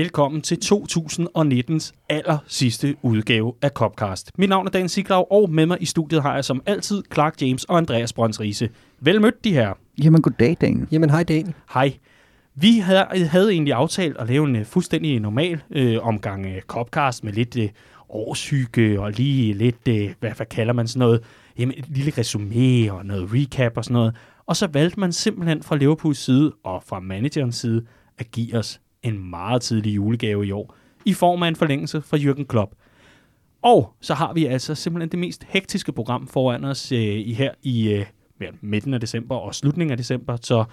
Velkommen 0.00 0.42
til 0.42 0.58
2019's 0.64 1.92
aller 2.08 2.38
sidste 2.46 2.96
udgave 3.02 3.54
af 3.62 3.70
Copcast. 3.70 4.38
Mit 4.38 4.48
navn 4.48 4.66
er 4.66 4.70
Dan 4.70 4.88
Siglaug, 4.88 5.32
og 5.32 5.50
med 5.50 5.66
mig 5.66 5.82
i 5.82 5.84
studiet 5.84 6.22
har 6.22 6.34
jeg 6.34 6.44
som 6.44 6.62
altid 6.66 7.02
Clark 7.14 7.42
James 7.42 7.64
og 7.64 7.76
Andreas 7.76 8.12
Brøns 8.12 8.40
Riese. 8.40 8.68
Vel 9.00 9.20
mødt 9.20 9.44
de 9.44 9.52
her. 9.52 9.74
Jamen, 10.04 10.22
goddag, 10.22 10.56
Daniel. 10.60 10.86
Jamen, 10.92 11.10
hej 11.10 11.22
Daniel. 11.22 11.54
Hej. 11.74 11.92
Vi 12.54 12.78
havde, 12.78 13.06
havde 13.28 13.52
egentlig 13.52 13.74
aftalt 13.74 14.16
at 14.16 14.28
lave 14.28 14.48
en 14.48 14.56
uh, 14.56 14.64
fuldstændig 14.64 15.20
normal 15.20 15.60
øh, 15.70 16.06
omgang 16.06 16.46
uh, 16.46 16.60
Copcast 16.66 17.24
med 17.24 17.32
lidt 17.32 17.56
uh, 17.56 17.64
årsyge 18.08 19.00
og 19.00 19.12
lige 19.12 19.52
lidt, 19.52 19.88
uh, 19.88 20.10
hvad, 20.20 20.30
hvad 20.36 20.46
kalder 20.46 20.72
man 20.72 20.88
sådan 20.88 20.98
noget, 20.98 21.20
jamen 21.58 21.74
et 21.78 21.84
lille 21.88 22.12
resume 22.18 22.92
og 22.92 23.06
noget 23.06 23.28
recap 23.34 23.76
og 23.76 23.84
sådan 23.84 23.94
noget. 23.94 24.16
Og 24.46 24.56
så 24.56 24.66
valgte 24.66 25.00
man 25.00 25.12
simpelthen 25.12 25.62
fra 25.62 25.76
Liverpools 25.76 26.18
side 26.18 26.52
og 26.64 26.82
fra 26.86 27.00
managerens 27.00 27.56
side 27.56 27.86
at 28.18 28.30
give 28.30 28.58
os 28.58 28.80
en 29.02 29.30
meget 29.30 29.62
tidlig 29.62 29.96
julegave 29.96 30.46
i 30.46 30.50
år, 30.50 30.74
i 31.04 31.12
form 31.12 31.42
af 31.42 31.48
en 31.48 31.56
forlængelse 31.56 32.02
fra 32.02 32.16
Jürgen 32.16 32.44
Klopp. 32.44 32.74
Og 33.62 33.94
så 34.00 34.14
har 34.14 34.32
vi 34.32 34.46
altså 34.46 34.74
simpelthen 34.74 35.08
det 35.08 35.18
mest 35.18 35.44
hektiske 35.48 35.92
program 35.92 36.26
foran 36.26 36.64
os 36.64 36.92
øh, 36.92 36.98
i 37.00 37.32
her 37.32 37.52
i 37.62 37.88
øh, 37.88 38.04
midten 38.60 38.94
af 38.94 39.00
december 39.00 39.36
og 39.36 39.54
slutningen 39.54 39.90
af 39.90 39.96
december, 39.96 40.36
så 40.42 40.64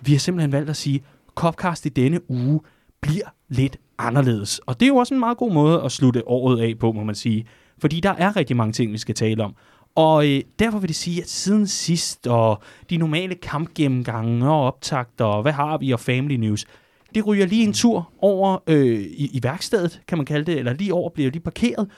vi 0.00 0.12
har 0.12 0.18
simpelthen 0.18 0.52
valgt 0.52 0.70
at 0.70 0.76
sige, 0.76 1.02
Copcast 1.34 1.86
i 1.86 1.88
denne 1.88 2.30
uge 2.30 2.60
bliver 3.00 3.34
lidt 3.48 3.76
anderledes. 3.98 4.58
Og 4.58 4.80
det 4.80 4.86
er 4.86 4.88
jo 4.88 4.96
også 4.96 5.14
en 5.14 5.20
meget 5.20 5.38
god 5.38 5.52
måde 5.52 5.82
at 5.82 5.92
slutte 5.92 6.28
året 6.28 6.60
af 6.60 6.78
på, 6.78 6.92
må 6.92 7.04
man 7.04 7.14
sige. 7.14 7.46
Fordi 7.78 8.00
der 8.00 8.10
er 8.10 8.36
rigtig 8.36 8.56
mange 8.56 8.72
ting, 8.72 8.92
vi 8.92 8.98
skal 8.98 9.14
tale 9.14 9.44
om. 9.44 9.54
Og 9.94 10.28
øh, 10.28 10.40
derfor 10.58 10.78
vil 10.78 10.88
det 10.88 10.96
sige, 10.96 11.22
at 11.22 11.28
siden 11.28 11.66
sidst, 11.66 12.26
og 12.26 12.62
de 12.90 12.96
normale 12.96 13.34
kampgennemgange 13.34 14.50
og 14.50 14.62
optagter, 14.62 15.24
og 15.24 15.42
hvad 15.42 15.52
har 15.52 15.78
vi, 15.78 15.90
og 15.90 16.00
family 16.00 16.34
news, 16.34 16.66
det 17.14 17.26
ryger 17.26 17.46
lige 17.46 17.64
en 17.64 17.72
tur 17.72 18.10
over 18.22 18.58
øh, 18.66 19.00
i, 19.00 19.30
i 19.32 19.40
værkstedet, 19.42 20.00
kan 20.08 20.18
man 20.18 20.24
kalde 20.26 20.44
det, 20.52 20.58
eller 20.58 20.72
lige 20.72 20.94
over 20.94 21.10
bliver 21.10 21.30
lige 21.30 21.42
parkeret. 21.42 21.88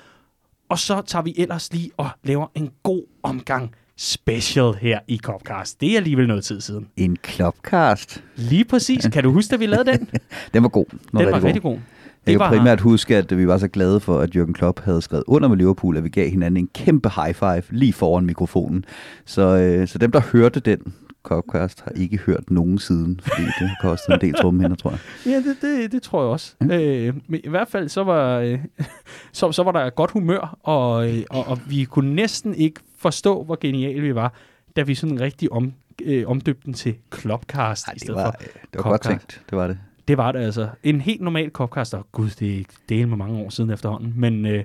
Og 0.69 0.79
så 0.79 1.03
tager 1.07 1.23
vi 1.23 1.35
ellers 1.39 1.73
lige 1.73 1.91
og 1.97 2.09
laver 2.25 2.47
en 2.55 2.71
god 2.83 3.03
omgang 3.23 3.71
special 3.97 4.75
her 4.81 4.99
i 5.09 5.19
Copcast. 5.19 5.81
Det 5.81 5.93
er 5.93 5.97
alligevel 5.97 6.27
noget 6.27 6.45
tid 6.45 6.61
siden. 6.61 6.89
En 6.97 7.17
klopcast. 7.23 8.25
Lige 8.37 8.65
præcis. 8.65 9.09
Kan 9.13 9.23
du 9.23 9.31
huske, 9.33 9.55
at 9.55 9.61
vi 9.61 9.67
lavede 9.67 9.93
den? 9.93 10.09
Den 10.55 10.63
var 10.63 10.69
god. 10.69 10.85
Den 11.11 11.19
Den 11.21 11.27
var 11.33 11.45
rigtig 11.45 11.63
god. 11.63 11.79
Jeg 12.27 12.39
var- 12.39 12.49
kan 12.51 12.59
primært 12.59 12.81
huske, 12.81 13.17
at 13.17 13.39
vi 13.39 13.47
var 13.49 13.59
så 13.59 13.69
glade 13.69 14.01
for, 14.01 14.19
at 14.21 14.37
Jürgen 14.37 14.53
Klopp 14.53 14.81
havde 14.81 15.03
skrevet 15.03 15.25
under 15.27 15.49
med 15.49 15.57
Liverpool, 15.57 15.97
at 15.97 16.05
vi 16.05 16.09
gav 16.09 16.31
hinanden 16.31 16.57
en 16.65 16.69
kæmpe 16.75 17.11
high 17.17 17.35
five 17.35 17.63
lige 17.71 17.93
foran 17.93 18.27
mikrofonen. 18.27 18.85
Så, 19.25 19.43
øh, 19.43 19.89
så 19.89 19.99
dem, 19.99 20.13
der 20.13 20.21
hørte 20.21 20.61
den 20.61 20.79
Copcast, 21.23 21.81
har 21.81 21.91
ikke 21.91 22.17
hørt 22.19 22.51
nogen 22.51 22.78
siden, 22.78 23.20
fordi 23.23 23.42
det 23.42 23.69
har 23.69 23.77
kostet 23.81 24.15
en 24.15 24.20
del 24.20 24.34
trummehænder, 24.34 24.77
tror 24.77 24.91
jeg. 24.91 24.98
Ja, 25.27 25.37
det, 25.37 25.56
det, 25.62 25.92
det 25.92 26.03
tror 26.03 26.23
jeg 26.23 26.31
også. 26.31 26.55
Mm. 26.61 26.70
Øh, 26.70 27.14
men 27.27 27.41
i 27.45 27.48
hvert 27.48 27.69
fald 27.69 27.89
så 27.89 28.05
var, 28.05 28.39
øh, 28.39 28.59
så, 29.33 29.53
så 29.53 29.62
var 29.62 29.73
der 29.73 29.91
godt 29.91 30.11
humør, 30.11 30.59
og, 30.62 31.11
øh, 31.11 31.23
og, 31.31 31.47
og 31.47 31.59
vi 31.69 31.84
kunne 31.84 32.14
næsten 32.14 32.55
ikke 32.55 32.81
forstå, 32.98 33.42
hvor 33.45 33.59
geniale 33.61 34.01
vi 34.01 34.14
var, 34.14 34.35
da 34.77 34.83
vi 34.83 34.95
sådan 34.95 35.20
rigtig 35.20 35.52
om, 35.52 35.73
øh, 36.02 36.29
omdøbte 36.29 36.63
den 36.64 36.74
til 36.74 36.95
Klopcast 37.11 37.86
Ej, 37.86 37.92
i 37.92 37.95
det 37.95 38.02
stedet 38.02 38.17
var, 38.17 38.36
for. 38.41 38.48
det 38.48 38.58
var 38.74 38.83
godt 38.83 39.02
Copcast. 39.02 39.29
tænkt. 39.29 39.51
Det 39.51 39.58
var 39.58 39.67
det. 39.67 39.79
Det 40.08 40.17
var 40.17 40.33
det 40.33 40.39
altså. 40.39 40.68
En 40.83 41.01
helt 41.01 41.20
normal 41.20 41.51
Copcast, 41.51 41.95
og 41.95 42.07
gud, 42.13 42.30
det 42.30 42.61
er 42.61 42.64
del 42.89 43.08
med 43.08 43.17
mange 43.17 43.39
år 43.39 43.51
siden 43.51 43.70
efterhånden, 43.70 44.14
men 44.17 44.47
øh, 44.47 44.64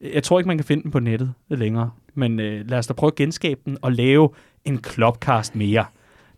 jeg 0.00 0.22
tror 0.22 0.38
ikke, 0.38 0.48
man 0.48 0.58
kan 0.58 0.64
finde 0.64 0.82
den 0.82 0.90
på 0.90 1.00
nettet 1.00 1.34
længere. 1.48 1.90
Men 2.14 2.40
øh, 2.40 2.70
lad 2.70 2.78
os 2.78 2.86
da 2.86 2.92
prøve 2.92 3.08
at 3.08 3.14
genskabe 3.14 3.60
den 3.64 3.78
og 3.82 3.92
lave 3.92 4.30
en 4.64 4.78
Klopcast 4.78 5.56
mere. 5.56 5.84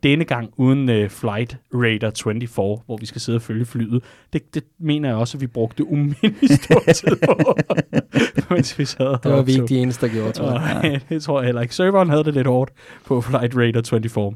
Denne 0.03 0.25
gang 0.25 0.50
uden 0.56 0.88
øh, 0.88 1.10
Flight 1.10 1.56
Radar 1.75 2.12
24, 2.25 2.78
hvor 2.86 2.97
vi 2.97 3.06
skal 3.06 3.20
sidde 3.20 3.36
og 3.36 3.42
følge 3.42 3.64
flyet. 3.66 4.03
Det, 4.32 4.54
det 4.54 4.62
mener 4.78 5.08
jeg 5.08 5.16
også, 5.19 5.36
at 5.36 5.41
vi 5.41 5.47
brugte 5.47 5.84
umindelig 5.88 6.59
stor 6.62 6.80
tid 6.92 7.16
på, 7.26 7.56
mens 8.54 8.78
vi 8.78 8.84
sad 8.84 9.06
og 9.06 9.25
Det 9.25 9.32
var 9.32 9.42
vi 9.42 9.53
ikke 9.53 9.66
de 9.66 9.78
eneste, 9.78 10.06
der 10.06 10.12
gjorde, 10.12 10.32
tror 10.32 10.53
jeg. 10.53 10.82
Nej, 10.82 11.00
det 11.09 11.22
tror 11.22 11.41
jeg 11.41 11.47
heller 11.47 11.62
ikke. 11.62 11.75
Serveren 11.75 12.10
havde 12.10 12.25
det 12.25 12.34
lidt 12.34 12.47
hårdt 12.47 12.72
på 13.06 13.20
Flight 13.20 13.56
Radar 13.56 13.82
24. 13.91 14.34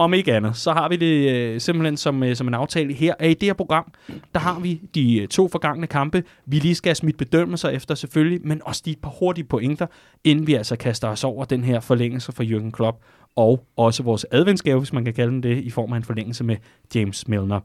Om 0.00 0.14
ikke 0.14 0.34
andet, 0.34 0.56
så 0.56 0.72
har 0.72 0.88
vi 0.88 0.96
det 0.96 1.30
øh, 1.30 1.60
simpelthen 1.60 1.96
som, 1.96 2.22
øh, 2.22 2.36
som 2.36 2.48
en 2.48 2.54
aftale 2.54 2.94
her, 2.94 3.14
at 3.18 3.30
i 3.30 3.34
det 3.34 3.42
her 3.42 3.52
program, 3.52 3.92
der 4.34 4.40
har 4.40 4.60
vi 4.60 4.80
de 4.94 5.20
øh, 5.20 5.28
to 5.28 5.48
forgangne 5.48 5.86
kampe, 5.86 6.22
vi 6.46 6.58
lige 6.58 6.74
skal 6.74 6.88
have 6.88 6.94
smidt 6.94 7.16
bedømmelser 7.16 7.68
efter 7.68 7.94
selvfølgelig, 7.94 8.40
men 8.46 8.60
også 8.64 8.82
de 8.84 8.90
et 8.90 8.98
par 8.98 9.10
hurtige 9.10 9.44
pointer, 9.44 9.86
inden 10.24 10.46
vi 10.46 10.54
altså 10.54 10.76
kaster 10.76 11.08
os 11.08 11.24
over 11.24 11.44
den 11.44 11.64
her 11.64 11.80
forlængelse 11.80 12.32
for 12.32 12.42
Jürgen 12.42 12.70
Klopp, 12.70 12.98
og 13.36 13.66
også 13.76 14.02
vores 14.02 14.26
adventsgave, 14.30 14.78
hvis 14.78 14.92
man 14.92 15.04
kan 15.04 15.14
kalde 15.14 15.32
den 15.32 15.42
det, 15.42 15.58
i 15.58 15.70
form 15.70 15.92
af 15.92 15.96
en 15.96 16.04
forlængelse 16.04 16.44
med 16.44 16.56
James 16.94 17.28
Milner. 17.28 17.60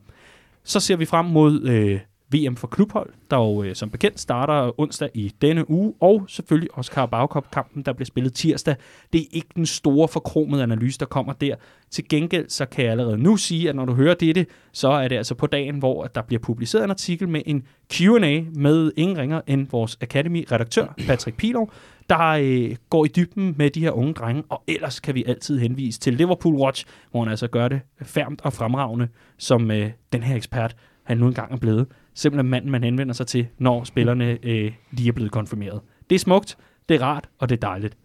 Så 0.63 0.79
ser 0.79 0.95
vi 0.95 1.05
frem 1.05 1.25
mod 1.25 1.63
øh, 1.63 1.99
VM 2.31 2.55
for 2.55 2.67
klubhold, 2.67 3.09
der 3.31 3.37
jo 3.37 3.63
øh, 3.63 3.75
som 3.75 3.89
bekendt 3.89 4.19
starter 4.19 4.79
onsdag 4.79 5.09
i 5.13 5.33
denne 5.41 5.69
uge, 5.69 5.93
og 5.99 6.25
selvfølgelig 6.27 6.69
også 6.73 6.91
Carabao 6.91 7.27
Cup-kampen, 7.27 7.83
der 7.83 7.93
bliver 7.93 8.05
spillet 8.05 8.33
tirsdag. 8.33 8.75
Det 9.13 9.21
er 9.21 9.25
ikke 9.31 9.49
den 9.55 9.65
store 9.65 10.07
forkromede 10.07 10.63
analyse, 10.63 10.99
der 10.99 11.05
kommer 11.05 11.33
der. 11.33 11.55
Til 11.91 12.07
gengæld 12.09 12.49
så 12.49 12.65
kan 12.65 12.83
jeg 12.83 12.91
allerede 12.91 13.17
nu 13.17 13.37
sige, 13.37 13.69
at 13.69 13.75
når 13.75 13.85
du 13.85 13.93
hører 13.93 14.13
dette, 14.13 14.45
så 14.71 14.89
er 14.89 15.07
det 15.07 15.15
altså 15.15 15.35
på 15.35 15.47
dagen, 15.47 15.79
hvor 15.79 16.03
at 16.03 16.15
der 16.15 16.21
bliver 16.21 16.39
publiceret 16.39 16.83
en 16.83 16.89
artikel 16.89 17.29
med 17.29 17.41
en 17.45 17.63
Q&A 17.93 18.41
med 18.53 18.91
ingen 18.97 19.17
ringer 19.17 19.41
end 19.47 19.67
vores 19.71 19.97
Academy-redaktør, 20.01 20.93
Patrick 21.07 21.37
Pilov, 21.37 21.71
der 22.09 22.27
øh, 22.27 22.75
går 22.89 23.05
i 23.05 23.07
dybden 23.07 23.55
med 23.57 23.69
de 23.69 23.79
her 23.79 23.91
unge 23.91 24.13
drenge, 24.13 24.43
og 24.49 24.63
ellers 24.67 24.99
kan 24.99 25.15
vi 25.15 25.23
altid 25.27 25.59
henvise 25.59 25.99
til 25.99 26.13
Liverpool 26.13 26.55
Watch, 26.55 26.85
hvor 27.11 27.19
han 27.19 27.29
altså 27.29 27.47
gør 27.47 27.67
det 27.67 27.81
færmt 28.01 28.41
og 28.43 28.53
fremragende, 28.53 29.07
som 29.37 29.71
øh, 29.71 29.91
den 30.13 30.23
her 30.23 30.35
ekspert, 30.35 30.75
han 31.03 31.17
nu 31.17 31.27
engang 31.27 31.53
er 31.53 31.57
blevet. 31.57 31.87
Simpelthen 32.15 32.49
manden, 32.49 32.71
man 32.71 32.83
henvender 32.83 33.13
sig 33.13 33.27
til, 33.27 33.47
når 33.57 33.83
spillerne 33.83 34.37
øh, 34.43 34.73
lige 34.91 35.07
er 35.07 35.11
blevet 35.11 35.31
konfirmeret. 35.31 35.81
Det 36.09 36.15
er 36.15 36.19
smukt, 36.19 36.57
det 36.89 36.95
er 36.95 37.01
rart, 37.01 37.29
og 37.39 37.49
det 37.49 37.55
er 37.55 37.67
dejligt. 37.67 37.97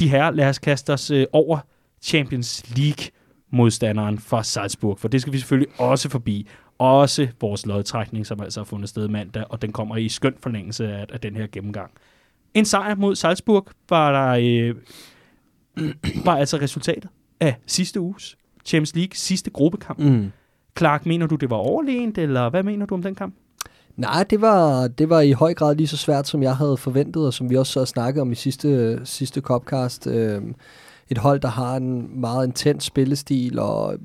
De 0.00 0.08
her, 0.08 0.30
lad 0.30 0.48
os 0.48 0.58
kaste 0.58 0.92
os 0.92 1.10
øh, 1.10 1.26
over 1.32 1.58
Champions 2.02 2.76
League 2.76 3.06
modstanderen 3.50 4.18
fra 4.18 4.42
Salzburg, 4.42 4.98
for 4.98 5.08
det 5.08 5.20
skal 5.20 5.32
vi 5.32 5.38
selvfølgelig 5.38 5.80
også 5.80 6.08
forbi. 6.08 6.48
Også 6.78 7.28
vores 7.40 7.66
lodtrækning, 7.66 8.26
som 8.26 8.40
altså 8.40 8.60
har 8.60 8.64
fundet 8.64 8.88
sted 8.88 9.08
mandag, 9.08 9.44
og 9.50 9.62
den 9.62 9.72
kommer 9.72 9.96
i 9.96 10.08
skøn 10.08 10.34
forlængelse 10.40 10.88
af, 10.88 11.06
af 11.12 11.20
den 11.20 11.36
her 11.36 11.46
gennemgang. 11.46 11.90
En 12.54 12.64
sejr 12.64 12.94
mod 12.94 13.16
Salzburg 13.16 13.66
var 13.88 14.12
der 14.12 14.40
øh, 14.42 14.74
var 16.26 16.36
altså 16.36 16.56
resultatet 16.56 17.10
af 17.40 17.56
sidste 17.66 18.00
uges 18.00 18.36
Champions 18.64 18.94
League 18.94 19.14
sidste 19.14 19.50
gruppekamp. 19.50 19.98
Mm. 19.98 20.32
Clark, 20.78 21.06
mener 21.06 21.26
du, 21.26 21.36
det 21.36 21.50
var 21.50 21.56
overlegent, 21.56 22.18
eller 22.18 22.50
hvad 22.50 22.62
mener 22.62 22.86
du 22.86 22.94
om 22.94 23.02
den 23.02 23.14
kamp? 23.14 23.34
Nej, 23.96 24.24
det 24.30 24.40
var, 24.40 24.88
det 24.88 25.10
var 25.10 25.20
i 25.20 25.32
høj 25.32 25.54
grad 25.54 25.74
lige 25.74 25.86
så 25.86 25.96
svært, 25.96 26.28
som 26.28 26.42
jeg 26.42 26.56
havde 26.56 26.76
forventet, 26.76 27.26
og 27.26 27.34
som 27.34 27.50
vi 27.50 27.56
også 27.56 27.72
så 27.72 27.84
snakket 27.84 28.20
om 28.20 28.32
i 28.32 28.34
sidste, 28.34 29.00
sidste 29.06 29.40
Copcast. 29.40 30.06
Øh, 30.06 30.42
et 31.14 31.18
hold, 31.18 31.40
der 31.40 31.48
har 31.48 31.76
en 31.76 32.20
meget 32.20 32.46
intens 32.46 32.84
spillestil, 32.84 33.58
og 33.58 33.96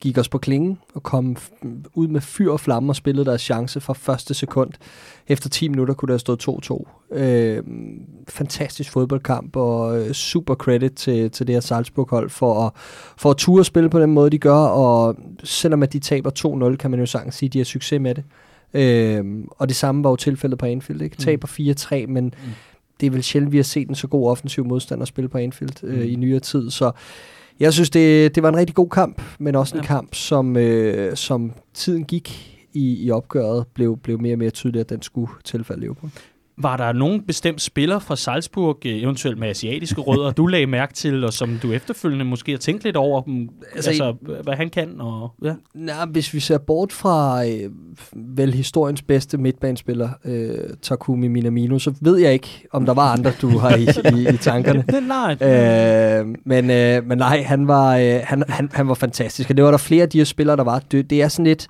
gik 0.00 0.18
os 0.18 0.28
på 0.28 0.38
klingen, 0.38 0.78
og 0.94 1.02
kom 1.02 1.36
ud 1.94 2.08
med 2.08 2.20
fyr 2.20 2.50
og 2.50 2.60
flamme 2.60 2.90
og 2.90 2.96
spillede 2.96 3.26
deres 3.26 3.42
chance 3.42 3.80
fra 3.80 3.92
første 3.92 4.34
sekund. 4.34 4.70
Efter 5.28 5.48
10 5.48 5.68
minutter 5.68 5.94
kunne 5.94 6.06
der 6.06 6.12
have 6.12 6.36
stået 6.36 6.48
2-2. 7.12 7.16
Øh, 7.18 7.62
fantastisk 8.28 8.92
fodboldkamp, 8.92 9.56
og 9.56 10.00
øh, 10.00 10.12
super 10.12 10.54
credit 10.54 10.92
til, 10.92 11.30
til 11.30 11.46
det 11.46 11.54
her 11.54 11.60
Salzburg-hold 11.60 12.30
for 12.30 12.66
at, 12.66 12.72
for 13.16 13.30
at 13.30 13.36
ture 13.36 13.64
spille 13.64 13.90
på 13.90 14.00
den 14.00 14.12
måde, 14.12 14.30
de 14.30 14.38
gør, 14.38 14.54
og 14.54 15.16
selvom 15.44 15.82
at 15.82 15.92
de 15.92 15.98
taber 15.98 16.70
2-0, 16.70 16.76
kan 16.76 16.90
man 16.90 17.00
jo 17.00 17.06
sagtens 17.06 17.34
sige, 17.34 17.48
at 17.48 17.52
de 17.52 17.58
har 17.58 17.64
succes 17.64 18.00
med 18.00 18.14
det. 18.14 18.24
Øhm, 18.74 19.48
og 19.50 19.68
det 19.68 19.76
samme 19.76 20.04
var 20.04 20.10
jo 20.10 20.16
tilfældet 20.16 20.58
på 20.58 20.66
Anfield. 20.66 21.02
Ikke? 21.02 21.16
Taber 21.16 21.48
4-3, 21.48 22.06
men 22.06 22.24
mm. 22.24 22.52
Det 23.00 23.06
er 23.06 23.10
vel 23.10 23.22
sjældent, 23.22 23.52
vi 23.52 23.56
har 23.58 23.64
set 23.64 23.88
en 23.88 23.94
så 23.94 24.06
god 24.06 24.30
offensiv 24.30 24.64
modstander 24.64 25.04
spille 25.04 25.28
på 25.28 25.38
Anfield 25.38 25.84
øh, 25.84 25.96
Mm. 25.96 26.02
i 26.02 26.14
nyere 26.16 26.40
tid. 26.40 26.70
Så 26.70 26.90
jeg 27.60 27.72
synes, 27.72 27.90
det, 27.90 28.34
det 28.34 28.42
var 28.42 28.48
en 28.48 28.56
rigtig 28.56 28.74
god 28.76 28.88
kamp, 28.88 29.22
men 29.38 29.54
også 29.54 29.76
en 29.76 29.80
Ja. 29.82 29.86
kamp, 29.86 30.14
som, 30.14 30.56
øh, 30.56 31.16
som 31.16 31.52
tiden 31.74 32.04
gik 32.04 32.54
i, 32.72 33.04
i 33.06 33.10
opgøret, 33.10 33.64
blev, 33.74 33.96
blev 33.96 34.20
mere 34.20 34.34
og 34.34 34.38
mere 34.38 34.50
tydeligt, 34.50 34.80
at 34.80 34.90
den 34.90 35.02
skulle 35.02 35.30
tilfælde 35.44 35.80
Liverpool. 35.80 36.10
Var 36.60 36.76
der 36.76 36.92
nogen 36.92 37.22
bestemt 37.22 37.60
spiller 37.60 37.98
fra 37.98 38.16
Salzburg, 38.16 38.78
øh, 38.86 39.02
eventuelt 39.02 39.38
med 39.38 39.48
asiatiske 39.48 40.00
rødder, 40.00 40.30
du 40.30 40.46
lagde 40.46 40.66
mærke 40.66 40.94
til, 40.94 41.24
og 41.24 41.32
som 41.32 41.58
du 41.62 41.72
efterfølgende 41.72 42.24
måske 42.24 42.52
har 42.52 42.58
tænkt 42.58 42.84
lidt 42.84 42.96
over, 42.96 43.22
mm, 43.26 43.48
altså, 43.74 43.90
Altså, 43.90 44.04
altså 44.04 44.42
hvad 44.42 44.54
han 44.54 44.70
kan? 44.70 45.00
Og, 45.00 45.34
ja. 45.44 45.54
Nej, 45.74 46.06
hvis 46.06 46.34
vi 46.34 46.40
ser 46.40 46.58
bort 46.58 46.92
fra 46.92 47.46
øh, 47.46 47.70
vel 48.12 48.54
historiens 48.54 49.02
bedste 49.02 49.38
midtbanespiller, 49.38 50.08
øh, 50.24 50.54
Takumi 50.82 51.28
Minamino, 51.28 51.78
så 51.78 51.94
ved 52.00 52.16
jeg 52.16 52.32
ikke, 52.32 52.66
om 52.72 52.86
der 52.86 52.94
var 52.94 53.12
andre, 53.12 53.32
du 53.40 53.58
har 53.58 53.76
i, 53.76 53.82
i, 54.18 54.34
i 54.34 54.36
tankerne. 54.36 54.84
Nej, 55.08 55.36
Øh, 55.42 56.26
men, 56.44 56.70
øh, 56.70 57.06
men 57.06 57.18
nej, 57.18 57.42
han 57.42 57.68
var, 57.68 57.96
øh, 57.96 58.20
han, 58.24 58.42
han, 58.48 58.70
han 58.72 58.88
var 58.88 58.94
fantastisk. 58.94 59.50
Og 59.50 59.56
det 59.56 59.64
var 59.64 59.70
der 59.70 59.78
flere 59.78 60.02
af 60.02 60.08
de 60.08 60.18
her 60.18 60.24
spillere, 60.24 60.56
der 60.56 60.64
var. 60.64 60.82
Det, 60.90 61.10
det 61.10 61.22
er 61.22 61.28
sådan 61.28 61.46
lidt 61.46 61.68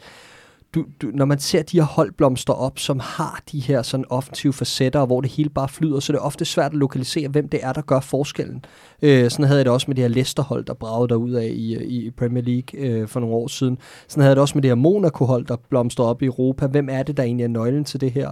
du, 0.75 0.85
du, 1.03 1.11
når 1.15 1.25
man 1.25 1.39
ser 1.39 1.63
de 1.63 1.77
her 1.77 1.85
hold 1.85 2.13
blomster 2.13 2.53
op, 2.53 2.79
som 2.79 3.01
har 3.01 3.43
de 3.53 3.61
her 3.61 3.83
sådan 3.83 4.05
offensive 4.11 4.53
facetter, 4.53 5.07
hvor 5.07 5.21
det 5.21 5.31
hele 5.31 5.51
bare 5.51 5.69
flyder, 5.69 6.01
så 6.01 6.13
det 6.13 6.19
er 6.19 6.23
ofte 6.23 6.45
svært 6.45 6.73
at 6.73 6.79
lokalisere, 6.79 7.29
hvem 7.29 7.49
det 7.49 7.61
er, 7.63 7.73
der 7.73 7.83
gør 7.83 8.01
forskellen. 8.01 8.65
Øh, 9.03 9.31
sådan 9.31 9.45
havde 9.45 9.59
jeg 9.59 9.65
det 9.65 9.73
også 9.73 9.85
med 9.89 9.95
det 9.95 10.05
her 10.05 10.09
Leicester-hold, 10.09 10.65
der 10.65 10.75
bragede 10.75 11.09
derud 11.09 11.33
af 11.33 11.47
i, 11.47 11.85
i 11.85 12.11
Premier 12.11 12.45
League 12.45 12.81
øh, 12.81 13.09
for 13.09 13.21
nogle 13.21 13.37
år 13.37 13.47
siden. 13.47 13.79
Sådan 14.09 14.21
havde 14.21 14.31
jeg 14.31 14.37
det 14.37 14.43
også 14.43 14.55
med 14.55 14.63
det 14.63 14.71
her 14.71 14.75
Monaco-hold, 14.75 15.47
der 15.47 15.57
blomster 15.71 16.05
op 16.05 16.23
i 16.23 16.27
Europa. 16.27 16.67
Hvem 16.67 16.89
er 16.91 17.03
det, 17.03 17.17
der 17.17 17.23
egentlig 17.23 17.45
er 17.45 17.49
nøglen 17.49 17.85
til 17.85 18.01
det 18.01 18.13
her? 18.13 18.31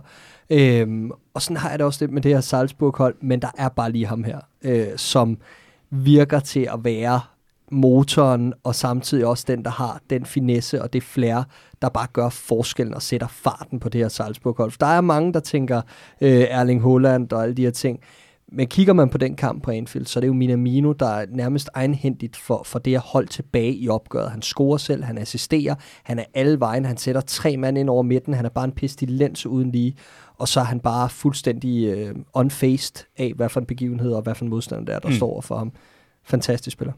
Øh, 0.51 1.11
og 1.35 1.43
sådan 1.43 1.57
har 1.57 1.71
jeg 1.71 1.79
det 1.79 1.87
også 1.87 2.05
lidt 2.05 2.13
med 2.13 2.23
det 2.23 2.33
her 2.33 2.41
Salzburg-hold, 2.41 3.15
men 3.23 3.43
der 3.43 3.51
er 3.59 3.69
bare 3.69 3.93
lige 3.93 4.07
ham 4.07 4.25
her, 4.25 4.39
øh, 4.63 4.87
som 4.97 5.39
virker 5.91 6.41
til 6.41 6.69
at 6.73 6.85
være 6.85 7.21
motoren, 7.71 8.55
og 8.65 8.75
samtidig 8.75 9.27
også 9.27 9.45
den, 9.49 9.65
der 9.65 9.71
har 9.71 10.01
den 10.11 10.27
finesse 10.27 10.83
og 10.83 10.93
det 10.93 11.03
flair, 11.03 11.43
der 11.83 11.89
bare 11.89 12.07
gør 12.13 12.29
forskellen 12.29 12.95
og 12.95 13.03
sætter 13.03 13.27
farten 13.27 13.81
på 13.81 13.89
det 13.89 14.01
her 14.01 14.09
Salzburg-hold. 14.09 14.73
Der 14.81 14.87
er 14.87 15.01
mange, 15.01 15.33
der 15.33 15.41
tænker 15.41 15.83
øh, 16.21 16.47
Erling 16.49 16.83
Haaland 16.83 17.33
og 17.33 17.43
alle 17.43 17.55
de 17.55 17.63
her 17.63 17.71
ting, 17.71 18.01
men 18.53 18.67
kigger 18.67 18.93
man 18.93 19.09
på 19.09 19.19
den 19.19 19.37
kamp 19.37 19.63
på 19.63 19.71
Anfield, 19.71 20.07
så 20.07 20.19
er 20.19 20.21
det 20.21 20.29
jo 20.29 20.33
Minamino, 20.33 20.93
der 20.93 21.07
er 21.07 21.27
nærmest 21.31 21.69
egenhændigt 21.75 22.37
for, 22.37 22.63
for 22.65 22.79
det 22.79 22.95
at 22.95 23.01
holde 23.01 23.29
tilbage 23.29 23.75
i 23.75 23.89
opgøret. 23.89 24.31
Han 24.31 24.43
scorer 24.43 24.77
selv, 24.77 25.05
han 25.05 25.19
assisterer, 25.19 25.75
han 26.03 26.19
er 26.19 26.25
alle 26.35 26.61
vejen, 26.61 26.85
han 26.85 26.97
sætter 26.97 27.21
tre 27.21 27.57
mand 27.57 27.79
ind 27.79 27.91
over 27.91 28.03
midten, 28.03 28.35
han 28.35 28.45
er 28.45 28.49
bare 28.49 28.65
en 28.65 28.73
pestilens 28.73 29.47
uden 29.47 29.71
lige, 29.71 29.97
og 30.39 30.49
så 30.49 30.61
er 30.61 30.65
han 30.65 30.81
bare 30.81 31.09
fuldstændig 31.09 31.87
øh, 31.87 32.15
unfaced 32.35 33.07
af, 33.17 33.33
hvad 33.37 33.49
for 33.49 33.61
en 33.61 33.67
begivenhed 33.67 34.13
og 34.13 34.23
hvad 34.23 34.35
for 34.35 34.45
en 34.45 34.51
modstander 34.51 34.85
der 34.85 34.95
er, 34.95 34.99
der 34.99 35.09
mm. 35.09 35.15
står 35.15 35.41
for 35.41 35.59
ham. 35.59 35.73
Fantastisk 36.25 36.73
spiller. 36.73 36.93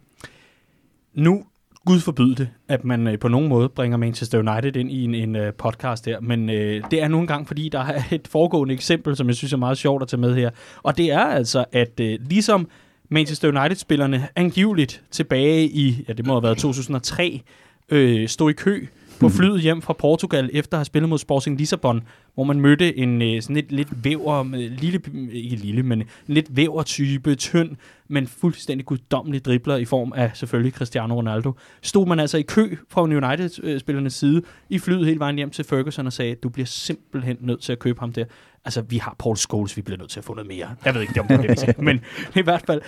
Nu, 1.19 1.45
Gud 1.85 2.01
forbyde 2.01 2.35
det, 2.35 2.49
at 2.69 2.85
man 2.85 3.07
øh, 3.07 3.19
på 3.19 3.29
nogen 3.29 3.49
måde 3.49 3.69
bringer 3.69 3.97
Manchester 3.97 4.39
United 4.39 4.77
ind 4.77 4.91
i 4.91 5.05
en, 5.05 5.15
en 5.15 5.37
uh, 5.37 5.43
podcast 5.59 6.07
her, 6.07 6.21
men 6.21 6.51
øh, 6.51 6.85
det 6.91 7.03
er 7.03 7.09
nu 7.09 7.21
engang, 7.21 7.47
fordi 7.47 7.69
der 7.69 7.79
er 7.81 8.03
et 8.11 8.29
foregående 8.29 8.75
eksempel, 8.75 9.17
som 9.17 9.27
jeg 9.27 9.35
synes 9.35 9.53
er 9.53 9.57
meget 9.57 9.79
sjovt 9.79 10.03
at 10.03 10.09
tage 10.09 10.21
med 10.21 10.35
her. 10.35 10.51
Og 10.83 10.97
det 10.97 11.13
er 11.13 11.21
altså, 11.21 11.65
at 11.73 12.01
øh, 12.01 12.19
ligesom 12.29 12.69
Manchester 13.09 13.49
United-spillerne 13.49 14.29
angiveligt 14.37 15.03
tilbage 15.11 15.69
i, 15.69 16.05
ja 16.09 16.13
det 16.13 16.27
må 16.27 16.33
have 16.33 16.43
været 16.43 16.59
2003, 16.59 17.43
øh, 17.89 18.29
stod 18.29 18.51
i 18.51 18.55
kø 18.55 18.87
på 19.21 19.29
flyet 19.29 19.61
hjem 19.61 19.83
fra 19.83 19.93
Portugal 19.93 20.51
efter 20.53 20.77
at 20.77 20.79
have 20.79 20.85
spillet 20.85 21.09
mod 21.09 21.19
Sporting 21.19 21.59
Lissabon, 21.59 22.03
hvor 22.39 22.45
man 22.45 22.61
mødte 22.61 22.99
en 22.99 23.23
øh, 23.23 23.43
sådan 23.43 23.57
lidt, 23.57 23.73
lidt 23.73 24.05
væver, 24.05 24.45
lille, 24.69 25.01
ikke 25.33 25.57
lille, 25.57 25.83
men 25.83 26.01
en 26.01 26.07
lidt 26.27 26.57
væver-type, 26.57 27.35
tynd, 27.35 27.77
men 28.09 28.27
fuldstændig 28.27 28.87
guddommelig 28.87 29.45
dribler 29.45 29.77
i 29.77 29.85
form 29.85 30.13
af 30.17 30.31
selvfølgelig 30.35 30.73
Cristiano 30.73 31.15
Ronaldo. 31.15 31.53
Stod 31.83 32.07
man 32.07 32.21
altså 32.21 32.39
i 32.39 32.43
kø 32.43 32.77
fra 32.89 33.03
United-spillernes 33.03 34.23
øh, 34.23 34.31
side 34.31 34.43
i 34.69 34.79
flyet 34.79 35.07
hele 35.07 35.19
vejen 35.19 35.37
hjem 35.37 35.51
til 35.51 35.65
Ferguson 35.65 36.07
og 36.07 36.13
sagde, 36.13 36.35
du 36.35 36.49
bliver 36.49 36.67
simpelthen 36.67 37.37
nødt 37.41 37.61
til 37.61 37.73
at 37.73 37.79
købe 37.79 38.01
ham 38.01 38.13
der. 38.13 38.25
Altså, 38.65 38.83
vi 38.83 38.97
har 38.97 39.17
Paul 39.19 39.37
Scholes, 39.37 39.77
vi 39.77 39.83
bliver 39.83 39.99
nødt 39.99 40.11
til 40.11 40.21
at 40.21 40.25
få 40.25 40.35
noget 40.35 40.49
mere. 40.49 40.75
Jeg 40.85 40.95
ved 40.95 41.01
ikke, 41.01 41.21
om 41.21 41.27
det 41.27 41.35
er 41.35 41.41
det, 41.41 41.51
vi 41.51 41.57
siger. 41.57 41.73
Men 41.83 42.01
i 42.37 42.43
hvert 42.43 42.63
fald, 42.67 42.81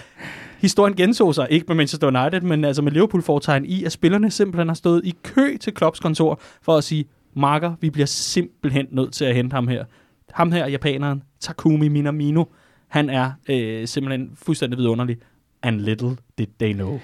historien 0.58 0.96
genså 0.96 1.32
sig, 1.32 1.46
ikke 1.50 1.64
med 1.68 1.76
Manchester 1.76 2.06
United, 2.06 2.40
men 2.40 2.64
altså 2.64 2.82
med 2.82 2.92
Liverpool 2.92 3.22
foretegn 3.22 3.64
i, 3.64 3.84
at 3.84 3.92
spillerne 3.92 4.30
simpelthen 4.30 4.68
har 4.68 4.74
stået 4.74 5.00
i 5.04 5.14
kø 5.22 5.56
til 5.56 5.74
Klopps 5.74 6.00
kontor 6.00 6.40
for 6.62 6.76
at 6.76 6.84
sige, 6.84 7.04
Marker, 7.34 7.74
vi 7.80 7.90
bliver 7.90 8.06
simpelthen 8.06 8.86
nødt 8.90 9.12
til 9.12 9.24
at 9.24 9.34
hente 9.34 9.54
ham 9.54 9.68
her. 9.68 9.84
Ham 10.32 10.52
her, 10.52 10.66
japaneren, 10.66 11.22
Takumi 11.40 11.88
Minamino, 11.88 12.44
han 12.88 13.10
er 13.10 13.32
øh, 13.48 13.88
simpelthen 13.88 14.30
fuldstændig 14.34 14.78
vidunderlig. 14.78 15.18
And 15.62 15.80
little 15.80 16.16
did 16.38 16.46
they 16.58 16.72
know. 16.72 17.00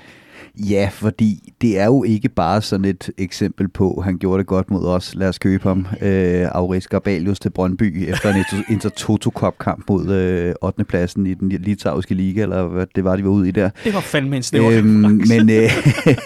Ja, 0.56 0.88
fordi 0.92 1.52
det 1.60 1.78
er 1.78 1.84
jo 1.84 2.04
ikke 2.04 2.28
bare 2.28 2.62
sådan 2.62 2.84
et 2.84 3.10
eksempel 3.18 3.68
på, 3.68 4.02
han 4.04 4.18
gjorde 4.18 4.38
det 4.38 4.46
godt 4.46 4.70
mod 4.70 4.86
os, 4.86 5.14
lad 5.14 5.28
os 5.28 5.38
købe 5.38 5.68
ham, 5.68 5.86
øh, 6.02 6.48
Auris 6.52 6.88
Garbalius 6.88 7.40
til 7.40 7.50
Brøndby 7.50 8.10
efter 8.10 8.34
en 8.34 8.44
Intertoto 8.68 9.30
Cup 9.30 9.58
kamp 9.58 9.84
mod 9.88 10.10
øh, 10.10 10.54
8. 10.62 10.84
pladsen 10.84 11.26
i 11.26 11.34
den 11.34 11.48
litauiske 11.48 12.14
liga, 12.14 12.42
eller 12.42 12.66
hvad 12.66 12.86
det 12.94 13.04
var, 13.04 13.16
de 13.16 13.24
var 13.24 13.30
ude 13.30 13.48
i 13.48 13.50
der. 13.50 13.70
Det 13.84 13.94
var 13.94 14.00
fandme 14.00 14.36
en 14.36 14.42
snæver 14.42 14.70
øhm, 14.70 15.22
Men 15.28 15.50
øh, 15.50 15.70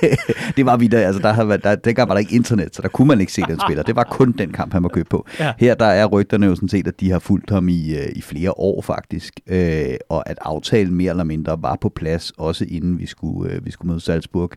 det 0.56 0.66
var 0.66 0.76
vi 0.76 0.86
der, 0.86 1.06
altså 1.06 1.22
der, 1.22 1.32
havde, 1.32 1.58
der, 1.58 1.74
dengang 1.74 2.08
var 2.08 2.14
der 2.14 2.18
ikke 2.18 2.34
internet, 2.34 2.76
så 2.76 2.82
der 2.82 2.88
kunne 2.88 3.08
man 3.08 3.20
ikke 3.20 3.32
se 3.32 3.42
den 3.48 3.60
spiller. 3.66 3.82
Det 3.82 3.96
var 3.96 4.04
kun 4.10 4.32
den 4.32 4.52
kamp, 4.52 4.72
han 4.72 4.82
var 4.82 4.88
købt 4.88 5.08
på. 5.08 5.26
Ja. 5.40 5.52
Her 5.58 5.74
der 5.74 5.86
er 5.86 6.06
rygterne 6.06 6.46
jo 6.46 6.54
sådan 6.54 6.68
set, 6.68 6.86
at 6.86 7.00
de 7.00 7.10
har 7.10 7.18
fulgt 7.18 7.50
ham 7.50 7.68
i, 7.68 7.94
øh, 7.94 8.06
i 8.16 8.20
flere 8.20 8.58
år 8.58 8.82
faktisk, 8.82 9.40
øh, 9.46 9.84
og 10.08 10.30
at 10.30 10.38
aftalen 10.42 10.94
mere 10.94 11.10
eller 11.10 11.24
mindre 11.24 11.62
var 11.62 11.78
på 11.80 11.88
plads, 11.88 12.32
også 12.38 12.66
inden 12.68 12.98
vi 12.98 13.06
skulle, 13.06 13.52
øh, 13.52 13.66
vi 13.66 13.70
skulle 13.70 13.88
møde 13.88 13.99
Salzburg 14.00 14.50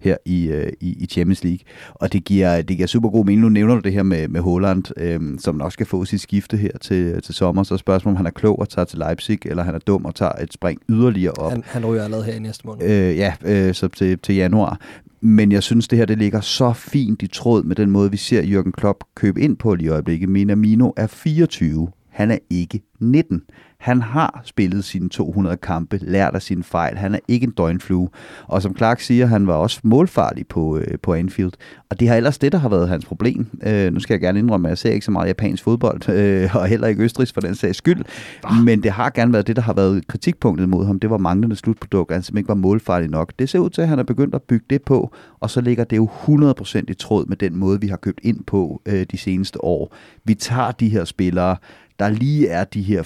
her 0.00 0.16
i, 0.24 0.48
øh, 0.48 0.72
i, 0.80 0.96
i 1.02 1.06
Champions 1.06 1.44
League. 1.44 1.60
Og 1.94 2.12
det 2.12 2.24
giver, 2.24 2.62
det 2.62 2.76
giver 2.76 2.86
super 2.86 3.08
god 3.08 3.24
mening. 3.24 3.40
Nu 3.40 3.48
nævner 3.48 3.74
du 3.74 3.80
det 3.80 3.92
her 3.92 4.02
med, 4.02 4.28
med 4.28 4.40
Holland, 4.40 4.84
øh, 4.96 5.20
som 5.38 5.54
nok 5.54 5.72
skal 5.72 5.86
få 5.86 6.04
sit 6.04 6.20
skifte 6.20 6.56
her 6.56 6.78
til, 6.80 7.22
til 7.22 7.34
sommer. 7.34 7.62
Så 7.62 7.76
spørgsmålet, 7.76 8.14
om 8.14 8.16
han 8.16 8.26
er 8.26 8.30
klog 8.30 8.58
og 8.58 8.68
tager 8.68 8.86
til 8.86 8.98
Leipzig, 8.98 9.38
eller 9.46 9.62
han 9.62 9.74
er 9.74 9.78
dum 9.78 10.04
og 10.04 10.14
tager 10.14 10.32
et 10.32 10.52
spring 10.52 10.80
yderligere 10.88 11.32
op. 11.32 11.52
Han, 11.52 11.62
han 11.66 11.86
ryger 11.86 12.04
allerede 12.04 12.24
her 12.24 12.34
i 12.34 12.38
næste 12.38 12.66
måned. 12.66 12.84
Øh, 12.84 13.16
ja, 13.16 13.34
øh, 13.44 13.74
så 13.74 13.88
til, 13.88 14.18
til 14.18 14.34
januar. 14.34 14.80
Men 15.20 15.52
jeg 15.52 15.62
synes, 15.62 15.88
det 15.88 15.98
her 15.98 16.06
det 16.06 16.18
ligger 16.18 16.40
så 16.40 16.72
fint 16.72 17.22
i 17.22 17.26
tråd 17.26 17.62
med 17.62 17.76
den 17.76 17.90
måde, 17.90 18.10
vi 18.10 18.16
ser 18.16 18.42
Jürgen 18.42 18.70
Klopp 18.70 19.04
købe 19.14 19.40
ind 19.40 19.56
på 19.56 19.74
lige 19.74 19.86
i 19.86 19.90
øjeblikket. 19.90 20.28
Minamino 20.28 20.92
er 20.96 21.06
24. 21.06 21.88
Han 22.18 22.30
er 22.30 22.38
ikke 22.50 22.80
19. 23.00 23.42
Han 23.78 24.02
har 24.02 24.40
spillet 24.44 24.84
sine 24.84 25.08
200 25.08 25.56
kampe, 25.56 25.98
lært 26.02 26.34
af 26.34 26.42
sine 26.42 26.64
fejl. 26.64 26.96
Han 26.96 27.14
er 27.14 27.18
ikke 27.28 27.44
en 27.44 27.50
døgnflue. 27.50 28.08
Og 28.46 28.62
som 28.62 28.76
Clark 28.76 29.00
siger, 29.00 29.26
han 29.26 29.46
var 29.46 29.54
også 29.54 29.80
målfarlig 29.82 30.46
på, 30.46 30.78
øh, 30.78 30.98
på 31.02 31.14
Anfield. 31.14 31.52
Og 31.90 32.00
det 32.00 32.08
har 32.08 32.16
ellers 32.16 32.38
det, 32.38 32.52
der 32.52 32.58
har 32.58 32.68
været 32.68 32.88
hans 32.88 33.04
problem. 33.04 33.46
Øh, 33.62 33.92
nu 33.92 34.00
skal 34.00 34.14
jeg 34.14 34.20
gerne 34.20 34.38
indrømme, 34.38 34.68
at 34.68 34.70
jeg 34.70 34.78
ser 34.78 34.90
ikke 34.90 35.04
så 35.04 35.10
meget 35.10 35.28
japansk 35.28 35.62
fodbold, 35.62 36.08
øh, 36.18 36.56
og 36.56 36.66
heller 36.66 36.86
ikke 36.86 37.02
Østrigs 37.02 37.32
for 37.32 37.40
den 37.40 37.54
sags 37.54 37.78
skyld. 37.78 38.04
Ah. 38.44 38.64
Men 38.64 38.82
det 38.82 38.90
har 38.90 39.10
gerne 39.10 39.32
været 39.32 39.46
det, 39.46 39.56
der 39.56 39.62
har 39.62 39.72
været 39.72 40.06
kritikpunktet 40.06 40.68
mod 40.68 40.86
ham. 40.86 41.00
Det 41.00 41.10
var 41.10 41.18
manglende 41.18 41.56
slutprodukt, 41.56 42.12
han 42.12 42.22
simpelthen 42.22 42.40
ikke 42.40 42.48
var 42.48 42.54
målfarlig 42.54 43.10
nok. 43.10 43.32
Det 43.38 43.48
ser 43.48 43.58
ud 43.58 43.70
til, 43.70 43.82
at 43.82 43.88
han 43.88 43.98
er 43.98 44.02
begyndt 44.02 44.34
at 44.34 44.42
bygge 44.42 44.66
det 44.70 44.82
på, 44.82 45.14
og 45.40 45.50
så 45.50 45.60
ligger 45.60 45.84
det 45.84 45.96
jo 45.96 46.08
100% 46.26 46.82
i 46.88 46.94
tråd 46.94 47.26
med 47.26 47.36
den 47.36 47.56
måde, 47.56 47.80
vi 47.80 47.88
har 47.88 47.96
købt 47.96 48.20
ind 48.22 48.44
på 48.44 48.82
øh, 48.86 49.06
de 49.10 49.18
seneste 49.18 49.64
år. 49.64 49.94
Vi 50.24 50.34
tager 50.34 50.70
de 50.70 50.88
her 50.88 51.04
spillere, 51.04 51.56
der 51.98 52.10
lige 52.10 52.48
er 52.48 52.64
de 52.64 52.82
her 52.82 53.02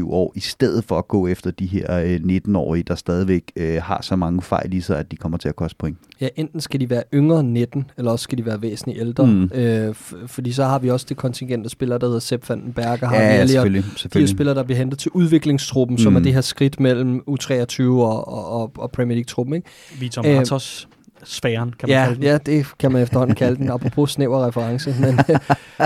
4-25 0.00 0.10
år, 0.10 0.32
i 0.34 0.40
stedet 0.40 0.84
for 0.84 0.98
at 0.98 1.08
gå 1.08 1.26
efter 1.26 1.50
de 1.50 1.66
her 1.66 1.98
øh, 1.98 2.16
19-årige, 2.16 2.82
der 2.82 2.94
stadigvæk 2.94 3.42
øh, 3.56 3.82
har 3.82 4.02
så 4.02 4.16
mange 4.16 4.42
fejl 4.42 4.74
i 4.74 4.80
sig, 4.80 4.98
at 4.98 5.10
de 5.10 5.16
kommer 5.16 5.38
til 5.38 5.48
at 5.48 5.56
koste 5.56 5.76
point. 5.78 5.98
Ja, 6.20 6.28
enten 6.36 6.60
skal 6.60 6.80
de 6.80 6.90
være 6.90 7.02
yngre 7.14 7.40
end 7.40 7.50
19, 7.50 7.90
eller 7.98 8.10
også 8.10 8.22
skal 8.22 8.38
de 8.38 8.46
være 8.46 8.62
væsentligt 8.62 9.00
ældre. 9.00 9.26
Mm. 9.26 9.50
Øh, 9.54 9.90
f- 9.90 10.26
fordi 10.26 10.52
så 10.52 10.64
har 10.64 10.78
vi 10.78 10.90
også 10.90 11.06
det 11.08 11.16
kontingent 11.16 11.64
af 11.64 11.70
spillere, 11.70 11.98
der 11.98 12.06
hedder 12.06 12.20
Sepp 12.20 12.48
Vandenberg, 12.48 12.98
har 13.08 13.16
ja, 13.16 13.42
vi 13.42 13.48
selvfølgelig, 13.48 13.84
selvfølgelig. 13.96 14.28
de 14.28 14.36
spillere, 14.36 14.54
der 14.54 14.62
bliver 14.62 14.78
hentet 14.78 14.98
til 14.98 15.10
udviklingstruppen, 15.14 15.94
mm. 15.94 15.98
som 15.98 16.16
er 16.16 16.20
det 16.20 16.34
her 16.34 16.40
skridt 16.40 16.80
mellem 16.80 17.22
U23 17.30 17.82
og, 17.82 18.28
og, 18.28 18.72
og 18.78 18.90
Premier 18.90 19.14
League-truppen. 19.14 19.54
Ikke? 19.54 19.68
Vitor 20.00 20.22
Martos 20.22 20.88
sfæren, 21.24 21.74
kan 21.78 21.88
man 21.88 21.90
ja, 21.90 22.04
kalde 22.04 22.16
den. 22.16 22.24
Ja, 22.24 22.38
det 22.38 22.66
kan 22.78 22.92
man 22.92 23.02
efterhånden 23.02 23.36
kalde 23.36 23.56
den, 23.56 23.70
apropos 23.70 24.12
snæver 24.12 24.46
reference. 24.46 24.94
Men, 25.00 25.08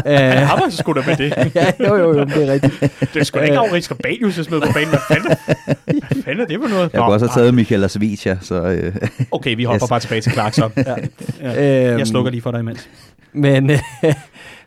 øh, 0.07 0.49
har 0.49 0.61
man 0.61 0.71
sgu 0.71 0.93
da 0.93 1.03
med 1.07 1.17
det. 1.17 1.33
ja, 1.55 1.73
jo, 1.81 1.97
jo, 1.97 2.19
jo, 2.19 2.25
det 2.25 2.49
er 2.49 2.53
rigtigt. 2.53 2.81
Det 3.01 3.17
er 3.17 3.25
sgu 3.25 3.39
da 3.39 3.45
ikke 3.45 3.59
Aarhus 3.59 3.89
Gabalius, 3.89 4.37
jeg 4.37 4.45
smed 4.45 4.61
på 4.61 4.73
banen. 4.75 4.89
Hvad 4.89 4.99
fanden, 5.09 5.37
hvad 5.85 6.23
fanden 6.23 6.41
er 6.41 6.47
det 6.47 6.59
for 6.63 6.69
noget? 6.69 6.93
Jeg 6.93 7.01
kunne 7.01 7.15
også 7.15 7.27
have 7.27 7.43
taget 7.43 7.55
Michael 7.55 7.85
Asvicia, 7.85 8.39
så... 8.41 8.55
Øh. 8.55 8.97
Okay, 9.33 9.57
vi 9.57 9.65
hopper 9.65 9.85
yes. 9.85 9.89
bare 9.89 10.01
tilbage 10.01 10.21
til 10.21 10.33
Clarkson. 10.33 10.73
ja. 10.77 10.95
Ja. 11.41 11.97
Jeg 11.99 12.07
slukker 12.07 12.31
lige 12.31 12.43
for 12.43 12.51
dig 12.51 12.61
imens. 12.61 12.89
Men... 13.33 13.71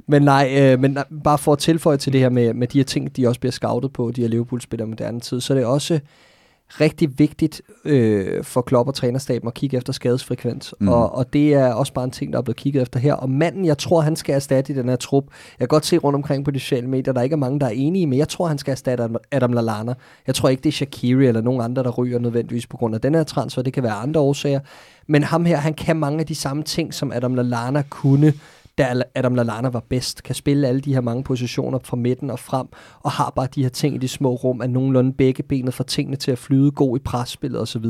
Men 0.08 0.22
nej, 0.22 0.56
øh, 0.58 0.80
men 0.80 0.98
bare 1.24 1.38
for 1.38 1.54
at 1.54 1.60
tilføje 1.60 1.98
til 1.98 2.14
det 2.14 2.22
her 2.22 2.30
med, 2.30 2.54
med 2.54 2.68
de 2.68 2.80
her 2.80 2.84
ting, 2.84 3.16
de 3.18 3.28
også 3.28 3.40
bliver 3.40 3.52
scoutet 3.52 3.94
på, 3.94 4.12
de 4.16 4.22
her 4.22 4.28
Liverpool-spillere 4.28 4.88
moderne 4.88 5.20
tid, 5.20 5.42
så 5.42 5.54
er 5.54 5.58
det 5.58 5.66
også 5.66 6.00
rigtig 6.70 7.20
vigtigt 7.20 7.62
øh, 7.86 8.44
for 8.44 8.62
Klopp 8.62 8.88
og 8.88 8.96
trænerstaben 8.96 9.48
at 9.48 9.54
kigge 9.54 9.78
efter 9.78 9.94
skadesfrekvens. 9.94 10.76
Mm. 10.80 10.88
Og, 10.88 11.16
og 11.16 11.34
det 11.34 11.54
er 11.54 11.74
også 11.74 11.94
bare 11.94 12.06
en 12.06 12.12
ting, 12.12 12.34
der 12.34 12.40
er 12.40 12.44
blevet 12.44 12.58
kigget 12.58 12.82
efter 12.82 13.00
her. 13.00 13.14
Og 13.14 13.30
manden, 13.30 13.66
jeg 13.66 13.78
tror, 13.78 14.02
han 14.02 14.16
skal 14.16 14.36
erstatte 14.36 14.74
i 14.74 14.76
den 14.76 14.90
her 14.90 14.96
trup. 14.96 15.24
Jeg 15.30 15.60
kan 15.60 15.68
godt 15.68 15.86
se 15.86 15.98
rundt 15.98 16.16
omkring 16.16 16.46
på 16.46 16.52
de 16.52 16.60
sociale 16.60 16.88
medier, 16.88 17.14
der 17.14 17.22
ikke 17.22 17.34
er 17.34 17.38
mange, 17.38 17.60
der 17.60 17.66
er 17.66 17.72
enige, 17.72 18.08
men 18.08 18.20
jeg 18.20 18.30
tror, 18.30 18.48
han 18.48 18.58
skal 18.58 18.72
erstatte 18.72 19.10
Adam 19.32 19.54
Lallana. 19.54 19.94
Jeg 20.28 20.36
tror 20.36 20.50
ikke, 20.50 20.62
det 20.62 20.70
er 20.70 20.74
Shakiri 20.74 21.28
eller 21.28 21.42
nogen 21.42 21.62
andre, 21.62 21.84
der 21.84 21.92
ryger 21.92 22.20
nødvendigvis 22.20 22.68
på 22.68 22.78
grund 22.78 22.96
af 22.96 23.02
den 23.02 23.16
her 23.16 23.24
transfer. 23.24 23.62
Det 23.62 23.74
kan 23.74 23.84
være 23.84 23.94
andre 23.94 24.22
årsager. 24.22 24.60
Men 25.08 25.24
ham 25.24 25.46
her, 25.46 25.58
han 25.58 25.74
kan 25.74 25.96
mange 25.96 26.20
af 26.20 26.26
de 26.26 26.36
samme 26.36 26.64
ting, 26.64 26.94
som 26.94 27.12
Adam 27.12 27.36
Lallana 27.36 27.84
kunne 27.90 28.34
da 28.78 28.94
Adam 29.16 29.36
Lallana 29.36 29.70
var 29.70 29.84
bedst, 29.90 30.24
kan 30.24 30.36
spille 30.36 30.68
alle 30.68 30.82
de 30.82 30.94
her 30.94 31.02
mange 31.02 31.24
positioner 31.24 31.80
fra 31.84 31.98
midten 31.98 32.30
og 32.30 32.40
frem, 32.40 32.68
og 33.00 33.12
har 33.12 33.34
bare 33.36 33.48
de 33.56 33.62
her 33.62 33.70
ting 33.70 33.96
i 33.96 33.98
de 33.98 34.08
små 34.08 34.36
rum, 34.36 34.62
at 34.62 34.70
nogenlunde 34.70 35.14
begge 35.14 35.44
benet 35.44 35.74
får 35.74 35.84
tingene 35.84 36.18
til 36.18 36.32
at 36.32 36.38
flyde, 36.38 36.72
god 36.72 36.98
i 36.98 37.00
presspillet 37.00 37.62
osv. 37.62 37.86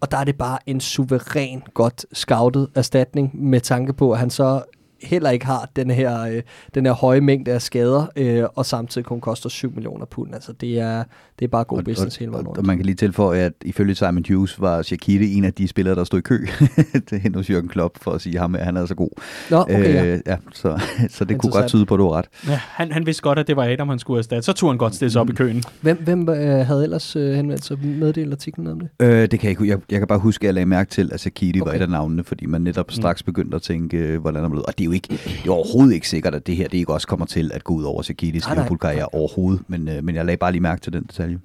Og 0.00 0.10
der 0.10 0.18
er 0.18 0.24
det 0.24 0.38
bare 0.38 0.58
en 0.66 0.80
suveræn 0.80 1.62
godt 1.74 2.06
scoutet 2.12 2.68
erstatning, 2.74 3.30
med 3.44 3.60
tanke 3.60 3.92
på, 3.92 4.12
at 4.12 4.18
han 4.18 4.30
så 4.30 4.62
heller 5.02 5.30
ikke 5.30 5.46
har 5.46 5.70
den 5.76 5.90
her, 5.90 6.20
øh, 6.20 6.42
den 6.74 6.86
her 6.86 6.92
høje 6.92 7.20
mængde 7.20 7.52
af 7.52 7.62
skader, 7.62 8.06
øh, 8.16 8.44
og 8.54 8.66
samtidig 8.66 9.04
kun 9.04 9.20
koster 9.20 9.48
7 9.48 9.72
millioner 9.74 10.06
pund. 10.06 10.34
Altså 10.34 10.52
det 10.52 10.80
er, 10.80 11.04
det 11.38 11.44
er 11.44 11.48
bare 11.48 11.64
god 11.64 11.78
Og- 11.78 11.84
business 11.84 12.16
og, 12.16 12.20
hele 12.20 12.32
vejen 12.32 12.46
rundt. 12.46 12.58
og 12.58 12.66
man 12.66 12.76
kan 12.76 12.86
lige 12.86 12.96
tilføje, 12.96 13.40
at 13.40 13.52
ifølge 13.64 13.94
Simon 13.94 14.24
Hughes 14.28 14.60
var 14.60 14.82
Shaqiri 14.82 15.32
en 15.32 15.44
af 15.44 15.52
de 15.52 15.68
spillere, 15.68 15.94
der 15.94 16.04
stod 16.04 16.18
i 16.18 16.22
kø 16.22 16.46
til 17.08 17.18
hen 17.18 17.34
hos 17.34 17.50
Jürgen 17.50 17.68
Klopp 17.68 17.98
for 18.02 18.10
at 18.10 18.20
sige 18.20 18.38
ham, 18.38 18.54
at 18.54 18.64
han 18.64 18.76
er 18.76 18.86
så 18.86 18.94
god. 18.94 19.10
Nå, 19.50 19.56
okay, 19.60 19.94
ja. 19.94 20.04
øh, 20.06 20.20
ja 20.26 20.36
så, 20.52 20.80
så 21.16 21.24
det 21.24 21.38
kunne 21.38 21.52
godt 21.52 21.66
tyde 21.68 21.86
på, 21.86 21.94
at 21.94 21.98
du 21.98 22.04
har 22.04 22.18
ret. 22.18 22.26
Ja, 22.48 22.60
han, 22.62 22.92
han 22.92 23.06
vidste 23.06 23.22
godt, 23.22 23.38
at 23.38 23.46
det 23.46 23.56
var 23.56 23.64
Adam, 23.64 23.88
han 23.88 23.98
skulle 23.98 24.18
erstatte. 24.18 24.42
Så 24.46 24.52
tog 24.52 24.70
han 24.70 24.78
godt 24.78 24.94
stille 24.94 25.12
sig 25.12 25.20
op 25.20 25.30
i 25.30 25.32
køen. 25.32 25.62
Hvem, 25.80 26.02
hvem 26.02 26.28
øh, 26.28 26.66
havde 26.66 26.84
ellers 26.84 27.16
øh, 27.16 27.34
henvendt 27.34 27.64
sig 27.64 27.78
meddelt 27.84 28.32
artiklen 28.32 28.66
om 28.66 28.80
det? 28.80 28.88
Øh, 29.00 29.08
det 29.20 29.30
kan 29.30 29.42
jeg 29.42 29.50
ikke. 29.50 29.68
Jeg, 29.68 29.78
jeg 29.90 29.98
kan 29.98 30.08
bare 30.08 30.18
huske, 30.18 30.42
at 30.42 30.46
jeg 30.46 30.54
lagde 30.54 30.66
mærke 30.66 30.90
til, 30.90 31.10
at 31.12 31.20
Shaqiri 31.20 31.60
okay. 31.60 31.70
var 31.70 31.76
et 31.76 31.82
af 31.82 31.88
navnene, 31.88 32.24
fordi 32.24 32.46
man 32.46 32.60
netop 32.60 32.90
straks 32.90 33.22
begyndte 33.22 33.54
at 33.56 33.62
tænke, 33.62 33.96
øh, 33.96 34.20
hvordan 34.20 34.44
er 34.44 34.48
det 34.48 34.62
Og 34.62 34.78
det 34.78 34.87
jo 34.88 34.92
ikke, 34.92 35.08
det 35.08 35.46
er 35.46 35.50
overhovedet 35.50 35.94
ikke 35.94 36.08
sikkert, 36.08 36.34
at 36.34 36.46
det 36.46 36.56
her 36.56 36.68
det 36.68 36.78
ikke 36.78 36.92
også 36.92 37.06
kommer 37.06 37.26
til 37.26 37.50
at 37.54 37.64
gå 37.64 37.74
ud 37.74 37.82
over 37.84 38.02
nej. 38.46 38.54
Liverpool-karriere 38.54 39.06
overhovedet. 39.12 39.62
Men, 39.68 39.88
øh, 39.88 40.04
men 40.04 40.14
jeg 40.14 40.24
lagde 40.24 40.36
bare 40.36 40.52
lige 40.52 40.62
mærke 40.62 40.80
til 40.80 40.92
den 40.92 41.02
detalje. 41.02 41.38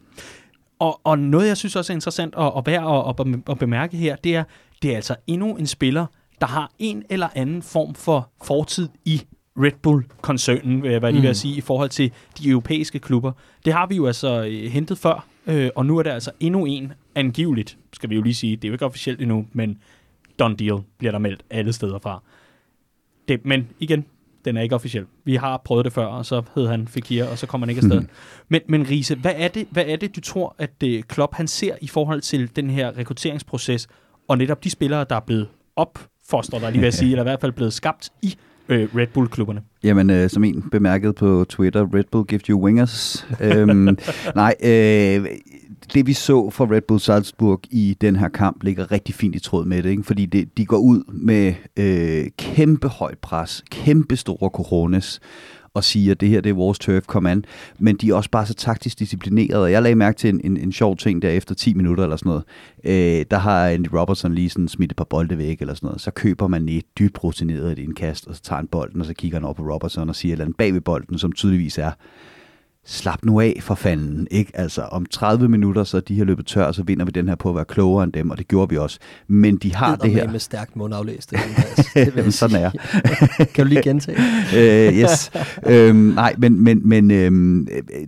Og, 0.80 1.00
og 1.04 1.20
noget, 1.20 1.48
jeg 1.48 1.58
synes 1.58 1.76
også 1.76 1.94
er 1.94 1.96
interessant 1.96 2.34
at, 2.38 2.52
at 2.58 2.64
være 2.66 3.10
at, 3.10 3.16
at, 3.50 3.60
bemærke 3.60 3.98
her, 3.98 4.16
det 4.16 4.36
er, 4.36 4.44
det 4.82 4.92
er 4.92 4.96
altså 4.96 5.16
endnu 5.28 5.56
en 5.56 5.68
spiller, 5.68 6.06
der 6.42 6.48
har 6.48 6.72
en 6.80 7.04
eller 7.10 7.28
anden 7.36 7.62
form 7.62 7.96
for 7.96 8.30
fortid 8.44 8.90
i 9.06 9.22
Red 9.58 9.72
Bull-koncernen, 9.82 10.84
vil 10.84 10.92
jeg 10.92 11.02
lige 11.14 11.24
at 11.24 11.30
Mm. 11.30 11.34
sige, 11.34 11.56
i 11.58 11.62
forhold 11.62 11.90
til 11.90 12.12
de 12.38 12.50
europæiske 12.50 13.00
klubber. 13.00 13.32
Det 13.66 13.74
har 13.74 13.88
vi 13.88 13.96
jo 13.96 14.08
altså 14.08 14.46
øh, 14.46 14.72
hentet 14.72 14.98
før, 14.98 15.26
øh, 15.48 15.70
og 15.76 15.86
nu 15.86 15.98
er 15.98 16.04
der 16.04 16.14
altså 16.14 16.32
endnu 16.40 16.66
en 16.66 16.94
angiveligt, 17.16 17.78
skal 17.94 18.10
vi 18.10 18.16
jo 18.16 18.22
lige 18.22 18.36
sige, 18.36 18.56
det 18.56 18.64
er 18.64 18.70
jo 18.70 18.74
ikke 18.74 18.86
officielt 18.86 19.22
endnu, 19.22 19.46
men 19.54 19.78
done 20.40 20.56
deal 20.56 20.80
bliver 20.98 21.12
der 21.12 21.20
meldt 21.20 21.44
alle 21.50 21.74
steder 21.74 22.00
fra. 22.00 22.22
Det, 23.28 23.46
men 23.46 23.68
igen, 23.80 24.06
den 24.46 24.58
er 24.58 24.62
ikke 24.62 24.76
officiel. 24.76 25.06
Vi 25.26 25.36
har 25.36 25.62
prøvet 25.66 25.86
det 25.86 25.94
før, 25.94 26.06
og 26.06 26.26
så 26.26 26.42
hed 26.56 26.68
han 26.68 26.88
Fekir, 26.88 27.26
og 27.26 27.38
så 27.38 27.48
kommer 27.48 27.68
han 27.68 27.70
ikke 27.70 27.80
afsted. 27.80 28.00
Mhm. 28.00 28.10
Men, 28.50 28.62
men 28.68 28.90
Riese, 28.90 29.16
hvad 29.16 29.34
er, 29.36 29.48
det, 29.48 29.68
hvad 29.72 29.84
er 29.88 29.96
det, 29.96 30.16
du 30.16 30.22
tror, 30.22 30.56
at 30.58 30.84
øh, 30.84 31.04
Klopp 31.04 31.36
han 31.36 31.48
ser 31.48 31.76
i 31.82 31.88
forhold 31.88 32.22
til 32.22 32.56
den 32.56 32.70
her 32.70 32.98
rekrutteringsproces, 32.98 33.88
og 34.28 34.38
netop 34.38 34.64
de 34.64 34.70
spillere, 34.70 35.06
der 35.10 35.16
er 35.16 35.20
blevet 35.20 35.48
opfostret, 35.76 36.62
der 36.62 36.70
lige 36.70 36.80
vil 36.80 36.86
jeg 36.86 36.94
sige, 36.94 37.12
eller 37.14 37.24
i 37.24 37.30
hvert 37.30 37.42
fald 37.42 37.52
blevet 37.52 37.74
skabt 37.74 38.10
i 38.22 38.36
øh, 38.70 38.96
Red 38.96 39.08
Bull-klubberne? 39.08 39.62
Jamen, 39.84 40.10
øh, 40.10 40.30
som 40.30 40.44
en 40.44 40.64
bemærkede 40.72 41.14
på 41.14 41.46
Twitter, 41.50 41.88
Red 41.94 42.04
Bull 42.12 42.26
give 42.26 42.42
you 42.50 42.66
wingers. 42.66 43.28
øhm, 43.42 43.98
nej, 44.36 44.56
øh, 44.64 45.26
det 45.94 46.08
vi 46.08 46.14
så 46.14 46.50
fra 46.50 46.66
Red 46.66 46.82
Bull 46.82 47.00
Salzburg 47.00 47.62
i 47.72 47.98
den 48.02 48.16
her 48.16 48.30
kamp 48.30 48.64
ligger 48.64 48.92
rigtig 48.92 49.16
fint 49.16 49.36
i 49.36 49.40
tråd 49.40 49.66
med 49.66 49.84
det, 49.84 49.90
ikke? 49.90 50.04
fordi 50.04 50.26
det, 50.26 50.58
de 50.58 50.66
går 50.66 50.78
ud 50.78 51.04
med 51.08 51.54
øh, 51.78 52.28
kæmpe 52.38 52.88
højt 52.88 53.18
pres, 53.18 53.64
kæmpe 53.72 54.16
store 54.16 54.50
coronas, 54.50 55.20
og 55.74 55.84
siger, 55.84 56.12
at 56.12 56.22
det 56.22 56.30
her 56.30 56.42
det 56.42 56.50
er 56.50 56.54
vores 56.54 56.80
turf, 56.80 57.06
kom 57.06 57.26
an. 57.26 57.46
Men 57.80 57.96
de 57.96 58.10
er 58.10 58.14
også 58.14 58.30
bare 58.30 58.46
så 58.46 58.54
taktisk 58.54 59.00
disciplineret, 59.00 59.62
og 59.62 59.72
jeg 59.72 59.82
lagde 59.82 59.96
mærke 59.96 60.18
til 60.18 60.30
en, 60.30 60.42
en, 60.44 60.58
en 60.58 60.72
sjov 60.72 60.98
ting 60.98 61.22
der 61.22 61.30
efter 61.30 61.56
10 61.56 61.74
minutter 61.74 62.04
eller 62.04 62.18
sådan 62.18 62.30
noget. 62.30 62.44
Øh, 62.84 63.26
der 63.32 63.38
har 63.38 63.68
Andy 63.68 63.88
Robertson 63.94 64.34
lige 64.34 64.50
sådan 64.50 64.68
smidt 64.68 64.92
et 64.92 64.98
par 64.98 65.04
bolde 65.04 65.38
væk 65.38 65.62
eller 65.62 65.74
sådan 65.74 65.88
noget. 65.88 66.02
Så 66.02 66.12
køber 66.12 66.48
man 66.48 66.70
et 66.70 66.86
dybt 67.00 67.24
rutineret 67.24 67.72
et 67.72 67.80
indkast, 67.80 68.28
og 68.28 68.36
så 68.36 68.42
tager 68.42 68.58
han 68.58 68.68
bolden, 68.68 69.02
og 69.02 69.06
så 69.06 69.14
kigger 69.14 69.38
han 69.38 69.46
over 69.46 69.54
på 69.54 69.64
Robertson 69.64 70.10
og 70.10 70.16
siger 70.16 70.32
et 70.32 70.34
eller 70.34 70.46
andet 70.46 70.58
bag 70.58 70.74
ved 70.74 70.82
bolden, 70.82 71.18
som 71.18 71.32
tydeligvis 71.32 71.78
er, 71.78 71.92
slap 72.86 73.20
nu 73.24 73.40
af 73.40 73.60
for 73.62 73.76
fanden, 73.76 74.28
ikke? 74.32 74.52
Altså, 74.54 74.82
om 74.82 75.06
30 75.06 75.50
minutter, 75.50 75.84
så 75.84 76.00
de 76.00 76.16
her 76.16 76.24
løbet 76.24 76.46
tør, 76.46 76.72
så 76.72 76.84
vinder 76.84 77.06
vi 77.06 77.12
den 77.12 77.28
her 77.28 77.36
på 77.36 77.50
at 77.50 77.56
være 77.56 77.66
klogere 77.66 78.04
end 78.04 78.14
dem, 78.14 78.30
og 78.32 78.38
det 78.38 78.48
gjorde 78.48 78.70
vi 78.70 78.78
også. 78.78 79.00
Men 79.28 79.58
de 79.58 79.76
har 79.76 79.96
det 79.96 80.12
her... 80.12 80.32
med 80.32 80.40
stærkt 80.40 80.76
mundaflæst. 80.76 81.32
Det, 81.32 81.38
Andreas. 81.38 81.88
det 82.16 82.26
vil 82.26 82.34
sådan 82.44 82.64
er 82.64 82.72
kan 83.54 83.66
du 83.66 83.70
lige 83.70 83.82
gentage? 83.82 84.18
øh, 84.58 84.94
yes. 84.94 85.32
øhm, 85.66 85.96
nej, 85.96 86.36
men, 86.38 86.64
men, 86.64 86.90
men 86.90 87.12
øhm, 87.12 87.68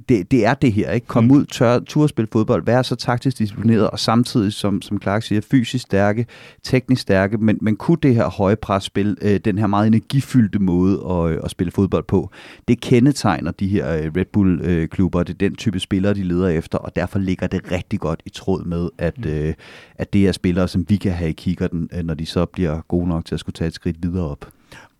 det, 0.10 0.32
det 0.32 0.46
er 0.46 0.53
det 0.53 0.74
her, 0.74 0.91
ikke? 0.91 1.08
Kom 1.08 1.24
Mm. 1.25 1.32
ud, 1.32 1.46
tør, 1.46 1.79
tur 1.79 2.08
spille 2.08 2.29
fodbold, 2.32 2.65
være 2.65 2.84
så 2.84 2.96
taktisk 2.96 3.38
disciplineret, 3.39 3.89
og 3.89 4.00
samtidig, 4.00 4.53
som, 4.53 4.82
som 4.82 5.01
Clark 5.01 5.24
siger, 5.24 5.41
fysisk 5.51 5.84
stærke, 5.84 6.25
teknisk 6.63 7.01
stærke, 7.01 7.38
men, 7.38 7.58
men 7.62 7.75
kunne 7.75 7.98
det 8.03 8.15
her 8.15 8.29
høje 8.29 8.55
presspil, 8.55 9.17
øh, 9.22 9.39
den 9.46 9.58
her 9.58 9.67
meget 9.67 9.88
energifyldte 9.88 10.60
måde 10.60 11.03
at, 11.10 11.32
øh, 11.32 11.39
at 11.44 11.51
spille 11.51 11.72
fodbold 11.72 12.03
på, 12.03 12.29
det 12.67 12.82
kendetegner 12.82 13.51
de 13.51 13.67
her 13.67 14.12
øh, 14.65 14.81
Red 14.81 14.88
Bull-klubber, 15.05 15.24
det 15.24 15.34
er 15.34 15.50
den 15.50 15.55
type 15.55 15.79
spillere, 15.79 16.13
de 16.13 16.24
leder 16.24 16.48
efter, 16.48 16.77
og 16.77 16.95
derfor 16.95 17.19
ligger 17.19 17.48
det 17.48 17.72
rigtig 17.72 18.00
godt 18.00 18.22
i 18.25 18.29
tråd 18.29 18.65
med, 18.65 18.89
at, 18.98 19.25
øh, 19.25 19.53
at 19.95 20.13
det 20.13 20.27
er 20.27 20.31
spillere, 20.31 20.67
som 20.67 20.86
vi 20.89 20.95
kan 20.95 21.12
have 21.12 21.29
i 21.29 21.34
kikkerten, 21.34 21.89
øh, 21.93 22.03
når 22.03 22.13
de 22.13 22.25
så 22.25 22.45
bliver 22.45 22.81
gode 22.88 23.07
nok 23.07 23.25
til 23.25 23.36
at 23.36 23.39
skulle 23.39 23.53
tage 23.53 23.67
et 23.67 23.74
skridt 23.74 23.98
videre 24.03 24.29
op. 24.29 24.55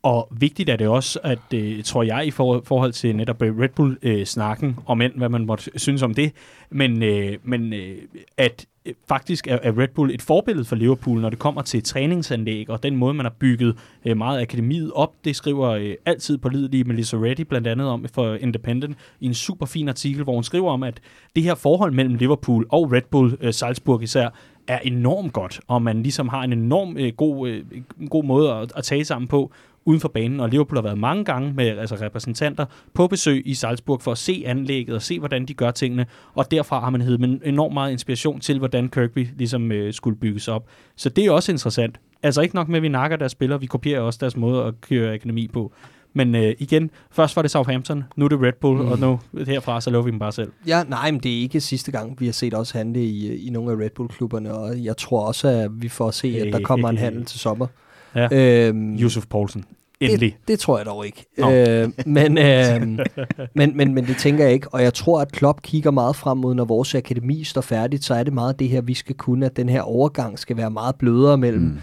Og 0.06 0.28
vigtigt 0.32 0.70
er 0.70 0.76
det 0.76 0.88
også, 0.88 1.20
at 1.24 1.54
øh, 1.54 1.84
tror 1.84 2.04
jeg, 2.04 2.28
i 2.28 2.32
for, 2.32 2.62
forhold 2.66 2.92
til 2.92 3.16
netop 3.16 3.42
øh, 3.42 3.60
Red 3.60 3.70
Bull-snakken, 3.70 4.70
øh, 4.70 4.76
om 4.86 5.02
end 5.02 5.14
hvad 5.16 5.30
man 5.30 5.46
måtte 5.46 5.72
synes 5.76 6.02
om 6.02 6.14
det, 6.14 6.32
men, 6.70 7.04
øh, 7.04 7.38
men 7.44 7.74
øh, 7.74 7.98
at 8.38 8.66
øh, 8.86 8.94
faktisk 9.08 9.48
er, 9.48 9.58
er 9.64 9.78
Red 9.78 9.88
Bull 9.88 10.12
et 10.12 10.22
forbillede 10.22 10.66
for 10.66 10.76
Liverpool, 10.76 11.22
når 11.22 11.30
det 11.30 11.40
kommer 11.40 11.62
til 11.62 11.84
træningsanlæg, 11.84 12.70
og 12.70 12.84
den 12.84 12.96
måde, 12.96 13.14
man 13.14 13.26
har 13.26 13.34
bygget 13.40 13.78
øh, 14.06 14.18
meget 14.18 14.42
akademiet 14.42 14.92
op. 14.96 15.14
Det 15.26 15.36
skriver 15.36 15.70
øh, 15.70 15.96
altid 16.06 16.38
på 16.38 16.50
lidelige 16.50 16.84
Melissa 16.84 17.18
Reddy 17.18 17.42
blandt 17.42 17.68
andet 17.68 17.88
om 17.88 18.06
for 18.14 18.36
Independent 18.36 18.98
i 19.20 19.26
en 19.26 19.34
super 19.34 19.66
fin 19.66 19.90
artikel, 19.90 20.24
hvor 20.24 20.34
hun 20.34 20.44
skriver 20.44 20.72
om, 20.72 20.84
at 20.84 21.00
det 21.36 21.44
her 21.44 21.56
forhold 21.56 21.92
mellem 21.92 22.16
Liverpool 22.16 22.66
og 22.70 22.92
Red 22.92 23.02
Bull, 23.12 23.38
øh, 23.42 23.54
Salzburg 23.54 24.04
især, 24.04 24.30
er 24.68 24.80
enormt 24.80 25.34
godt, 25.34 25.60
og 25.68 25.82
man 25.82 26.04
ligesom 26.04 26.28
har 26.28 26.44
en 26.44 26.54
enorm 26.54 26.98
øh, 26.98 27.14
god, 27.14 27.50
øh, 27.50 27.64
en 28.02 28.08
god 28.08 28.24
måde 28.24 28.52
at, 28.52 28.72
at 28.76 29.08
sammen 29.08 29.28
på 29.28 29.52
uden 29.86 30.00
for 30.00 30.08
banen, 30.08 30.40
og 30.40 30.50
Liverpool 30.50 30.78
har 30.78 30.84
været 30.84 30.98
mange 30.98 31.26
gange 31.26 31.54
med 31.54 31.66
altså 31.66 31.96
repræsentanter 31.96 32.66
på 32.94 33.08
besøg 33.08 33.44
i 33.46 33.54
Salzburg 33.54 34.02
for 34.02 34.12
at 34.12 34.18
se 34.18 34.44
anlægget 34.46 34.96
og 34.96 35.02
se, 35.02 35.20
hvordan 35.20 35.46
de 35.46 35.54
gør 35.54 35.72
tingene, 35.72 36.06
og 36.34 36.52
derfra 36.52 36.80
har 36.80 36.90
man 36.90 37.02
heddet 37.02 37.42
enormt 37.46 37.74
meget 37.74 37.92
inspiration 37.92 38.40
til, 38.40 38.58
hvordan 38.60 38.90
Kirkby 38.90 39.28
ligesom 39.38 39.72
øh, 39.72 39.94
skulle 39.94 40.18
bygges 40.18 40.48
op. 40.48 40.68
Så 40.96 41.10
det 41.10 41.26
er 41.26 41.32
også 41.32 41.52
interessant. 41.52 42.00
Altså 42.24 42.42
ikke 42.42 42.56
nok 42.56 42.68
med, 42.68 42.78
at 42.78 42.84
vi 42.84 42.90
nakker 42.90 43.18
deres 43.18 43.32
spillere, 43.32 43.60
vi 43.60 43.66
kopierer 43.66 44.02
også 44.02 44.18
deres 44.22 44.38
måde 44.38 44.64
at 44.64 44.82
køre 44.82 45.14
akademi 45.14 45.48
på. 45.48 45.74
Men 46.14 46.36
øh, 46.36 46.56
igen, 46.60 46.92
først 47.12 47.36
var 47.36 47.42
det 47.42 47.52
Southampton, 47.52 48.04
nu 48.16 48.26
er 48.26 48.30
det 48.30 48.42
Red 48.42 48.54
Bull, 48.62 48.82
mm. 48.82 48.92
og 48.92 49.00
nu 49.00 49.20
herfra, 49.48 49.82
så 49.82 49.90
lover 49.90 50.06
vi 50.06 50.12
dem 50.12 50.20
bare 50.20 50.32
selv. 50.32 50.52
Ja, 50.68 50.84
nej, 50.84 51.12
men 51.12 51.20
det 51.20 51.38
er 51.38 51.40
ikke 51.40 51.62
sidste 51.62 51.92
gang, 51.92 52.20
vi 52.20 52.26
har 52.26 52.34
set 52.34 52.54
også 52.54 52.78
handle 52.78 53.04
i, 53.04 53.48
i 53.48 53.50
nogle 53.50 53.72
af 53.72 53.78
Red 53.78 53.90
Bull-klubberne, 53.96 54.54
og 54.54 54.84
jeg 54.84 54.98
tror 54.98 55.28
også, 55.28 55.48
at 55.48 55.72
vi 55.74 55.90
får 55.90 56.08
at 56.08 56.14
se, 56.14 56.42
at 56.46 56.54
der 56.54 56.60
kommer 56.60 56.90
en 56.90 56.98
handel 56.98 57.26
til 57.26 57.40
sommer. 57.40 57.68
Ja. 58.16 58.28
Øhm, 58.68 58.98
Yusuf 59.00 59.26
Poulsen. 59.28 59.66
Endelig. 60.00 60.38
Det, 60.40 60.48
det 60.48 60.60
tror 60.60 60.78
jeg 60.78 60.86
dog 60.86 61.06
ikke. 61.06 61.26
Nå. 61.38 61.52
Øh, 61.52 61.90
men, 62.06 62.38
øh, 62.38 62.82
men, 63.56 63.78
men, 63.78 63.94
men 63.94 64.06
det 64.06 64.18
tænker 64.18 64.44
jeg 64.44 64.54
ikke, 64.54 64.68
og 64.74 64.84
jeg 64.84 64.94
tror, 64.94 65.22
at 65.22 65.32
Klopp 65.32 65.62
kigger 65.62 65.92
meget 65.92 66.16
frem 66.16 66.38
mod, 66.38 66.56
når 66.56 66.66
vores 66.66 66.96
akademi 66.96 67.44
står 67.44 67.62
færdigt, 67.62 68.04
så 68.04 68.14
er 68.14 68.24
det 68.24 68.34
meget 68.34 68.60
det 68.60 68.70
her, 68.70 68.82
vi 68.82 68.94
skal 68.94 69.16
kunne, 69.16 69.46
at 69.46 69.58
den 69.58 69.70
her 69.70 69.82
overgang 69.82 70.40
skal 70.40 70.58
være 70.58 70.72
meget 70.72 70.96
blødere 70.96 71.38
mellem 71.38 71.64
mm 71.64 71.80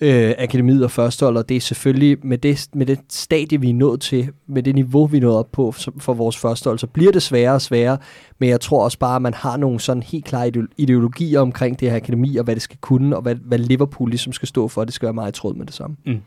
øh, 0.00 0.34
akademiet 0.38 0.84
og 0.84 0.90
førstehold, 0.90 1.36
og 1.36 1.48
det 1.48 1.56
er 1.56 1.60
selvfølgelig 1.60 2.18
med 2.22 2.38
det, 2.38 2.68
med 2.74 2.86
det 2.86 2.98
stadie, 3.08 3.60
vi 3.60 3.70
er 3.70 3.74
nået 3.74 4.00
til, 4.00 4.30
med 4.46 4.62
det 4.62 4.74
niveau, 4.74 5.06
vi 5.06 5.16
er 5.16 5.20
nået 5.20 5.36
op 5.36 5.52
på 5.52 5.72
for, 5.72 5.92
for 5.98 6.14
vores 6.14 6.38
førstehold, 6.38 6.78
så 6.78 6.86
bliver 6.86 7.12
det 7.12 7.22
sværere 7.22 7.54
og 7.54 7.62
sværere, 7.62 7.98
men 8.38 8.48
jeg 8.48 8.60
tror 8.60 8.84
også 8.84 8.98
bare, 8.98 9.16
at 9.16 9.22
man 9.22 9.34
har 9.34 9.56
nogle 9.56 9.80
sådan 9.80 10.02
helt 10.02 10.24
klare 10.24 10.52
ideologier 10.76 11.40
omkring 11.40 11.80
det 11.80 11.90
her 11.90 11.96
akademi, 11.96 12.36
og 12.36 12.44
hvad 12.44 12.54
det 12.54 12.62
skal 12.62 12.78
kunne, 12.80 13.16
og 13.16 13.22
hvad, 13.22 13.34
hvad 13.34 13.58
Liverpool 13.58 14.10
ligesom 14.10 14.32
skal 14.32 14.48
stå 14.48 14.68
for, 14.68 14.84
det 14.84 14.94
skal 14.94 15.06
være 15.06 15.14
meget 15.14 15.36
i 15.36 15.40
tråd 15.40 15.54
med 15.54 15.66
det 15.66 15.74
samme. 15.74 15.96
Mm. 16.06 16.20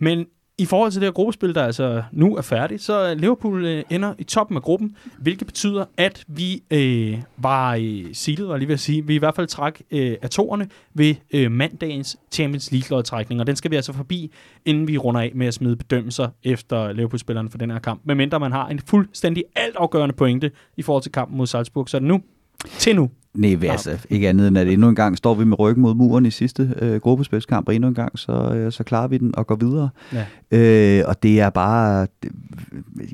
Men 0.00 0.26
i 0.58 0.64
forhold 0.64 0.92
til 0.92 1.00
det 1.00 1.06
her 1.06 1.12
gruppespil, 1.12 1.54
der 1.54 1.64
altså 1.64 2.02
nu 2.12 2.36
er 2.36 2.42
færdigt, 2.42 2.82
så 2.82 3.14
Liverpool 3.14 3.64
øh, 3.64 3.84
ender 3.90 4.14
i 4.18 4.24
toppen 4.24 4.56
af 4.56 4.62
gruppen, 4.62 4.96
hvilket 5.18 5.46
betyder, 5.46 5.84
at 5.96 6.24
vi 6.28 6.62
øh, 6.70 7.22
var 7.36 7.74
øh, 7.80 8.04
seedet, 8.12 8.48
var 8.48 8.56
lige 8.56 8.68
ved 8.68 8.74
at 8.74 8.80
sige. 8.80 9.06
Vi 9.06 9.14
i 9.14 9.18
hvert 9.18 9.34
fald 9.34 9.46
træk 9.46 9.82
øh, 9.90 10.16
af 10.22 10.30
toerne 10.30 10.68
ved 10.94 11.14
øh, 11.30 11.50
mandagens 11.50 12.16
Champions 12.32 12.72
League-lodtrækning, 12.72 13.40
og 13.40 13.46
den 13.46 13.56
skal 13.56 13.70
vi 13.70 13.76
altså 13.76 13.92
forbi, 13.92 14.32
inden 14.64 14.88
vi 14.88 14.98
runder 14.98 15.20
af 15.20 15.32
med 15.34 15.46
at 15.46 15.54
smide 15.54 15.76
bedømmelser 15.76 16.28
efter 16.44 16.92
Liverpool-spillerne 16.92 17.50
for 17.50 17.58
den 17.58 17.70
her 17.70 17.78
kamp. 17.78 18.00
Medmindre 18.04 18.40
man 18.40 18.52
har 18.52 18.68
en 18.68 18.78
fuldstændig 18.78 19.44
altafgørende 19.56 20.14
pointe 20.14 20.50
i 20.76 20.82
forhold 20.82 21.02
til 21.02 21.12
kampen 21.12 21.38
mod 21.38 21.46
Salzburg, 21.46 21.88
så 21.88 21.96
er 21.96 21.98
det 21.98 22.08
nu 22.08 22.22
til 22.64 22.96
nu. 22.96 23.10
Nej, 23.36 23.56
altså 23.70 23.98
ikke 24.10 24.28
andet 24.28 24.48
end, 24.48 24.58
at 24.58 24.68
endnu 24.68 24.88
en 24.88 24.94
gang 24.94 25.16
står 25.16 25.34
vi 25.34 25.44
med 25.44 25.58
ryggen 25.58 25.82
mod 25.82 25.94
muren 25.94 26.26
i 26.26 26.30
sidste 26.30 26.74
øh, 26.82 27.00
gruppespilskamp, 27.00 27.68
og 27.68 27.74
endnu 27.74 27.88
en 27.88 27.94
gang, 27.94 28.18
så, 28.18 28.32
øh, 28.32 28.72
så 28.72 28.84
klarer 28.84 29.08
vi 29.08 29.18
den 29.18 29.36
og 29.36 29.46
går 29.46 29.56
videre. 29.56 29.88
Ja. 30.12 30.24
Øh, 30.50 31.04
og 31.08 31.22
det 31.22 31.40
er 31.40 31.50
bare, 31.50 32.06
det, 32.22 32.32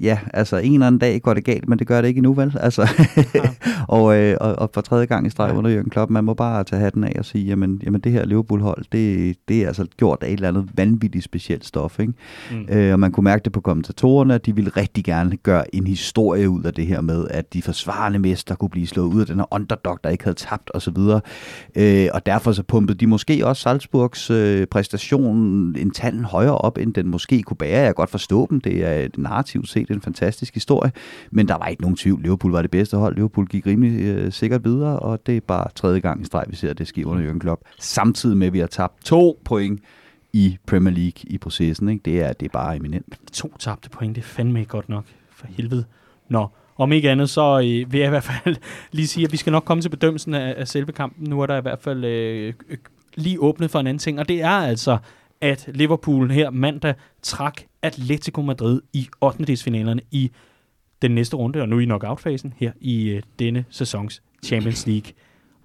ja, 0.03 0.19
altså 0.35 0.57
en 0.57 0.73
eller 0.73 0.87
anden 0.87 0.99
dag 0.99 1.21
går 1.23 1.35
det 1.35 1.45
galt, 1.45 1.69
men 1.69 1.79
det 1.79 1.87
gør 1.87 2.01
det 2.01 2.09
ikke 2.09 2.19
endnu, 2.19 2.33
vel? 2.33 2.57
Altså, 2.61 2.89
og, 3.89 4.17
øh, 4.19 4.37
og, 4.41 4.55
og 4.59 4.71
for 4.75 4.81
tredje 4.81 5.07
gang 5.07 5.27
i 5.27 5.31
streg 5.31 5.51
Ja. 5.53 5.57
under 5.59 5.71
Jørgen 5.71 5.91
Klopp, 5.91 6.11
man 6.11 6.25
må 6.25 6.35
bare 6.35 6.65
tage 6.65 6.81
hatten 6.81 7.05
af 7.05 7.13
og 7.19 7.25
sige, 7.25 7.45
jamen, 7.45 7.81
jamen 7.85 8.01
det 8.01 8.13
her 8.13 8.25
Liverpool-hold, 8.25 8.85
det, 8.93 9.37
det 9.49 9.63
er 9.63 9.67
altså 9.67 9.87
gjort 9.97 10.19
af 10.23 10.27
et 10.27 10.33
eller 10.33 10.49
andet 10.49 10.69
vanvittigt 10.75 11.25
specielt 11.25 11.65
stof, 11.67 12.01
ikke? 12.01 12.13
Mm. 12.51 12.75
Øh, 12.75 12.93
og 12.93 13.01
man 13.01 13.13
kunne 13.13 13.25
mærke 13.25 13.45
det 13.45 13.53
på 13.53 13.61
kommentatorerne, 13.61 14.35
at 14.35 14.47
de 14.47 14.55
ville 14.55 14.71
rigtig 14.77 15.05
gerne 15.05 15.37
gøre 15.37 15.75
en 15.75 15.87
historie 15.87 16.49
ud 16.51 16.63
af 16.65 16.75
det 16.75 16.87
her 16.87 17.01
med, 17.01 17.27
at 17.31 17.53
de 17.53 17.63
forsvarende 17.63 18.19
mester 18.19 18.55
kunne 18.55 18.71
blive 18.71 18.87
slået 18.87 19.15
ud 19.15 19.21
af 19.21 19.27
den 19.27 19.37
her 19.37 19.47
underdog, 19.55 19.99
der 20.05 20.11
ikke 20.13 20.25
havde 20.25 20.37
tabt 20.37 20.71
osv. 20.75 20.99
Øh, 21.75 22.09
og 22.13 22.27
derfor 22.27 22.53
så 22.53 22.63
pumpede 22.63 22.99
de 22.99 23.07
måske 23.07 23.47
også 23.47 23.63
Salzburgs 23.63 24.31
øh, 24.31 24.67
præstation 24.67 25.37
en 25.77 25.91
tand 25.91 26.25
højere 26.25 26.59
op, 26.59 26.79
end 26.79 26.95
den 26.95 27.09
måske 27.09 27.43
kunne 27.43 27.57
bære. 27.57 27.79
Jeg 27.79 27.87
kan 27.87 27.95
godt 27.95 28.11
forstå 28.11 28.47
dem. 28.51 28.61
Det 28.61 28.85
er 28.85 28.93
et 28.93 29.19
narrativt 29.19 29.69
set 29.69 29.91
en 29.91 30.01
fantastisk 30.01 30.55
historie, 30.55 30.93
men 31.31 31.49
der 31.49 31.55
var 31.55 31.67
ikke 31.67 31.83
nogen 31.83 31.97
tvivl. 31.97 32.23
Liverpool 32.23 32.53
var 32.53 32.63
det 32.63 32.71
bedste 32.71 32.97
hold. 32.97 33.15
Liverpool 33.15 33.47
gik 33.47 33.67
rimelig 33.67 34.01
øh, 34.01 34.33
sikkert 34.33 34.65
videre, 34.65 34.99
og 34.99 35.27
det 35.27 35.37
er 35.37 35.41
bare 35.41 35.67
tredje 35.75 36.01
gang 36.01 36.23
i 36.23 36.25
streg, 36.25 36.45
vi 36.49 36.57
ser 36.57 36.73
det 36.73 36.89
ske 36.89 37.07
under 37.07 37.33
Jürgen 37.33 37.39
Klopp. 37.39 37.63
Samtidig 37.79 38.37
med, 38.37 38.47
at 38.47 38.53
vi 38.53 38.59
har 38.59 38.67
tabt 38.67 39.05
to 39.05 39.41
point 39.45 39.81
i 40.33 40.59
Premier 40.67 40.95
League 40.95 41.23
i 41.25 41.39
processen. 41.39 41.89
Ikke? 41.89 42.03
Det, 42.05 42.23
er, 42.23 42.33
det 42.33 42.47
er 42.47 42.53
bare 42.53 42.77
eminent. 42.77 43.19
To 43.33 43.53
tabte 43.59 43.91
point, 43.91 44.17
det 44.17 44.23
er 44.23 44.27
fandme 44.27 44.61
ikke 44.61 44.71
godt 44.71 44.89
nok. 44.89 45.05
For 45.31 45.47
helvede. 45.47 45.85
Nå, 46.29 46.49
om 46.83 46.93
ikke 46.93 47.11
andet, 47.11 47.31
så 47.31 47.59
øh, 47.59 47.93
vil 47.93 47.99
jeg 47.99 48.07
i 48.07 48.11
hvert 48.11 48.25
fald 48.25 48.57
lige 48.93 49.07
sige, 49.07 49.25
at 49.25 49.33
vi 49.33 49.37
skal 49.37 49.51
nok 49.51 49.65
komme 49.65 49.83
til 49.83 49.89
bedømmelsen 49.89 50.35
af, 50.35 50.55
af 50.59 50.69
selve 50.69 50.93
kampen. 50.93 51.31
Nu 51.31 51.41
er 51.41 51.47
der 51.47 51.57
i 51.57 51.61
hvert 51.61 51.81
fald 51.81 52.05
øh, 52.05 52.55
øh, 52.69 52.79
lige 53.15 53.41
åbnet 53.41 53.71
for 53.71 53.81
en 53.81 53.87
anden 53.87 53.99
ting, 53.99 54.21
og 54.21 54.29
det 54.29 54.43
er 54.43 54.49
altså, 54.49 54.99
at 55.41 55.69
Liverpool 55.75 56.31
her 56.31 56.51
mandag 56.51 56.95
trak 57.23 57.61
Atletico 57.83 58.43
Madrid 58.43 58.81
i 58.93 59.09
8. 59.21 59.57
i 60.11 60.31
den 61.03 61.11
næste 61.11 61.37
runde, 61.37 61.61
og 61.61 61.69
nu 61.69 61.79
i 61.79 61.85
knockout-fasen 61.85 62.55
her 62.57 62.73
i 62.81 63.09
øh, 63.09 63.23
denne 63.39 63.65
sæsons 63.71 64.23
Champions 64.45 64.87
League. 64.87 65.13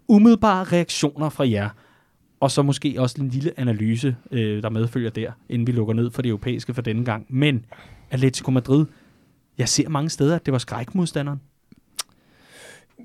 Umiddelbare 0.08 0.64
reaktioner 0.64 1.30
fra 1.30 1.50
jer, 1.50 1.70
og 2.40 2.52
så 2.52 2.62
måske 2.62 2.96
også 2.98 3.22
en 3.22 3.30
lille 3.30 3.52
analyse, 3.58 4.16
øh, 4.32 4.64
der 4.64 4.70
medfølger 4.70 5.10
der, 5.10 5.32
inden 5.50 5.68
vi 5.68 5.72
lukker 5.72 5.94
ned 5.94 6.12
for 6.12 6.22
det 6.22 6.30
europæiske 6.30 6.74
for 6.74 6.82
denne 6.82 7.06
gang. 7.06 7.26
Men 7.30 7.66
Atletico 8.12 8.52
Madrid, 8.52 8.86
jeg 9.58 9.70
ser 9.70 9.90
mange 9.90 10.10
steder, 10.10 10.36
at 10.36 10.46
det 10.46 10.52
var 10.52 10.58
skrækmodstanderen. 10.58 11.42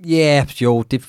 Ja, 0.07 0.45
yeah, 0.49 0.63
jo, 0.63 0.83
det, 0.83 1.05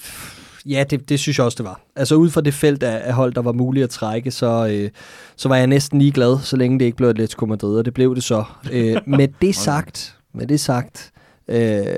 ja, 0.65 0.83
det, 0.89 1.09
det 1.09 1.19
synes 1.19 1.37
jeg 1.37 1.45
også, 1.45 1.55
det 1.55 1.65
var. 1.65 1.81
Altså 1.95 2.15
ud 2.15 2.29
fra 2.29 2.41
det 2.41 2.53
felt 2.53 2.83
af, 2.83 3.07
af 3.07 3.13
hold, 3.13 3.33
der 3.33 3.41
var 3.41 3.51
muligt 3.51 3.83
at 3.83 3.89
trække, 3.89 4.31
så, 4.31 4.67
øh, 4.71 4.89
så 5.35 5.49
var 5.49 5.55
jeg 5.55 5.67
næsten 5.67 5.99
lige 5.99 6.11
glad, 6.11 6.39
så 6.39 6.57
længe 6.57 6.79
det 6.79 6.85
ikke 6.85 6.97
blev 6.97 7.09
Atletico 7.09 7.45
Madrid, 7.45 7.77
og 7.77 7.85
det 7.85 7.93
blev 7.93 8.15
det 8.15 8.23
så. 8.23 8.43
Øh, 8.71 8.97
med 9.17 9.27
det 9.41 9.55
sagt, 9.55 10.17
med 10.33 10.47
det 10.47 10.59
sagt, 10.59 11.11
øh, 11.47 11.91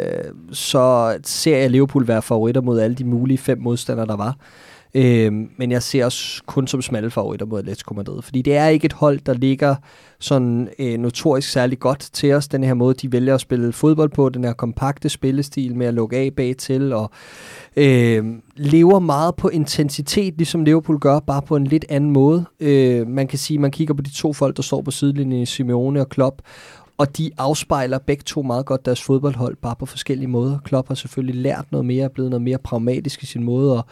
så 0.52 1.18
ser 1.24 1.58
jeg 1.58 1.70
Liverpool 1.70 2.08
være 2.08 2.22
favoritter 2.22 2.62
mod 2.62 2.80
alle 2.80 2.96
de 2.96 3.04
mulige 3.04 3.38
fem 3.38 3.62
modstandere, 3.62 4.08
der 4.08 4.16
var. 4.16 4.38
Øh, 4.96 5.34
men 5.58 5.72
jeg 5.72 5.84
ser 5.84 6.06
os 6.06 6.42
kun 6.46 6.68
som 6.68 6.82
smalle 6.82 7.12
favoritter 7.12 7.46
mod 7.46 7.60
Atletico 7.60 7.94
Madrid, 7.94 8.22
fordi 8.22 8.42
det 8.42 8.56
er 8.56 8.68
ikke 8.68 8.86
et 8.86 8.94
hold, 8.94 9.20
der 9.26 9.34
ligger 9.34 9.76
sådan 10.20 10.70
øh, 10.80 10.98
notorisk 10.98 11.50
særlig 11.50 11.80
godt 11.80 12.10
til 12.14 12.34
os, 12.34 12.48
den 12.48 12.64
her 12.64 12.74
måde, 12.74 12.94
de 12.94 13.12
vælger 13.12 13.36
at 13.36 13.42
spille 13.42 13.74
fodbold 13.74 14.10
på, 14.10 14.30
den 14.30 14.44
her 14.44 14.54
kompakte 14.54 15.10
spillestil 15.10 15.76
med 15.76 15.88
at 15.88 15.94
lukke 15.94 16.18
af 16.18 16.32
bag 16.38 16.58
til, 16.58 16.94
og 16.94 17.12
øh, 17.76 18.26
lever 18.56 19.00
meget 19.00 19.36
på 19.36 19.48
intensitet, 19.48 20.34
ligesom 20.38 20.64
Liverpool 20.64 21.00
gør, 21.00 21.20
bare 21.20 21.42
på 21.42 21.56
en 21.56 21.68
lidt 21.68 21.86
anden 21.90 22.12
måde. 22.12 22.46
Øh, 22.60 23.08
man 23.08 23.28
kan 23.28 23.40
sige, 23.40 23.60
man 23.60 23.72
kigger 23.72 23.94
på 23.94 24.02
de 24.02 24.14
to 24.14 24.34
folk, 24.34 24.58
der 24.58 24.64
står 24.64 24.82
på 24.82 24.92
sidelinjen, 24.92 25.46
Simeone 25.46 26.02
og 26.02 26.10
Klopp, 26.10 26.42
og 26.98 27.18
de 27.18 27.32
afspejler 27.38 27.98
begge 27.98 28.24
to 28.24 28.42
meget 28.42 28.66
godt 28.66 28.86
deres 28.86 29.02
fodboldhold, 29.02 29.56
bare 29.62 29.76
på 29.80 29.86
forskellige 29.86 30.28
måder. 30.28 30.60
Klopp 30.66 30.88
har 30.88 30.96
selvfølgelig 30.96 31.42
lært 31.42 31.66
noget 31.72 31.86
mere, 31.86 32.04
er 32.04 32.10
blevet 32.10 32.30
noget 32.30 32.42
mere 32.42 32.58
pragmatisk 32.58 33.24
i 33.24 33.26
sin 33.26 33.44
måde 33.44 33.78
at 33.78 33.84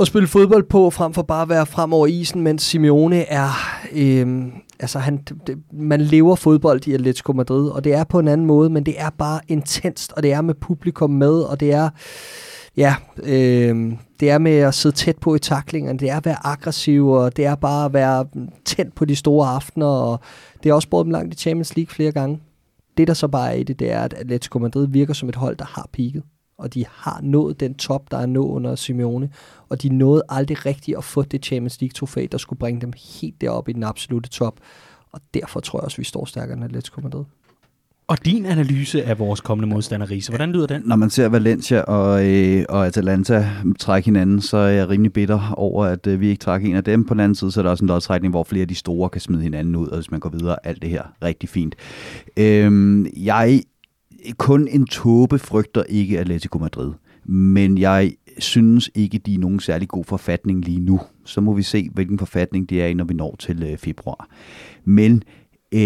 at 0.00 0.06
spille 0.06 0.28
fodbold 0.28 0.64
på, 0.64 0.90
frem 0.90 1.14
for 1.14 1.22
bare 1.22 1.42
at 1.42 1.48
være 1.48 1.66
frem 1.66 1.92
over 1.92 2.06
isen, 2.06 2.42
mens 2.42 2.62
Simeone 2.62 3.22
er... 3.22 3.48
Øh, 3.92 4.46
altså, 4.80 4.98
han, 4.98 5.16
det, 5.46 5.58
man 5.72 6.00
lever 6.00 6.36
fodbold 6.36 6.86
i 6.86 6.92
Atletico 6.92 7.32
Madrid, 7.32 7.68
og 7.68 7.84
det 7.84 7.94
er 7.94 8.04
på 8.04 8.18
en 8.18 8.28
anden 8.28 8.46
måde, 8.46 8.70
men 8.70 8.86
det 8.86 9.00
er 9.00 9.10
bare 9.10 9.40
intenst, 9.48 10.12
og 10.12 10.22
det 10.22 10.32
er 10.32 10.40
med 10.40 10.54
publikum 10.54 11.10
med, 11.10 11.40
og 11.40 11.60
det 11.60 11.72
er... 11.72 11.88
Ja, 12.76 12.94
øh, 13.22 13.92
det 14.20 14.30
er 14.30 14.38
med 14.38 14.56
at 14.56 14.74
sidde 14.74 14.96
tæt 14.96 15.18
på 15.18 15.34
i 15.34 15.38
taklingerne, 15.38 15.98
det 15.98 16.10
er 16.10 16.16
at 16.16 16.24
være 16.24 16.46
aggressiv, 16.46 17.08
og 17.08 17.36
det 17.36 17.46
er 17.46 17.54
bare 17.54 17.84
at 17.84 17.92
være 17.92 18.26
tændt 18.64 18.94
på 18.94 19.04
de 19.04 19.16
store 19.16 19.48
aftener, 19.48 19.86
og 19.86 20.20
det 20.62 20.70
er 20.70 20.74
også 20.74 20.88
båret 20.88 21.04
dem 21.04 21.12
langt 21.12 21.34
i 21.34 21.36
Champions 21.36 21.76
League 21.76 21.94
flere 21.94 22.12
gange. 22.12 22.40
Det, 22.96 23.08
der 23.08 23.14
så 23.14 23.28
bare 23.28 23.50
er 23.50 23.54
i 23.54 23.62
det, 23.62 23.78
det 23.78 23.92
er, 23.92 24.00
at 24.00 24.14
Atletico 24.14 24.58
Madrid 24.58 24.86
virker 24.88 25.14
som 25.14 25.28
et 25.28 25.36
hold, 25.36 25.56
der 25.56 25.64
har 25.64 25.88
peaked 25.92 26.22
og 26.58 26.74
de 26.74 26.84
har 26.90 27.20
nået 27.22 27.60
den 27.60 27.74
top, 27.74 28.10
der 28.10 28.18
er 28.18 28.26
nået 28.26 28.50
under 28.50 28.74
Simeone, 28.74 29.30
og 29.70 29.82
de 29.82 29.88
nåede 29.88 30.22
aldrig 30.28 30.66
rigtigt 30.66 30.98
at 30.98 31.04
få 31.04 31.22
det 31.22 31.44
Champions 31.44 31.80
League-trofæ, 31.80 32.26
der 32.32 32.38
skulle 32.38 32.58
bringe 32.58 32.80
dem 32.80 32.92
helt 33.20 33.40
derop 33.40 33.68
i 33.68 33.72
den 33.72 33.82
absolute 33.82 34.28
top. 34.28 34.60
Og 35.12 35.20
derfor 35.34 35.60
tror 35.60 35.78
jeg 35.78 35.84
også, 35.84 35.96
vi 35.96 36.04
står 36.04 36.24
stærkere 36.24 36.56
end 36.56 36.64
Atletico 36.64 37.00
Madrid. 37.00 37.24
Og 38.08 38.24
din 38.24 38.46
analyse 38.46 39.04
af 39.04 39.18
vores 39.18 39.40
kommende 39.40 39.74
modstander, 39.74 40.10
Riese, 40.10 40.30
hvordan 40.30 40.52
lyder 40.52 40.66
den? 40.66 40.82
Når 40.84 40.96
man 40.96 41.10
ser 41.10 41.28
Valencia 41.28 41.80
og, 41.80 42.26
øh, 42.26 42.64
og 42.68 42.86
Atalanta 42.86 43.50
trække 43.78 44.06
hinanden, 44.06 44.40
så 44.40 44.56
er 44.56 44.68
jeg 44.68 44.88
rimelig 44.88 45.12
bitter 45.12 45.52
over, 45.56 45.84
at 45.84 46.06
øh, 46.06 46.20
vi 46.20 46.28
ikke 46.28 46.40
trækker 46.40 46.68
en 46.68 46.76
af 46.76 46.84
dem. 46.84 47.04
På 47.04 47.14
den 47.14 47.20
anden 47.20 47.34
side, 47.34 47.52
så 47.52 47.60
er 47.60 47.62
der 47.62 47.70
også 47.70 47.84
en 47.84 47.88
lodtrækning, 47.88 48.30
hvor 48.32 48.44
flere 48.44 48.62
af 48.62 48.68
de 48.68 48.74
store 48.74 49.10
kan 49.10 49.20
smide 49.20 49.42
hinanden 49.42 49.76
ud, 49.76 49.88
og 49.88 49.96
hvis 49.96 50.10
man 50.10 50.20
går 50.20 50.28
videre, 50.28 50.56
alt 50.66 50.82
det 50.82 50.90
her 50.90 51.02
rigtig 51.22 51.48
fint. 51.48 51.74
Øh, 52.36 53.06
jeg 53.24 53.62
kun 54.36 54.68
en 54.68 54.86
tåbe 54.86 55.38
frygter 55.38 55.82
ikke 55.82 56.18
Atletico 56.18 56.58
Madrid. 56.58 56.92
Men 57.24 57.78
jeg 57.78 58.12
synes 58.38 58.90
ikke, 58.94 59.18
de 59.18 59.34
er 59.34 59.38
nogen 59.38 59.60
særlig 59.60 59.88
god 59.88 60.04
forfatning 60.04 60.64
lige 60.64 60.80
nu. 60.80 61.00
Så 61.24 61.40
må 61.40 61.52
vi 61.52 61.62
se, 61.62 61.88
hvilken 61.94 62.18
forfatning 62.18 62.70
de 62.70 62.82
er 62.82 62.86
i, 62.86 62.94
når 62.94 63.04
vi 63.04 63.14
når 63.14 63.36
til 63.38 63.62
øh, 63.62 63.78
februar. 63.78 64.28
Men 64.84 65.22
øh, 65.72 65.80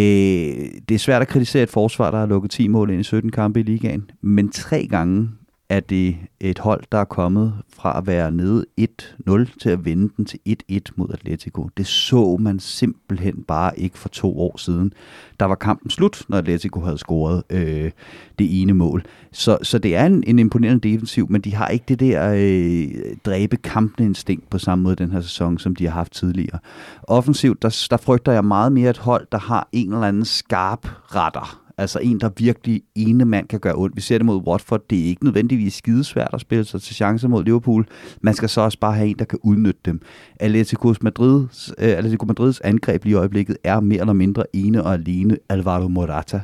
det 0.88 0.94
er 0.94 0.98
svært 0.98 1.22
at 1.22 1.28
kritisere 1.28 1.62
et 1.62 1.68
forsvar, 1.70 2.10
der 2.10 2.18
har 2.18 2.26
lukket 2.26 2.50
10 2.50 2.68
mål 2.68 2.90
ind 2.90 3.00
i 3.00 3.04
17 3.04 3.30
kampe 3.30 3.60
i 3.60 3.62
ligaen. 3.62 4.10
Men 4.20 4.48
tre 4.48 4.86
gange 4.86 5.28
er 5.72 5.80
det 5.80 6.16
et 6.40 6.58
hold, 6.58 6.82
der 6.92 6.98
er 6.98 7.04
kommet 7.04 7.54
fra 7.68 7.98
at 7.98 8.06
være 8.06 8.30
nede 8.30 8.64
1-0 8.80 9.58
til 9.60 9.70
at 9.70 9.84
vende 9.84 10.12
den 10.16 10.24
til 10.24 10.38
1-1 10.48 10.78
mod 10.96 11.08
Atletico. 11.12 11.68
Det 11.76 11.86
så 11.86 12.36
man 12.40 12.60
simpelthen 12.60 13.42
bare 13.48 13.78
ikke 13.78 13.98
for 13.98 14.08
to 14.08 14.40
år 14.40 14.56
siden. 14.56 14.92
Der 15.40 15.46
var 15.46 15.54
kampen 15.54 15.90
slut, 15.90 16.24
når 16.28 16.38
Atletico 16.38 16.80
havde 16.80 16.98
scoret 16.98 17.42
øh, 17.50 17.90
det 18.38 18.62
ene 18.62 18.74
mål. 18.74 19.04
Så, 19.32 19.58
så 19.62 19.78
det 19.78 19.96
er 19.96 20.06
en, 20.06 20.24
en 20.26 20.38
imponerende 20.38 20.88
defensiv, 20.88 21.26
men 21.30 21.40
de 21.40 21.54
har 21.54 21.68
ikke 21.68 21.84
det 21.88 22.00
der 22.00 22.32
øh, 22.36 23.16
dræbe 23.24 23.56
kampende 23.56 24.08
instinkt 24.08 24.50
på 24.50 24.58
samme 24.58 24.82
måde 24.82 24.96
den 24.96 25.10
her 25.10 25.20
sæson, 25.20 25.58
som 25.58 25.76
de 25.76 25.86
har 25.86 25.92
haft 25.92 26.12
tidligere. 26.12 26.58
Offensivt, 27.02 27.62
der, 27.62 27.86
der 27.90 27.96
frygter 27.96 28.32
jeg 28.32 28.44
meget 28.44 28.72
mere 28.72 28.90
et 28.90 28.98
hold, 28.98 29.26
der 29.32 29.38
har 29.38 29.68
en 29.72 29.92
eller 29.92 30.06
anden 30.06 30.24
skarp 30.24 30.88
retter 31.14 31.61
Altså 31.82 31.98
en, 31.98 32.20
der 32.20 32.30
virkelig 32.36 32.82
ene 32.94 33.24
mand 33.24 33.48
kan 33.48 33.60
gøre 33.60 33.74
ondt. 33.76 33.96
Vi 33.96 34.00
ser 34.00 34.18
det 34.18 34.26
mod 34.26 34.46
Watford. 34.46 34.82
Det 34.90 35.00
er 35.00 35.04
ikke 35.04 35.24
nødvendigvis 35.24 35.74
skidesvært 35.74 36.30
at 36.32 36.40
spille 36.40 36.64
sig 36.64 36.82
til 36.82 36.94
chancer 36.94 37.28
mod 37.28 37.44
Liverpool. 37.44 37.86
Man 38.20 38.34
skal 38.34 38.48
så 38.48 38.60
også 38.60 38.78
bare 38.78 38.94
have 38.94 39.08
en, 39.08 39.18
der 39.18 39.24
kan 39.24 39.38
udnytte 39.42 39.80
dem. 39.84 40.00
Atletico 40.40 40.94
Madrids, 41.00 41.72
uh, 41.78 41.84
Atletico 41.84 42.26
Madrids 42.26 42.60
angreb 42.60 43.04
lige 43.04 43.12
i 43.12 43.14
øjeblikket 43.14 43.56
er 43.64 43.80
mere 43.80 44.00
eller 44.00 44.12
mindre 44.12 44.44
ene 44.52 44.82
og 44.82 44.92
alene 44.92 45.36
Alvaro 45.48 45.88
Morata. 45.88 46.40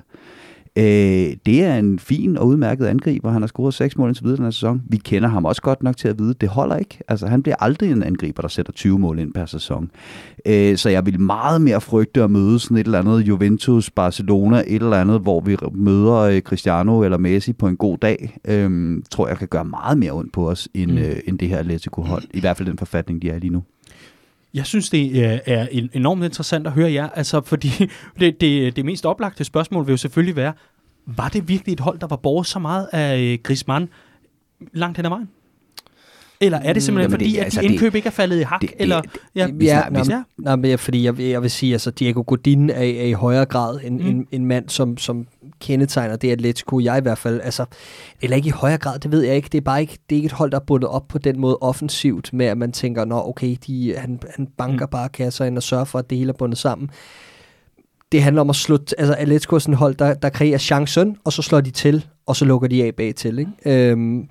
Øh, 0.78 1.36
det 1.46 1.64
er 1.64 1.78
en 1.78 1.98
fin 1.98 2.36
og 2.36 2.46
udmærket 2.46 2.86
angriber. 2.86 3.30
Han 3.30 3.42
har 3.42 3.46
scoret 3.46 3.74
seks 3.74 3.96
mål 3.96 4.08
indtil 4.08 4.24
videre 4.24 4.36
den 4.36 4.44
her 4.44 4.50
sæson. 4.50 4.82
Vi 4.88 4.96
kender 4.96 5.28
ham 5.28 5.44
også 5.44 5.62
godt 5.62 5.82
nok 5.82 5.96
til 5.96 6.08
at 6.08 6.18
vide, 6.18 6.30
at 6.30 6.40
det 6.40 6.48
holder 6.48 6.76
ikke. 6.76 6.98
Altså, 7.08 7.26
han 7.26 7.42
bliver 7.42 7.56
aldrig 7.60 7.90
en 7.90 8.02
angriber, 8.02 8.42
der 8.42 8.48
sætter 8.48 8.72
20 8.72 8.98
mål 8.98 9.18
ind 9.18 9.32
per 9.32 9.46
sæson. 9.46 9.90
Øh, 10.46 10.76
så 10.76 10.88
jeg 10.88 11.06
vil 11.06 11.20
meget 11.20 11.60
mere 11.60 11.80
frygte 11.80 12.22
at 12.22 12.30
møde 12.30 12.58
sådan 12.58 12.76
et 12.76 12.84
eller 12.84 12.98
andet 12.98 13.20
Juventus, 13.20 13.90
Barcelona, 13.90 14.62
et 14.66 14.82
eller 14.82 14.96
andet, 14.96 15.20
hvor 15.20 15.40
vi 15.40 15.56
møder 15.72 16.16
øh, 16.16 16.40
Cristiano 16.40 17.02
eller 17.02 17.18
Messi 17.18 17.52
på 17.52 17.68
en 17.68 17.76
god 17.76 17.98
dag. 17.98 18.38
Øh, 18.48 19.02
tror 19.10 19.28
jeg 19.28 19.38
kan 19.38 19.48
gøre 19.48 19.64
meget 19.64 19.98
mere 19.98 20.12
ondt 20.12 20.32
på 20.32 20.50
os, 20.50 20.68
end, 20.74 20.90
mm. 20.90 20.98
øh, 20.98 21.16
end 21.26 21.38
det 21.38 21.48
her 21.48 21.58
Atletico-hold. 21.58 22.22
I 22.34 22.40
hvert 22.40 22.56
fald 22.56 22.68
den 22.68 22.78
forfatning, 22.78 23.22
de 23.22 23.30
er 23.30 23.38
lige 23.38 23.52
nu. 23.52 23.62
Jeg 24.58 24.66
synes, 24.66 24.90
det 24.90 25.10
øh, 25.10 25.38
er 25.46 25.66
enormt 25.92 26.24
interessant 26.24 26.66
at 26.66 26.72
høre 26.72 26.92
jer, 26.92 27.08
altså, 27.08 27.40
fordi 27.40 27.68
det, 28.20 28.40
det, 28.40 28.76
det 28.76 28.84
mest 28.84 29.06
oplagte 29.06 29.44
spørgsmål 29.44 29.86
vil 29.86 29.92
jo 29.92 29.96
selvfølgelig 29.96 30.36
være, 30.36 30.52
var 31.06 31.28
det 31.28 31.48
virkelig 31.48 31.72
et 31.72 31.80
hold, 31.80 31.98
der 31.98 32.06
var 32.06 32.16
borget 32.16 32.46
så 32.46 32.58
meget 32.58 32.88
af 32.92 33.18
øh, 33.18 33.38
Griezmann 33.42 33.88
langt 34.72 34.98
hen 34.98 35.04
ad 35.04 35.10
vejen? 35.10 35.28
Eller 36.40 36.58
er 36.58 36.72
det 36.72 36.82
simpelthen 36.82 37.10
Jamen, 37.10 37.20
fordi, 37.20 37.32
det, 37.32 37.44
altså, 37.44 37.60
at 37.60 37.64
de 37.64 37.68
indkøb 37.68 37.92
det, 37.92 37.96
ikke 37.98 38.06
er 38.06 38.10
faldet 38.10 38.40
i 38.40 38.42
hak? 38.42 38.60
Det, 38.60 38.70
eller, 38.78 39.00
det, 39.00 39.10
ja, 39.34 39.48
ja, 39.60 39.80
ja, 39.84 39.88
nå, 39.90 40.04
ja. 40.08 40.22
Nå, 40.38 40.56
men, 40.56 40.78
fordi 40.78 41.04
jeg, 41.04 41.20
jeg 41.20 41.42
vil 41.42 41.50
sige, 41.50 41.72
altså 41.72 41.90
Diego 41.90 42.22
Godin 42.26 42.70
er, 42.70 42.74
er 42.74 43.04
i 43.04 43.12
højere 43.12 43.44
grad 43.44 43.80
en, 43.84 43.98
mm. 43.98 44.06
en, 44.06 44.26
en 44.32 44.46
mand, 44.46 44.68
som, 44.68 44.98
som 44.98 45.26
kendetegner 45.60 46.16
det 46.16 46.32
Atletico, 46.32 46.80
jeg 46.80 46.98
i 46.98 47.00
hvert 47.00 47.18
fald, 47.18 47.40
altså, 47.40 47.64
eller 48.22 48.36
ikke 48.36 48.48
i 48.48 48.50
højere 48.50 48.78
grad, 48.78 48.98
det 48.98 49.12
ved 49.12 49.22
jeg 49.22 49.36
ikke, 49.36 49.48
det 49.52 49.58
er 49.58 49.62
bare 49.62 49.80
ikke, 49.80 49.98
det 50.10 50.16
er 50.16 50.18
ikke 50.18 50.26
et 50.26 50.32
hold, 50.32 50.50
der 50.50 50.58
er 50.58 50.64
bundet 50.64 50.90
op 50.90 51.08
på 51.08 51.18
den 51.18 51.40
måde 51.40 51.58
offensivt, 51.60 52.32
med 52.32 52.46
at 52.46 52.58
man 52.58 52.72
tænker, 52.72 53.04
nå 53.04 53.28
okay, 53.28 53.56
de, 53.66 53.94
han, 53.96 54.20
han 54.36 54.48
banker 54.58 54.86
mm. 54.86 54.90
bare 54.90 55.08
kasser 55.08 55.44
ind 55.44 55.56
og 55.56 55.62
sørger 55.62 55.84
for, 55.84 55.98
at 55.98 56.10
det 56.10 56.18
hele 56.18 56.28
er 56.28 56.36
bundet 56.36 56.58
sammen 56.58 56.90
det 58.12 58.22
handler 58.22 58.40
om 58.40 58.50
at 58.50 58.56
slå, 58.56 58.78
altså 58.98 59.14
Atletico 59.18 59.54
er 59.54 59.58
sådan 59.58 59.74
et 59.74 59.78
hold, 59.78 59.94
der, 59.94 60.14
der 60.14 60.28
kreerer 60.28 60.58
chancen, 60.58 61.16
og 61.24 61.32
så 61.32 61.42
slår 61.42 61.60
de 61.60 61.70
til, 61.70 62.06
og 62.26 62.36
så 62.36 62.44
lukker 62.44 62.68
de 62.68 62.84
af 62.84 62.94
bag 62.94 63.14
til, 63.14 63.38
ikke? 63.38 63.90
Øhm, 63.90 64.28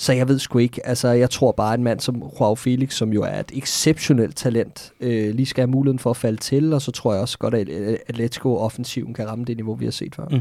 så 0.00 0.12
jeg 0.12 0.28
ved 0.28 0.38
sgu 0.38 0.58
ikke, 0.58 0.86
altså 0.86 1.08
jeg 1.08 1.30
tror 1.30 1.52
bare 1.52 1.74
en 1.74 1.84
mand 1.84 2.00
som 2.00 2.22
Joao 2.40 2.54
Felix, 2.54 2.94
som 2.94 3.12
jo 3.12 3.22
er 3.22 3.40
et 3.40 3.52
exceptionelt 3.54 4.36
talent, 4.36 4.92
øh, 5.00 5.34
lige 5.34 5.46
skal 5.46 5.62
have 5.62 5.70
muligheden 5.70 5.98
for 5.98 6.10
at 6.10 6.16
falde 6.16 6.36
til, 6.36 6.72
og 6.72 6.82
så 6.82 6.92
tror 6.92 7.12
jeg 7.12 7.22
også 7.22 7.38
godt, 7.38 7.54
at 7.54 7.68
Atletico 8.08 8.56
offensiven 8.56 9.14
kan 9.14 9.28
ramme 9.28 9.44
det 9.44 9.56
niveau, 9.56 9.74
vi 9.74 9.84
har 9.84 9.92
set 9.92 10.14
før. 10.14 10.28
Mm. 10.30 10.40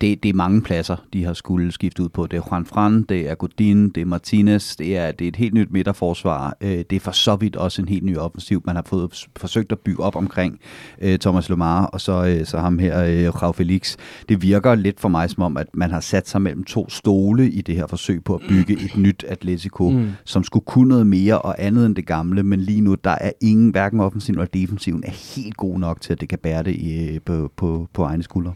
Det, 0.00 0.22
det 0.22 0.28
er 0.28 0.34
mange 0.34 0.62
pladser, 0.62 0.96
de 1.12 1.24
har 1.24 1.32
skulle 1.32 1.72
skifte 1.72 2.02
ud 2.02 2.08
på. 2.08 2.26
Det 2.26 2.36
er 2.36 2.42
Juan 2.50 2.66
Fran, 2.66 3.02
det 3.02 3.30
er 3.30 3.34
Godin, 3.34 3.88
det 3.88 4.00
er 4.00 4.04
Martinez, 4.04 4.76
det 4.76 4.96
er, 4.96 5.12
det 5.12 5.24
er 5.24 5.28
et 5.28 5.36
helt 5.36 5.54
nyt 5.54 5.70
midterforsvar. 5.70 6.56
Øh, 6.60 6.84
det 6.90 6.92
er 6.92 7.00
for 7.00 7.10
så 7.10 7.36
vidt 7.36 7.56
også 7.56 7.82
en 7.82 7.88
helt 7.88 8.04
ny 8.04 8.16
offensiv, 8.16 8.62
man 8.64 8.76
har 8.76 8.82
fået 8.86 9.26
forsøgt 9.36 9.72
at 9.72 9.78
bygge 9.78 10.02
op 10.02 10.16
omkring 10.16 10.60
øh, 11.02 11.18
Thomas 11.18 11.48
Lemar, 11.48 11.84
og 11.84 12.00
så, 12.00 12.26
øh, 12.26 12.46
så 12.46 12.58
ham 12.58 12.78
her, 12.78 13.30
Rav 13.30 13.54
Felix. 13.54 13.96
Det 14.28 14.42
virker 14.42 14.74
lidt 14.74 15.00
for 15.00 15.08
mig 15.08 15.30
som 15.30 15.42
om, 15.42 15.56
at 15.56 15.66
man 15.74 15.90
har 15.90 16.00
sat 16.00 16.28
sig 16.28 16.42
mellem 16.42 16.64
to 16.64 16.90
stole 16.90 17.50
i 17.50 17.60
det 17.60 17.74
her 17.74 17.86
forsøg 17.86 18.24
på 18.24 18.34
at 18.34 18.40
bygge 18.48 18.72
et 18.84 18.96
nyt 18.96 19.24
Atletico, 19.28 19.90
mm. 19.90 20.08
som 20.24 20.44
skulle 20.44 20.64
kunne 20.64 20.88
noget 20.88 21.06
mere 21.06 21.38
og 21.38 21.54
andet 21.58 21.86
end 21.86 21.96
det 21.96 22.06
gamle, 22.06 22.42
men 22.42 22.60
lige 22.60 22.80
nu, 22.80 22.94
der 22.94 23.10
er 23.20 23.30
ingen, 23.40 23.70
hverken 23.70 24.00
offensiven 24.00 24.38
eller 24.38 24.50
defensiven, 24.50 25.04
er 25.06 25.36
helt 25.36 25.56
god 25.56 25.78
nok 25.78 26.00
til, 26.00 26.12
at 26.12 26.20
det 26.20 26.28
kan 26.28 26.38
bære 26.38 26.62
det 26.62 26.74
i, 26.74 27.18
på, 27.18 27.52
på, 27.56 27.88
på 27.92 28.02
egne 28.02 28.22
skuldre. 28.22 28.52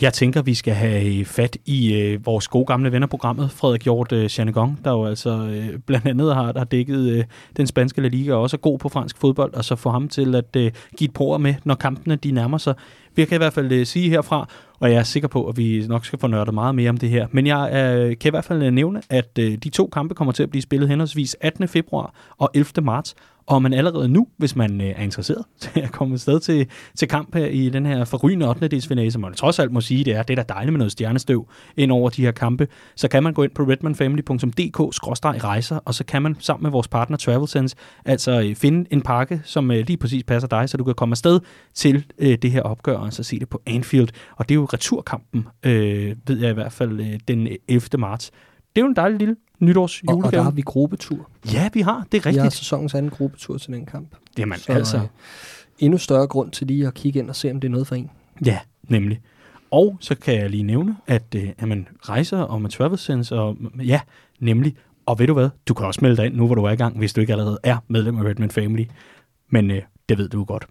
Jeg 0.00 0.12
tænker, 0.12 0.42
vi 0.42 0.54
skal 0.54 0.74
have 0.74 1.18
øh, 1.18 1.24
fat 1.24 1.56
i 1.64 1.94
øh, 1.94 2.26
vores 2.26 2.48
gode 2.48 2.66
gamle 2.66 2.92
vennerprogrammet, 2.92 3.50
Frederik 3.50 3.84
Hjort 3.84 4.12
øh, 4.12 4.28
Chanegong, 4.28 4.84
der 4.84 4.90
jo 4.90 5.06
altså 5.06 5.30
øh, 5.30 5.78
blandt 5.86 6.06
andet 6.06 6.34
har, 6.34 6.52
har 6.56 6.64
dækket 6.64 7.10
øh, 7.10 7.24
den 7.56 7.66
spanske 7.66 8.00
La 8.00 8.08
Liga 8.08 8.32
og 8.34 8.42
også 8.42 8.56
er 8.56 8.60
god 8.60 8.78
på 8.78 8.88
fransk 8.88 9.18
fodbold, 9.18 9.54
og 9.54 9.64
så 9.64 9.76
få 9.76 9.90
ham 9.90 10.08
til 10.08 10.34
at 10.34 10.56
øh, 10.56 10.72
give 10.96 11.08
et 11.08 11.14
por 11.14 11.38
med, 11.38 11.54
når 11.64 11.74
kampene 11.74 12.16
de 12.16 12.30
nærmer 12.30 12.58
sig. 12.58 12.74
Vi 13.14 13.24
kan 13.24 13.36
i 13.36 13.38
hvert 13.38 13.52
fald 13.52 13.72
øh, 13.72 13.86
sige 13.86 14.10
herfra, 14.10 14.48
og 14.80 14.90
jeg 14.90 14.98
er 14.98 15.02
sikker 15.02 15.28
på, 15.28 15.48
at 15.48 15.56
vi 15.56 15.84
nok 15.88 16.04
skal 16.04 16.18
få 16.18 16.26
nørdet 16.26 16.54
meget 16.54 16.74
mere 16.74 16.90
om 16.90 16.96
det 16.96 17.08
her. 17.08 17.26
Men 17.30 17.46
jeg 17.46 17.70
øh, 17.72 18.18
kan 18.18 18.28
i 18.28 18.30
hvert 18.30 18.44
fald 18.44 18.62
øh, 18.62 18.70
nævne, 18.70 19.02
at 19.10 19.38
øh, 19.38 19.52
de 19.52 19.68
to 19.68 19.86
kampe 19.86 20.14
kommer 20.14 20.32
til 20.32 20.42
at 20.42 20.50
blive 20.50 20.62
spillet 20.62 20.88
henholdsvis 20.88 21.36
18. 21.40 21.68
februar 21.68 22.14
og 22.38 22.50
11. 22.54 22.84
marts, 22.84 23.14
og 23.46 23.62
man 23.62 23.72
allerede 23.72 24.08
nu, 24.08 24.26
hvis 24.36 24.56
man 24.56 24.80
øh, 24.80 24.86
er 24.86 25.02
interesseret 25.02 25.44
til 25.60 25.80
at 25.80 25.92
komme 25.92 26.14
afsted 26.14 26.40
til, 26.40 26.66
til 26.96 27.08
kamp 27.08 27.34
her 27.34 27.46
i 27.46 27.68
den 27.68 27.86
her 27.86 28.04
forrygende 28.04 28.48
8. 28.48 28.68
delsfinale, 28.68 29.10
som 29.10 29.22
man 29.22 29.34
trods 29.34 29.58
alt 29.58 29.72
må 29.72 29.80
sige, 29.80 30.04
det 30.04 30.14
er, 30.14 30.22
det 30.22 30.38
er 30.38 30.42
dejligt 30.42 30.72
med 30.72 30.78
noget 30.78 30.92
stjernestøv 30.92 31.48
ind 31.76 31.92
over 31.92 32.10
de 32.10 32.22
her 32.22 32.32
kampe, 32.32 32.68
så 32.96 33.08
kan 33.08 33.22
man 33.22 33.34
gå 33.34 33.42
ind 33.42 33.52
på 33.52 33.62
redmanfamily.dk-rejser, 33.62 35.78
og 35.84 35.94
så 35.94 36.04
kan 36.04 36.22
man 36.22 36.36
sammen 36.38 36.62
med 36.62 36.70
vores 36.70 36.88
partner 36.88 37.16
TravelSense 37.16 37.76
altså 38.04 38.40
øh, 38.40 38.54
finde 38.54 38.92
en 38.92 39.02
pakke, 39.02 39.40
som 39.44 39.70
øh, 39.70 39.86
lige 39.86 39.96
præcis 39.96 40.24
passer 40.24 40.48
dig, 40.48 40.68
så 40.68 40.76
du 40.76 40.84
kan 40.84 40.94
komme 40.94 41.12
afsted 41.12 41.40
til 41.74 42.04
øh, 42.18 42.38
det 42.42 42.50
her 42.50 42.62
opgør, 42.62 42.96
og 42.96 43.12
så 43.12 43.22
se 43.22 43.38
det 43.38 43.48
på 43.48 43.62
Anfield. 43.66 44.08
Og 44.36 44.48
det 44.48 44.54
er 44.54 44.56
jo 44.56 44.64
returkampen, 44.64 45.48
øh, 45.62 46.16
ved 46.26 46.40
jeg 46.40 46.50
i 46.50 46.54
hvert 46.54 46.72
fald, 46.72 47.00
øh, 47.00 47.20
den 47.28 47.48
11. 47.68 47.98
marts. 47.98 48.32
Det 48.76 48.82
er 48.82 48.84
jo 48.84 48.88
en 48.88 48.96
dejlig 48.96 49.18
lille 49.18 49.36
nytårs 49.58 50.02
og, 50.08 50.16
og 50.24 50.32
der 50.32 50.42
har 50.42 50.50
vi 50.50 50.62
gruppetur. 50.62 51.30
Ja, 51.52 51.68
vi 51.74 51.80
har. 51.80 52.06
Det 52.12 52.18
er 52.18 52.26
rigtigt. 52.26 52.34
Vi 52.34 52.38
har 52.38 52.50
sæsonens 52.50 52.94
anden 52.94 53.10
gruppetur 53.10 53.58
til 53.58 53.72
den 53.72 53.86
kamp. 53.86 54.08
Jamen, 54.38 54.58
Så, 54.58 54.72
altså. 54.72 54.96
Øh, 54.96 55.02
endnu 55.78 55.98
større 55.98 56.26
grund 56.26 56.50
til 56.50 56.66
lige 56.66 56.86
at 56.86 56.94
kigge 56.94 57.18
ind 57.18 57.28
og 57.30 57.36
se, 57.36 57.50
om 57.50 57.60
det 57.60 57.68
er 57.68 57.72
noget 57.72 57.86
for 57.86 57.94
en. 57.94 58.10
Ja, 58.46 58.58
nemlig. 58.88 59.20
Og 59.70 59.96
så 60.00 60.14
kan 60.14 60.34
jeg 60.34 60.50
lige 60.50 60.62
nævne, 60.62 60.96
at, 61.06 61.34
øh, 61.36 61.48
at 61.58 61.68
man 61.68 61.88
rejser 62.00 62.38
og 62.38 62.62
med 62.62 62.70
Travel 62.70 62.98
Sense, 62.98 63.34
og 63.34 63.56
ja, 63.84 64.00
nemlig. 64.40 64.76
Og 65.06 65.18
ved 65.18 65.26
du 65.26 65.32
hvad? 65.34 65.48
Du 65.68 65.74
kan 65.74 65.86
også 65.86 65.98
melde 66.02 66.16
dig 66.16 66.26
ind 66.26 66.34
nu, 66.34 66.46
hvor 66.46 66.54
du 66.54 66.64
er 66.64 66.70
i 66.70 66.76
gang, 66.76 66.98
hvis 66.98 67.12
du 67.12 67.20
ikke 67.20 67.32
allerede 67.32 67.58
er 67.62 67.76
medlem 67.88 68.18
af 68.18 68.24
Redman 68.24 68.50
Family. 68.50 68.84
Men 69.50 69.70
øh, 69.70 69.82
det 70.08 70.18
ved 70.18 70.28
du 70.28 70.44
godt. 70.44 70.66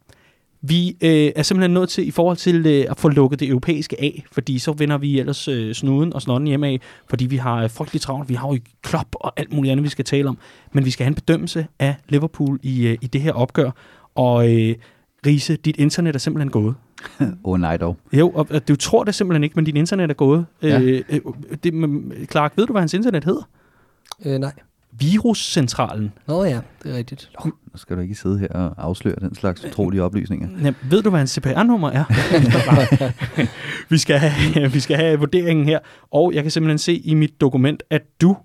Vi 0.62 0.98
øh, 1.02 1.32
er 1.36 1.44
simpelthen 1.44 1.74
nødt 1.74 1.90
til, 1.90 2.08
i 2.08 2.12
forhold 2.12 2.38
til 2.38 2.68
øh, 2.68 2.86
at 2.90 3.00
få 3.00 3.10
lukket 3.10 3.40
det 3.40 3.48
europæiske 3.50 4.02
af, 4.02 4.26
fordi 4.32 4.60
så 4.60 4.72
vender 4.72 4.98
vi 4.98 5.20
ellers 5.20 5.48
øh, 5.48 5.74
snuden 5.74 6.14
og 6.14 6.22
snotten 6.22 6.48
hjemme 6.48 6.68
af, 6.68 6.82
fordi 7.10 7.26
vi 7.26 7.38
har 7.38 7.64
øh, 7.64 7.70
frygteligt 7.70 8.04
travlt. 8.04 8.30
Vi 8.30 8.34
har 8.34 8.48
jo 8.48 8.60
klop 8.82 9.08
og 9.14 9.34
alt 9.38 9.54
muligt 9.54 9.72
andet, 9.72 9.84
vi 9.84 9.90
skal 9.90 10.06
tale 10.06 10.30
om. 10.30 10.38
Men 10.74 10.86
vi 10.86 10.92
skal 10.92 11.04
have 11.04 11.10
en 11.10 11.16
bedømmelse 11.16 11.68
af 11.80 11.96
Liverpool 12.10 12.60
i, 12.64 12.88
øh, 12.88 12.98
i 13.02 13.08
det 13.08 13.22
her 13.22 13.34
opgør. 13.34 13.72
Og 14.16 14.54
øh, 14.54 14.76
Riese, 15.26 15.56
dit 15.56 15.78
internet 15.78 16.16
er 16.16 16.20
simpelthen 16.20 16.52
gået. 16.52 16.76
Åh 17.22 17.28
oh, 17.44 17.60
nej 17.60 17.78
dog. 17.78 17.98
Jo, 18.14 18.30
og, 18.30 18.48
og 18.50 18.68
du 18.68 18.76
tror 18.76 19.04
det 19.04 19.16
simpelthen 19.16 19.44
ikke, 19.44 19.56
men 19.56 19.66
dit 19.66 19.76
internet 19.76 20.10
er 20.10 20.14
gået. 20.14 20.46
Ja. 20.62 20.80
Øh, 20.80 21.04
øh, 21.10 21.22
det, 21.64 21.74
Clark, 22.32 22.54
ved 22.58 22.68
du, 22.68 22.74
hvad 22.74 22.82
hans 22.82 22.94
internet 22.94 23.24
hedder? 23.24 23.50
Øh, 24.26 24.38
nej. 24.40 24.54
Viruscentralen. 25.00 26.14
Nå 26.28 26.44
ja, 26.44 26.60
det 26.84 26.92
er 26.92 26.98
rigtigt. 26.98 27.32
Nu 27.46 27.52
skal 27.76 27.96
du 27.96 28.02
ikke 28.02 28.16
sidde 28.16 28.40
her 28.40 28.48
og 28.48 28.74
afsløre 28.78 29.16
den 29.20 29.36
slags 29.36 29.66
utrolige 29.66 30.04
oplysninger. 30.04 30.48
Ja, 30.64 30.74
ved 30.90 31.04
du, 31.04 31.10
hvad 31.10 31.22
en 31.22 31.28
CPR-nummer 31.28 31.92
er? 31.92 32.04
vi, 33.92 33.98
skal 33.98 34.20
have, 34.20 34.72
vi 34.72 34.80
skal 34.80 34.98
have 34.98 35.20
vurderingen 35.20 35.66
her, 35.66 35.80
og 36.12 36.34
jeg 36.34 36.44
kan 36.44 36.52
simpelthen 36.52 36.78
se 36.78 36.96
i 36.96 37.14
mit 37.14 37.42
dokument, 37.42 37.84
at 37.90 38.02
du, 38.22 38.38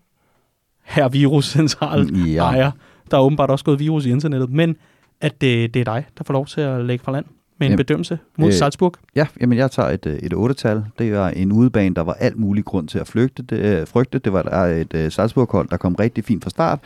her 0.82 1.08
viruscentral 1.08 2.16
ja. 2.16 2.42
ejer, 2.42 2.70
der 3.10 3.16
er 3.16 3.22
åbenbart 3.22 3.50
også 3.50 3.64
gået 3.64 3.78
virus 3.78 4.06
i 4.06 4.10
internettet, 4.10 4.50
men 4.50 4.76
at 5.20 5.40
det, 5.40 5.74
det 5.74 5.80
er 5.80 5.84
dig, 5.84 6.06
der 6.18 6.24
får 6.24 6.32
lov 6.32 6.46
til 6.46 6.60
at 6.60 6.84
lægge 6.84 7.04
fra 7.04 7.12
land 7.12 7.26
med 7.60 7.66
en 7.66 7.70
jamen, 7.70 7.76
bedømmelse 7.76 8.18
mod 8.36 8.48
øh, 8.48 8.54
Salzburg? 8.54 8.94
Ja, 9.16 9.26
jamen 9.40 9.58
jeg 9.58 9.70
tager 9.70 9.88
et, 9.88 10.06
øh, 10.06 10.14
et 10.14 10.32
8-tal. 10.32 10.84
Det 10.98 11.12
var 11.12 11.28
en 11.28 11.52
udebane, 11.52 11.94
der 11.94 12.02
var 12.02 12.12
alt 12.12 12.38
mulig 12.38 12.64
grund 12.64 12.88
til 12.88 12.98
at 12.98 13.06
flygte, 13.06 13.42
det, 13.42 13.58
øh, 13.58 13.86
frygte. 13.86 14.18
Det 14.18 14.32
var 14.32 14.44
et 14.66 14.94
uh, 14.94 15.12
Salzburg-hold, 15.12 15.68
der 15.68 15.76
kom 15.76 15.94
rigtig 15.94 16.24
fint 16.24 16.42
fra 16.42 16.50
start, 16.50 16.78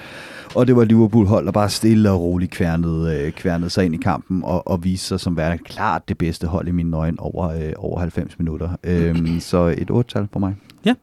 og 0.54 0.66
det 0.66 0.76
var 0.76 0.84
Liverpool-hold, 0.84 1.46
der 1.46 1.52
bare 1.52 1.70
stille 1.70 2.10
og 2.10 2.20
roligt 2.20 2.50
kværnede, 2.50 3.30
kværnede 3.30 3.70
sig 3.70 3.84
ind 3.84 3.94
i 3.94 3.98
kampen 3.98 4.42
og, 4.44 4.68
og 4.68 4.84
viste 4.84 5.06
sig 5.06 5.20
som 5.20 5.36
værende 5.36 5.64
klart 5.64 6.08
det 6.08 6.18
bedste 6.18 6.46
hold 6.46 6.68
i 6.68 6.70
mine 6.70 6.96
øjne 6.96 7.20
over, 7.20 7.46
uh, 7.46 7.72
over 7.76 8.00
90 8.00 8.38
minutter. 8.38 8.68
Um, 9.10 9.40
så 9.40 9.74
et 9.78 9.90
8-tal 9.90 10.28
for 10.32 10.40
mig. 10.40 10.54
Ja, 10.84 10.94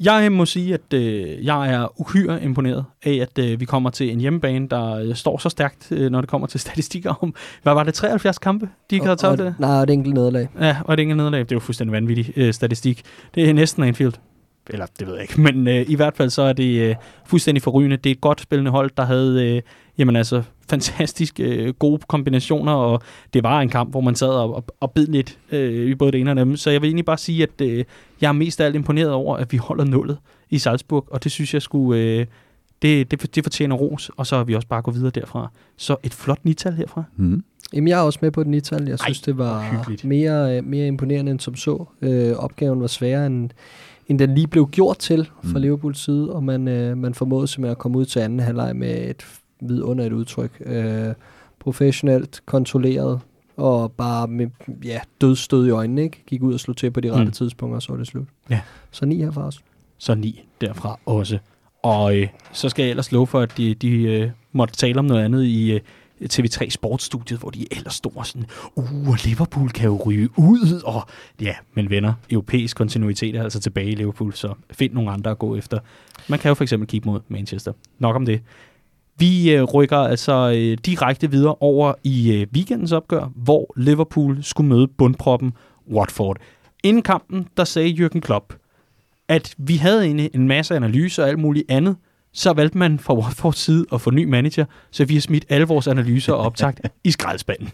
jeg 0.00 0.32
må 0.32 0.46
sige, 0.46 0.74
at 0.74 0.92
øh, 0.94 1.44
jeg 1.44 1.72
er 1.72 2.00
uhyre 2.00 2.42
imponeret 2.42 2.84
af, 3.04 3.12
at 3.12 3.38
øh, 3.44 3.60
vi 3.60 3.64
kommer 3.64 3.90
til 3.90 4.12
en 4.12 4.20
hjemmebane, 4.20 4.68
der 4.68 4.94
øh, 4.94 5.14
står 5.14 5.38
så 5.38 5.48
stærkt, 5.48 5.92
øh, 5.92 6.10
når 6.10 6.20
det 6.20 6.30
kommer 6.30 6.46
til 6.46 6.60
statistikker 6.66 7.14
om, 7.22 7.34
hvad 7.62 7.74
var 7.74 7.82
det, 7.82 7.94
73 7.94 8.38
kampe, 8.38 8.68
de 8.90 8.96
ikke 8.96 9.06
havde 9.06 9.16
taget 9.16 9.38
det? 9.38 9.54
Nej, 9.58 9.82
et 9.82 9.90
enkelt 9.90 10.14
nederlag. 10.14 10.48
Ja, 10.60 10.76
og 10.84 10.94
et 10.94 11.00
enkelt 11.00 11.16
nederlag. 11.16 11.40
Det 11.40 11.52
er 11.52 11.56
jo 11.56 11.60
fuldstændig 11.60 11.92
vanvittig 11.92 12.32
øh, 12.36 12.52
statistik. 12.52 13.02
Det 13.34 13.48
er 13.48 13.52
næsten 13.52 13.82
Anfield. 13.82 14.12
Eller, 14.70 14.86
det 14.98 15.06
ved 15.06 15.14
jeg 15.14 15.22
ikke. 15.22 15.40
Men 15.52 15.68
øh, 15.68 15.84
i 15.88 15.94
hvert 15.94 16.16
fald 16.16 16.30
så 16.30 16.42
er 16.42 16.52
det 16.52 16.80
øh, 16.80 16.94
fuldstændig 17.26 17.62
forrygende. 17.62 17.96
Det 17.96 18.10
er 18.10 18.14
et 18.14 18.20
godt 18.20 18.40
spillende 18.40 18.70
hold, 18.70 18.90
der 18.96 19.04
havde 19.04 19.56
øh, 19.56 19.62
jamen 19.98 20.16
altså, 20.16 20.42
fantastisk 20.70 21.40
øh, 21.40 21.74
gode 21.74 22.02
kombinationer, 22.08 22.72
og 22.72 23.02
det 23.34 23.42
var 23.42 23.60
en 23.60 23.68
kamp, 23.68 23.90
hvor 23.90 24.00
man 24.00 24.14
sad 24.14 24.28
og, 24.28 24.54
og, 24.54 24.64
og 24.80 24.90
bed 24.90 25.06
lidt 25.06 25.38
øh, 25.52 25.90
i 25.90 25.94
både 25.94 26.12
det 26.12 26.20
ene 26.20 26.30
og 26.30 26.36
det 26.36 26.42
andet. 26.42 26.60
Så 26.60 26.70
jeg 26.70 26.82
vil 26.82 26.88
egentlig 26.88 27.04
bare 27.04 27.18
sige, 27.18 27.42
at 27.42 27.60
øh, 27.60 27.84
jeg 28.20 28.28
er 28.28 28.32
mest 28.32 28.60
af 28.60 28.64
alt 28.64 28.76
imponeret 28.76 29.10
over, 29.10 29.36
at 29.36 29.52
vi 29.52 29.56
holder 29.56 29.84
nullet 29.84 30.18
i 30.50 30.58
Salzburg, 30.58 31.06
og 31.10 31.24
det 31.24 31.32
synes 31.32 31.54
jeg 31.54 31.62
skulle... 31.62 32.00
Øh, 32.00 32.26
det, 32.82 33.10
det, 33.10 33.34
det 33.34 33.44
fortjener 33.44 33.76
ros, 33.76 34.10
og 34.16 34.26
så 34.26 34.36
er 34.36 34.44
vi 34.44 34.54
også 34.54 34.68
bare 34.68 34.82
gå 34.82 34.90
videre 34.90 35.10
derfra. 35.10 35.50
Så 35.76 35.96
et 36.02 36.14
flot 36.14 36.44
nital 36.44 36.72
herfra. 36.72 37.02
Mm. 37.16 37.44
Jamen, 37.72 37.88
jeg 37.88 37.98
er 37.98 38.02
også 38.02 38.18
med 38.22 38.30
på 38.30 38.40
et 38.40 38.46
nital. 38.46 38.88
Jeg 38.88 38.98
synes, 38.98 39.20
Ej, 39.20 39.22
det 39.26 39.38
var 39.38 39.88
mere, 40.04 40.56
øh, 40.56 40.64
mere 40.64 40.86
imponerende 40.86 41.30
end 41.30 41.40
som 41.40 41.56
så. 41.56 41.84
Øh, 42.02 42.32
opgaven 42.32 42.80
var 42.80 42.86
sværere 42.86 43.26
end, 43.26 43.50
end 44.06 44.18
den 44.18 44.34
lige 44.34 44.46
blev 44.46 44.68
gjort 44.72 44.98
til 44.98 45.30
fra 45.44 45.58
mm. 45.58 45.62
Liverpools 45.62 46.04
side, 46.04 46.32
og 46.32 46.44
man, 46.44 46.68
øh, 46.68 46.96
man 46.96 47.14
formåede 47.14 47.46
simpelthen 47.46 47.70
at 47.70 47.78
komme 47.78 47.98
ud 47.98 48.04
til 48.04 48.20
anden 48.20 48.40
halvleg 48.40 48.76
med 48.76 49.10
et 49.10 49.26
vidunderligt 49.60 50.14
udtryk. 50.14 50.50
Øh, 50.66 51.14
professionelt, 51.58 52.42
kontrolleret, 52.46 53.20
og 53.56 53.92
bare 53.92 54.28
med 54.28 54.46
ja, 54.84 55.00
dødstød 55.20 55.66
i 55.66 55.70
øjnene, 55.70 56.02
ikke? 56.02 56.22
Gik 56.26 56.42
ud 56.42 56.54
og 56.54 56.60
slog 56.60 56.76
til 56.76 56.90
på 56.90 57.00
de 57.00 57.12
rette 57.12 57.24
mm. 57.24 57.30
tidspunkter, 57.30 57.76
og 57.76 57.82
så 57.82 57.92
var 57.92 57.98
det 57.98 58.06
slut. 58.06 58.26
Ja. 58.50 58.60
Så 58.90 59.06
ni 59.06 59.22
herfra 59.22 59.44
også. 59.44 59.60
Så 59.98 60.14
ni 60.14 60.44
derfra 60.60 60.98
også. 61.06 61.38
Og 61.82 62.16
øh, 62.16 62.28
så 62.52 62.68
skal 62.68 62.82
jeg 62.82 62.90
ellers 62.90 63.12
love 63.12 63.26
for, 63.26 63.40
at 63.40 63.56
de, 63.56 63.74
de 63.74 64.02
øh, 64.02 64.30
måtte 64.52 64.74
tale 64.74 64.98
om 64.98 65.04
noget 65.04 65.24
andet 65.24 65.44
i 65.44 65.72
øh, 65.72 65.80
TV3 66.24 66.70
Sportsstudiet, 66.70 67.40
hvor 67.40 67.50
de 67.50 67.66
ellers 67.70 67.94
stod 67.94 68.24
sådan, 68.24 68.46
uh, 68.74 69.16
Liverpool 69.24 69.70
kan 69.70 69.84
jo 69.86 70.02
ryge 70.06 70.28
ud, 70.36 70.82
og 70.84 71.02
ja, 71.40 71.54
men 71.74 71.90
venner, 71.90 72.12
europæisk 72.30 72.76
kontinuitet 72.76 73.34
er 73.34 73.42
altså 73.42 73.60
tilbage 73.60 73.90
i 73.90 73.94
Liverpool, 73.94 74.32
så 74.34 74.54
find 74.70 74.92
nogle 74.92 75.10
andre 75.10 75.30
at 75.30 75.38
gå 75.38 75.56
efter. 75.56 75.78
Man 76.28 76.38
kan 76.38 76.48
jo 76.48 76.54
for 76.54 76.64
eksempel 76.64 76.88
kigge 76.88 77.08
mod 77.08 77.20
Manchester. 77.28 77.72
Nok 77.98 78.16
om 78.16 78.26
det. 78.26 78.40
Vi 79.18 79.50
øh, 79.50 79.62
rykker 79.62 79.96
altså 79.96 80.52
øh, 80.56 80.78
direkte 80.86 81.30
videre 81.30 81.54
over 81.60 81.94
i 82.04 82.32
øh, 82.32 82.46
weekendens 82.54 82.92
opgør, 82.92 83.30
hvor 83.34 83.72
Liverpool 83.76 84.38
skulle 84.42 84.68
møde 84.68 84.88
bundproppen 84.98 85.52
Watford. 85.92 86.36
Inden 86.84 87.02
kampen, 87.02 87.46
der 87.56 87.64
sagde 87.64 88.06
Jürgen 88.06 88.20
Klopp, 88.20 88.54
at 89.28 89.54
vi 89.58 89.76
havde 89.76 90.06
en, 90.06 90.28
en 90.34 90.48
masse 90.48 90.76
analyser 90.76 91.22
og 91.22 91.28
alt 91.28 91.38
muligt 91.38 91.70
andet, 91.70 91.96
så 92.32 92.52
valgte 92.52 92.78
man 92.78 92.98
fra 92.98 93.14
Watfords 93.14 93.58
side 93.58 93.86
at 93.92 94.00
få 94.00 94.10
ny 94.10 94.24
manager, 94.24 94.64
så 94.90 95.04
vi 95.04 95.14
har 95.14 95.20
smidt 95.20 95.44
alle 95.48 95.66
vores 95.66 95.86
analyser 95.86 96.32
og 96.32 96.46
optagt 96.46 96.80
i 97.04 97.10
skraldespanden. 97.10 97.68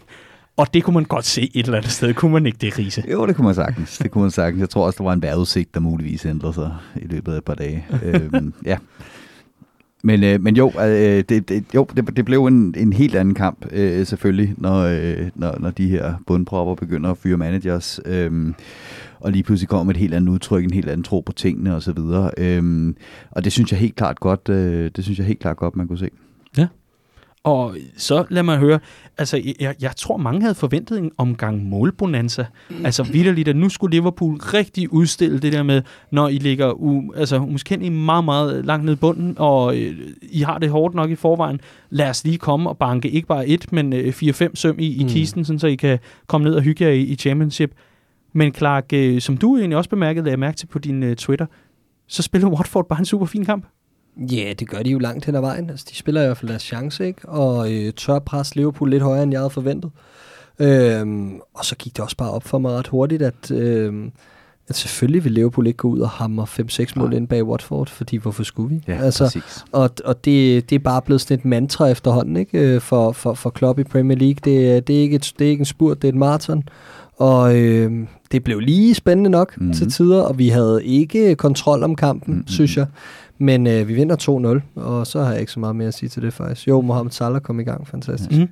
Og 0.57 0.73
det 0.73 0.83
kunne 0.83 0.93
man 0.93 1.03
godt 1.03 1.25
se 1.25 1.51
et 1.53 1.65
eller 1.65 1.77
andet 1.77 1.91
sted. 1.91 2.13
Kunne 2.13 2.31
man 2.31 2.45
ikke 2.45 2.57
det, 2.61 2.79
Riese? 2.79 3.03
Jo, 3.11 3.27
det 3.27 3.35
kunne 3.35 3.45
man 3.45 3.55
sagtens. 3.55 3.97
Det 3.97 4.11
kunne 4.11 4.21
man 4.21 4.31
sagtens. 4.31 4.59
Jeg 4.59 4.69
tror 4.69 4.85
også, 4.85 4.97
der 4.97 5.03
var 5.03 5.13
en 5.13 5.21
vejrudsigt, 5.21 5.73
der 5.73 5.79
muligvis 5.79 6.25
ændrede 6.25 6.53
sig 6.53 6.75
i 6.95 7.07
løbet 7.07 7.33
af 7.33 7.37
et 7.37 7.43
par 7.43 7.55
dage. 7.55 7.85
øhm, 8.03 8.53
ja. 8.65 8.77
Men, 10.05 10.23
øh, 10.23 10.41
men 10.41 10.55
jo, 10.55 10.71
øh, 10.81 11.23
det, 11.29 11.49
det, 11.49 11.65
jo 11.75 11.87
det, 11.95 12.17
det 12.17 12.25
blev 12.25 12.45
en, 12.45 12.75
en 12.77 12.93
helt 12.93 13.15
anden 13.15 13.33
kamp, 13.33 13.65
øh, 13.71 14.05
selvfølgelig, 14.05 14.53
når, 14.57 14.81
øh, 14.81 15.29
når, 15.35 15.55
når 15.59 15.71
de 15.71 15.87
her 15.87 16.13
bundpropper 16.27 16.75
begynder 16.75 17.11
at 17.11 17.17
fyre 17.17 17.37
managers. 17.37 17.99
Øh, 18.05 18.53
og 19.19 19.31
lige 19.31 19.43
pludselig 19.43 19.69
kommer 19.69 19.93
et 19.93 19.97
helt 19.97 20.13
andet 20.13 20.33
udtryk, 20.33 20.63
en 20.63 20.73
helt 20.73 20.89
anden 20.89 21.03
tro 21.03 21.19
på 21.19 21.31
tingene 21.31 21.75
osv. 21.75 21.97
Øh, 22.37 22.93
og 23.31 23.43
det 23.43 23.51
synes 23.51 23.71
jeg 23.71 23.79
helt 23.79 23.95
klart 23.95 24.19
godt, 24.19 24.49
øh, 24.49 24.91
det 24.95 25.03
synes 25.03 25.19
jeg 25.19 25.27
helt 25.27 25.39
klart 25.39 25.57
godt, 25.57 25.75
man 25.75 25.87
kunne 25.87 25.97
se. 25.97 26.09
Ja. 26.57 26.67
Og 27.45 27.75
så 27.97 28.25
lad 28.29 28.43
mig 28.43 28.57
høre, 28.57 28.79
altså 29.17 29.41
jeg, 29.59 29.75
jeg 29.81 29.95
tror 29.95 30.17
mange 30.17 30.41
havde 30.41 30.55
forventet 30.55 30.97
en 30.97 31.11
omgang 31.17 31.63
målbonanza. 31.63 32.45
Altså 32.83 33.03
vidderligt, 33.03 33.47
at 33.47 33.55
nu 33.55 33.69
skulle 33.69 33.95
Liverpool 33.95 34.35
rigtig 34.35 34.93
udstille 34.93 35.39
det 35.39 35.53
der 35.53 35.63
med, 35.63 35.81
når 36.11 36.27
I 36.27 36.37
ligger 36.37 36.71
u, 36.71 37.13
altså, 37.15 37.39
måske 37.39 37.75
I 37.81 37.89
meget, 37.89 38.25
meget 38.25 38.65
langt 38.65 38.85
ned 38.85 38.93
i 38.93 38.95
bunden, 38.95 39.35
og 39.37 39.77
øh, 39.77 39.95
I 40.21 40.41
har 40.41 40.57
det 40.57 40.69
hårdt 40.69 40.95
nok 40.95 41.09
i 41.09 41.15
forvejen. 41.15 41.59
Lad 41.89 42.09
os 42.09 42.23
lige 42.23 42.37
komme 42.37 42.69
og 42.69 42.77
banke 42.77 43.09
ikke 43.09 43.27
bare 43.27 43.47
et, 43.47 43.71
men 43.71 43.93
øh, 43.93 44.07
4-5 44.07 44.47
søm 44.53 44.75
i, 44.79 44.87
i 44.95 45.03
Mm. 45.03 45.09
kisten, 45.09 45.45
sådan, 45.45 45.59
så 45.59 45.67
I 45.67 45.75
kan 45.75 45.99
komme 46.27 46.45
ned 46.47 46.55
og 46.55 46.61
hygge 46.61 46.83
jer 46.85 46.91
i, 46.91 47.01
i 47.01 47.15
championship. 47.15 47.71
Men 48.33 48.53
Clark, 48.53 48.85
øh, 48.93 49.21
som 49.21 49.37
du 49.37 49.57
egentlig 49.57 49.77
også 49.77 49.89
bemærkede, 49.89 50.23
lagde 50.23 50.31
jeg 50.31 50.39
mærke 50.39 50.57
til 50.57 50.67
på 50.67 50.79
din 50.79 51.03
øh, 51.03 51.15
Twitter, 51.15 51.45
så 52.07 52.21
spiller 52.23 52.47
Watford 52.49 52.87
bare 52.89 52.99
en 52.99 53.05
super 53.05 53.25
fin 53.25 53.45
kamp. 53.45 53.65
Ja, 54.17 54.53
det 54.59 54.69
gør 54.69 54.83
de 54.83 54.89
jo 54.89 54.99
langt 54.99 55.25
hen 55.25 55.35
ad 55.35 55.41
vejen. 55.41 55.69
Altså, 55.69 55.85
de 55.89 55.95
spiller 55.95 56.21
i 56.21 56.25
hvert 56.25 56.37
fald 56.37 56.49
deres 56.49 56.63
chance, 56.63 57.07
ikke? 57.07 57.29
Og 57.29 57.73
øh, 57.73 57.93
tør 57.93 58.19
presse 58.19 58.55
Liverpool 58.55 58.89
lidt 58.89 59.03
højere, 59.03 59.23
end 59.23 59.31
jeg 59.31 59.39
havde 59.39 59.49
forventet. 59.49 59.91
Øhm, 60.59 61.39
og 61.53 61.65
så 61.65 61.75
gik 61.75 61.95
det 61.95 62.03
også 62.03 62.17
bare 62.17 62.31
op 62.31 62.43
for 62.43 62.57
mig 62.57 62.71
ret 62.71 62.87
hurtigt, 62.87 63.21
at, 63.21 63.51
øhm, 63.51 64.11
at 64.69 64.75
selvfølgelig 64.75 65.23
vil 65.23 65.31
Liverpool 65.31 65.67
ikke 65.67 65.77
gå 65.77 65.87
ud 65.87 65.99
og 65.99 66.09
hamre 66.09 66.43
5-6 66.43 66.93
mål 66.95 67.13
ind 67.13 67.27
bag 67.27 67.43
Watford, 67.43 67.89
fordi 67.89 68.17
hvorfor 68.17 68.43
skulle 68.43 68.75
vi? 68.75 68.83
Ja, 68.87 68.97
altså, 69.01 69.23
præcis. 69.23 69.65
og 69.71 69.89
og 70.05 70.25
det, 70.25 70.69
det 70.69 70.75
er 70.75 70.79
bare 70.79 71.01
blevet 71.01 71.21
sådan 71.21 71.37
et 71.39 71.45
mantra 71.45 71.87
efterhånden, 71.87 72.37
ikke? 72.37 72.57
Øh, 72.59 72.81
For, 72.81 73.11
for, 73.11 73.33
for 73.33 73.49
Klopp 73.49 73.79
i 73.79 73.83
Premier 73.83 74.17
League. 74.17 74.35
Det, 74.43 74.87
det, 74.87 74.95
er 74.97 75.01
ikke 75.01 75.15
et, 75.15 75.33
det 75.39 75.45
er 75.47 75.51
ikke 75.51 75.61
en 75.61 75.65
spurt, 75.65 76.01
det 76.01 76.07
er 76.07 76.11
et 76.11 76.17
maraton. 76.19 76.63
Og 77.17 77.57
øh, 77.57 78.07
det 78.31 78.43
blev 78.43 78.59
lige 78.59 78.95
spændende 78.95 79.29
nok 79.29 79.57
Mhm. 79.57 79.63
mm-hmm. 79.65 79.73
til 79.77 79.91
tider, 79.91 80.21
og 80.21 80.37
vi 80.37 80.49
havde 80.49 80.85
ikke 80.85 81.35
kontrol 81.35 81.83
om 81.83 81.95
kampen, 81.95 82.31
Mhm. 82.31 82.37
mm-hmm. 82.37 82.47
synes 82.47 82.77
jeg. 82.77 82.85
Men 83.37 83.67
øh, 83.67 83.87
vi 83.87 83.93
vinder 83.93 84.61
2-0, 84.75 84.81
og 84.81 85.07
så 85.07 85.23
har 85.23 85.31
jeg 85.31 85.39
ikke 85.39 85.51
så 85.51 85.59
meget 85.59 85.75
mere 85.75 85.87
at 85.87 85.93
sige 85.93 86.09
til 86.09 86.21
det 86.21 86.33
faktisk. 86.33 86.67
Jo, 86.67 86.81
Mohamed 86.81 87.11
Salah 87.11 87.41
kom 87.41 87.59
i 87.59 87.63
gang, 87.63 87.87
fantastisk. 87.87 88.39
Mm. 88.39 88.47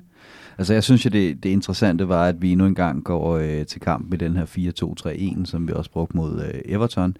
Altså 0.58 0.72
jeg 0.72 0.84
synes 0.84 1.04
jo, 1.04 1.10
det, 1.10 1.42
det 1.42 1.48
interessante 1.48 2.08
var, 2.08 2.26
at 2.26 2.42
vi 2.42 2.52
endnu 2.52 2.66
en 2.66 2.74
gang 2.74 3.04
går 3.04 3.36
øh, 3.36 3.66
til 3.66 3.80
kamp 3.80 4.10
med 4.10 4.18
den 4.18 4.36
her 4.36 4.44
4-2-3-1, 5.40 5.44
som 5.44 5.68
vi 5.68 5.72
også 5.72 5.90
brugte 5.90 6.16
mod 6.16 6.42
øh, 6.42 6.60
Everton. 6.64 7.16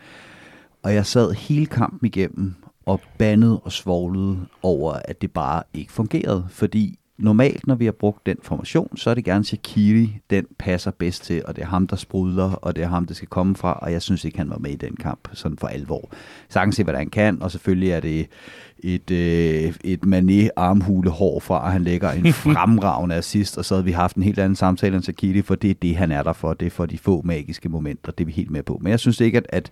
Og 0.83 0.95
jeg 0.95 1.07
sad 1.07 1.33
hele 1.33 1.67
kampen 1.67 2.07
igennem 2.07 2.55
og 2.87 3.01
bandede 3.19 3.61
og 3.61 3.73
svoglede 3.73 4.39
over, 4.63 4.93
at 5.05 5.23
det 5.23 5.31
bare 5.31 5.63
ikke 5.75 5.93
fungerede. 5.93 6.47
Fordi 6.51 6.99
normalt, 7.19 7.67
når 7.67 7.75
vi 7.75 7.85
har 7.85 7.93
brugt 7.93 8.27
den 8.27 8.37
formation, 8.43 8.97
så 8.97 9.11
er 9.11 9.15
det 9.15 9.25
gerne 9.25 9.45
Shaqiri, 9.45 10.21
den 10.31 10.47
passer 10.59 10.91
bedst 10.91 11.25
til, 11.25 11.43
og 11.45 11.57
det 11.57 11.63
er 11.63 11.67
ham, 11.67 11.87
der 11.87 11.97
sprudler, 11.97 12.53
og 12.53 12.77
det 12.77 12.85
er 12.85 12.89
ham, 12.89 13.07
der 13.07 13.15
skal 13.15 13.29
komme 13.29 13.57
fra, 13.57 13.79
og 13.83 13.93
jeg 13.93 14.03
synes 14.03 14.25
ikke, 14.25 14.39
han 14.39 14.51
var 14.51 14.59
med 14.59 14.71
i 14.71 14.77
den 14.77 14.97
kamp, 14.97 15.29
sådan 15.33 15.59
for 15.59 15.67
alvor. 15.67 16.11
Sagtens 16.49 16.77
se, 16.77 16.85
hvad 16.85 16.95
han 16.95 17.11
kan, 17.11 17.43
og 17.43 17.51
selvfølgelig 17.51 17.91
er 17.91 18.01
det 18.01 18.27
et, 18.79 19.11
øh, 19.11 19.75
et 19.85 20.01
Mané 20.07 20.49
armhule 20.57 21.11
hår 21.11 21.41
fra, 21.41 21.65
og 21.65 21.73
han 21.73 21.85
lægger 21.85 22.11
en 22.11 22.33
fremragende 22.55 23.15
assist, 23.17 23.59
og 23.59 23.65
så 23.65 23.75
havde 23.75 23.85
vi 23.85 23.93
haft 23.93 24.17
en 24.17 24.23
helt 24.23 24.39
anden 24.39 24.57
samtale 24.57 24.97
end 24.97 25.03
Shaqiri, 25.03 25.43
for 25.43 25.55
det 25.55 25.71
er 25.71 25.75
det, 25.75 25.97
han 25.97 26.13
er 26.13 26.23
der 26.23 26.33
for. 26.33 26.55
Det 26.55 26.67
er 26.67 26.71
for 26.71 26.87
de 26.87 26.99
få 26.99 27.23
magiske 27.25 27.69
momenter, 27.69 28.13
det 28.13 28.25
er 28.25 28.27
vi 28.27 28.33
helt 28.33 28.51
med 28.51 28.63
på. 28.63 28.79
Men 28.83 28.91
jeg 28.91 29.01
synes 29.01 29.21
ikke, 29.21 29.39
at, 29.39 29.47
at, 29.49 29.71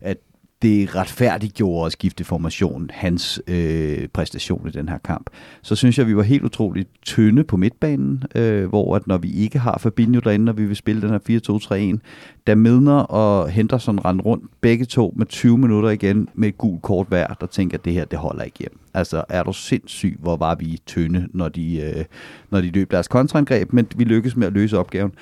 at 0.00 0.18
det 0.62 0.94
retfærdiggjorde 0.94 1.86
at 1.86 1.92
skifte 1.92 2.24
formation, 2.24 2.90
hans 2.92 3.40
øh, 3.46 4.08
præstation 4.08 4.68
i 4.68 4.70
den 4.70 4.88
her 4.88 4.98
kamp. 4.98 5.30
Så 5.62 5.76
synes 5.76 5.98
jeg, 5.98 6.04
at 6.04 6.08
vi 6.08 6.16
var 6.16 6.22
helt 6.22 6.44
utroligt 6.44 6.88
tynde 7.02 7.44
på 7.44 7.56
midtbanen, 7.56 8.24
øh, 8.34 8.68
hvor 8.68 8.96
at 8.96 9.06
når 9.06 9.18
vi 9.18 9.32
ikke 9.32 9.58
har 9.58 9.78
Fabinho 9.78 10.20
derinde, 10.20 10.44
når 10.44 10.52
vi 10.52 10.64
vil 10.64 10.76
spille 10.76 11.02
den 11.02 11.10
her 11.10 11.98
4-2-3-1, 11.98 12.42
da 12.46 12.54
Midner 12.54 12.98
og 12.98 13.48
Henderson 13.48 13.98
rendte 14.04 14.24
rundt, 14.24 14.44
begge 14.60 14.84
to 14.84 15.14
med 15.16 15.26
20 15.26 15.58
minutter 15.58 15.90
igen 15.90 16.28
med 16.34 16.48
et 16.48 16.58
gult 16.58 16.82
kort 16.82 17.06
hver, 17.08 17.26
der 17.26 17.46
tænker, 17.46 17.78
at 17.78 17.84
det 17.84 17.92
her, 17.92 18.04
det 18.04 18.18
holder 18.18 18.42
ikke 18.42 18.58
hjem. 18.58 18.78
Altså, 18.94 19.24
er 19.28 19.42
du 19.42 19.52
sindssyg, 19.52 20.16
hvor 20.20 20.36
var 20.36 20.54
vi 20.54 20.80
tynde, 20.86 21.28
når 21.34 21.48
de, 21.48 21.80
øh, 21.80 22.04
når 22.50 22.60
de 22.60 22.70
løb 22.70 22.90
deres 22.90 23.08
kontraangreb, 23.08 23.72
men 23.72 23.86
vi 23.96 24.04
lykkedes 24.04 24.36
med 24.36 24.46
at 24.46 24.52
løse 24.52 24.78
opgaven. 24.78 25.12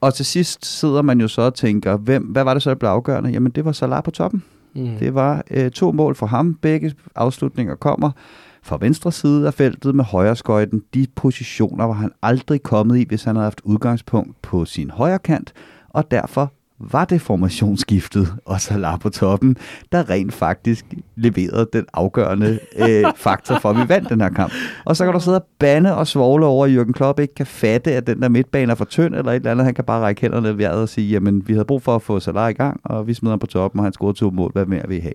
Og 0.00 0.14
til 0.14 0.24
sidst 0.24 0.66
sidder 0.66 1.02
man 1.02 1.20
jo 1.20 1.28
så 1.28 1.42
og 1.42 1.54
tænker, 1.54 1.96
hvem, 1.96 2.22
hvad 2.22 2.44
var 2.44 2.54
det 2.54 2.62
så, 2.62 2.70
der 2.70 2.76
blev 2.76 2.90
afgørende? 2.90 3.30
Jamen, 3.30 3.52
det 3.52 3.64
var 3.64 3.72
Salah 3.72 4.02
på 4.02 4.10
toppen. 4.10 4.42
Mm. 4.76 4.98
Det 4.98 5.14
var 5.14 5.42
øh, 5.50 5.70
to 5.70 5.92
mål 5.92 6.14
for 6.14 6.26
ham. 6.26 6.54
Begge 6.54 6.94
afslutninger 7.14 7.74
kommer 7.74 8.10
fra 8.62 8.78
venstre 8.80 9.12
side 9.12 9.46
af 9.46 9.54
feltet 9.54 9.94
med 9.94 10.04
højre 10.04 10.36
skøjten. 10.36 10.82
De 10.94 11.06
positioner 11.16 11.84
var 11.84 11.92
han 11.92 12.10
aldrig 12.22 12.62
kommet 12.62 12.98
i, 12.98 13.04
hvis 13.08 13.24
han 13.24 13.36
havde 13.36 13.44
haft 13.44 13.60
udgangspunkt 13.64 14.42
på 14.42 14.64
sin 14.64 14.90
højre 14.90 15.18
kant, 15.18 15.52
og 15.88 16.10
derfor 16.10 16.52
var 16.78 17.04
det 17.04 17.20
formationsskiftet 17.20 18.34
og 18.44 18.60
Salah 18.60 18.98
på 18.98 19.08
toppen, 19.08 19.56
der 19.92 20.10
rent 20.10 20.34
faktisk 20.34 20.84
leverede 21.16 21.68
den 21.72 21.84
afgørende 21.92 22.58
øh, 22.78 23.04
faktor 23.16 23.58
for, 23.58 23.70
at 23.70 23.76
vi 23.76 23.88
vandt 23.88 24.08
den 24.08 24.20
her 24.20 24.28
kamp. 24.28 24.52
Og 24.84 24.96
så 24.96 25.04
kan 25.04 25.12
du 25.14 25.20
sidde 25.20 25.36
og 25.40 25.46
bande 25.58 25.96
og 25.96 26.06
svogle 26.06 26.46
over, 26.46 26.66
at 26.66 26.72
Jürgen 26.76 26.92
Klopp 26.92 27.18
ikke 27.20 27.34
kan 27.34 27.46
fatte, 27.46 27.92
at 27.92 28.06
den 28.06 28.22
der 28.22 28.28
midtbane 28.28 28.70
er 28.72 28.76
for 28.76 28.84
tynd 28.84 29.14
eller 29.14 29.32
et 29.32 29.36
eller 29.36 29.50
andet. 29.50 29.64
Han 29.64 29.74
kan 29.74 29.84
bare 29.84 30.00
række 30.00 30.20
hænderne 30.20 30.58
vejret 30.58 30.82
og 30.82 30.88
sige, 30.88 31.08
jamen 31.10 31.48
vi 31.48 31.52
havde 31.52 31.64
brug 31.64 31.82
for 31.82 31.94
at 31.94 32.02
få 32.02 32.20
Salah 32.20 32.50
i 32.50 32.54
gang, 32.54 32.80
og 32.84 33.06
vi 33.06 33.14
smider 33.14 33.32
ham 33.32 33.38
på 33.38 33.46
toppen, 33.46 33.78
og 33.78 33.84
han 33.86 33.92
scorede 33.92 34.18
to 34.18 34.30
mål. 34.30 34.52
Hvad 34.52 34.66
mere 34.66 34.82
vil 34.88 34.96
I 34.96 35.00
have? 35.00 35.14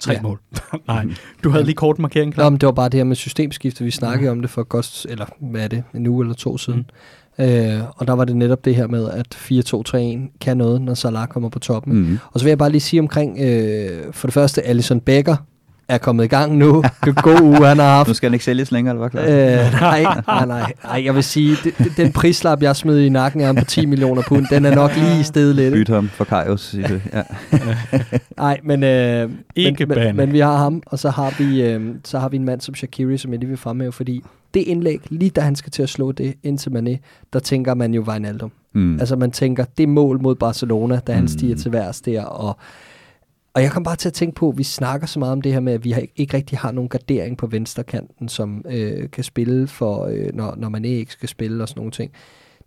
Tre 0.00 0.12
Ja. 0.12 0.22
mål. 0.22 0.38
Nej, 0.88 1.06
du 1.44 1.50
havde 1.50 1.64
lige 1.64 1.74
kort 1.74 1.98
markering 1.98 2.30
Nå, 2.30 2.34
klar. 2.34 2.50
men 2.50 2.60
det 2.60 2.66
var 2.66 2.72
bare 2.72 2.88
det 2.88 2.98
her 2.98 3.04
med 3.04 3.16
systemskifte. 3.16 3.84
Vi 3.84 3.90
snakkede 3.90 4.30
om 4.30 4.40
det 4.40 4.50
for 4.50 4.62
godt, 4.62 5.06
eller 5.08 5.26
hvad 5.40 5.60
er 5.64 5.68
det, 5.68 5.82
en 5.94 6.06
uge 6.06 6.24
eller 6.24 6.34
to 6.34 6.58
siden. 6.58 6.78
Mm. 6.78 6.84
Øh, 7.38 7.80
og 7.96 8.06
der 8.06 8.12
var 8.12 8.24
det 8.24 8.36
netop 8.36 8.64
det 8.64 8.74
her 8.74 8.86
med, 8.86 9.10
at 9.10 9.26
4-2-3-1 9.34 10.38
kan 10.40 10.56
noget, 10.56 10.82
når 10.82 10.94
Salah 10.94 11.28
kommer 11.28 11.48
på 11.48 11.58
toppen. 11.58 11.94
Mm. 11.94 12.18
Og 12.32 12.40
så 12.40 12.44
vil 12.44 12.50
jeg 12.50 12.58
bare 12.58 12.70
lige 12.70 12.80
sige 12.80 13.00
omkring, 13.00 13.38
øh, 13.40 14.12
for 14.12 14.26
det 14.26 14.34
første, 14.34 14.62
Alison 14.62 15.00
Becker 15.00 15.36
er 15.94 15.98
kommet 15.98 16.24
i 16.24 16.26
gang 16.28 16.56
nu. 16.56 16.82
God 17.22 17.40
uge, 17.40 17.66
han 17.66 17.78
har 17.78 17.96
haft. 17.96 18.08
Nu 18.08 18.14
skal 18.14 18.28
han 18.28 18.34
ikke 18.34 18.44
sælges 18.44 18.72
længere, 18.72 18.94
eller 18.96 19.08
hvad 19.08 19.10
klart? 19.10 19.28
Øh, 19.74 19.80
nej, 19.80 20.02
nej, 20.26 20.46
nej, 20.46 20.72
nej. 20.84 21.04
Jeg 21.04 21.14
vil 21.14 21.24
sige, 21.24 21.56
det, 21.64 21.78
det- 21.78 21.92
den 21.96 22.12
prislap, 22.12 22.62
jeg 22.62 22.76
smed 22.76 23.00
i 23.00 23.08
nakken 23.08 23.40
af 23.40 23.46
ham 23.46 23.56
på 23.56 23.64
10 23.64 23.86
millioner 23.86 24.22
pund, 24.28 24.46
den 24.50 24.64
er 24.64 24.74
nok 24.74 24.90
lige 24.96 25.24
stedet 25.24 25.56
lidt. 25.56 25.74
Byt 25.74 25.88
ham 25.88 26.08
for 26.08 26.24
Kajos. 26.24 26.74
Ja. 27.12 27.22
Nej, 28.36 28.60
men, 28.64 28.82
øh, 28.84 29.30
Ikke 29.56 29.86
men, 29.86 29.98
men, 29.98 30.16
men 30.16 30.32
vi 30.32 30.38
har 30.40 30.56
ham, 30.56 30.82
og 30.86 30.98
så 30.98 31.10
har 31.10 31.34
vi, 31.38 31.62
øh, 31.62 31.80
så 32.04 32.18
har 32.18 32.28
vi 32.28 32.36
en 32.36 32.44
mand 32.44 32.60
som 32.60 32.74
Shakiri, 32.74 33.18
som 33.18 33.30
jeg 33.32 33.38
lige 33.40 33.48
vil 33.48 33.58
fremhæve, 33.58 33.92
fordi 33.92 34.22
det 34.54 34.60
indlæg, 34.60 35.00
lige 35.10 35.30
da 35.30 35.40
han 35.40 35.56
skal 35.56 35.70
til 35.72 35.82
at 35.82 35.88
slå 35.88 36.12
det 36.12 36.34
ind 36.42 36.58
til 36.58 36.70
Mané, 36.70 36.96
der 37.32 37.38
tænker 37.38 37.74
man 37.74 37.94
jo 37.94 38.02
Wijnaldum. 38.08 38.50
Mm. 38.74 39.00
Altså 39.00 39.16
man 39.16 39.30
tænker, 39.30 39.64
det 39.78 39.88
mål 39.88 40.22
mod 40.22 40.34
Barcelona, 40.34 41.00
da 41.06 41.12
han 41.12 41.22
Mm. 41.22 41.28
stiger 41.28 41.56
til 41.56 41.72
værs 41.72 42.00
der, 42.00 42.22
og 42.24 42.56
og 43.54 43.62
jeg 43.62 43.70
kom 43.70 43.82
bare 43.84 43.96
til 43.96 44.08
at 44.08 44.12
tænke 44.12 44.34
på, 44.34 44.48
at 44.48 44.58
vi 44.58 44.62
snakker 44.62 45.06
så 45.06 45.18
meget 45.18 45.32
om 45.32 45.42
det 45.42 45.52
her 45.52 45.60
med, 45.60 45.72
at 45.72 45.84
vi 45.84 45.94
ikke, 46.16 46.36
rigtig 46.36 46.58
har 46.58 46.72
nogen 46.72 46.88
gardering 46.88 47.36
på 47.38 47.46
venstrekanten, 47.46 48.28
som 48.28 48.64
øh, 48.70 49.10
kan 49.10 49.24
spille 49.24 49.66
for, 49.68 50.04
øh, 50.06 50.26
når, 50.34 50.54
når 50.56 50.68
man 50.68 50.84
ikke 50.84 51.12
skal 51.12 51.28
spille 51.28 51.62
og 51.64 51.68
sådan 51.68 51.80
nogle 51.80 51.92
ting. 51.92 52.12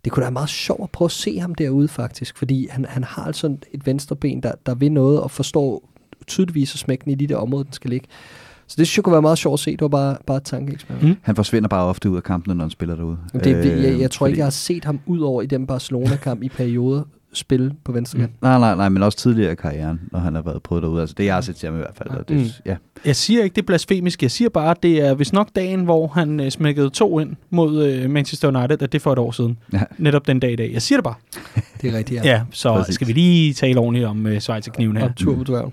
Det 0.04 0.12
kunne 0.12 0.20
da 0.20 0.24
være 0.26 0.32
meget 0.32 0.48
sjovt 0.48 0.82
at 0.82 0.90
prøve 0.90 1.06
at 1.06 1.12
se 1.12 1.38
ham 1.38 1.54
derude 1.54 1.88
faktisk, 1.88 2.38
fordi 2.38 2.68
han, 2.70 2.84
han 2.88 3.04
har 3.04 3.24
altså 3.24 3.56
et 3.72 3.86
venstreben, 3.86 4.42
der, 4.42 4.52
der 4.66 4.74
vil 4.74 4.92
noget 4.92 5.20
og 5.20 5.30
forstår 5.30 5.88
tydeligvis 6.26 6.74
at 6.74 6.78
smække 6.78 7.04
den 7.04 7.12
i 7.12 7.14
de 7.14 7.26
der 7.26 7.36
områder, 7.36 7.64
den 7.64 7.72
skal 7.72 7.90
ligge. 7.90 8.06
Så 8.66 8.74
det 8.78 8.86
synes 8.86 8.96
jeg 8.96 9.04
kunne 9.04 9.12
være 9.12 9.22
meget 9.22 9.38
sjovt 9.38 9.52
at 9.52 9.58
se. 9.60 9.70
Det 9.70 9.80
var 9.80 9.88
bare, 9.88 10.16
bare 10.26 10.36
et 10.36 10.44
tankeeksperiment. 10.44 11.08
Mm. 11.08 11.16
Han 11.22 11.36
forsvinder 11.36 11.68
bare 11.68 11.84
ofte 11.84 12.10
ud 12.10 12.16
af 12.16 12.22
kampene, 12.22 12.54
når 12.54 12.64
han 12.64 12.70
spiller 12.70 12.94
derude. 12.96 13.18
Det, 13.32 13.56
øh, 13.56 13.84
jeg, 13.84 14.00
jeg 14.00 14.10
tror 14.10 14.24
fordi- 14.24 14.30
ikke, 14.30 14.38
jeg 14.38 14.46
har 14.46 14.50
set 14.50 14.84
ham 14.84 15.00
ud 15.06 15.20
over 15.20 15.42
i 15.42 15.46
den 15.46 15.66
Barcelona-kamp 15.66 16.42
i 16.42 16.48
perioder 16.48 17.02
spille 17.36 17.72
på 17.84 17.92
venstre 17.92 18.18
kant. 18.18 18.42
Nej, 18.42 18.58
nej, 18.58 18.74
nej, 18.74 18.88
men 18.88 19.02
også 19.02 19.18
tidligere 19.18 19.52
i 19.52 19.54
karrieren, 19.54 20.00
når 20.12 20.18
han 20.18 20.34
har 20.34 20.42
været 20.42 20.62
prøvet 20.62 20.82
derude. 20.82 21.00
Altså, 21.00 21.14
det 21.18 21.24
jeg 21.24 21.34
har 21.34 21.40
set 21.40 21.56
til 21.56 21.66
ham 21.66 21.74
i 21.76 21.78
hvert 21.78 21.94
fald. 21.96 22.08
Og 22.10 22.28
det, 22.28 22.36
Mm. 22.36 22.44
ja. 22.66 22.76
Jeg 23.04 23.16
siger 23.16 23.44
ikke, 23.44 23.54
det 23.54 23.62
er 23.62 23.66
blasfemisk. 23.66 24.22
Jeg 24.22 24.30
siger 24.30 24.48
bare, 24.48 24.70
at 24.70 24.82
det 24.82 25.00
er 25.06 25.14
vist 25.14 25.32
nok 25.32 25.48
dagen, 25.56 25.84
hvor 25.84 26.06
han 26.06 26.40
øh, 26.40 26.50
smækkede 26.50 26.90
to 26.90 27.18
ind 27.20 27.36
mod 27.50 27.86
øh, 27.86 28.10
Manchester 28.10 28.48
United, 28.48 28.82
at 28.82 28.92
det 28.92 28.94
er 28.94 29.02
for 29.02 29.12
et 29.12 29.18
år 29.18 29.30
siden. 29.30 29.58
Ja. 29.72 29.82
Netop 29.98 30.26
den 30.26 30.40
dag 30.40 30.52
i 30.52 30.56
dag. 30.56 30.70
Jeg 30.72 30.82
siger 30.82 30.96
det 30.96 31.04
bare. 31.04 31.14
Det 31.82 31.94
er 31.94 31.98
rigtigt, 31.98 32.24
Ja, 32.24 32.30
ja. 32.30 32.40
så 32.50 32.74
Præcis. 32.74 32.94
skal 32.94 33.06
vi 33.08 33.12
lige 33.12 33.52
tale 33.54 33.80
ordentligt 33.80 34.06
om 34.06 34.26
øh, 34.26 34.40
Schweizerkniven 34.40 34.96
her. 34.96 35.04
Og 35.08 35.16
tur 35.16 35.36
på 35.36 35.44
dværgen. 35.44 35.72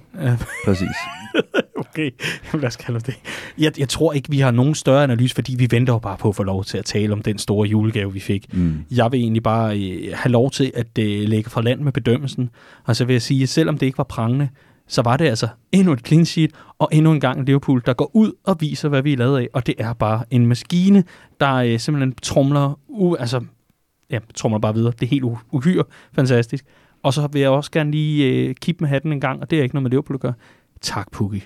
Præcis. 0.66 0.88
okay, 1.94 2.12
Jamen, 2.48 2.62
lad 2.62 2.68
os 2.68 2.76
kalde 2.76 3.00
det. 3.00 3.20
Jeg, 3.58 3.80
jeg 3.80 3.90
tror 3.90 4.14
ikke, 4.14 4.30
vi 4.30 4.40
har 4.40 4.52
nogen 4.52 4.76
større 4.76 5.04
analyse, 5.04 5.36
fordi 5.36 5.56
vi 5.56 5.68
venter 5.72 5.94
jo 5.94 6.00
bare 6.00 6.18
på 6.18 6.30
at 6.30 6.36
få 6.36 6.44
lov 6.44 6.64
til 6.64 6.78
at 6.78 6.86
tale 6.86 7.14
om 7.14 7.22
den 7.22 7.38
store 7.38 7.68
julegave, 7.68 8.14
vi 8.14 8.20
fik. 8.20 8.54
Mm. 8.54 8.76
Jeg 8.92 9.12
vil 9.12 9.20
egentlig 9.20 9.44
bare 9.44 9.80
øh, 9.80 10.14
have 10.14 10.32
lov 10.32 10.52
til 10.52 10.72
at 10.76 10.98
øh, 11.00 11.28
lægge 11.30 11.50
fra 11.50 11.62
land 11.62 11.82
med 11.82 11.92
bedømmelsen. 11.92 12.50
Og 12.86 12.96
så 12.96 13.06
vil 13.06 13.14
jeg 13.14 13.22
sige, 13.22 13.44
at 13.44 13.50
selvom 13.50 13.78
det 13.78 13.86
ikke 13.86 13.98
var 13.98 14.04
prangende, 14.04 14.50
så 14.88 15.02
var 15.02 15.18
det 15.18 15.26
altså 15.26 15.48
endnu 15.72 15.94
et 15.94 16.08
clean 16.08 16.26
sheet, 16.26 16.52
og 16.80 16.90
endnu 16.92 17.12
en 17.12 17.20
gang 17.20 17.46
Liverpool, 17.46 17.82
der 17.86 17.94
går 17.94 18.12
ud 18.14 18.32
og 18.44 18.58
viser, 18.60 18.90
hvad 18.90 19.02
vi 19.02 19.14
er 19.14 19.18
lavet 19.18 19.40
af. 19.40 19.48
Og 19.54 19.68
det 19.68 19.76
er 19.78 19.94
bare 19.94 20.24
en 20.32 20.46
maskine, 20.48 21.04
der 21.40 21.54
øh, 21.54 21.80
simpelthen 21.80 22.14
trumler, 22.22 22.80
u- 22.90 23.16
altså, 23.20 23.42
ja, 24.12 24.20
trumler 24.36 24.60
bare 24.60 24.74
videre. 24.74 24.92
Det 25.00 25.06
er 25.06 25.10
helt 25.10 25.24
u- 25.24 25.48
uhyre 25.52 25.84
fantastisk. 26.16 26.66
Og 27.04 27.14
så 27.14 27.28
vil 27.32 27.42
jeg 27.42 27.50
også 27.50 27.72
gerne 27.72 27.92
lige 27.92 28.26
øh, 28.30 28.56
kippe 28.56 28.82
med 28.84 28.90
hatten 28.90 29.12
en 29.14 29.20
gang, 29.22 29.42
og 29.42 29.50
det 29.52 29.60
er 29.60 29.64
ikke 29.64 29.76
noget 29.76 29.84
med 29.84 29.90
Liverpool 29.92 30.16
at 30.16 30.22
gøre. 30.22 30.34
Tak, 30.82 31.12
Pukki. 31.12 31.44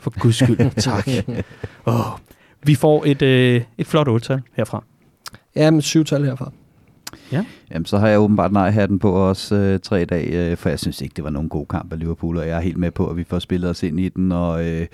For 0.00 0.20
guds 0.20 0.36
skyld, 0.36 0.70
tak. 0.90 1.08
Oh, 1.86 2.18
vi 2.62 2.74
får 2.74 3.04
et, 3.06 3.22
øh, 3.22 3.62
et 3.78 3.86
flot 3.86 4.08
8 4.08 4.42
herfra. 4.54 4.84
Ja, 5.56 5.70
med 5.70 5.82
syvtal 5.82 6.24
herfra. 6.24 6.52
Jamen, 7.70 7.86
så 7.86 7.98
har 7.98 8.08
jeg 8.08 8.20
åbenbart 8.20 8.52
nej-hatten 8.52 8.98
på 8.98 9.12
også 9.12 9.54
øh, 9.54 9.80
tre 9.80 10.04
dage, 10.04 10.50
øh, 10.50 10.56
for 10.56 10.68
jeg 10.68 10.78
synes 10.78 11.00
ikke, 11.00 11.12
det 11.16 11.24
var 11.24 11.30
nogen 11.30 11.48
god 11.48 11.66
kamp 11.66 11.92
af 11.92 11.98
Liverpool, 11.98 12.36
og 12.36 12.48
jeg 12.48 12.56
er 12.56 12.60
helt 12.60 12.76
med 12.76 12.90
på, 12.90 13.06
at 13.06 13.16
vi 13.16 13.24
får 13.24 13.38
spillet 13.38 13.70
os 13.70 13.82
ind 13.82 14.00
i 14.00 14.08
den, 14.08 14.32
og, 14.32 14.66
øh, 14.66 14.86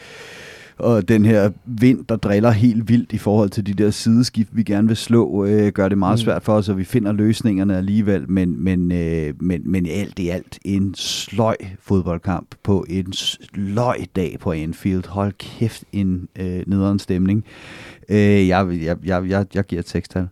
og 0.78 1.08
den 1.08 1.24
her 1.24 1.50
vind, 1.64 2.04
der 2.08 2.16
driller 2.16 2.50
helt 2.50 2.88
vildt 2.88 3.12
i 3.12 3.18
forhold 3.18 3.50
til 3.50 3.66
de 3.66 3.72
der 3.74 3.90
sideskift, 3.90 4.48
vi 4.52 4.62
gerne 4.62 4.88
vil 4.88 4.96
slå, 4.96 5.44
øh, 5.44 5.72
gør 5.72 5.88
det 5.88 5.98
meget 5.98 6.18
Mm. 6.18 6.24
svært 6.24 6.42
for 6.42 6.52
os, 6.52 6.68
og 6.68 6.78
vi 6.78 6.84
finder 6.84 7.12
løsningerne 7.12 7.76
alligevel, 7.76 8.30
men, 8.30 8.64
men, 8.64 8.92
øh, 8.92 9.34
men, 9.40 9.62
men 9.64 9.86
alt 9.86 10.18
i 10.18 10.28
alt 10.28 10.58
en 10.64 10.94
sløj 10.94 11.56
fodboldkamp 11.80 12.54
på 12.62 12.86
en 12.88 13.12
sløj 13.12 13.96
dag 14.16 14.36
på 14.40 14.52
Anfield. 14.52 15.08
Hold 15.08 15.32
kæft, 15.38 15.84
en 15.92 16.28
øh, 16.40 16.62
nederen 16.66 16.98
stemning. 16.98 17.44
Øh, 18.08 18.18
jeg, 18.48 18.68
jeg, 18.82 18.96
jeg, 19.04 19.28
jeg, 19.28 19.46
jeg 19.54 19.64
giver 19.64 19.80
et 19.80 19.88
sekstal. 19.88 20.28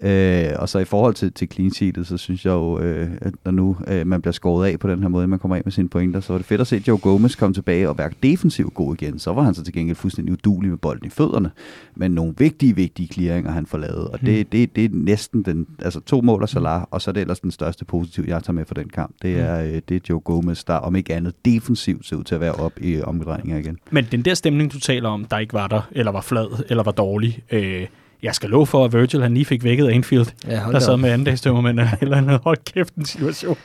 Øh, 0.00 0.50
og 0.58 0.68
så 0.68 0.78
i 0.78 0.84
forhold 0.84 1.14
til, 1.14 1.32
til 1.32 1.48
clean 1.52 1.70
sheetet, 1.70 2.06
så 2.06 2.16
synes 2.16 2.44
jeg 2.44 2.50
jo, 2.50 2.78
øh, 2.78 3.10
at 3.20 3.34
når 3.44 3.52
nu 3.52 3.76
øh, 3.88 4.06
man 4.06 4.20
bliver 4.22 4.32
skåret 4.32 4.72
af 4.72 4.78
på 4.78 4.88
den 4.88 5.02
her 5.02 5.08
måde, 5.08 5.26
man 5.26 5.38
kommer 5.38 5.56
af 5.56 5.62
med 5.64 5.72
sine 5.72 5.88
pointer, 5.88 6.20
så 6.20 6.32
var 6.32 6.38
det 6.38 6.46
fedt 6.46 6.60
at 6.60 6.66
se 6.66 6.82
Joe 6.88 6.98
Gomez 6.98 7.36
komme 7.36 7.54
tilbage 7.54 7.88
og 7.88 7.98
være 7.98 8.10
defensivt 8.22 8.74
god 8.74 8.94
igen. 8.94 9.18
Så 9.18 9.32
var 9.32 9.42
han 9.42 9.54
så 9.54 9.64
til 9.64 9.74
gengæld 9.74 9.96
fuldstændig 9.96 10.32
udulig 10.32 10.70
med 10.70 10.78
bolden 10.78 11.06
i 11.06 11.10
fødderne, 11.10 11.50
men 11.94 12.10
nogle 12.10 12.34
vigtige, 12.38 12.76
vigtige 12.76 13.08
clearinger 13.12 13.50
han 13.50 13.66
får 13.66 13.78
lavet. 13.78 14.08
Og 14.08 14.20
det, 14.20 14.52
det, 14.52 14.76
det 14.76 14.84
er 14.84 14.88
næsten 14.92 15.42
den, 15.42 15.66
altså 15.78 16.00
to 16.00 16.20
mål 16.20 16.42
af 16.42 16.48
Salah, 16.48 16.82
og 16.90 17.02
så 17.02 17.10
er 17.10 17.12
det 17.12 17.20
ellers 17.20 17.40
den 17.40 17.50
største 17.50 17.84
positiv, 17.84 18.24
jeg 18.28 18.42
tager 18.42 18.52
med 18.52 18.64
for 18.64 18.74
den 18.74 18.88
kamp. 18.88 19.14
Det 19.22 19.38
er, 19.40 19.62
øh, 19.62 19.80
det 19.88 19.90
er 19.90 20.00
Joe 20.08 20.20
Gomez, 20.20 20.64
der 20.64 20.74
om 20.74 20.96
ikke 20.96 21.14
andet 21.14 21.34
defensivt 21.44 22.06
ser 22.06 22.16
ud 22.16 22.24
til 22.24 22.34
at 22.34 22.40
være 22.40 22.52
op 22.52 22.72
i 22.80 23.02
omdrejninger 23.02 23.58
igen. 23.58 23.78
Men 23.90 24.06
den 24.12 24.22
der 24.22 24.34
stemning, 24.34 24.72
du 24.72 24.80
taler 24.80 25.08
om, 25.08 25.24
der 25.24 25.38
ikke 25.38 25.54
var 25.54 25.66
der, 25.66 25.88
eller 25.92 26.12
var 26.12 26.20
flad, 26.20 26.64
eller 26.68 26.82
var 26.82 26.92
dårlig, 26.92 27.42
øh, 27.50 27.86
jeg 28.22 28.34
skal 28.34 28.50
love 28.50 28.66
for, 28.66 28.84
at 28.84 28.92
Virgil 28.92 29.22
han 29.22 29.34
lige 29.34 29.44
fik 29.44 29.64
vækket 29.64 29.88
Anfield, 29.88 30.26
Ja, 30.46 30.50
der 30.72 30.78
sad 30.78 30.92
op. 30.92 31.00
med 31.00 31.10
andendagsdømmermænd 31.10 31.78
eller 31.80 31.92
et 31.92 31.98
eller 32.02 32.16
andet. 32.16 32.40
Hold 32.44 32.58
kæft, 32.64 32.94
en 32.94 33.04
situation. 33.04 33.56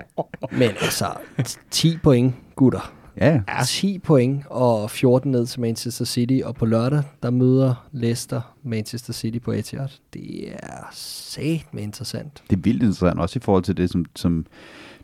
Men 0.52 0.70
altså, 0.80 1.06
10 1.70 1.96
point, 2.02 2.34
gutter. 2.56 2.92
Ja, 3.20 3.40
Ja. 3.48 3.64
10 3.64 3.98
point 3.98 4.42
og 4.50 4.90
14 4.90 5.30
ned 5.30 5.46
til 5.46 5.60
Manchester 5.60 6.04
City. 6.04 6.40
Og 6.44 6.54
på 6.54 6.66
lørdag, 6.66 7.02
der 7.22 7.30
møder 7.30 7.86
Leicester 7.92 8.40
Manchester 8.64 9.12
City 9.12 9.38
på 9.38 9.52
Etihad. 9.52 9.88
Det 10.14 10.48
er 10.52 10.88
sat 10.92 11.64
med 11.72 11.82
interessant. 11.82 12.42
det 12.50 12.56
er 12.56 12.60
vildt 12.60 12.82
interessant, 12.82 13.20
også 13.20 13.38
i 13.38 13.42
forhold 13.42 13.64
til 13.64 13.76
det, 13.76 13.90
som, 13.90 14.04
som 14.16 14.46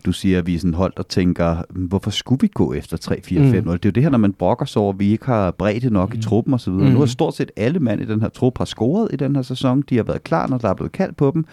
du 0.06 0.12
siger, 0.12 0.38
at 0.38 0.46
vi 0.46 0.54
er 0.54 0.58
sådan 0.58 0.74
hold, 0.74 0.92
der 0.96 1.02
tænker, 1.02 1.56
"Hmm, 1.70 1.84
hvorfor 1.84 2.10
skulle 2.10 2.40
vi 2.40 2.48
gå 2.54 2.72
efter 2.72 2.96
3, 2.96 3.20
4, 3.24 3.50
5 3.50 3.64
Mm. 3.64 3.68
0? 3.68 3.76
Det 3.76 3.84
er 3.84 3.88
jo 3.88 3.92
det 3.92 4.02
her, 4.02 4.10
når 4.10 4.18
man 4.18 4.32
brokker 4.32 4.66
sig 4.66 4.82
over, 4.82 4.92
at 4.92 4.98
vi 4.98 5.10
ikke 5.12 5.26
har 5.26 5.50
bredde 5.50 5.90
nok 5.90 6.12
mm. 6.14 6.18
i 6.18 6.22
truppen 6.22 6.54
osv. 6.54 6.72
Mm. 6.72 6.78
Mm. 6.80 6.86
Nu 6.86 6.98
har 6.98 7.06
stort 7.06 7.34
set 7.34 7.50
alle 7.56 7.78
mand 7.80 8.00
i 8.00 8.04
den 8.04 8.20
her 8.20 8.28
trup 8.28 8.58
har 8.58 8.64
scoret 8.64 9.08
i 9.12 9.16
den 9.16 9.36
her 9.36 9.42
sæson. 9.42 9.84
De 9.88 9.96
har 9.96 10.02
været 10.02 10.24
klar, 10.24 10.46
når 10.46 10.58
der 10.58 10.68
er 10.68 10.74
blevet 10.74 10.92
kaldt 10.92 11.16
på 11.16 11.30
dem. 11.34 11.44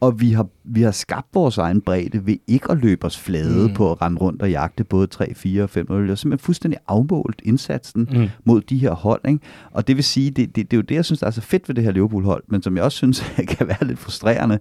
Og 0.00 0.20
vi 0.20 0.30
har, 0.32 0.46
vi 0.68 0.82
har 0.82 0.90
skabt 0.90 1.26
vores 1.34 1.58
egen 1.58 1.80
bredde 1.80 2.26
ved 2.26 2.36
ikke 2.46 2.70
at 2.70 2.78
løbe 2.78 3.06
os 3.06 3.18
flade 3.18 3.68
mm. 3.68 3.74
På 3.74 3.92
at 3.92 4.02
rende 4.02 4.18
rundt 4.18 4.42
og 4.42 4.50
jagte 4.50 4.84
både 4.84 5.06
3, 5.06 5.34
4 5.34 5.62
og 5.62 5.70
5 5.70 5.86
0. 5.88 6.02
Det 6.02 6.10
er 6.10 6.14
simpelthen 6.14 6.44
fuldstændig 6.44 6.80
afmålt 6.88 7.42
indsatsen 7.44 8.08
Mm. 8.12 8.28
mod 8.44 8.60
de 8.60 8.78
her 8.78 8.90
hold. 8.90 9.20
Ikke? 9.28 9.40
Og 9.70 9.86
det 9.88 9.96
vil 9.96 10.04
sige, 10.04 10.30
det, 10.30 10.56
det, 10.56 10.70
det 10.70 10.76
er 10.76 10.78
jo 10.78 10.82
det, 10.82 10.94
jeg 10.94 11.04
synes, 11.04 11.20
der 11.20 11.26
er 11.26 11.30
så 11.30 11.40
fedt 11.40 11.68
ved 11.68 11.74
det 11.74 11.84
her 11.84 11.90
Liverpool-hold, 11.92 12.42
men 12.48 12.62
som 12.62 12.76
jeg 12.76 12.84
også 12.84 12.96
synes 12.96 13.24
kan 13.58 13.68
være 13.68 13.84
lidt 13.86 13.98
frustrerende, 13.98 14.58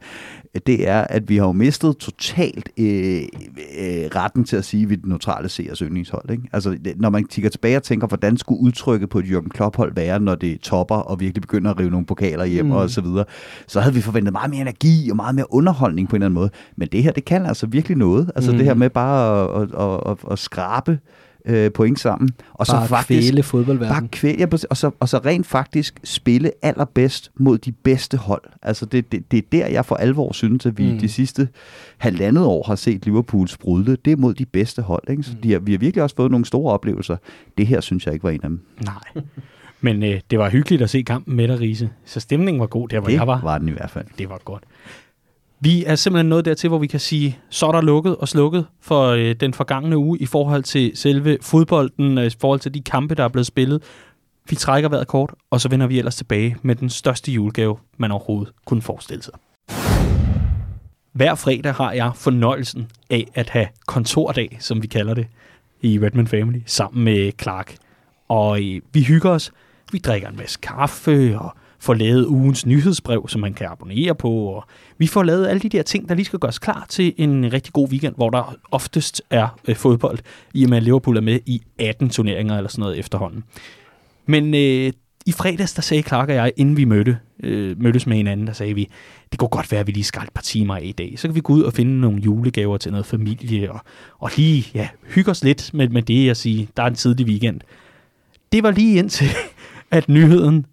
det 0.68 0.88
er, 0.88 1.02
at 1.02 1.30
vi 1.30 1.38
har 1.38 1.46
jo 1.46 1.52
mistet 1.52 1.98
totalt 1.98 2.70
øh, 2.78 2.86
øh, 2.86 4.10
retten 4.16 4.44
til 4.44 4.56
at 4.58 4.66
sige, 4.66 4.84
at 4.84 4.90
vi 4.90 4.94
er 4.94 4.98
det 4.98 5.06
neutrale 5.06 5.50
seers 5.50 5.80
yndlingshold. 5.80 6.30
Ikke? 6.30 6.44
Altså, 6.54 6.78
når 6.96 7.10
man 7.10 7.24
kigger 7.24 7.50
tilbage 7.50 7.78
og 7.78 7.84
tænker, 7.84 8.08
hvordan 8.08 8.38
skulle 8.38 8.62
udtrykket 8.62 9.10
på 9.10 9.20
et 9.20 9.26
Jürgen 9.26 9.50
Klopp-hold 9.50 9.96
være, 9.96 10.20
når 10.20 10.36
det 10.36 10.60
topper 10.60 10.96
og 10.96 11.20
virkelig 11.20 11.42
begynder 11.42 11.72
at 11.72 11.80
rive 11.80 11.90
nogle 11.90 12.06
pokaler 12.06 12.46
hjem. 12.46 12.66
Mm. 12.66 12.72
og 12.72 12.90
så 12.90 13.02
videre, 13.02 13.26
så 13.68 13.80
havde 13.80 13.96
vi 13.96 14.02
forventet 14.02 14.32
meget 14.32 14.50
mere 14.50 14.62
energi 14.62 15.10
og 15.10 15.16
meget 15.16 15.36
mere 15.36 15.54
underholdning 15.54 15.95
på 16.04 16.16
en 16.16 16.22
eller 16.22 16.26
anden 16.26 16.34
måde. 16.36 16.50
Men 16.76 16.88
det 16.92 17.04
her, 17.04 17.12
det 17.12 17.26
kan 17.26 17.46
altså 17.46 17.68
virkelig 17.68 17.98
noget. 17.98 18.32
Altså 18.36 18.52
mm. 18.52 18.56
Mm. 18.56 18.58
det 18.58 18.66
her 18.68 18.74
med 18.74 18.90
bare 18.90 19.44
at, 19.62 19.70
at, 19.74 20.12
at, 20.12 20.32
at 20.32 20.40
skrabe 20.40 21.00
øh, 21.46 21.72
point 21.72 22.00
sammen. 22.00 22.30
Og 22.54 22.68
Bare 22.72 22.84
så 22.84 22.90
faktisk 22.90 23.22
kvæle 23.22 23.36
Bare 23.36 23.44
fodboldverdenen. 23.44 24.10
kvæl, 24.10 24.36
ja, 24.40 24.46
præcis. 24.46 24.64
og, 24.64 24.78
så, 24.78 24.92
og 25.00 25.10
så 25.10 25.18
rent 25.18 25.48
faktisk 25.48 26.00
spille 26.04 26.52
allerbedst 26.62 27.32
mod 27.36 27.58
de 27.58 27.72
bedste 27.72 28.18
hold. 28.18 28.42
Altså 28.62 28.86
det, 28.86 29.12
det, 29.12 29.32
det 29.32 29.38
er 29.38 29.42
der, 29.52 29.68
jeg 29.68 29.86
for 29.86 29.96
alvor 29.96 30.34
synes, 30.34 30.66
at 30.66 30.78
vi 30.78 30.86
mm. 30.86 30.92
Mm. 30.94 31.00
de 31.00 31.10
sidste 31.10 31.48
halvandet 31.98 32.44
år 32.46 32.64
har 32.68 32.76
set 32.76 33.06
Liverpool 33.06 33.48
sprudle. 33.48 33.98
Det 34.06 34.14
er 34.14 34.18
mod 34.18 34.34
de 34.34 34.46
bedste 34.46 34.82
hold. 34.82 35.04
Ikke? 35.10 35.24
Så 35.24 35.32
de 35.44 35.52
har, 35.52 35.60
vi 35.60 35.72
har 35.72 35.80
virkelig 35.80 36.04
også 36.04 36.16
fået 36.16 36.32
nogle 36.32 36.46
store 36.46 36.74
oplevelser. 36.74 37.18
Det 37.58 37.68
her 37.68 37.82
synes 37.82 38.06
jeg 38.06 38.14
ikke 38.14 38.24
var 38.24 38.30
en 38.30 38.40
af 38.44 38.50
dem. 38.50 38.60
Nej. 38.84 39.24
Men 39.82 40.04
øh, 40.04 40.22
det 40.32 40.40
var 40.40 40.50
hyggeligt 40.50 40.82
at 40.82 40.90
se 40.90 41.02
kampen 41.02 41.36
med 41.36 41.48
dig, 41.48 41.60
Riese. 41.60 41.90
Så 42.06 42.20
stemningen 42.20 42.62
var 42.62 42.68
god 42.68 42.88
der, 42.90 43.00
hvor 43.00 43.08
det 43.10 43.16
jeg 43.16 43.28
var. 43.28 43.42
var 43.44 43.58
den 43.58 43.70
i 43.70 43.72
hvert 43.72 43.90
fald. 43.90 44.06
Det 44.18 44.30
var 44.30 44.40
godt. 44.46 44.64
Vi 45.66 45.84
er 45.84 45.96
simpelthen 45.96 46.30
nået 46.30 46.46
dertil, 46.46 46.68
hvor 46.68 46.78
vi 46.78 46.88
kan 46.88 47.00
sige, 47.00 47.40
så 47.50 47.66
er 47.68 47.72
der 47.72 47.82
lukket 47.82 48.16
og 48.16 48.28
slukket 48.28 48.66
for 48.82 49.08
øh, 49.08 49.36
den 49.36 49.54
forgangne 49.54 49.98
uge 49.98 50.18
i 50.20 50.26
forhold 50.26 50.64
til 50.64 50.92
selve 50.96 51.38
fodbolden, 51.42 52.18
øh, 52.18 52.26
i 52.26 52.30
forhold 52.42 52.60
til 52.60 52.74
de 52.74 52.82
kampe, 52.82 53.16
der 53.16 53.24
er 53.24 53.28
blevet 53.28 53.46
spillet. 53.46 53.84
Vi 54.50 54.56
trækker 54.56 54.90
vejret 54.90 55.08
kort, 55.08 55.34
og 55.50 55.62
så 55.62 55.70
vender 55.70 55.88
vi 55.88 55.98
ellers 55.98 56.16
tilbage 56.16 56.58
med 56.62 56.76
den 56.76 56.90
største 56.90 57.32
julegave, 57.32 57.78
man 57.98 58.12
overhovedet 58.12 58.54
kunne 58.66 58.82
forestille 58.82 59.24
sig. 59.24 59.34
Hver 61.12 61.36
fredag 61.36 61.74
har 61.74 61.92
jeg 61.92 62.12
fornøjelsen 62.16 62.92
af 63.10 63.28
at 63.34 63.50
have 63.50 63.68
kontordag, 63.88 64.58
som 64.60 64.82
vi 64.82 64.88
kalder 64.88 65.14
det, 65.14 65.28
i 65.82 66.00
Redman 66.00 66.28
Family, 66.28 66.60
sammen 66.66 67.04
med 67.04 67.32
Clark. 67.42 67.76
Og 68.28 68.64
øh, 68.64 68.82
vi 68.94 69.04
hygger 69.04 69.30
os. 69.30 69.52
Vi 69.92 69.98
drikker 69.98 70.30
en 70.30 70.38
masse 70.38 70.60
kaffe 70.62 71.40
og 71.40 71.54
får 71.86 71.94
lavet 71.94 72.26
ugens 72.26 72.66
nyhedsbrev, 72.66 73.26
som 73.28 73.42
man 73.42 73.54
kan 73.54 73.68
abonnere 73.68 74.16
på. 74.16 74.30
Og 74.30 74.64
vi 74.98 75.08
får 75.08 75.24
lavet 75.24 75.48
alle 75.48 75.60
de 75.60 75.70
der 75.70 75.84
ting, 75.84 76.10
der 76.10 76.16
lige 76.16 76.26
skal 76.26 76.40
gøres 76.40 76.60
klar 76.60 76.86
til 76.90 77.14
en 77.18 77.54
rigtig 77.54 77.74
god 77.74 77.90
weekend, 77.90 78.16
hvor 78.16 78.30
der 78.30 78.56
oftest 78.72 79.22
er 79.30 79.60
øh, 79.68 79.76
fodbold, 79.76 80.20
i 80.54 80.64
og 80.64 80.70
med 80.70 80.78
at 80.78 80.84
Liverpool 80.84 81.18
er 81.18 81.22
med 81.22 81.40
i 81.46 81.62
18 81.80 82.10
turneringer 82.10 82.58
eller 82.58 82.70
sådan 82.70 82.82
noget 82.82 83.00
efterhånden. 83.00 83.44
Men 84.26 84.54
øh, 84.56 84.94
i 85.26 85.32
fredags, 85.32 85.74
der 85.74 85.82
sagde 85.82 86.04
Clark 86.04 86.30
og 86.30 86.36
jeg, 86.36 86.52
inden 86.58 86.78
vi 86.78 86.86
mødte, 86.86 87.18
øh, 87.44 87.82
mødtes 87.82 88.08
med 88.08 88.18
hinanden, 88.18 88.48
der 88.48 88.54
sagde 88.54 88.74
vi, 88.74 88.90
det 89.32 89.40
kunne 89.40 89.50
godt 89.50 89.72
være, 89.72 89.82
at 89.82 89.88
vi 89.88 89.92
lige 89.92 90.04
skal 90.04 90.22
et 90.22 90.34
par 90.34 90.42
timer 90.42 90.76
af 90.76 90.82
i 90.84 90.92
dag. 90.92 91.14
Så 91.18 91.28
kan 91.28 91.36
vi 91.36 91.42
gå 91.42 91.54
ud 91.54 91.64
og 91.64 91.74
finde 91.74 92.00
nogle 92.00 92.22
julegaver 92.22 92.78
til 92.78 92.92
noget 92.92 93.06
familie, 93.06 93.72
og, 93.72 93.80
og 94.20 94.32
lige 94.38 94.66
ja, 94.74 94.88
hygge 95.04 95.32
os 95.32 95.44
lidt 95.44 95.74
med, 95.74 95.90
med 95.90 96.02
det 96.02 96.30
at 96.30 96.38
sige, 96.38 96.68
der 96.78 96.84
er 96.84 96.88
en 96.88 96.96
tidlig 96.96 97.26
weekend. 97.26 97.62
Det 98.52 98.64
var 98.64 98.72
lige 98.72 98.98
indtil, 98.98 99.28
at 99.92 100.10
nyheden 100.10 100.66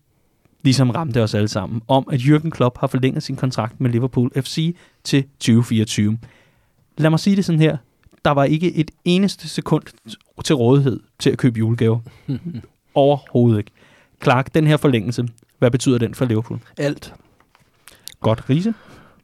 ligesom 0.63 0.91
ramte 0.91 1.23
os 1.23 1.35
alle 1.35 1.49
sammen, 1.49 1.83
om 1.89 2.09
at 2.13 2.21
Jürgen 2.21 2.51
Klopp 2.51 2.79
har 2.79 2.87
forlænget 2.87 3.23
sin 3.23 3.37
kontrakt 3.37 3.81
med 3.81 3.91
Liverpool 3.91 4.31
FC 4.37 4.77
til 5.05 5.23
2024. 5.23 6.19
Lad 6.99 7.11
mig 7.11 7.21
sige 7.21 7.37
det 7.37 7.45
sådan 7.45 7.61
her. 7.61 7.77
Der 8.25 8.31
var 8.31 8.45
ikke 8.45 8.75
et 8.75 8.91
eneste 9.05 9.49
sekund 9.49 9.83
til 10.45 10.55
rådighed 10.55 11.01
til 11.19 11.31
at 11.31 11.39
købe 11.39 11.59
julegaver. 11.59 12.01
Overhovedet 12.95 13.59
ikke. 13.59 13.71
Clark, 14.23 14.55
den 14.55 14.67
her 14.67 14.77
forlængelse, 14.77 15.29
hvad 15.59 15.71
betyder 15.71 15.99
den 15.99 16.15
for 16.15 16.25
Liverpool? 16.25 16.61
Alt. 16.79 17.15
Godt, 18.21 18.51
Riese? 18.51 18.75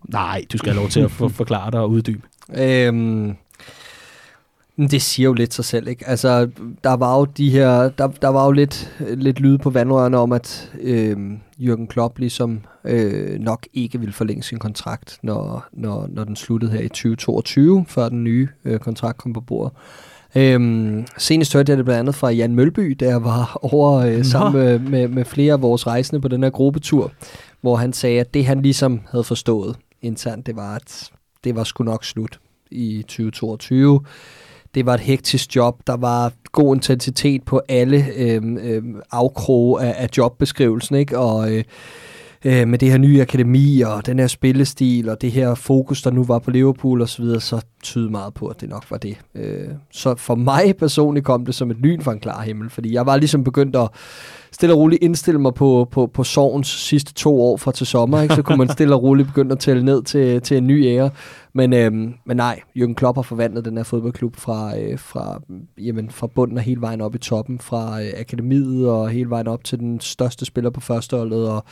Nej, 0.09 0.45
du 0.53 0.59
skal 0.59 0.73
have 0.73 0.81
lov 0.81 0.89
til 0.89 1.01
at 1.01 1.11
for, 1.11 1.29
forklare 1.29 1.71
dig 1.71 1.81
og 1.81 1.91
uddybe. 1.91 2.23
Øhm, 2.55 3.37
det 4.87 5.03
siger 5.03 5.25
jo 5.29 5.33
lidt 5.33 5.55
sig 5.55 5.65
selv, 5.65 5.89
ikke? 5.89 6.09
Altså, 6.09 6.49
der 6.85 6.95
var 6.95 7.19
jo 7.19 7.25
de 7.25 7.51
her, 7.51 7.89
der, 7.89 8.07
der 8.07 8.29
var 8.29 8.45
jo 8.45 8.51
lidt, 8.51 8.93
lidt 9.01 9.41
lyde 9.41 9.59
på 9.59 9.71
vandrørene 9.71 10.19
om, 10.19 10.33
at 10.33 10.73
øhm, 10.81 11.39
Jürgen 11.61 11.87
Klopp 11.87 12.19
ligesom 12.19 12.61
øh, 12.85 13.41
nok 13.41 13.67
ikke 13.75 13.99
ville 13.99 14.13
forlænge 14.13 14.43
sin 14.43 14.59
kontrakt, 14.59 15.19
når, 15.23 15.67
når, 15.73 16.07
når 16.11 16.25
den 16.25 16.37
sluttede 16.37 16.73
her 16.73 16.81
i 16.81 16.89
2022, 16.89 17.85
før 17.89 18.09
den 18.09 18.25
nye 18.25 18.49
øh, 18.65 18.79
kontrakt 18.79 19.19
kom 19.19 19.33
på 19.33 19.41
bordet. 19.41 19.73
Øhm, 20.37 21.07
senest 21.19 21.53
hørte 21.53 21.71
jeg 21.71 21.77
det 21.77 21.85
blandt 21.85 22.01
andet 22.01 22.15
fra 22.15 22.29
Jan 22.29 22.55
Mølby, 22.55 22.97
der 23.01 23.17
var 23.17 23.59
over 23.73 23.93
øh, 23.93 24.25
sammen 24.25 24.63
med, 24.63 24.79
med, 24.79 25.09
med 25.09 25.25
flere 25.25 25.53
af 25.53 25.63
vores 25.63 25.87
rejsende 25.87 26.21
på 26.21 26.29
den 26.29 26.43
her 26.43 26.51
gruppetur, 26.51 27.13
hvor 27.61 27.77
han 27.77 27.93
sagde, 27.93 28.21
at 28.21 28.35
det 28.35 28.47
han 28.47 28.63
ligesom 28.63 29.01
havde 29.11 29.25
forstået 29.25 29.77
internt, 30.03 30.47
det 30.47 30.57
var, 30.57 30.75
at 30.75 31.11
det 31.45 31.57
var 31.57 31.65
sgu 31.65 31.85
nok 31.85 32.05
slut 32.05 32.41
i 32.71 33.03
2022. 33.03 34.01
Det 34.75 34.87
var 34.87 34.95
et 34.95 35.01
hektisk 35.01 35.57
job. 35.57 35.83
Der 35.87 35.97
var 35.97 36.33
god 36.53 36.77
intensitet 36.77 37.43
på 37.43 37.61
alle 37.69 38.07
øh, 38.17 38.43
øh, 38.61 38.83
afkroge 39.11 39.83
af, 39.83 39.95
af 39.99 40.09
jobbeskrivelsen, 40.19 40.97
ikke? 40.97 41.19
Og 41.19 41.53
øh, 41.53 41.65
øh, 42.45 42.69
med 42.69 42.79
det 42.79 42.91
her 42.91 42.99
nye 42.99 43.21
akademi 43.21 43.81
og 43.81 44.07
den 44.07 44.19
her 44.19 44.27
spillestil 44.27 45.09
og 45.09 45.21
det 45.23 45.33
her 45.33 45.55
fokus, 45.55 46.03
der 46.03 46.11
nu 46.11 46.25
var 46.25 46.39
på 46.39 46.51
Liverpool 46.51 47.01
og 47.01 47.09
så 47.09 47.23
videre, 47.23 47.41
så 47.41 47.61
tyder 47.83 48.11
meget 48.11 48.35
på, 48.35 48.47
at 48.47 48.61
det 48.61 48.69
nok 48.69 48.91
var 48.91 48.97
det. 48.97 49.17
Øh, 49.35 49.69
så 49.91 50.15
for 50.15 50.35
mig 50.35 50.75
personligt 50.79 51.27
kom 51.27 51.45
det 51.45 51.55
som 51.55 51.71
et 51.71 51.77
lyn 51.77 52.01
fra 52.01 52.13
en 52.13 52.21
klar 52.21 52.43
himmel, 52.43 52.71
fordi 52.71 52.93
jeg 52.93 53.07
var 53.07 53.17
ligesom 53.17 53.45
begyndt 53.45 53.77
at 53.77 53.89
stille 54.53 54.75
og 54.75 54.79
roligt 54.79 55.03
indstille 55.03 55.41
mig 55.41 55.55
på, 55.55 55.89
på, 55.91 56.07
på 56.07 56.25
sovens 56.25 56.69
sidste 56.69 57.15
to 57.15 57.43
år 57.43 57.57
fra 57.57 57.73
til 57.73 57.87
sommer, 57.87 58.21
ikke? 58.21 58.35
så 58.35 58.43
kunne 58.43 58.59
man 58.59 58.69
stille 58.69 58.95
og 58.95 59.03
roligt 59.03 59.29
begynde 59.29 59.53
at 59.53 59.59
tælle 59.59 59.85
ned 59.85 60.03
til, 60.03 60.41
til 60.41 60.57
en 60.57 60.67
ny 60.67 60.87
ære. 60.87 61.11
Men, 61.59 61.73
øhm, 61.73 62.15
men 62.25 62.37
nej, 62.37 62.61
Jürgen 62.77 62.95
Klopp 62.95 63.17
har 63.17 63.23
forvandlet 63.23 63.65
den 63.65 63.77
her 63.77 63.85
fodboldklub 63.85 64.37
fra, 64.37 64.79
øh, 64.79 64.99
fra, 64.99 65.41
jamen, 65.79 66.11
fra 66.11 66.27
bunden 66.27 66.57
og 66.57 66.63
hele 66.63 66.81
vejen 66.81 67.01
op 67.01 67.15
i 67.15 67.19
toppen, 67.19 67.59
fra 67.59 68.03
øh, 68.03 68.11
akademiet 68.17 68.89
og 68.89 69.09
hele 69.09 69.31
vejen 69.31 69.47
op 69.47 69.65
til 69.65 69.79
den 69.79 70.01
største 70.01 70.45
spiller 70.45 70.71
på 70.71 70.81
førsteholdet. 70.81 71.51
Og 71.51 71.65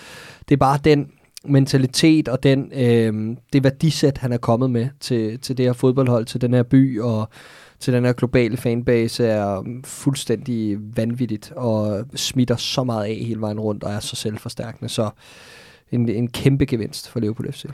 det 0.48 0.54
er 0.54 0.58
bare 0.58 0.78
den 0.84 1.10
mentalitet 1.44 2.28
og 2.28 2.42
den, 2.42 2.72
øh, 2.74 3.36
det 3.52 3.64
værdisæt, 3.64 4.18
han 4.18 4.32
er 4.32 4.38
kommet 4.38 4.70
med 4.70 4.88
til, 5.00 5.38
til 5.38 5.58
det 5.58 5.66
her 5.66 5.72
fodboldhold, 5.72 6.26
til 6.26 6.40
den 6.40 6.54
her 6.54 6.62
by, 6.62 7.00
og 7.00 7.28
til 7.80 7.92
den 7.92 8.04
her 8.04 8.12
globale 8.12 8.56
fanbase 8.56 9.26
er 9.26 9.64
fuldstændig 9.84 10.78
vanvittigt 10.96 11.52
og 11.56 12.04
smitter 12.14 12.56
så 12.56 12.84
meget 12.84 13.04
af 13.04 13.14
hele 13.14 13.40
vejen 13.40 13.60
rundt 13.60 13.84
og 13.84 13.92
er 13.92 14.00
så 14.00 14.16
selvforstærkende. 14.16 14.88
Så 14.88 15.10
en, 15.92 16.08
en 16.08 16.28
kæmpe 16.28 16.66
gevinst 16.66 17.08
for 17.08 17.20
Liverpool 17.20 17.52
FC. 17.52 17.64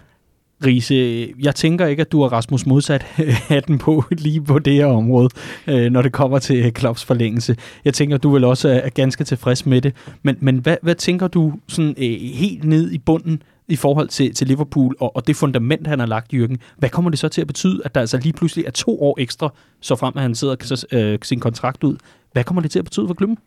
Riese, 0.66 1.28
jeg 1.40 1.54
tænker 1.54 1.86
ikke, 1.86 2.00
at 2.00 2.12
du 2.12 2.22
har 2.22 2.28
Rasmus 2.28 2.66
modsat 2.66 3.02
hatten 3.52 3.78
på 3.78 4.04
lige 4.10 4.40
på 4.40 4.58
det 4.58 4.72
her 4.72 4.86
område, 4.86 5.28
øh, 5.66 5.92
når 5.92 6.02
det 6.02 6.12
kommer 6.12 6.38
til 6.38 6.72
Klopps 6.72 7.04
forlængelse. 7.04 7.56
Jeg 7.84 7.94
tænker, 7.94 8.16
at 8.16 8.22
du 8.22 8.30
vil 8.30 8.44
også 8.44 8.68
er 8.68 8.88
ganske 8.88 9.24
tilfreds 9.24 9.66
med 9.66 9.80
det. 9.80 9.94
Men, 10.22 10.36
men 10.40 10.58
hvad, 10.58 10.76
hvad 10.82 10.94
tænker 10.94 11.28
du 11.28 11.52
sådan 11.68 11.94
øh, 11.98 12.20
helt 12.20 12.64
ned 12.64 12.90
i 12.90 12.98
bunden 12.98 13.42
i 13.68 13.76
forhold 13.76 14.08
til, 14.08 14.34
til 14.34 14.46
Liverpool 14.46 14.96
og, 15.00 15.16
og 15.16 15.26
det 15.26 15.36
fundament, 15.36 15.86
han 15.86 15.98
har 15.98 16.06
lagt, 16.06 16.34
Jørgen? 16.34 16.58
Hvad 16.78 16.88
kommer 16.88 17.10
det 17.10 17.18
så 17.18 17.28
til 17.28 17.40
at 17.40 17.46
betyde, 17.46 17.82
at 17.84 17.94
der 17.94 18.00
altså 18.00 18.18
lige 18.18 18.32
pludselig 18.32 18.66
er 18.66 18.70
to 18.70 19.02
år 19.02 19.16
ekstra, 19.20 19.52
så 19.80 19.96
frem 19.96 20.12
at 20.16 20.22
han 20.22 20.34
sidder 20.34 20.84
øh, 20.92 21.18
sin 21.22 21.40
kontrakt 21.40 21.84
ud? 21.84 21.96
Hvad 22.32 22.44
kommer 22.44 22.62
det 22.62 22.70
til 22.70 22.78
at 22.78 22.84
betyde 22.84 23.06
for 23.06 23.14
klubben? 23.14 23.38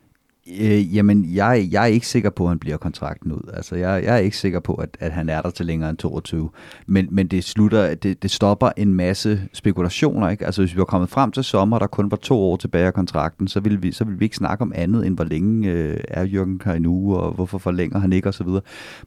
Øh, 0.51 0.95
jamen, 0.95 1.35
jeg, 1.35 1.67
jeg 1.71 1.81
er 1.81 1.87
ikke 1.87 2.07
sikker 2.07 2.29
på, 2.29 2.43
at 2.43 2.49
han 2.49 2.59
bliver 2.59 2.77
kontrakten 2.77 3.31
ud. 3.31 3.49
Altså, 3.53 3.75
jeg, 3.75 4.03
jeg 4.03 4.13
er 4.13 4.17
ikke 4.17 4.37
sikker 4.37 4.59
på, 4.59 4.73
at, 4.73 4.97
at 4.99 5.11
han 5.11 5.29
er 5.29 5.41
der 5.41 5.49
til 5.49 5.65
længere 5.65 5.89
end 5.89 5.97
22. 5.97 6.49
Men, 6.87 7.07
men 7.11 7.27
det, 7.27 7.43
slutter, 7.43 7.95
det, 7.95 8.23
det 8.23 8.31
stopper 8.31 8.69
en 8.77 8.93
masse 8.93 9.41
spekulationer. 9.53 10.29
Ikke? 10.29 10.45
Altså, 10.45 10.61
hvis 10.61 10.73
vi 10.73 10.77
var 10.77 10.85
kommet 10.85 11.09
frem 11.09 11.31
til 11.31 11.43
sommer, 11.43 11.79
der 11.79 11.87
kun 11.87 12.11
var 12.11 12.17
to 12.17 12.39
år 12.39 12.57
tilbage 12.57 12.85
af 12.85 12.93
kontrakten, 12.93 13.47
så 13.47 13.59
ville 13.59 13.81
vi, 13.81 13.91
så 13.91 14.03
ville 14.03 14.19
vi 14.19 14.25
ikke 14.25 14.35
snakke 14.35 14.61
om 14.61 14.71
andet, 14.75 15.07
end 15.07 15.15
hvor 15.15 15.25
længe 15.25 15.71
øh, 15.71 15.97
er 16.07 16.23
Jørgen 16.23 16.61
her 16.65 16.79
nu, 16.79 17.15
og 17.15 17.31
hvorfor 17.31 17.57
forlænger 17.57 17.99
han 17.99 18.13
ikke, 18.13 18.29
osv. 18.29 18.47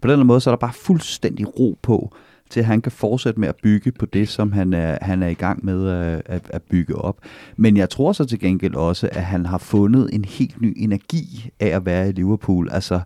På 0.03 0.09
den 0.09 0.26
måde, 0.26 0.41
så 0.41 0.51
er 0.51 0.55
der 0.55 0.61
bare 0.61 0.72
fuldstændig 0.72 1.59
ro 1.59 1.78
på, 1.82 2.14
til 2.51 2.61
at 2.61 2.66
han 2.66 2.80
kan 2.80 2.92
fortsætte 2.92 3.40
med 3.40 3.49
at 3.49 3.57
bygge 3.62 3.92
på 3.92 4.07
det, 4.07 4.28
som 4.28 4.53
han 4.53 4.72
er, 4.72 4.99
han 5.03 5.22
er 5.22 5.28
i 5.28 5.34
gang 5.34 5.64
med 5.64 5.88
at, 5.88 6.22
at, 6.26 6.42
at 6.51 6.62
bygge 6.62 6.96
op. 6.96 7.16
Men 7.57 7.76
jeg 7.76 7.90
tror 7.90 8.12
så 8.12 8.24
til 8.24 8.40
gengæld 8.40 8.74
også, 8.74 9.09
at 9.12 9.24
han 9.24 9.46
har 9.46 9.59
fundet 9.59 10.11
en 10.12 10.24
helt 10.24 10.61
ny 10.61 10.74
energi 10.76 11.51
af 11.61 11.68
at 11.68 11.86
være 11.86 12.09
i 12.09 12.12
Liverpool. 12.12 12.68
Altså, 12.72 13.01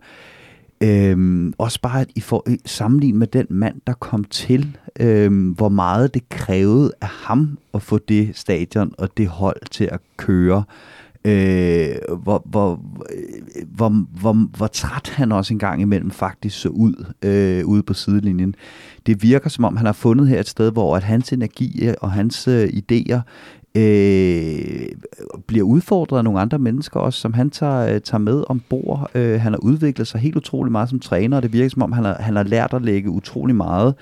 Øhm, 0.84 1.54
også 1.58 1.80
bare 1.80 2.00
at 2.00 2.10
I 2.14 2.20
får 2.20 2.46
sammenlignet 2.66 3.18
med 3.18 3.26
den 3.26 3.46
mand, 3.50 3.80
der 3.86 3.92
kom 3.92 4.24
til, 4.24 4.76
øhm, 5.00 5.50
hvor 5.50 5.68
meget 5.68 6.14
det 6.14 6.28
krævede 6.28 6.92
af 7.00 7.08
ham 7.08 7.58
at 7.74 7.82
få 7.82 7.98
det 7.98 8.36
stadion 8.36 8.94
og 8.98 9.16
det 9.16 9.28
hold 9.28 9.60
til 9.70 9.84
at 9.92 10.00
køre 10.16 10.64
øh, 11.24 11.94
hvor, 12.22 12.42
hvor, 12.44 12.80
hvor, 13.66 13.88
hvor, 14.20 14.32
hvor 14.56 14.66
træt 14.66 15.08
han 15.08 15.32
også 15.32 15.54
en 15.54 15.58
gang 15.58 15.80
imellem 15.82 16.10
faktisk 16.10 16.60
så 16.60 16.68
ud 16.68 17.04
øh, 17.22 17.66
ude 17.66 17.82
på 17.82 17.94
sidelinjen. 17.94 18.54
Det 19.06 19.22
virker 19.22 19.50
som 19.50 19.64
om, 19.64 19.76
han 19.76 19.86
har 19.86 19.92
fundet 19.92 20.28
her 20.28 20.40
et 20.40 20.48
sted, 20.48 20.72
hvor 20.72 20.96
at 20.96 21.02
hans 21.02 21.32
energi 21.32 21.88
øh, 21.88 21.94
og 22.00 22.12
hans 22.12 22.48
øh, 22.48 22.68
idéer 22.68 23.20
øh, 23.74 24.86
bliver 25.46 25.64
udfordret 25.64 26.18
af 26.18 26.24
nogle 26.24 26.40
andre 26.40 26.58
mennesker 26.58 27.00
også, 27.00 27.20
som 27.20 27.32
han 27.32 27.50
tager, 27.50 27.94
øh, 27.94 28.00
tager 28.00 28.18
med 28.18 28.44
ombord. 28.48 29.10
Øh, 29.14 29.40
han 29.40 29.52
har 29.52 29.60
udviklet 29.60 30.06
sig 30.06 30.20
helt 30.20 30.36
utrolig 30.36 30.72
meget 30.72 30.88
som 30.88 31.00
træner, 31.00 31.36
og 31.36 31.42
det 31.42 31.52
virker 31.52 31.70
som 31.70 31.82
om, 31.82 31.92
han 31.92 32.04
har, 32.04 32.16
han 32.20 32.36
har 32.36 32.42
lært 32.42 32.74
at 32.74 32.82
lægge 32.82 33.10
utrolig 33.10 33.56
meget 33.56 33.94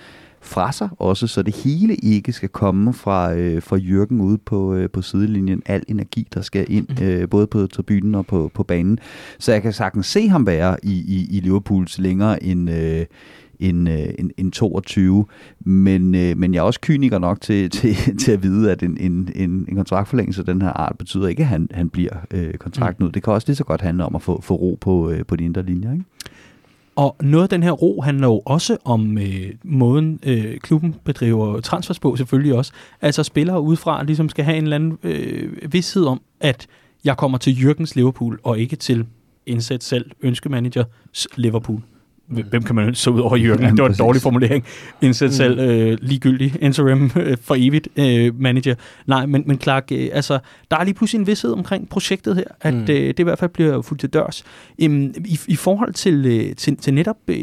fra 0.42 0.72
sig 0.72 0.88
også, 0.98 1.26
så 1.26 1.42
det 1.42 1.56
hele 1.56 1.94
ikke 1.94 2.32
skal 2.32 2.48
komme 2.48 2.92
fra, 2.92 3.34
øh, 3.34 3.62
fra 3.62 3.76
Jørgen 3.76 4.20
ude 4.20 4.38
på, 4.38 4.74
øh, 4.74 4.90
på 4.90 5.02
sidelinjen. 5.02 5.62
Al 5.66 5.82
energi, 5.88 6.28
der 6.34 6.40
skal 6.40 6.66
ind, 6.68 6.86
mm. 7.00 7.04
øh, 7.04 7.28
både 7.28 7.46
på 7.46 7.66
tribunen 7.66 8.14
og 8.14 8.26
på, 8.26 8.50
på 8.54 8.62
banen. 8.62 8.98
Så 9.38 9.52
jeg 9.52 9.62
kan 9.62 9.72
sagtens 9.72 10.06
se 10.06 10.28
ham 10.28 10.46
være 10.46 10.76
i, 10.82 10.92
i, 10.92 11.36
i 11.36 11.40
Liverpools 11.40 11.98
længere 11.98 12.42
end, 12.42 12.70
øh, 12.70 13.06
end, 13.60 13.88
øh, 13.88 14.06
end, 14.18 14.30
end 14.36 14.52
22. 14.52 15.26
Men, 15.60 16.14
øh, 16.14 16.36
men 16.36 16.54
jeg 16.54 16.60
er 16.60 16.64
også 16.64 16.80
kyniker 16.80 17.18
nok 17.18 17.40
til, 17.40 17.70
til, 17.80 18.16
til 18.18 18.32
at 18.32 18.42
vide, 18.42 18.72
at 18.72 18.82
en, 18.82 18.96
en, 19.00 19.28
en, 19.34 19.66
en 19.68 19.76
kontraktforlængelse 19.76 20.40
af 20.40 20.46
den 20.46 20.62
her 20.62 20.70
art 20.70 20.98
betyder 20.98 21.28
ikke, 21.28 21.42
at 21.42 21.48
han, 21.48 21.68
han 21.72 21.90
bliver 21.90 22.12
øh, 22.30 22.54
kontrakten 22.54 23.04
mm. 23.04 23.06
ud. 23.06 23.12
Det 23.12 23.22
kan 23.22 23.32
også 23.32 23.48
lige 23.48 23.56
så 23.56 23.64
godt 23.64 23.80
handle 23.80 24.04
om 24.04 24.14
at 24.14 24.22
få, 24.22 24.40
få 24.40 24.54
ro 24.54 24.78
på, 24.80 25.10
øh, 25.10 25.26
på 25.26 25.36
de 25.36 25.44
indre 25.44 25.62
linjer. 25.62 25.92
Ikke? 25.92 26.04
Og 27.00 27.16
noget 27.20 27.42
af 27.42 27.48
den 27.48 27.62
her 27.62 27.70
ro 27.70 28.00
handler 28.00 28.26
jo 28.26 28.42
også 28.44 28.76
om 28.84 29.18
øh, 29.18 29.54
måden, 29.64 30.20
øh, 30.26 30.58
klubben 30.58 30.96
bedriver 31.04 31.60
transfers 31.60 31.98
på 31.98 32.16
selvfølgelig 32.16 32.54
også. 32.54 32.72
Altså 33.00 33.22
spillere 33.22 33.60
udefra 33.60 34.02
ligesom 34.02 34.28
skal 34.28 34.44
have 34.44 34.56
en 34.56 34.62
eller 34.62 34.76
anden 34.76 34.98
øh, 35.02 35.72
vidshed 35.72 36.04
om, 36.04 36.20
at 36.40 36.66
jeg 37.04 37.16
kommer 37.16 37.38
til 37.38 37.62
Jørgens 37.64 37.96
Liverpool, 37.96 38.40
og 38.42 38.58
ikke 38.58 38.76
til 38.76 39.06
indsæt 39.46 39.82
selv 39.84 40.10
ønskemanager 40.22 40.84
Liverpool 41.36 41.82
hvem 42.30 42.62
kan 42.62 42.74
man 42.74 42.94
så 42.94 43.10
ud 43.10 43.20
over 43.20 43.36
Jørgen? 43.36 43.62
Ja, 43.62 43.70
det 43.70 43.82
var 43.82 43.88
en 43.88 43.94
dårlig 43.94 44.22
formulering. 44.22 44.64
Indsæt 45.00 45.28
mm. 45.28 45.32
selv 45.32 45.58
øh, 45.58 45.98
ligegyldig 46.00 46.56
interim 46.60 47.10
øh, 47.16 47.36
for 47.42 47.54
evigt 47.58 47.88
øh, 47.96 48.40
manager. 48.40 48.74
Nej, 49.06 49.26
men, 49.26 49.44
men 49.46 49.60
Clark, 49.60 49.92
øh, 49.92 50.08
altså, 50.12 50.38
der 50.70 50.76
er 50.76 50.84
lige 50.84 50.94
pludselig 50.94 51.20
en 51.20 51.26
vidshed 51.26 51.52
omkring 51.52 51.88
projektet 51.88 52.36
her, 52.36 52.44
at 52.60 52.74
mm. 52.74 52.80
øh, 52.80 52.88
det 52.88 53.18
i 53.18 53.22
hvert 53.22 53.38
fald 53.38 53.50
bliver 53.50 53.82
fuldt 53.82 54.00
til 54.00 54.10
dørs. 54.10 54.44
Øhm, 54.82 55.14
i, 55.24 55.40
I 55.46 55.56
forhold 55.56 55.94
til, 55.94 56.26
øh, 56.26 56.56
til, 56.56 56.76
til 56.76 56.94
netop 56.94 57.16
øh, 57.28 57.36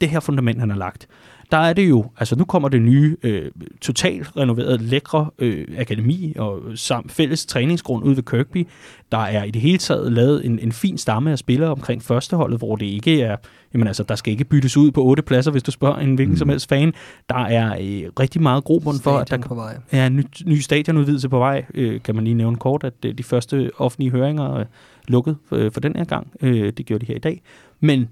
det 0.00 0.08
her 0.08 0.20
fundament, 0.20 0.60
han 0.60 0.70
har 0.70 0.78
lagt, 0.78 1.08
der 1.50 1.56
er 1.56 1.72
det 1.72 1.88
jo, 1.88 2.04
altså 2.18 2.36
nu 2.36 2.44
kommer 2.44 2.68
det 2.68 2.82
nye, 2.82 3.16
øh, 3.22 3.50
totalt 3.80 4.36
renoveret, 4.36 4.80
lækre 4.80 5.30
øh, 5.38 5.66
akademi 5.78 6.34
og 6.38 6.60
samt 6.74 7.12
fælles 7.12 7.46
træningsgrund 7.46 8.04
ude 8.04 8.16
ved 8.16 8.22
Kirkby. 8.22 8.66
Der 9.12 9.18
er 9.18 9.44
i 9.44 9.50
det 9.50 9.62
hele 9.62 9.78
taget 9.78 10.12
lavet 10.12 10.46
en, 10.46 10.58
en 10.58 10.72
fin 10.72 10.98
stamme 10.98 11.30
af 11.30 11.38
spillere 11.38 11.70
omkring 11.70 12.02
førsteholdet, 12.02 12.58
hvor 12.58 12.76
det 12.76 12.86
ikke 12.86 13.22
er, 13.22 13.36
jamen 13.74 13.86
altså, 13.86 14.02
der 14.02 14.14
skal 14.14 14.30
ikke 14.30 14.44
byttes 14.44 14.76
ud 14.76 14.90
på 14.90 15.02
otte 15.02 15.22
pladser, 15.22 15.50
hvis 15.50 15.62
du 15.62 15.70
spørger 15.70 15.98
en 15.98 16.14
hvilken 16.14 16.32
mm. 16.32 16.38
som 16.38 16.48
helst 16.48 16.68
fan. 16.68 16.92
Der 17.28 17.44
er 17.44 17.72
øh, 17.72 18.10
rigtig 18.20 18.42
meget 18.42 18.64
grobund 18.64 19.00
for, 19.00 19.18
at 19.18 19.30
der 19.30 19.38
på 19.38 19.54
vej. 19.54 19.76
er 19.90 20.06
en 20.06 20.16
ny, 20.16 20.24
ny 20.44 20.58
stadionudvidelse 20.58 21.28
på 21.28 21.38
vej. 21.38 21.64
Øh, 21.74 22.00
kan 22.02 22.14
man 22.14 22.24
lige 22.24 22.34
nævne 22.34 22.56
kort, 22.56 22.84
at 22.84 22.94
øh, 23.06 23.18
de 23.18 23.22
første 23.22 23.70
offentlige 23.78 24.10
høringer 24.10 24.58
er 24.58 24.64
lukket 25.08 25.36
for, 25.48 25.70
for 25.72 25.80
den 25.80 25.96
her 25.96 26.04
gang. 26.04 26.32
Øh, 26.40 26.72
det 26.76 26.86
gjorde 26.86 27.06
de 27.06 27.06
her 27.06 27.16
i 27.16 27.18
dag. 27.18 27.42
Men 27.80 28.08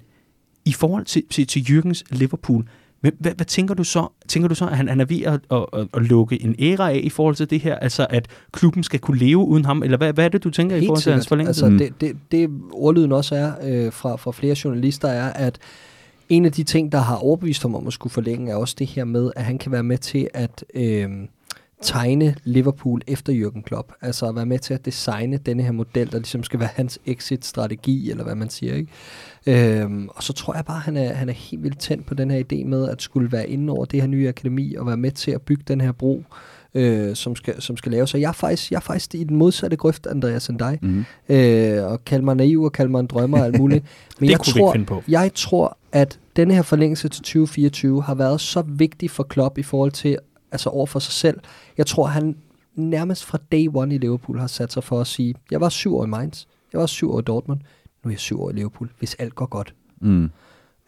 i 0.65 0.73
forhold 0.73 1.05
til, 1.05 1.23
til, 1.31 1.47
til 1.47 1.61
Jürgens 1.61 2.03
Liverpool, 2.11 2.65
men 3.03 3.13
hvad, 3.19 3.33
hvad 3.33 3.47
tænker 3.47 3.75
du 3.75 3.85
så? 3.85 4.07
Tænker 4.29 4.49
du 4.49 4.55
så, 4.55 4.67
at 4.67 4.77
han, 4.77 4.89
han 4.89 5.01
er 5.01 5.05
ved 5.05 5.23
at, 5.23 5.41
at, 5.51 5.67
at, 5.73 5.89
at 5.95 6.03
lukke 6.03 6.43
en 6.43 6.55
æra 6.59 6.91
af 6.91 7.01
i 7.05 7.09
forhold 7.09 7.35
til 7.35 7.51
det 7.51 7.61
her? 7.61 7.77
Altså, 7.77 8.07
at 8.11 8.29
klubben 8.53 8.83
skal 8.83 9.01
kunne 9.01 9.19
leve 9.19 9.39
uden 9.39 9.65
ham? 9.65 9.83
Eller 9.83 9.97
hvad, 9.97 10.13
hvad 10.13 10.25
er 10.25 10.29
det, 10.29 10.45
du 10.45 10.51
tænker 10.51 10.77
Helt 10.77 10.85
i 10.85 10.87
forhold 10.87 11.03
til 11.03 11.13
hans 11.13 11.29
forlængelse? 11.29 11.67
Altså, 11.67 11.85
det, 11.85 12.01
det, 12.01 12.17
det 12.33 12.51
ordlyden 12.73 13.13
også 13.13 13.35
er 13.35 13.53
øh, 13.63 13.93
fra, 13.93 14.17
fra 14.17 14.33
flere 14.33 14.57
journalister, 14.65 15.09
er, 15.09 15.33
at 15.33 15.59
en 16.29 16.45
af 16.45 16.53
de 16.53 16.63
ting, 16.63 16.93
der 16.93 16.99
har 16.99 17.17
overbevist 17.17 17.63
ham 17.63 17.75
om 17.75 17.87
at 17.87 17.93
skulle 17.93 18.13
forlænge, 18.13 18.53
er 18.53 18.57
også 18.57 18.75
det 18.79 18.87
her 18.87 19.05
med, 19.05 19.31
at 19.37 19.45
han 19.45 19.59
kan 19.59 19.73
være 19.73 19.83
med 19.83 19.99
til 19.99 20.29
at... 20.35 20.65
Øh, 20.75 21.09
tegne 21.83 22.35
Liverpool 22.45 23.01
efter 23.07 23.33
Jürgen 23.33 23.63
Klopp. 23.63 23.93
Altså 24.01 24.27
at 24.29 24.37
være 24.37 24.47
med 24.47 24.59
til 24.59 24.75
at 24.75 24.85
designe 24.85 25.37
denne 25.37 25.63
her 25.63 25.73
model, 25.73 26.13
der 26.13 26.19
ligesom 26.19 26.45
skal 26.45 26.61
være 26.61 26.69
hans 26.75 26.99
exit-strategi, 27.07 28.11
eller 28.11 28.25
hvad 28.25 28.35
man 28.35 28.51
siger. 28.51 28.75
Ikke? 28.75 28.93
Øhm, 29.47 30.09
og 30.09 30.23
så 30.23 30.33
tror 30.33 30.55
jeg 30.55 30.65
bare, 30.65 30.77
at 30.77 30.83
han 30.83 30.97
er, 30.97 31.13
han 31.13 31.29
er 31.29 31.33
helt 31.33 31.63
vildt 31.63 31.79
tændt 31.79 32.07
på 32.07 32.15
den 32.15 32.31
her 32.31 32.43
idé 32.53 32.65
med, 32.65 32.89
at 32.89 33.03
skulle 33.03 33.33
være 33.33 33.49
inde 33.49 33.73
over 33.73 33.85
det 33.85 34.01
her 34.01 34.09
nye 34.09 34.29
akademi, 34.29 34.75
og 34.75 34.87
være 34.87 34.97
med 34.97 35.11
til 35.11 35.31
at 35.31 35.43
bygge 35.43 35.65
den 35.69 35.81
her 35.81 35.93
bro, 35.93 36.25
øh, 36.75 37.17
som, 37.17 37.37
skal, 37.37 37.63
som 37.63 37.77
skal 37.77 37.93
laves. 37.93 38.11
Så 38.11 38.19
jeg 38.19 38.29
er 38.29 38.33
faktisk, 38.33 38.71
jeg 38.71 38.77
er 38.77 38.81
faktisk 38.81 39.15
i 39.15 39.25
den 39.25 39.37
modsatte 39.37 39.77
grøft, 39.77 40.07
Andreas, 40.07 40.49
end 40.49 40.59
dig. 40.59 40.79
Mm. 40.83 41.05
Øh, 41.29 41.85
og 41.85 42.05
kalde 42.05 42.25
mig 42.25 42.37
naiv 42.37 42.63
og 42.63 42.73
kalde 42.73 42.91
mig 42.91 43.01
en 43.01 43.07
drømmer 43.07 43.39
og 43.39 43.45
alt 43.45 43.59
muligt. 43.59 43.85
Men 44.21 44.31
jeg 44.31 44.41
tror, 44.41 44.77
på. 44.87 45.03
jeg 45.09 45.31
tror, 45.35 45.77
at 45.93 46.19
denne 46.37 46.55
her 46.55 46.63
forlængelse 46.63 47.09
til 47.09 47.23
2024 47.23 48.03
har 48.03 48.15
været 48.15 48.41
så 48.41 48.63
vigtig 48.63 49.11
for 49.11 49.23
Klopp 49.23 49.59
i 49.59 49.63
forhold 49.63 49.93
til 49.93 50.19
altså 50.53 50.71
over 50.71 50.87
for 50.87 50.99
sig 50.99 51.13
selv. 51.13 51.41
Jeg 51.79 51.87
tror, 51.87 52.07
han 52.07 52.37
nærmest 52.75 53.25
fra 53.25 53.39
day 53.53 53.69
one 53.75 53.95
i 53.95 53.99
Liverpool 53.99 54.39
har 54.39 54.47
sat 54.47 54.73
sig 54.73 54.85
for 54.85 55.01
at 55.01 55.07
sige, 55.07 55.35
jeg 55.51 55.61
var 55.61 55.69
syv 55.69 55.97
år 55.97 56.05
i 56.05 56.09
Mainz, 56.09 56.45
jeg 56.73 56.81
var 56.81 56.87
syv 56.87 57.13
år 57.13 57.19
i 57.19 57.23
Dortmund, 57.23 57.61
nu 58.05 58.09
er 58.09 58.13
jeg 58.13 58.19
syv 58.19 58.43
år 58.43 58.51
i 58.51 58.53
Liverpool, 58.53 58.91
hvis 58.99 59.15
alt 59.15 59.35
går 59.35 59.47
godt. 59.47 59.75
Mm. 60.01 60.31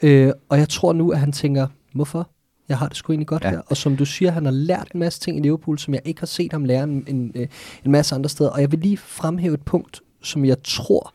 Øh, 0.02 0.32
og 0.48 0.58
jeg 0.58 0.68
tror 0.68 0.92
nu, 0.92 1.10
at 1.10 1.18
han 1.18 1.32
tænker, 1.32 1.66
hvorfor? 1.94 2.30
Jeg 2.68 2.78
har 2.78 2.88
det 2.88 2.96
sgu 2.96 3.12
egentlig 3.12 3.26
godt 3.26 3.44
ja. 3.44 3.50
her. 3.50 3.60
Og 3.66 3.76
som 3.76 3.96
du 3.96 4.04
siger, 4.04 4.30
han 4.30 4.44
har 4.44 4.52
lært 4.52 4.88
en 4.94 5.00
masse 5.00 5.20
ting 5.20 5.38
i 5.38 5.40
Liverpool, 5.40 5.78
som 5.78 5.94
jeg 5.94 6.02
ikke 6.04 6.20
har 6.20 6.26
set 6.26 6.52
ham 6.52 6.64
lære 6.64 6.84
en, 6.84 7.04
en, 7.06 7.32
øh, 7.34 7.48
en 7.84 7.90
masse 7.90 8.14
andre 8.14 8.30
steder. 8.30 8.50
Og 8.50 8.60
jeg 8.60 8.72
vil 8.72 8.78
lige 8.78 8.96
fremhæve 8.96 9.54
et 9.54 9.62
punkt, 9.62 10.00
som 10.22 10.44
jeg 10.44 10.62
tror 10.62 11.14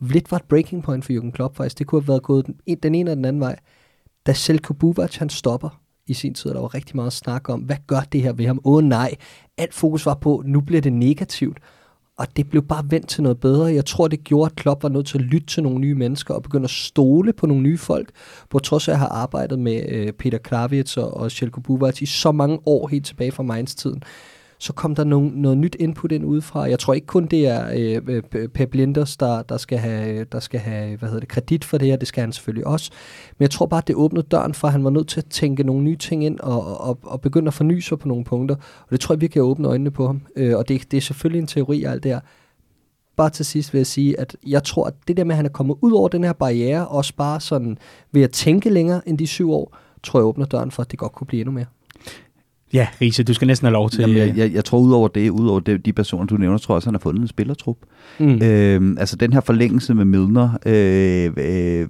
lidt 0.00 0.30
var 0.30 0.36
et 0.36 0.44
breaking 0.44 0.82
point 0.82 1.04
for 1.04 1.12
Jürgen 1.12 1.30
Klopp 1.30 1.56
faktisk. 1.56 1.78
Det 1.78 1.86
kunne 1.86 2.00
have 2.00 2.08
været 2.08 2.22
gået 2.22 2.46
den, 2.46 2.76
den 2.82 2.94
ene 2.94 3.10
eller 3.10 3.14
den 3.14 3.24
anden 3.24 3.40
vej. 3.40 3.58
Da 4.26 4.32
Selko 4.32 4.74
Buvac, 4.74 5.16
han 5.16 5.28
stopper, 5.28 5.80
i 6.06 6.14
sin 6.14 6.34
tid, 6.34 6.50
der 6.50 6.60
var 6.60 6.74
rigtig 6.74 6.96
meget 6.96 7.12
snak 7.12 7.48
om, 7.48 7.60
hvad 7.60 7.76
gør 7.86 8.00
det 8.00 8.22
her 8.22 8.32
ved 8.32 8.46
ham? 8.46 8.60
Åh 8.64 8.74
oh, 8.74 8.84
nej, 8.84 9.14
alt 9.58 9.74
fokus 9.74 10.06
var 10.06 10.14
på, 10.14 10.42
nu 10.46 10.60
bliver 10.60 10.80
det 10.82 10.92
negativt. 10.92 11.58
Og 12.16 12.36
det 12.36 12.50
blev 12.50 12.62
bare 12.62 12.84
vendt 12.90 13.08
til 13.08 13.22
noget 13.22 13.40
bedre. 13.40 13.74
Jeg 13.74 13.84
tror, 13.84 14.08
det 14.08 14.24
gjorde, 14.24 14.50
at 14.50 14.56
Klopp 14.56 14.82
var 14.82 14.88
nødt 14.88 15.06
til 15.06 15.18
at 15.18 15.24
lytte 15.24 15.46
til 15.46 15.62
nogle 15.62 15.78
nye 15.78 15.94
mennesker 15.94 16.34
og 16.34 16.42
begynde 16.42 16.64
at 16.64 16.70
stole 16.70 17.32
på 17.32 17.46
nogle 17.46 17.62
nye 17.62 17.78
folk. 17.78 18.10
På 18.50 18.58
trods 18.58 18.88
af, 18.88 18.92
at 18.92 18.94
jeg 18.94 18.98
har 18.98 19.08
arbejdet 19.08 19.58
med 19.58 19.82
øh, 19.88 20.12
Peter 20.12 20.38
Kravitz 20.38 20.96
og, 20.96 21.14
og 21.16 21.30
Sjelko 21.30 21.60
Buvac 21.60 22.02
i 22.02 22.06
så 22.06 22.32
mange 22.32 22.58
år 22.66 22.88
helt 22.88 23.06
tilbage 23.06 23.32
fra 23.32 23.42
Mainz-tiden, 23.42 24.02
så 24.64 24.72
kom 24.72 24.94
der 24.94 25.04
no, 25.04 25.20
noget 25.20 25.58
nyt 25.58 25.76
input 25.78 26.12
ind 26.12 26.24
udefra. 26.24 26.62
Jeg 26.62 26.78
tror 26.78 26.94
ikke 26.94 27.06
kun 27.06 27.26
det 27.26 27.46
er 27.46 27.68
øh, 27.76 28.22
øh 28.32 28.48
Pep 28.48 28.74
Linders, 28.74 29.16
der, 29.16 29.42
der, 29.42 29.56
skal 29.56 29.78
have, 29.78 30.24
der 30.24 30.40
skal 30.40 30.60
have 30.60 30.96
hvad 30.96 31.08
hedder 31.08 31.20
det, 31.20 31.28
kredit 31.28 31.64
for 31.64 31.78
det 31.78 31.88
her, 31.88 31.96
det 31.96 32.08
skal 32.08 32.20
han 32.20 32.32
selvfølgelig 32.32 32.66
også. 32.66 32.90
Men 33.38 33.42
jeg 33.42 33.50
tror 33.50 33.66
bare, 33.66 33.78
at 33.78 33.88
det 33.88 33.96
åbnede 33.96 34.26
døren 34.30 34.54
for, 34.54 34.68
at 34.68 34.72
han 34.72 34.84
var 34.84 34.90
nødt 34.90 35.08
til 35.08 35.20
at 35.20 35.26
tænke 35.26 35.62
nogle 35.62 35.82
nye 35.82 35.96
ting 35.96 36.24
ind 36.24 36.40
og, 36.40 36.80
og, 36.80 36.98
og 37.02 37.20
begynde 37.20 37.48
at 37.48 37.54
forny 37.54 37.78
sig 37.78 37.98
på 37.98 38.08
nogle 38.08 38.24
punkter. 38.24 38.54
Og 38.54 38.90
det 38.90 39.00
tror 39.00 39.14
jeg 39.14 39.20
virkelig 39.20 39.42
har 39.42 39.48
åbnet 39.48 39.68
øjnene 39.68 39.90
på 39.90 40.06
ham. 40.06 40.22
Øh, 40.36 40.56
og 40.56 40.68
det, 40.68 40.90
det 40.90 40.96
er 40.96 41.00
selvfølgelig 41.00 41.40
en 41.40 41.46
teori 41.46 41.84
alt 41.84 42.02
det 42.02 42.12
her 42.12 42.20
bare 43.16 43.30
til 43.30 43.44
sidst 43.44 43.72
vil 43.72 43.78
jeg 43.78 43.86
sige, 43.86 44.20
at 44.20 44.36
jeg 44.46 44.62
tror, 44.62 44.86
at 44.86 44.94
det 45.08 45.16
der 45.16 45.24
med, 45.24 45.32
at 45.32 45.36
han 45.36 45.46
er 45.46 45.50
kommet 45.50 45.76
ud 45.80 45.92
over 45.92 46.08
den 46.08 46.24
her 46.24 46.32
barriere, 46.32 46.88
også 46.88 47.14
bare 47.16 47.40
sådan 47.40 47.78
ved 48.12 48.22
at 48.22 48.30
tænke 48.30 48.70
længere 48.70 49.08
end 49.08 49.18
de 49.18 49.26
syv 49.26 49.52
år, 49.52 49.76
tror 50.02 50.18
jeg 50.18 50.24
åbner 50.24 50.46
døren 50.46 50.70
for, 50.70 50.82
at 50.82 50.90
det 50.90 50.98
godt 50.98 51.12
kunne 51.12 51.26
blive 51.26 51.40
endnu 51.40 51.52
mere. 51.52 51.66
Ja, 52.72 52.86
Riese, 53.00 53.24
du 53.24 53.34
skal 53.34 53.46
næsten 53.46 53.66
have 53.66 53.72
lov 53.72 53.90
til... 53.90 54.00
Jamen, 54.00 54.16
jeg, 54.16 54.36
jeg, 54.36 54.52
jeg 54.52 54.64
tror, 54.64 54.78
udover 54.78 55.08
det, 55.08 55.30
udover 55.30 55.60
det, 55.60 55.86
de 55.86 55.92
personer, 55.92 56.26
du 56.26 56.36
nævner, 56.36 56.58
tror 56.58 56.74
jeg 56.74 56.76
også, 56.76 56.88
han 56.88 56.94
har 56.94 57.00
fundet 57.00 57.22
en 57.22 57.28
spillertrup. 57.28 57.76
Mm. 58.18 58.42
Øh, 58.42 58.96
altså, 58.98 59.16
den 59.16 59.32
her 59.32 59.40
forlængelse 59.40 59.94
med 59.94 60.04
Milner... 60.04 60.58
Øh, 60.66 61.32
øh, 61.36 61.88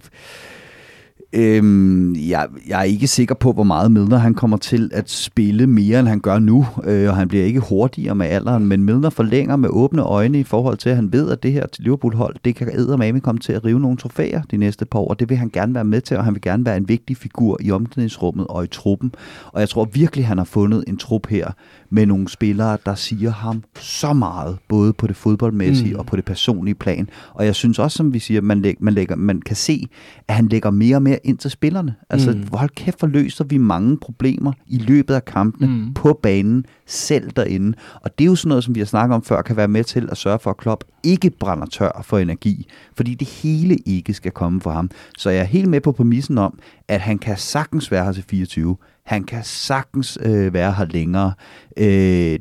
Øhm, 1.37 2.15
jeg, 2.15 2.47
jeg 2.69 2.81
er 2.81 2.85
ikke 2.85 3.07
sikker 3.07 3.35
på, 3.35 3.53
hvor 3.53 3.63
meget 3.63 3.93
Milner 3.93 4.17
han 4.17 4.35
kommer 4.35 4.57
til 4.57 4.91
at 4.93 5.11
spille 5.11 5.67
mere, 5.67 6.01
end 6.01 6.09
han 6.09 6.21
gør 6.21 6.39
nu, 6.39 6.67
øh, 6.85 7.09
og 7.09 7.17
han 7.17 7.29
bliver 7.29 7.45
ikke 7.45 7.61
hurtigere 7.61 8.15
med 8.15 8.27
alderen, 8.27 8.67
men 8.67 8.85
Milner 8.85 9.11
forlænger 9.11 9.57
med 9.57 9.69
åbne 9.73 10.03
øjne 10.03 10.41
i 10.41 10.45
forhold 10.45 10.77
til, 10.77 10.91
at 10.91 10.97
han 10.97 11.13
ved, 11.13 11.31
at 11.31 11.43
det 11.43 11.53
her 11.53 11.67
til 11.67 11.85
Liverpool-hold, 11.85 12.37
det 12.45 12.55
kan 12.55 12.69
eddermame 12.73 13.21
komme 13.21 13.39
til 13.39 13.53
at 13.53 13.65
rive 13.65 13.81
nogle 13.81 13.97
trofæer 13.97 14.43
de 14.43 14.57
næste 14.57 14.85
par 14.85 14.99
år, 14.99 15.09
og 15.09 15.21
det 15.21 15.29
vil 15.29 15.37
han 15.37 15.51
gerne 15.51 15.75
være 15.75 15.85
med 15.85 16.01
til, 16.01 16.17
og 16.17 16.25
han 16.25 16.35
vil 16.35 16.43
gerne 16.43 16.67
være 16.67 16.77
en 16.77 16.89
vigtig 16.89 17.17
figur 17.17 17.59
i 17.61 17.71
omklædningsrummet 17.71 18.47
og 18.47 18.65
i 18.65 18.67
truppen. 18.67 19.13
Og 19.53 19.61
jeg 19.61 19.69
tror 19.69 19.85
virkelig, 19.85 20.27
han 20.27 20.39
har 20.39 20.45
fundet 20.45 20.85
en 20.87 20.97
trup 20.97 21.27
her 21.27 21.51
med 21.95 22.07
nogle 22.07 22.29
spillere, 22.29 22.79
der 22.87 22.95
siger 22.95 23.31
ham 23.31 23.63
så 23.79 24.13
meget, 24.13 24.59
både 24.69 24.93
på 24.93 25.07
det 25.07 25.17
fodboldmæssige 25.17 25.93
mm. 25.93 25.99
og 25.99 26.07
på 26.07 26.17
det 26.17 26.25
personlige 26.25 26.75
plan. 26.75 27.09
Og 27.35 27.47
jeg 27.47 27.55
synes 27.55 27.79
også, 27.79 27.97
som 27.97 28.15
vi 28.15 28.19
siger, 28.19 28.41
man, 28.41 28.63
læg, 28.63 28.77
man, 28.81 28.95
lægger, 28.95 29.17
man 29.17 29.41
kan 29.41 29.57
se, 29.57 29.87
at 30.29 30.35
han 30.35 30.49
lægger 30.49 30.71
mere 30.71 30.97
og 30.97 31.03
mere 31.03 31.19
ind 31.25 31.39
til 31.39 31.51
spillerne. 31.51 31.95
Altså, 32.11 32.31
mm. 32.31 32.45
hold 32.53 32.71
kæft, 32.71 33.01
for 33.01 33.07
løser 33.07 33.45
vi 33.45 33.59
mange 33.59 33.97
problemer 33.97 34.53
i 34.67 34.79
løbet 34.79 35.15
af 35.15 35.25
kampene 35.25 35.67
mm. 35.67 35.95
på 35.95 36.21
banen, 36.23 36.67
selv 36.87 37.31
derinde. 37.31 37.77
Og 38.01 38.19
det 38.19 38.25
er 38.25 38.29
jo 38.29 38.37
sådan 38.37 38.49
noget, 38.49 38.65
som 38.65 38.75
vi 38.75 38.81
har 38.81 38.87
snakket 38.87 39.15
om 39.15 39.23
før, 39.23 39.43
kan 39.43 39.57
være 39.57 39.69
med 39.69 39.85
til 39.85 40.09
at 40.11 40.17
sørge 40.17 40.39
for, 40.39 40.51
at 40.51 40.57
Klopp 40.57 40.85
ikke 41.03 41.31
brænder 41.31 41.67
tør 41.67 42.03
for 42.05 42.19
energi. 42.19 42.67
Fordi 42.97 43.15
det 43.15 43.29
hele 43.29 43.77
ikke 43.77 44.15
skal 44.15 44.33
komme 44.33 44.61
fra 44.61 44.73
ham. 44.73 44.91
Så 45.19 45.31
jeg 45.31 45.41
er 45.41 45.45
helt 45.45 45.69
med 45.69 45.81
på 45.81 45.93
præmissen 45.93 46.39
om, 46.39 46.59
at 46.89 47.01
han 47.01 47.19
kan 47.19 47.37
sagtens 47.37 47.91
være 47.91 48.05
her 48.05 48.13
til 48.13 48.25
24. 48.31 48.77
Han 49.05 49.25
kan 49.25 49.41
sagtens 49.45 50.19
øh, 50.23 50.55
være 50.55 50.73
her 50.73 50.85
længere. 50.85 51.33
Øh, 51.77 51.87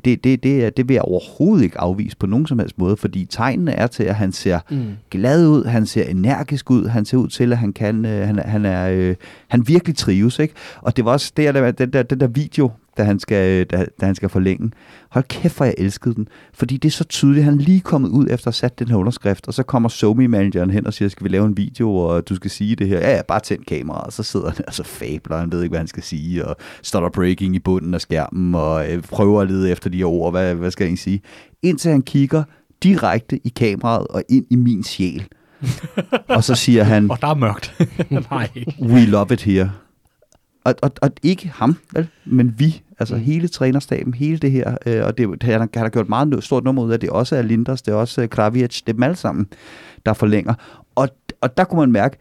det, 0.04 0.24
det, 0.24 0.42
det, 0.42 0.76
det 0.76 0.88
vil 0.88 0.94
jeg 0.94 1.02
overhovedet 1.02 1.64
ikke 1.64 1.80
afvise 1.80 2.16
på 2.16 2.26
nogen 2.26 2.46
som 2.46 2.58
helst 2.58 2.78
måde, 2.78 2.96
fordi 2.96 3.26
tegnene 3.30 3.72
er 3.72 3.86
til, 3.86 4.04
at 4.04 4.14
han 4.14 4.32
ser 4.32 4.60
mm. 4.70 4.84
glad 5.10 5.48
ud, 5.48 5.64
han 5.64 5.86
ser 5.86 6.04
energisk 6.04 6.70
ud, 6.70 6.86
han 6.86 7.04
ser 7.04 7.16
ud 7.16 7.28
til, 7.28 7.52
at 7.52 7.58
han 7.58 7.72
kan, 7.72 8.04
øh, 8.04 8.26
han, 8.26 8.38
han, 8.38 8.64
er, 8.64 8.90
øh, 8.90 9.16
han 9.48 9.68
virkelig 9.68 9.96
trives. 9.96 10.38
Ikke? 10.38 10.54
Og 10.80 10.96
det 10.96 11.04
var 11.04 11.12
også 11.12 11.32
det, 11.36 11.54
der, 11.54 11.70
den, 11.70 11.92
der, 11.92 12.02
den 12.02 12.20
der 12.20 12.26
video, 12.26 12.70
da 12.96 13.02
han 13.02 13.18
skal, 13.18 13.64
da, 13.64 13.86
da 14.00 14.06
han 14.06 14.14
skal 14.14 14.28
forlænge. 14.28 14.70
Hold 15.10 15.24
kæft, 15.28 15.56
hvor 15.56 15.66
jeg 15.66 15.74
elskede 15.78 16.14
den. 16.14 16.28
Fordi 16.54 16.76
det 16.76 16.88
er 16.88 16.92
så 16.92 17.04
tydeligt. 17.04 17.44
Han 17.44 17.54
er 17.54 17.58
lige 17.58 17.80
kommet 17.80 18.08
ud 18.08 18.24
efter 18.24 18.34
at 18.34 18.44
have 18.44 18.52
sat 18.52 18.78
den 18.78 18.88
her 18.88 18.96
underskrift, 18.96 19.48
og 19.48 19.54
så 19.54 19.62
kommer 19.62 19.88
Somi-manageren 19.88 20.70
hen 20.70 20.86
og 20.86 20.94
siger, 20.94 21.08
skal 21.08 21.24
vi 21.24 21.28
lave 21.28 21.46
en 21.46 21.56
video, 21.56 21.96
og 21.96 22.28
du 22.28 22.34
skal 22.34 22.50
sige 22.50 22.76
det 22.76 22.88
her. 22.88 22.98
Ja, 22.98 23.16
ja, 23.16 23.22
bare 23.28 23.40
tænd 23.40 23.64
kameraet. 23.64 24.06
Og 24.06 24.12
så 24.12 24.22
sidder 24.22 24.50
han 24.50 24.64
og 24.66 24.74
så 24.74 24.82
fabler, 24.84 25.36
han 25.36 25.52
ved 25.52 25.62
ikke, 25.62 25.70
hvad 25.72 25.80
han 25.80 25.88
skal 25.88 26.02
sige, 26.02 26.46
og 26.46 26.56
står 26.82 27.00
der 27.00 27.08
breaking 27.08 27.56
i 27.56 27.58
bunden 27.58 27.94
af 27.94 28.00
skærmen, 28.00 28.54
og 28.54 28.92
øh, 28.92 29.02
prøver 29.02 29.40
at 29.40 29.48
lede 29.48 29.70
efter 29.70 29.90
de 29.90 29.96
her 29.96 30.06
ord. 30.06 30.32
Hvad, 30.32 30.54
hvad 30.54 30.70
skal 30.70 30.86
han 30.86 30.96
sige? 30.96 31.20
Indtil 31.62 31.90
han 31.90 32.02
kigger 32.02 32.42
direkte 32.82 33.40
i 33.46 33.48
kameraet 33.48 34.06
og 34.06 34.22
ind 34.28 34.46
i 34.50 34.56
min 34.56 34.84
sjæl. 34.84 35.26
og 36.36 36.44
så 36.44 36.54
siger 36.54 36.84
han... 36.84 37.10
Og 37.10 37.20
der 37.20 37.28
er 37.28 37.34
mørkt. 37.34 37.74
Nej. 38.30 38.48
We 38.82 39.04
love 39.04 39.32
it 39.32 39.42
here. 39.42 39.70
Og, 40.64 40.74
og, 40.82 40.90
og 41.02 41.10
ikke 41.22 41.48
ham, 41.54 41.76
vel? 41.92 42.08
men 42.24 42.54
vi, 42.58 42.82
altså 42.98 43.14
mm. 43.14 43.20
hele 43.20 43.48
trænerstaben, 43.48 44.14
hele 44.14 44.38
det 44.38 44.50
her, 44.50 44.76
øh, 44.86 45.04
og 45.04 45.18
det, 45.18 45.42
han, 45.42 45.60
han 45.60 45.68
har 45.74 45.88
gjort 45.88 46.08
meget 46.08 46.44
stort 46.44 46.64
nummer 46.64 46.82
ud 46.82 46.90
af, 46.90 47.00
det 47.00 47.10
også 47.10 47.36
er 47.36 47.42
Linders, 47.42 47.82
det 47.82 47.92
er 47.92 47.96
også 47.96 48.22
uh, 48.22 48.28
Kravic, 48.28 48.82
det 48.82 48.88
er 48.88 48.92
dem 48.92 49.02
alle 49.02 49.16
sammen, 49.16 49.46
der 50.06 50.12
forlænger. 50.12 50.54
Og, 50.94 51.08
og 51.40 51.56
der 51.56 51.64
kunne 51.64 51.80
man 51.80 51.92
mærke, 51.92 52.16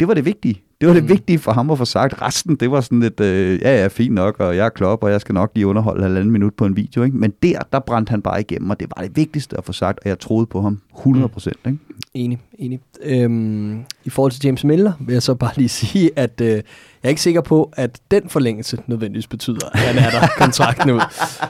det 0.00 0.08
var 0.08 0.14
det 0.14 0.24
vigtige. 0.24 0.62
Det 0.80 0.88
var 0.88 0.94
det 0.94 1.02
mm. 1.02 1.08
vigtige 1.08 1.38
for 1.38 1.52
ham 1.52 1.70
at 1.70 1.78
få 1.78 1.84
sagt. 1.84 2.22
Resten, 2.22 2.56
det 2.56 2.70
var 2.70 2.80
sådan 2.80 3.00
lidt, 3.00 3.20
øh, 3.20 3.60
ja, 3.60 3.82
ja, 3.82 3.86
fint 3.86 4.14
nok, 4.14 4.40
og 4.40 4.56
jeg 4.56 4.64
er 4.64 4.68
klop, 4.68 5.04
og 5.04 5.10
jeg 5.10 5.20
skal 5.20 5.32
nok 5.32 5.50
lige 5.54 5.66
underholde 5.66 6.02
halvanden 6.02 6.30
minut 6.30 6.54
på 6.54 6.66
en 6.66 6.76
video. 6.76 7.02
Ikke? 7.02 7.16
Men 7.16 7.32
der, 7.42 7.58
der 7.72 7.78
brændte 7.78 8.10
han 8.10 8.22
bare 8.22 8.40
igennem, 8.40 8.70
og 8.70 8.80
det 8.80 8.88
var 8.96 9.02
det 9.02 9.16
vigtigste 9.16 9.58
at 9.58 9.64
få 9.64 9.72
sagt, 9.72 9.98
og 10.02 10.08
jeg 10.08 10.18
troede 10.18 10.46
på 10.46 10.62
ham 10.62 10.80
100 11.00 11.26
mm. 11.26 11.32
procent. 11.32 11.56
Mm. 11.64 11.78
Enig, 12.14 12.38
enig. 12.58 12.80
Øhm, 13.02 13.84
I 14.04 14.10
forhold 14.10 14.32
til 14.32 14.40
James 14.44 14.64
Miller 14.64 14.92
vil 15.00 15.12
jeg 15.12 15.22
så 15.22 15.34
bare 15.34 15.52
lige 15.56 15.68
sige, 15.82 16.10
at 16.16 16.40
øh, 16.40 16.48
jeg 16.48 16.62
er 17.02 17.08
ikke 17.08 17.20
sikker 17.20 17.40
på, 17.40 17.72
at 17.76 18.00
den 18.10 18.28
forlængelse 18.28 18.78
nødvendigvis 18.86 19.26
betyder, 19.26 19.68
at 19.72 19.78
han 19.78 19.98
er 19.98 20.10
der 20.10 20.26
kontrakten 20.44 20.90
ud. 20.90 21.00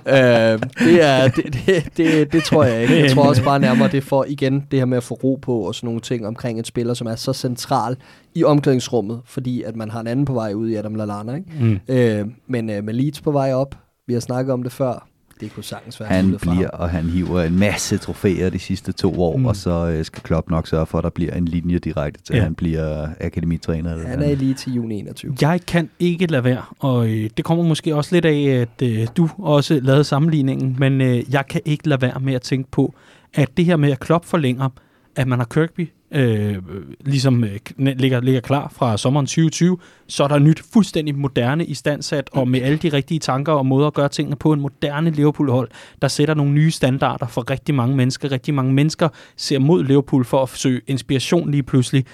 øh, 0.06 0.84
det, 0.86 1.04
er, 1.04 1.28
det, 1.28 1.44
det, 1.66 1.96
det, 1.96 2.32
det 2.32 2.42
tror 2.42 2.64
jeg 2.64 2.82
ikke. 2.82 3.00
Jeg 3.00 3.10
tror 3.10 3.28
også 3.28 3.44
bare 3.44 3.58
nærmere, 3.58 3.88
det 3.88 4.04
for 4.04 4.24
igen 4.28 4.66
det 4.70 4.78
her 4.78 4.86
med 4.86 4.96
at 4.96 5.02
få 5.02 5.14
ro 5.14 5.38
på 5.42 5.54
og 5.54 5.74
sådan 5.74 5.86
nogle 5.86 6.00
ting 6.00 6.26
omkring 6.26 6.58
en 6.58 6.64
spiller, 6.64 6.94
som 6.94 7.06
er 7.06 7.14
så 7.14 7.32
central 7.32 7.96
i 8.34 8.44
omklædningsrummet, 8.44 9.20
fordi 9.24 9.62
at 9.62 9.76
man 9.76 9.90
har 9.90 10.00
en 10.00 10.06
anden 10.06 10.24
på 10.24 10.32
vej 10.32 10.52
ud 10.52 10.68
i 10.68 10.74
Adam 10.74 10.94
Lallana. 10.94 11.34
Ikke? 11.34 11.50
Mm. 11.60 11.78
Øh, 11.88 12.26
men 12.46 12.70
øh, 12.70 12.84
med 12.84 12.94
Leeds 12.94 13.20
på 13.20 13.30
vej 13.30 13.52
op, 13.52 13.74
vi 14.06 14.12
har 14.12 14.20
snakket 14.20 14.52
om 14.52 14.62
det 14.62 14.72
før, 14.72 15.06
det 15.40 15.54
kunne 15.54 15.64
sagtens 15.64 16.00
være 16.00 16.08
Han 16.08 16.36
bliver, 16.40 16.68
og 16.68 16.90
han 16.90 17.04
hiver 17.04 17.42
en 17.42 17.58
masse 17.58 17.98
trofæer 17.98 18.50
de 18.50 18.58
sidste 18.58 18.92
to 18.92 19.22
år, 19.22 19.36
mm. 19.36 19.46
og 19.46 19.56
så 19.56 19.88
øh, 19.88 20.04
skal 20.04 20.22
Klopp 20.22 20.50
nok 20.50 20.66
sørge 20.66 20.86
for, 20.86 20.98
at 20.98 21.04
der 21.04 21.10
bliver 21.10 21.34
en 21.34 21.44
linje 21.44 21.78
direkte 21.78 22.22
til, 22.22 22.32
ja. 22.32 22.38
at 22.38 22.44
han 22.44 22.54
bliver 22.54 23.08
akademitræner. 23.20 23.92
Eller 23.92 24.08
han 24.08 24.22
er 24.22 24.34
lige 24.34 24.54
til 24.54 24.74
juni 24.74 24.98
21. 24.98 25.36
Jeg 25.40 25.60
kan 25.66 25.90
ikke 25.98 26.26
lade 26.26 26.44
være, 26.44 26.62
og 26.78 27.08
øh, 27.08 27.30
det 27.36 27.44
kommer 27.44 27.64
måske 27.64 27.94
også 27.94 28.14
lidt 28.14 28.24
af, 28.24 28.40
at 28.60 28.82
øh, 28.82 29.06
du 29.16 29.28
også 29.38 29.80
lavede 29.82 30.04
sammenligningen, 30.04 30.76
men 30.78 31.00
øh, 31.00 31.32
jeg 31.32 31.46
kan 31.46 31.60
ikke 31.64 31.88
lade 31.88 32.02
være 32.02 32.20
med 32.20 32.34
at 32.34 32.42
tænke 32.42 32.70
på, 32.70 32.94
at 33.34 33.56
det 33.56 33.64
her 33.64 33.76
med 33.76 33.90
at 33.90 34.00
Klopp 34.00 34.24
forlænger, 34.24 34.68
at 35.16 35.28
man 35.28 35.38
har 35.38 35.46
Kirkby 35.46 35.88
øh, 36.12 36.58
ligesom 37.00 37.44
øh, 37.44 37.58
ligger, 37.76 38.20
ligger 38.20 38.40
klar 38.40 38.68
fra 38.68 38.96
sommeren 38.96 39.26
2020, 39.26 39.78
så 40.06 40.24
er 40.24 40.28
der 40.28 40.38
nyt 40.38 40.62
fuldstændig 40.72 41.14
moderne 41.14 41.64
i 41.64 41.74
standsat, 41.74 42.30
og 42.32 42.48
med 42.48 42.62
alle 42.62 42.78
de 42.78 42.88
rigtige 42.88 43.18
tanker 43.18 43.52
og 43.52 43.66
måder 43.66 43.86
at 43.86 43.94
gøre 43.94 44.08
tingene 44.08 44.36
på 44.36 44.52
en 44.52 44.60
moderne 44.60 45.10
Liverpool-hold, 45.10 45.70
der 46.02 46.08
sætter 46.08 46.34
nogle 46.34 46.52
nye 46.52 46.70
standarder 46.70 47.26
for 47.26 47.50
rigtig 47.50 47.74
mange 47.74 47.96
mennesker. 47.96 48.32
Rigtig 48.32 48.54
mange 48.54 48.72
mennesker 48.72 49.08
ser 49.36 49.58
mod 49.58 49.84
Liverpool 49.84 50.24
for 50.24 50.42
at 50.42 50.48
søge 50.48 50.80
inspiration 50.86 51.50
lige 51.50 51.62
pludselig. 51.62 52.06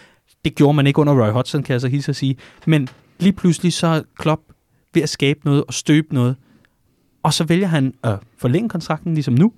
Det 0.44 0.54
gjorde 0.54 0.76
man 0.76 0.86
ikke 0.86 0.98
under 0.98 1.24
Roy 1.24 1.32
Hodgson, 1.32 1.62
kan 1.62 1.72
jeg 1.72 1.80
så 1.80 1.88
hilse 1.88 2.10
at 2.10 2.16
sige. 2.16 2.36
Men 2.66 2.88
lige 3.18 3.32
pludselig 3.32 3.72
så 3.72 3.86
er 3.86 4.02
Klopp 4.18 4.42
ved 4.94 5.02
at 5.02 5.08
skabe 5.08 5.40
noget 5.44 5.64
og 5.68 5.74
støbe 5.74 6.14
noget. 6.14 6.36
Og 7.22 7.34
så 7.34 7.44
vælger 7.44 7.66
han 7.66 7.94
at 8.02 8.18
forlænge 8.38 8.68
kontrakten 8.68 9.14
ligesom 9.14 9.34
nu. 9.34 9.52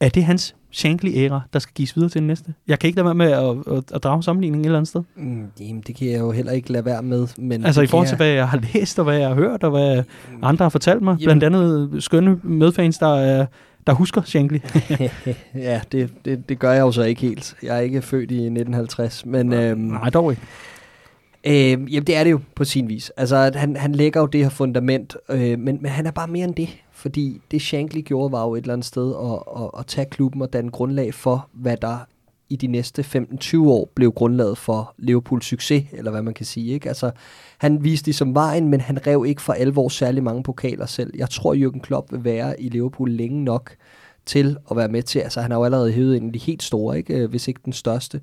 Er 0.00 0.08
det 0.08 0.24
hans 0.24 0.54
Shankly-æra, 0.74 1.40
der 1.52 1.58
skal 1.58 1.74
gives 1.74 1.96
videre 1.96 2.10
til 2.10 2.18
den 2.18 2.26
næste? 2.26 2.54
Jeg 2.68 2.78
kan 2.78 2.88
ikke 2.88 2.96
lade 2.96 3.04
være 3.04 3.14
med 3.14 3.30
at, 3.30 3.76
at, 3.76 3.92
at 3.94 4.02
drage 4.02 4.22
sammenligning 4.22 4.62
et 4.62 4.66
eller 4.66 4.78
andet 4.78 4.88
sted. 4.88 5.02
Mm, 5.16 5.46
jamen, 5.60 5.82
det 5.86 5.96
kan 5.96 6.08
jeg 6.08 6.20
jo 6.20 6.30
heller 6.30 6.52
ikke 6.52 6.72
lade 6.72 6.84
være 6.84 7.02
med. 7.02 7.28
Men 7.38 7.64
altså 7.64 7.82
i 7.82 7.86
forhold 7.86 8.08
til, 8.08 8.16
hvad 8.16 8.26
jeg 8.26 8.48
har 8.48 8.62
læst, 8.74 8.98
og 8.98 9.04
hvad 9.04 9.18
jeg 9.18 9.28
har 9.28 9.34
hørt, 9.34 9.64
og 9.64 9.70
hvad 9.70 10.02
mm. 10.32 10.38
andre 10.42 10.64
har 10.64 10.70
fortalt 10.70 11.02
mig. 11.02 11.16
Jamen. 11.20 11.38
Blandt 11.38 11.56
andet 11.56 12.02
skønne 12.04 12.40
medfans, 12.42 12.98
der 12.98 13.14
er 13.14 13.46
der 13.86 13.92
husker 13.92 14.22
Shankly. 14.22 14.58
ja, 15.54 15.80
det, 15.92 16.10
det, 16.24 16.48
det 16.48 16.58
gør 16.58 16.72
jeg 16.72 16.80
jo 16.80 16.92
så 16.92 17.02
ikke 17.02 17.20
helt. 17.20 17.56
Jeg 17.62 17.76
er 17.76 17.80
ikke 17.80 18.02
født 18.02 18.30
i 18.30 18.34
1950, 18.34 19.26
men... 19.26 19.46
Nej, 19.46 19.64
øhm, 19.64 19.80
nej 19.80 20.10
dog 20.10 20.30
ikke. 20.30 20.42
Øh, 21.46 21.94
jamen, 21.94 22.06
det 22.06 22.16
er 22.16 22.24
det 22.24 22.30
jo 22.30 22.40
på 22.54 22.64
sin 22.64 22.88
vis. 22.88 23.12
Altså, 23.16 23.50
han, 23.54 23.76
han 23.76 23.92
lægger 23.92 24.20
jo 24.20 24.26
det 24.26 24.42
her 24.42 24.48
fundament, 24.48 25.16
øh, 25.28 25.58
men, 25.58 25.78
men 25.80 25.86
han 25.86 26.06
er 26.06 26.10
bare 26.10 26.28
mere 26.28 26.44
end 26.44 26.54
det. 26.54 26.68
Fordi 27.04 27.40
det 27.50 27.62
Shankly 27.62 28.00
gjorde 28.00 28.32
var 28.32 28.44
jo 28.44 28.54
et 28.54 28.60
eller 28.60 28.72
andet 28.72 28.86
sted 28.86 29.14
at, 29.14 29.62
at, 29.62 29.70
at 29.78 29.86
tage 29.86 30.06
klubben 30.10 30.42
og 30.42 30.52
danne 30.52 30.70
grundlag 30.70 31.14
for, 31.14 31.48
hvad 31.52 31.76
der 31.76 31.98
i 32.48 32.56
de 32.56 32.66
næste 32.66 33.02
15-20 33.02 33.58
år 33.58 33.90
blev 33.94 34.12
grundlaget 34.12 34.58
for 34.58 34.94
Liverpools 34.98 35.46
succes, 35.46 35.84
eller 35.92 36.10
hvad 36.10 36.22
man 36.22 36.34
kan 36.34 36.46
sige. 36.46 36.72
Ikke? 36.72 36.88
Altså, 36.88 37.10
han 37.58 37.84
viste 37.84 38.06
ligesom 38.06 38.34
vejen, 38.34 38.68
men 38.68 38.80
han 38.80 39.06
rev 39.06 39.24
ikke 39.26 39.42
for 39.42 39.52
alvor 39.52 39.88
særlig 39.88 40.22
mange 40.22 40.42
pokaler 40.42 40.86
selv. 40.86 41.12
Jeg 41.16 41.30
tror, 41.30 41.54
Jürgen 41.54 41.80
Klopp 41.80 42.12
vil 42.12 42.24
være 42.24 42.60
i 42.60 42.68
Liverpool 42.68 43.10
længe 43.10 43.44
nok 43.44 43.76
til 44.26 44.56
at 44.70 44.76
være 44.76 44.88
med 44.88 45.02
til. 45.02 45.18
Altså, 45.18 45.40
han 45.40 45.50
har 45.50 45.58
jo 45.58 45.64
allerede 45.64 45.92
hævet 45.92 46.16
en 46.16 46.26
af 46.26 46.32
de 46.32 46.38
helt 46.38 46.62
store, 46.62 46.98
ikke? 46.98 47.14
Øh, 47.14 47.30
hvis 47.30 47.48
ikke 47.48 47.60
den 47.64 47.72
største. 47.72 48.20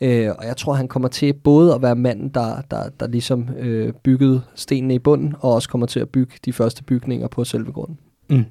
Øh, 0.00 0.30
og 0.38 0.46
jeg 0.46 0.56
tror, 0.56 0.72
han 0.74 0.88
kommer 0.88 1.08
til 1.08 1.32
både 1.32 1.74
at 1.74 1.82
være 1.82 1.96
manden, 1.96 2.28
der, 2.28 2.60
der, 2.70 2.88
der 3.00 3.06
ligesom 3.06 3.48
øh, 3.58 3.92
byggede 3.92 4.42
stenene 4.54 4.94
i 4.94 4.98
bunden, 4.98 5.34
og 5.40 5.52
også 5.52 5.68
kommer 5.68 5.86
til 5.86 6.00
at 6.00 6.08
bygge 6.08 6.34
de 6.44 6.52
første 6.52 6.84
bygninger 6.84 7.28
på 7.28 7.44
selve 7.44 7.72
grunden. 7.72 7.98
Mm. 8.28 8.44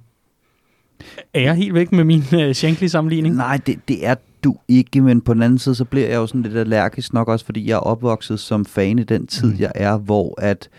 Er 1.33 1.41
jeg 1.41 1.55
helt 1.55 1.73
væk 1.73 1.91
med 1.91 2.03
min 2.03 2.23
uh, 2.33 2.51
Shankly-sammenligning? 2.51 3.35
Nej, 3.35 3.59
det, 3.65 3.79
det 3.87 4.07
er 4.07 4.15
du 4.43 4.55
ikke, 4.67 5.01
men 5.01 5.21
på 5.21 5.33
den 5.33 5.41
anden 5.41 5.59
side, 5.59 5.75
så 5.75 5.85
bliver 5.85 6.07
jeg 6.07 6.15
jo 6.15 6.27
sådan 6.27 6.41
lidt 6.41 6.57
allergisk 6.57 7.13
nok 7.13 7.27
også, 7.27 7.45
fordi 7.45 7.67
jeg 7.67 7.73
er 7.73 7.79
opvokset 7.79 8.39
som 8.39 8.65
fan 8.65 8.99
i 8.99 9.03
den 9.03 9.27
tid, 9.27 9.53
mm. 9.53 9.59
jeg 9.59 9.71
er, 9.75 9.97
hvor 9.97 10.41
at 10.41 10.69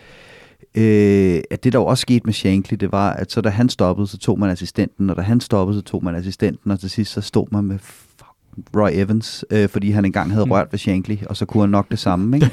øh, 0.75 1.41
at 1.51 1.63
det 1.63 1.73
der 1.73 1.79
jo 1.79 1.85
også 1.85 2.01
skete 2.01 2.21
med 2.25 2.33
Shankly, 2.33 2.75
det 2.75 2.91
var, 2.91 3.13
at 3.13 3.31
så 3.31 3.41
da 3.41 3.49
han 3.49 3.69
stoppede, 3.69 4.07
så 4.07 4.17
tog 4.17 4.39
man 4.39 4.49
assistenten, 4.49 5.09
og 5.09 5.15
da 5.15 5.21
han 5.21 5.41
stoppede, 5.41 5.77
så 5.77 5.83
tog 5.83 6.03
man 6.03 6.15
assistenten, 6.15 6.71
og 6.71 6.79
til 6.79 6.89
sidst 6.89 7.11
så 7.13 7.21
stod 7.21 7.47
man 7.51 7.63
med 7.63 7.79
Roy 8.75 8.89
Evans, 8.93 9.45
øh, 9.51 9.69
fordi 9.69 9.91
han 9.91 10.05
engang 10.05 10.31
havde 10.31 10.45
rørt 10.45 10.67
ved 10.71 10.79
Shankly, 10.79 11.15
og 11.29 11.37
så 11.37 11.45
kunne 11.45 11.63
han 11.63 11.69
nok 11.69 11.91
det 11.91 11.99
samme. 11.99 12.37
Ikke? 12.37 12.49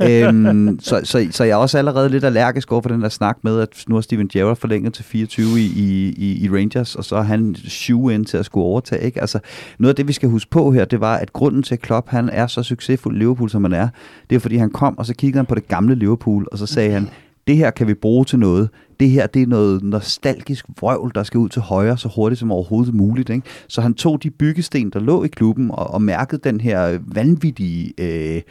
øhm, 0.28 0.78
så, 0.80 1.00
så, 1.04 1.28
så 1.30 1.44
jeg 1.44 1.52
er 1.52 1.56
også 1.56 1.78
allerede 1.78 2.08
lidt 2.08 2.24
allergisk 2.24 2.72
over 2.72 2.82
for 2.82 2.88
den 2.88 3.02
der 3.02 3.08
snak 3.08 3.38
med, 3.42 3.60
at 3.60 3.84
nu 3.88 3.94
har 3.94 4.02
Steven 4.02 4.28
Gerrard 4.28 4.56
forlænget 4.56 4.94
til 4.94 5.04
24 5.04 5.60
i, 5.60 5.66
i, 6.16 6.44
i 6.44 6.50
Rangers, 6.50 6.94
og 6.94 7.04
så 7.04 7.16
er 7.16 7.22
han 7.22 7.54
shoe 7.54 8.14
ind 8.14 8.26
til 8.26 8.36
at 8.36 8.44
skulle 8.44 8.64
overtage. 8.64 9.02
Ikke? 9.02 9.20
Altså, 9.20 9.38
noget 9.78 9.92
af 9.92 9.96
det, 9.96 10.08
vi 10.08 10.12
skal 10.12 10.28
huske 10.28 10.50
på 10.50 10.70
her, 10.70 10.84
det 10.84 11.00
var, 11.00 11.16
at 11.16 11.32
grunden 11.32 11.62
til, 11.62 11.74
at 11.74 11.80
Klopp 11.80 12.08
han 12.08 12.28
er 12.28 12.46
så 12.46 12.62
succesfuld 12.62 13.18
Liverpool, 13.18 13.50
som 13.50 13.64
han 13.64 13.72
er, 13.72 13.88
det 14.30 14.36
er, 14.36 14.40
fordi 14.40 14.56
han 14.56 14.70
kom, 14.70 14.98
og 14.98 15.06
så 15.06 15.14
kiggede 15.14 15.38
han 15.38 15.46
på 15.46 15.54
det 15.54 15.68
gamle 15.68 15.94
Liverpool, 15.94 16.46
og 16.52 16.58
så 16.58 16.66
sagde 16.66 16.90
han, 16.90 17.08
det 17.46 17.56
her 17.56 17.70
kan 17.70 17.86
vi 17.88 17.94
bruge 17.94 18.24
til 18.24 18.38
noget 18.38 18.68
det 19.00 19.10
her 19.10 19.26
det 19.26 19.42
er 19.42 19.46
noget 19.46 19.82
nostalgisk 19.82 20.66
vrøvl, 20.80 21.12
der 21.14 21.22
skal 21.22 21.38
ud 21.38 21.48
til 21.48 21.62
højre 21.62 21.98
så 21.98 22.08
hurtigt 22.16 22.38
som 22.38 22.52
overhovedet 22.52 22.94
muligt. 22.94 23.30
Ikke? 23.30 23.46
Så 23.68 23.80
han 23.80 23.94
tog 23.94 24.22
de 24.22 24.30
byggesten, 24.30 24.90
der 24.90 25.00
lå 25.00 25.24
i 25.24 25.28
klubben, 25.28 25.70
og, 25.70 25.90
og 25.90 26.02
mærkede 26.02 26.40
den 26.44 26.60
her 26.60 26.98
vanvittige... 27.06 27.92
Øh, 27.98 28.42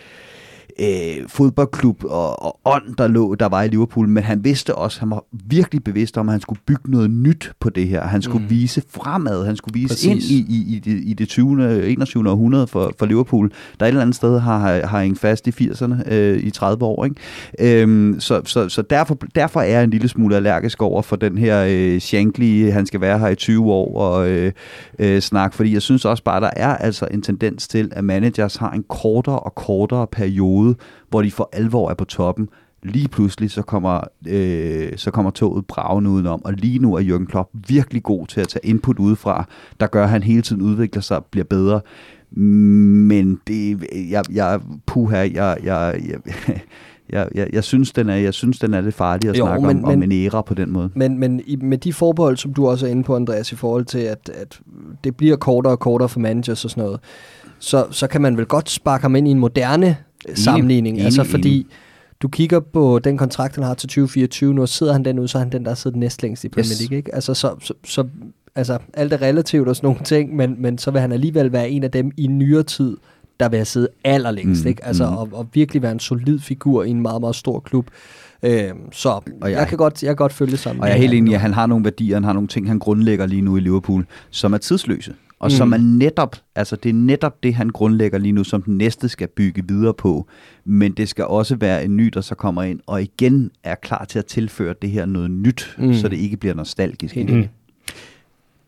øh, 0.80 1.28
fodboldklub 1.28 2.04
og, 2.04 2.44
og 2.46 2.60
ånd, 2.66 2.96
der 2.98 3.08
lå, 3.08 3.36
der 3.36 3.46
var 3.46 3.64
i 3.64 3.68
Liverpool, 3.68 4.08
men 4.08 4.24
han 4.24 4.44
vidste 4.44 4.76
også, 4.76 5.00
han 5.00 5.10
var 5.10 5.24
virkelig 5.32 5.84
bevidst 5.84 6.18
om, 6.18 6.30
at 6.30 6.34
han 6.34 6.42
skulle 6.42 6.60
bygge 6.66 6.92
noget 6.92 7.12
nyt 7.12 7.52
på 7.60 7.70
det 7.70 7.88
her. 7.88 8.04
Han 8.04 8.22
skulle 8.22 8.44
mm. 8.44 8.50
vise 8.50 8.82
fremad, 8.90 9.46
han 9.46 9.56
skulle 9.56 9.74
vise 9.74 9.88
Præcis. 9.88 10.32
ind 10.32 10.48
i, 10.50 10.56
i, 10.56 10.76
i, 10.76 10.80
det, 10.80 11.02
i 11.04 11.14
det 11.14 11.30
20. 11.30 11.88
21. 11.90 12.30
århundrede 12.30 12.68
for, 12.68 12.92
for 13.00 13.06
Liverpool, 13.06 13.52
der 13.80 13.86
et 13.86 13.88
eller 13.88 14.02
andet 14.02 14.16
sted 14.16 14.40
har, 14.40 14.86
har 14.88 15.02
hængt 15.02 15.20
fast 15.20 15.48
i 15.48 15.50
80'erne 15.50 16.14
øh, 16.14 16.40
i 16.40 16.50
30 16.50 16.86
år. 16.86 17.06
Ikke? 17.06 17.82
Øhm, 17.82 18.20
så 18.20 18.42
så, 18.46 18.70
så 18.70 18.82
derfor, 18.82 19.18
derfor 19.36 19.62
er 19.62 19.66
jeg 19.66 19.84
en 19.84 19.90
lille 19.90 20.08
smule 20.08 20.36
allergisk 20.36 20.82
over 20.82 21.02
for 21.02 21.16
den 21.16 21.38
her 21.38 21.66
øh, 21.70 22.00
Shankly, 22.00 22.72
han 22.72 22.86
skal 22.86 23.02
være 23.02 23.20
her 23.20 23.28
i 23.28 23.36
20 23.36 23.72
år 23.72 23.98
og 23.98 24.30
øh, 24.30 24.52
øh, 25.00 25.22
snak, 25.22 25.54
fordi 25.54 25.74
jeg 25.74 25.82
synes 25.82 26.06
også 26.06 26.24
bare, 26.24 26.42
der 26.42 26.50
er 26.56 26.78
altså 26.78 27.08
en 27.12 27.22
tendens 27.22 27.68
til, 27.68 27.92
at 27.92 28.04
managers 28.04 28.56
har 28.56 28.72
en 28.72 28.84
kortere 28.90 29.40
og 29.40 29.56
kortere 29.56 30.08
periode 30.08 30.55
periode, 30.56 30.76
hvor 31.10 31.22
de 31.22 31.32
for 31.32 31.50
alvor 31.54 31.90
er 31.90 31.94
på 31.94 32.06
toppen. 32.06 32.50
Lige 32.84 33.08
pludselig 33.08 33.52
så 33.52 33.62
kommer, 33.62 34.02
øh, 34.28 34.92
så 34.96 35.12
kommer 35.12 35.32
toget 35.32 35.66
bravende 35.66 36.10
udenom, 36.10 36.42
og 36.46 36.54
lige 36.54 36.80
nu 36.80 36.96
er 36.96 37.02
Jürgen 37.02 37.26
Klopp 37.26 37.50
virkelig 37.68 38.04
god 38.04 38.28
til 38.28 38.42
at 38.42 38.48
tage 38.48 38.66
input 38.66 39.00
udefra, 39.00 39.48
der 39.80 39.88
gør, 39.88 40.04
at 40.04 40.10
han 40.10 40.24
hele 40.24 40.42
tiden 40.42 40.62
udvikler 40.62 41.02
sig 41.02 41.18
og 41.18 41.26
bliver 41.26 41.46
bedre. 41.46 41.82
Men 42.32 43.40
det, 43.48 43.86
jeg, 44.10 44.24
jeg, 44.32 44.60
puha, 44.86 45.18
jeg, 45.18 45.58
jeg, 45.64 46.02
jeg, 46.08 46.20
jeg, 47.10 47.28
jeg, 47.36 47.50
jeg, 47.54 47.64
synes, 47.64 47.92
den 47.92 48.10
er, 48.10 48.16
jeg 48.16 48.34
synes, 48.34 48.60
den 48.60 48.74
er 48.74 48.82
lidt 48.82 48.96
farlig 48.96 49.30
at 49.30 49.38
jo, 49.38 49.46
snakke 49.46 49.68
men, 49.68 49.78
om, 49.78 49.92
men, 49.92 50.04
om 50.04 50.04
en 50.04 50.12
æra 50.12 50.42
på 50.42 50.54
den 50.54 50.72
måde. 50.72 50.90
Men, 50.96 51.20
men 51.20 51.42
i, 51.46 51.56
med 51.56 51.78
de 51.78 51.94
forbehold, 51.94 52.38
som 52.38 52.54
du 52.54 52.68
også 52.68 52.86
er 52.86 52.90
inde 52.92 53.04
på, 53.04 53.16
Andreas, 53.16 53.52
i 53.52 53.56
forhold 53.56 53.86
til, 53.86 54.00
at, 54.00 54.32
at 54.34 54.60
det 55.04 55.18
bliver 55.18 55.36
kortere 55.36 55.74
og 55.74 55.80
kortere 55.80 56.10
for 56.10 56.20
managers 56.20 56.66
og 56.66 56.72
sådan 56.72 56.84
noget, 56.84 57.00
så, 57.60 57.86
så 57.92 58.08
kan 58.08 58.22
man 58.22 58.38
vel 58.38 58.46
godt 58.46 58.70
sparke 58.70 59.02
ham 59.02 59.16
ind 59.16 59.28
i 59.28 59.32
en 59.32 59.40
moderne 59.40 59.98
sammenligning. 60.34 60.96
Enig, 60.96 61.06
altså 61.06 61.22
enig, 61.22 61.32
fordi 61.32 61.56
enig. 61.56 61.66
du 62.22 62.28
kigger 62.28 62.60
på 62.60 63.00
den 63.00 63.18
kontrakt, 63.18 63.56
han 63.56 63.64
har 63.64 63.74
til 63.74 63.90
2024, 63.90 64.54
nu 64.54 64.68
sidder 64.68 64.94
han 64.94 65.06
den 65.06 65.20
ud, 65.20 65.28
så 65.28 65.38
er 65.38 65.40
han 65.40 65.52
den, 65.52 65.66
der 65.66 65.74
sidder 65.74 65.98
næstlængst 65.98 66.44
i 66.44 66.50
Premier 66.50 66.76
League. 66.80 66.98
Ikke? 66.98 67.16
Altså, 67.16 67.34
så, 67.34 67.56
så, 67.62 67.74
så 67.84 68.08
altså, 68.56 68.78
alt 68.94 69.14
er 69.14 69.22
relativt 69.22 69.68
og 69.68 69.76
sådan 69.76 69.88
nogle 69.88 70.04
ting, 70.04 70.36
men, 70.36 70.56
men 70.62 70.78
så 70.78 70.92
vil 70.92 71.02
han 71.02 71.12
alligevel 71.12 71.52
være 71.52 71.70
en 71.70 71.84
af 71.84 71.92
dem 71.92 72.12
i 72.18 72.28
nyere 72.28 72.64
tid, 72.64 72.98
der 73.40 73.50
vil 73.50 73.58
have 73.58 73.66
siddet 73.66 73.90
allerlængst, 74.04 74.64
mm, 74.64 74.70
ikke? 74.70 74.86
Altså, 74.86 75.10
mm. 75.10 75.18
og, 75.18 75.30
og 75.32 75.48
virkelig 75.54 75.82
være 75.82 75.92
en 75.92 76.00
solid 76.00 76.40
figur 76.40 76.84
i 76.84 76.90
en 76.90 77.02
meget, 77.02 77.22
meget 77.22 77.36
stor 77.36 77.60
klub. 77.60 77.90
Øh, 78.44 78.70
så 78.92 79.10
og 79.10 79.24
jeg, 79.42 79.52
jeg, 79.52 79.68
kan 79.68 79.78
godt, 79.78 80.04
jeg 80.04 80.10
kan 80.10 80.16
godt 80.16 80.34
følge 80.34 80.58
sammen. 80.58 80.82
Og 80.82 80.88
jeg 80.88 80.96
er 80.96 81.00
helt 81.00 81.14
enig, 81.14 81.34
at 81.34 81.42
han 81.42 81.54
har 81.54 81.66
nogle 81.66 81.84
værdier, 81.84 82.16
han 82.16 82.24
har 82.24 82.34
nogle 82.34 82.48
ting, 82.48 82.68
han 82.68 82.80
grundlægger 82.80 83.26
lige 83.26 83.42
nu 83.42 83.58
i 83.58 83.60
Liverpool, 83.60 84.06
som 84.30 84.54
er 84.54 84.58
tidsløse. 84.58 85.14
Og 85.46 85.52
mm. 85.52 85.58
som 85.58 85.74
er 85.74 85.78
netop, 85.78 86.36
altså 86.56 86.76
det 86.76 86.90
er 86.90 86.94
netop 86.94 87.44
det, 87.44 87.54
han 87.54 87.70
grundlægger 87.70 88.18
lige 88.18 88.32
nu, 88.32 88.44
som 88.44 88.62
den 88.62 88.78
næste 88.78 89.10
skal 89.10 89.28
bygge 89.28 89.64
videre 89.68 89.94
på. 89.94 90.28
Men 90.64 90.92
det 90.92 91.10
skal 91.10 91.26
også 91.26 91.56
være 91.56 91.86
en 91.86 91.98
ny, 91.98 92.08
der 92.14 92.22
så 92.22 92.36
kommer 92.36 92.64
ind, 92.64 92.80
og 92.86 93.02
igen 93.02 93.52
er 93.64 93.76
klar 93.76 94.06
til 94.06 94.20
at 94.20 94.26
tilføre 94.26 94.76
det 94.82 94.90
her 94.90 95.06
noget 95.06 95.32
nyt, 95.32 95.76
mm. 95.78 95.94
så 95.94 96.08
det 96.08 96.18
ikke 96.18 96.38
bliver 96.38 96.56
nostalgisk. 96.56 97.16
Mm. 97.16 97.48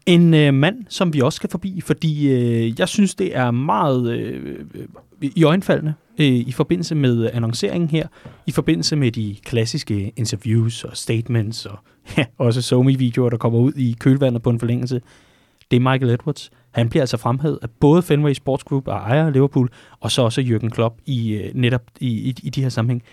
En 0.06 0.34
øh, 0.34 0.54
mand, 0.54 0.86
som 0.90 1.14
vi 1.14 1.22
også 1.22 1.36
skal 1.36 1.50
forbi, 1.50 1.82
fordi 1.82 2.32
øh, 2.34 2.80
jeg 2.80 2.88
synes, 2.88 3.16
det 3.16 3.38
er 3.38 3.52
meget 3.52 4.12
øh, 4.12 4.56
i 5.22 5.44
øjenfaldende 5.44 5.94
øh, 6.20 6.26
i 6.28 6.52
forbindelse 6.52 6.96
med 6.96 7.30
annonceringen 7.34 7.90
her, 7.90 8.08
i 8.48 8.52
forbindelse 8.52 8.96
med 8.96 9.12
de 9.12 9.36
klassiske 9.44 10.14
interviews 10.16 10.84
og 10.84 10.98
statements, 10.98 11.66
og 11.66 11.78
ja, 12.18 12.26
også 12.38 12.62
SoMe-videoer, 12.62 13.30
der 13.30 13.38
kommer 13.38 13.60
ud 13.60 13.74
i 13.74 13.96
kølvandet 14.00 14.42
på 14.42 14.50
en 14.50 14.60
forlængelse 14.60 15.02
det 15.72 15.78
er 15.78 15.92
Michael 15.92 16.10
Edwards. 16.12 16.52
Han 16.72 16.90
bliver 16.90 17.04
altså 17.04 17.18
fremhævet 17.18 17.60
af 17.62 17.70
både 17.70 18.02
Fenway 18.02 18.34
Sports 18.34 18.64
Group 18.64 18.88
og 18.88 18.96
ejer 18.96 19.30
Liverpool, 19.30 19.70
og 20.00 20.12
så 20.12 20.22
også 20.22 20.42
Jürgen 20.42 20.70
Klopp 20.70 20.96
i 21.06 21.34
øh, 21.34 21.52
netop 21.56 21.82
i, 22.00 22.08
i, 22.08 22.36
i 22.44 22.50
de 22.50 22.62
her 22.62 22.70
sammenhæng. 22.70 23.04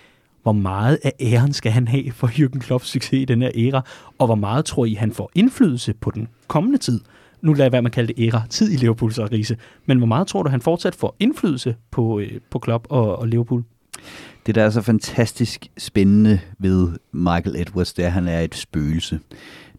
Hvor 0.43 0.53
meget 0.53 0.99
af 1.05 1.13
æren 1.21 1.53
skal 1.53 1.73
han 1.73 1.89
have 1.89 2.13
for 2.13 2.27
Jürgen 2.27 2.59
Klopps 2.59 2.89
succes 2.89 3.13
i 3.21 3.25
den 3.25 3.43
her 3.43 3.51
æra, 3.55 3.85
og 4.19 4.27
hvor 4.27 4.35
meget 4.35 4.65
tror 4.65 4.85
I, 4.85 4.95
han 4.95 5.13
får 5.13 5.31
indflydelse 5.35 5.95
på 5.95 6.11
den 6.11 6.29
kommende 6.49 6.79
tid? 6.79 7.01
Nu 7.43 7.53
lader 7.53 7.65
jeg 7.65 7.73
være 7.73 7.83
med 7.83 7.91
at 7.91 7.95
kalde 7.95 8.13
det 8.13 8.27
æra, 8.27 8.43
tid 8.51 8.73
i 8.73 8.77
Liverpools 8.77 9.19
Riese, 9.19 9.57
men 9.87 9.99
hvor 9.99 10.07
meget 10.07 10.27
tror 10.27 10.43
du, 10.43 10.49
han 10.51 10.61
fortsat 10.61 10.95
får 10.95 11.17
indflydelse 11.21 11.77
på, 11.91 12.19
øh, 12.19 12.31
på 12.51 12.59
Klopp 12.59 12.87
og, 12.91 13.19
og 13.19 13.29
Liverpool? 13.29 13.65
Det, 14.47 14.55
der 14.55 14.63
er 14.63 14.71
så 14.71 14.83
fantastisk 14.83 15.67
spændende 15.79 16.41
ved 16.59 16.89
Michael 17.13 17.57
Edwards, 17.57 17.93
det 17.93 18.03
er, 18.03 18.07
at 18.07 18.13
han 18.13 18.29
er 18.29 18.41
et 18.41 18.55
spøgelse. 18.55 19.21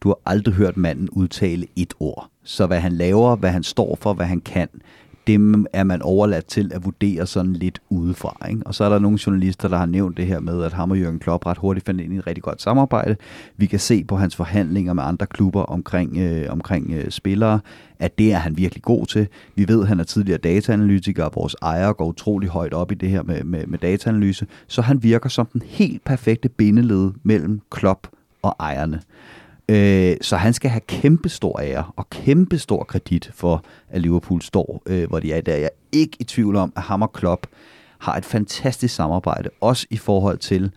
Du 0.06 0.10
har 0.10 0.20
aldrig 0.26 0.56
hørt 0.56 0.78
manden 0.78 1.10
udtale 1.10 1.68
et 1.76 1.94
ord. 2.00 2.30
Så 2.44 2.68
hvad 2.68 2.80
han 2.80 2.92
laver, 2.92 3.36
hvad 3.36 3.50
han 3.50 3.64
står 3.64 3.98
for, 4.02 4.14
hvad 4.14 4.26
han 4.26 4.42
kan, 4.42 4.68
det 5.28 5.66
er 5.74 5.84
man 5.84 6.02
overladt 6.02 6.46
til 6.46 6.72
at 6.74 6.86
vurdere 6.86 7.28
sådan 7.28 7.54
lidt 7.54 7.80
udefra. 7.90 8.48
Ikke? 8.50 8.62
Og 8.66 8.76
så 8.76 8.84
er 8.84 8.90
der 8.90 9.00
nogle 9.00 9.20
journalister, 9.26 9.68
der 9.68 9.78
har 9.78 9.86
nævnt 9.86 10.18
det 10.18 10.28
her 10.28 10.40
med, 10.40 10.64
at 10.64 10.74
ham 10.74 10.92
og 10.92 11.00
Jørgen 11.00 11.20
Klopp 11.20 11.46
ret 11.46 11.58
hurtigt 11.58 11.86
fandt 11.86 12.02
ind 12.02 12.14
i 12.14 12.18
et 12.18 12.28
rigtig 12.28 12.44
godt 12.44 12.62
samarbejde. 12.62 13.16
Vi 13.58 13.66
kan 13.66 13.80
se 13.80 14.04
på 14.04 14.16
hans 14.16 14.36
forhandlinger 14.36 14.94
med 14.94 15.04
andre 15.04 15.26
klubber 15.26 15.62
omkring, 15.62 16.18
øh, 16.18 16.46
omkring 16.50 16.94
øh, 16.94 17.12
spillere, 17.12 17.60
at 18.00 18.18
det 18.18 18.34
er 18.34 18.38
han 18.38 18.58
virkelig 18.58 18.84
god 18.84 19.06
til. 19.06 19.28
Vi 19.56 19.68
ved, 19.68 19.82
at 19.82 19.88
han 19.88 20.00
er 20.00 20.04
tidligere 20.04 20.38
dataanalytiker, 20.38 21.24
og 21.24 21.32
vores 21.36 21.56
ejer 21.62 21.94
går 21.94 22.06
utrolig 22.06 22.50
højt 22.50 22.74
op 22.74 22.92
i 22.92 22.96
det 22.96 23.10
her 23.10 23.24
med, 23.24 23.44
med, 23.44 23.68
med 23.68 23.80
dataanalyse. 23.80 24.48
Så 24.68 24.82
han 24.82 25.04
virker 25.04 25.30
som 25.30 25.46
den 25.46 25.62
helt 25.66 26.04
perfekte 26.04 26.50
bindeled 26.50 27.12
mellem 27.24 27.62
Klopp 27.72 28.08
og 28.42 28.56
ejerne. 28.60 29.02
Øh, 29.70 30.18
så 30.22 30.38
han 30.38 30.54
skal 30.54 30.70
have 30.70 30.82
kæmpe 30.82 31.30
stor 31.30 31.60
ære 31.60 31.86
og 31.96 32.10
kæmpe 32.10 32.58
stor 32.58 32.84
kredit 32.84 33.32
for, 33.34 33.64
at 33.90 34.02
Liverpool 34.02 34.42
står, 34.42 34.84
øh, 34.86 35.10
hvor 35.10 35.20
de 35.20 35.34
er 35.34 35.42
der. 35.42 35.56
Jeg 35.56 35.64
er 35.64 35.70
ikke 35.92 36.18
i 36.20 36.24
tvivl 36.24 36.56
om, 36.56 36.74
at 36.76 36.82
ham 36.82 37.02
og 37.02 37.14
Klopp 37.14 37.48
har 38.00 38.18
et 38.18 38.26
fantastisk 38.26 38.96
samarbejde, 38.96 39.50
også 39.62 39.88
i 39.90 39.98
forhold 39.98 40.38
til, 40.38 40.72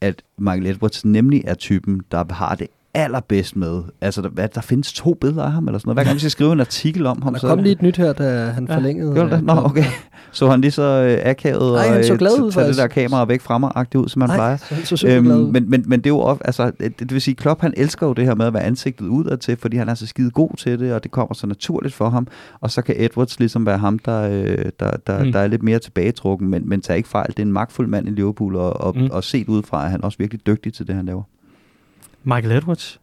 at 0.00 0.22
Michael 0.38 0.66
Edwards 0.66 1.04
nemlig 1.04 1.42
er 1.46 1.54
typen, 1.54 2.02
der 2.10 2.32
har 2.32 2.54
det 2.54 2.66
allerbedst 2.94 3.56
med. 3.56 3.82
Altså, 4.00 4.22
der, 4.36 4.46
der 4.46 4.60
findes 4.60 4.92
to 4.92 5.14
billeder 5.14 5.42
af 5.42 5.52
ham, 5.52 5.66
eller 5.68 5.78
sådan 5.78 5.88
noget. 5.88 5.96
Hver 5.96 6.04
gang 6.04 6.14
vi 6.14 6.20
skal 6.20 6.30
skrive 6.30 6.52
en 6.52 6.60
artikel 6.60 7.06
om 7.06 7.22
ham, 7.22 7.32
der 7.32 7.40
så... 7.40 7.48
kom 7.48 7.58
lige 7.58 7.72
et 7.72 7.82
nyt 7.82 7.96
her, 7.96 8.12
da 8.12 8.46
han 8.46 8.66
ja, 8.68 8.76
forlængede. 8.76 9.12
Gjorde 9.14 9.30
det? 9.30 9.44
Nå, 9.44 9.52
okay. 9.52 9.84
Så 10.32 10.50
han 10.50 10.60
lige 10.60 10.70
så 10.70 10.82
øh, 10.82 11.30
akavet 11.30 11.72
Nej, 11.72 11.98
og 11.98 12.04
så 12.04 12.16
glad 12.16 12.40
ud, 12.40 12.52
tage 12.52 12.68
det 12.68 12.76
der 12.76 12.86
kamera 12.86 13.24
væk 13.24 13.40
fra 13.40 13.58
mig, 13.58 13.70
ud, 13.96 14.08
som 14.08 14.22
han 14.22 14.28
Nej, 14.28 14.36
plejer. 14.36 14.56
Han 14.68 14.84
så 14.84 15.06
øhm, 15.08 15.26
men, 15.26 15.70
men, 15.70 15.84
men 15.86 16.00
det 16.00 16.06
er 16.06 16.10
jo 16.10 16.18
også, 16.18 16.42
altså, 16.44 16.72
det, 16.80 17.00
det 17.00 17.12
vil 17.12 17.20
sige, 17.20 17.34
Klopp 17.34 17.60
han 17.60 17.74
elsker 17.76 18.06
jo 18.06 18.12
det 18.12 18.24
her 18.24 18.34
med 18.34 18.46
at 18.46 18.54
være 18.54 18.62
ansigtet 18.62 19.06
udad 19.06 19.36
til, 19.36 19.56
fordi 19.56 19.76
han 19.76 19.88
er 19.88 19.94
så 19.94 20.06
skide 20.06 20.30
god 20.30 20.56
til 20.56 20.78
det, 20.78 20.92
og 20.92 21.02
det 21.02 21.10
kommer 21.10 21.34
så 21.34 21.46
naturligt 21.46 21.94
for 21.94 22.10
ham. 22.10 22.26
Og 22.60 22.70
så 22.70 22.82
kan 22.82 22.94
Edwards 22.98 23.38
ligesom 23.38 23.66
være 23.66 23.78
ham, 23.78 23.98
der, 23.98 24.20
øh, 24.20 24.64
der, 24.80 24.90
der, 25.06 25.24
mm. 25.24 25.32
der 25.32 25.38
er 25.38 25.46
lidt 25.46 25.62
mere 25.62 25.78
tilbagetrukken, 25.78 26.48
men, 26.48 26.68
men 26.68 26.80
tager 26.80 26.96
ikke 26.96 27.08
fejl. 27.08 27.28
Det 27.28 27.38
er 27.38 27.42
en 27.42 27.52
magtfuld 27.52 27.88
mand 27.88 28.08
i 28.08 28.10
Liverpool, 28.10 28.56
og, 28.56 28.80
og, 28.80 28.98
mm. 28.98 29.08
og 29.12 29.24
set 29.24 29.48
udefra 29.48 29.84
er 29.84 29.88
han 29.88 30.04
også 30.04 30.18
virkelig 30.18 30.46
dygtig 30.46 30.74
til 30.74 30.86
det, 30.86 30.94
han 30.94 31.06
laver. 31.06 31.22
Michael 32.24 32.52
Edwards, 32.52 33.00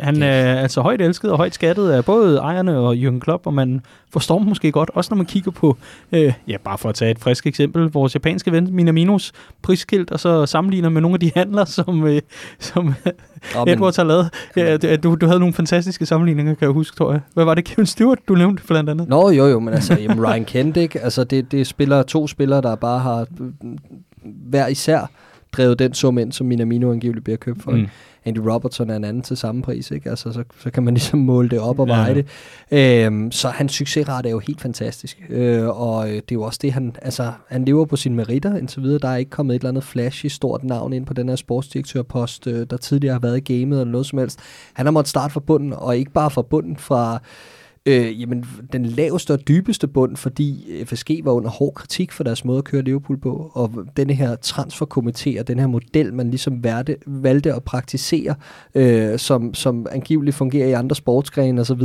han 0.00 0.22
er 0.22 0.54
altså 0.54 0.80
højt 0.80 1.00
elsket 1.00 1.30
og 1.30 1.36
højt 1.36 1.54
skattet 1.54 1.90
af 1.90 2.04
både 2.04 2.38
ejerne 2.38 2.78
og 2.78 2.94
Jürgen 2.94 3.18
Klopp, 3.18 3.46
og 3.46 3.54
man 3.54 3.80
forstår 4.12 4.38
måske 4.38 4.72
godt, 4.72 4.90
også 4.94 5.08
når 5.10 5.16
man 5.16 5.26
kigger 5.26 5.50
på, 5.50 5.76
øh, 6.12 6.32
ja 6.48 6.56
bare 6.64 6.78
for 6.78 6.88
at 6.88 6.94
tage 6.94 7.10
et 7.10 7.18
frisk 7.18 7.46
eksempel, 7.46 7.82
vores 7.82 8.14
japanske 8.14 8.52
ven 8.52 8.68
Minaminos 8.74 9.32
priskilt, 9.62 10.10
og 10.10 10.20
så 10.20 10.46
sammenligner 10.46 10.88
med 10.88 11.00
nogle 11.00 11.14
af 11.14 11.20
de 11.20 11.30
handler, 11.36 11.64
som, 11.64 12.06
øh, 12.06 12.20
som 12.58 12.94
oh, 13.56 13.68
Edwards 13.68 13.96
har 13.96 14.04
lavet. 14.04 14.30
Ja, 14.56 14.76
du, 14.76 15.14
du 15.14 15.26
havde 15.26 15.40
nogle 15.40 15.54
fantastiske 15.54 16.06
sammenligninger, 16.06 16.54
kan 16.54 16.66
jeg 16.66 16.72
huske, 16.72 16.96
tror 16.96 17.12
jeg. 17.12 17.20
Hvad 17.34 17.44
var 17.44 17.54
det, 17.54 17.64
Kevin 17.64 17.86
Stewart, 17.86 18.18
du 18.28 18.34
nævnte 18.34 18.62
blandt 18.66 18.90
andet? 18.90 19.08
Nå 19.08 19.30
jo 19.30 19.46
jo, 19.46 19.60
men 19.60 19.74
altså 19.74 19.98
jamen, 20.00 20.26
Ryan 20.26 20.44
Kent, 20.44 20.76
ikke? 20.76 21.00
Altså 21.00 21.24
det, 21.24 21.52
det 21.52 21.66
spiller 21.66 22.02
to 22.02 22.26
spillere, 22.26 22.62
der 22.62 22.74
bare 22.74 22.98
har 22.98 23.26
hver 24.24 24.66
især 24.66 25.10
drevet 25.52 25.78
den 25.78 25.94
sum 25.94 26.18
ind, 26.18 26.32
som 26.32 26.46
Minamino 26.46 26.92
angiveligt 26.92 27.24
bliver 27.24 27.36
købt 27.36 27.62
for. 27.62 27.70
Mm. 27.70 27.88
Andy 28.28 28.38
Robertson 28.38 28.90
er 28.90 28.96
en 28.96 29.04
anden 29.04 29.22
til 29.22 29.36
samme 29.36 29.62
pris, 29.62 29.90
ikke? 29.90 30.10
Altså, 30.10 30.32
så, 30.32 30.44
så 30.60 30.70
kan 30.70 30.82
man 30.82 30.94
ligesom 30.94 31.18
måle 31.18 31.48
det 31.48 31.60
op 31.60 31.78
og 31.78 31.88
Ja. 31.88 31.94
veje 31.96 32.14
det. 32.14 32.26
Øhm, 33.06 33.32
så 33.32 33.48
hans 33.48 33.72
succesrate 33.72 34.28
er 34.28 34.32
jo 34.32 34.38
helt 34.38 34.60
fantastisk. 34.60 35.22
Øh, 35.28 35.80
og 35.80 36.08
øh, 36.08 36.14
det 36.14 36.20
er 36.20 36.22
jo 36.32 36.42
også 36.42 36.58
det, 36.62 36.72
han, 36.72 36.96
altså, 37.02 37.32
han 37.48 37.64
lever 37.64 37.84
på 37.84 37.96
sine 37.96 38.14
meritter 38.16 38.56
indtil 38.56 38.82
videre. 38.82 38.98
Der 38.98 39.08
er 39.08 39.16
ikke 39.16 39.30
kommet 39.30 39.54
et 39.54 39.58
eller 39.60 39.68
andet 39.68 39.84
flashy 39.84 40.26
stort 40.26 40.64
navn 40.64 40.92
ind 40.92 41.06
på 41.06 41.14
den 41.14 41.28
her 41.28 41.36
sportsdirektørpost, 41.36 42.46
øh, 42.46 42.66
der 42.70 42.76
tidligere 42.76 43.12
har 43.12 43.20
været 43.20 43.50
i 43.50 43.52
gamet 43.52 43.80
eller 43.80 43.92
noget 43.92 44.06
som 44.06 44.18
helst. 44.18 44.38
Han 44.72 44.86
har 44.86 44.90
måttet 44.90 45.08
starte 45.10 45.32
fra 45.32 45.40
bunden, 45.40 45.72
og 45.72 45.96
ikke 45.96 46.10
bare 46.10 46.30
fra 46.30 46.42
bunden 46.42 46.76
fra 46.76 47.18
øh, 47.86 48.20
jamen, 48.20 48.44
den 48.72 48.86
laveste 48.86 49.32
og 49.32 49.48
dybeste 49.48 49.86
bund, 49.88 50.16
fordi 50.16 50.64
FSG 50.86 51.10
var 51.24 51.32
under 51.32 51.50
hård 51.50 51.74
kritik 51.74 52.12
for 52.12 52.24
deres 52.24 52.44
måde 52.44 52.58
at 52.58 52.64
køre 52.64 52.82
Liverpool 52.82 53.18
på, 53.20 53.50
og 53.54 53.72
denne 53.96 54.14
her 54.14 54.36
transferkomité 54.46 55.40
og 55.40 55.48
den 55.48 55.58
her 55.58 55.66
model, 55.66 56.14
man 56.14 56.30
ligesom 56.30 56.64
valgte, 56.64 56.96
valgte 57.06 57.54
at 57.54 57.62
praktisere, 57.62 58.34
øh, 58.74 59.18
som, 59.18 59.54
som 59.54 59.86
angiveligt 59.90 60.36
fungerer 60.36 60.68
i 60.68 60.72
andre 60.72 60.96
sportsgrene 60.96 61.60
osv., 61.60 61.82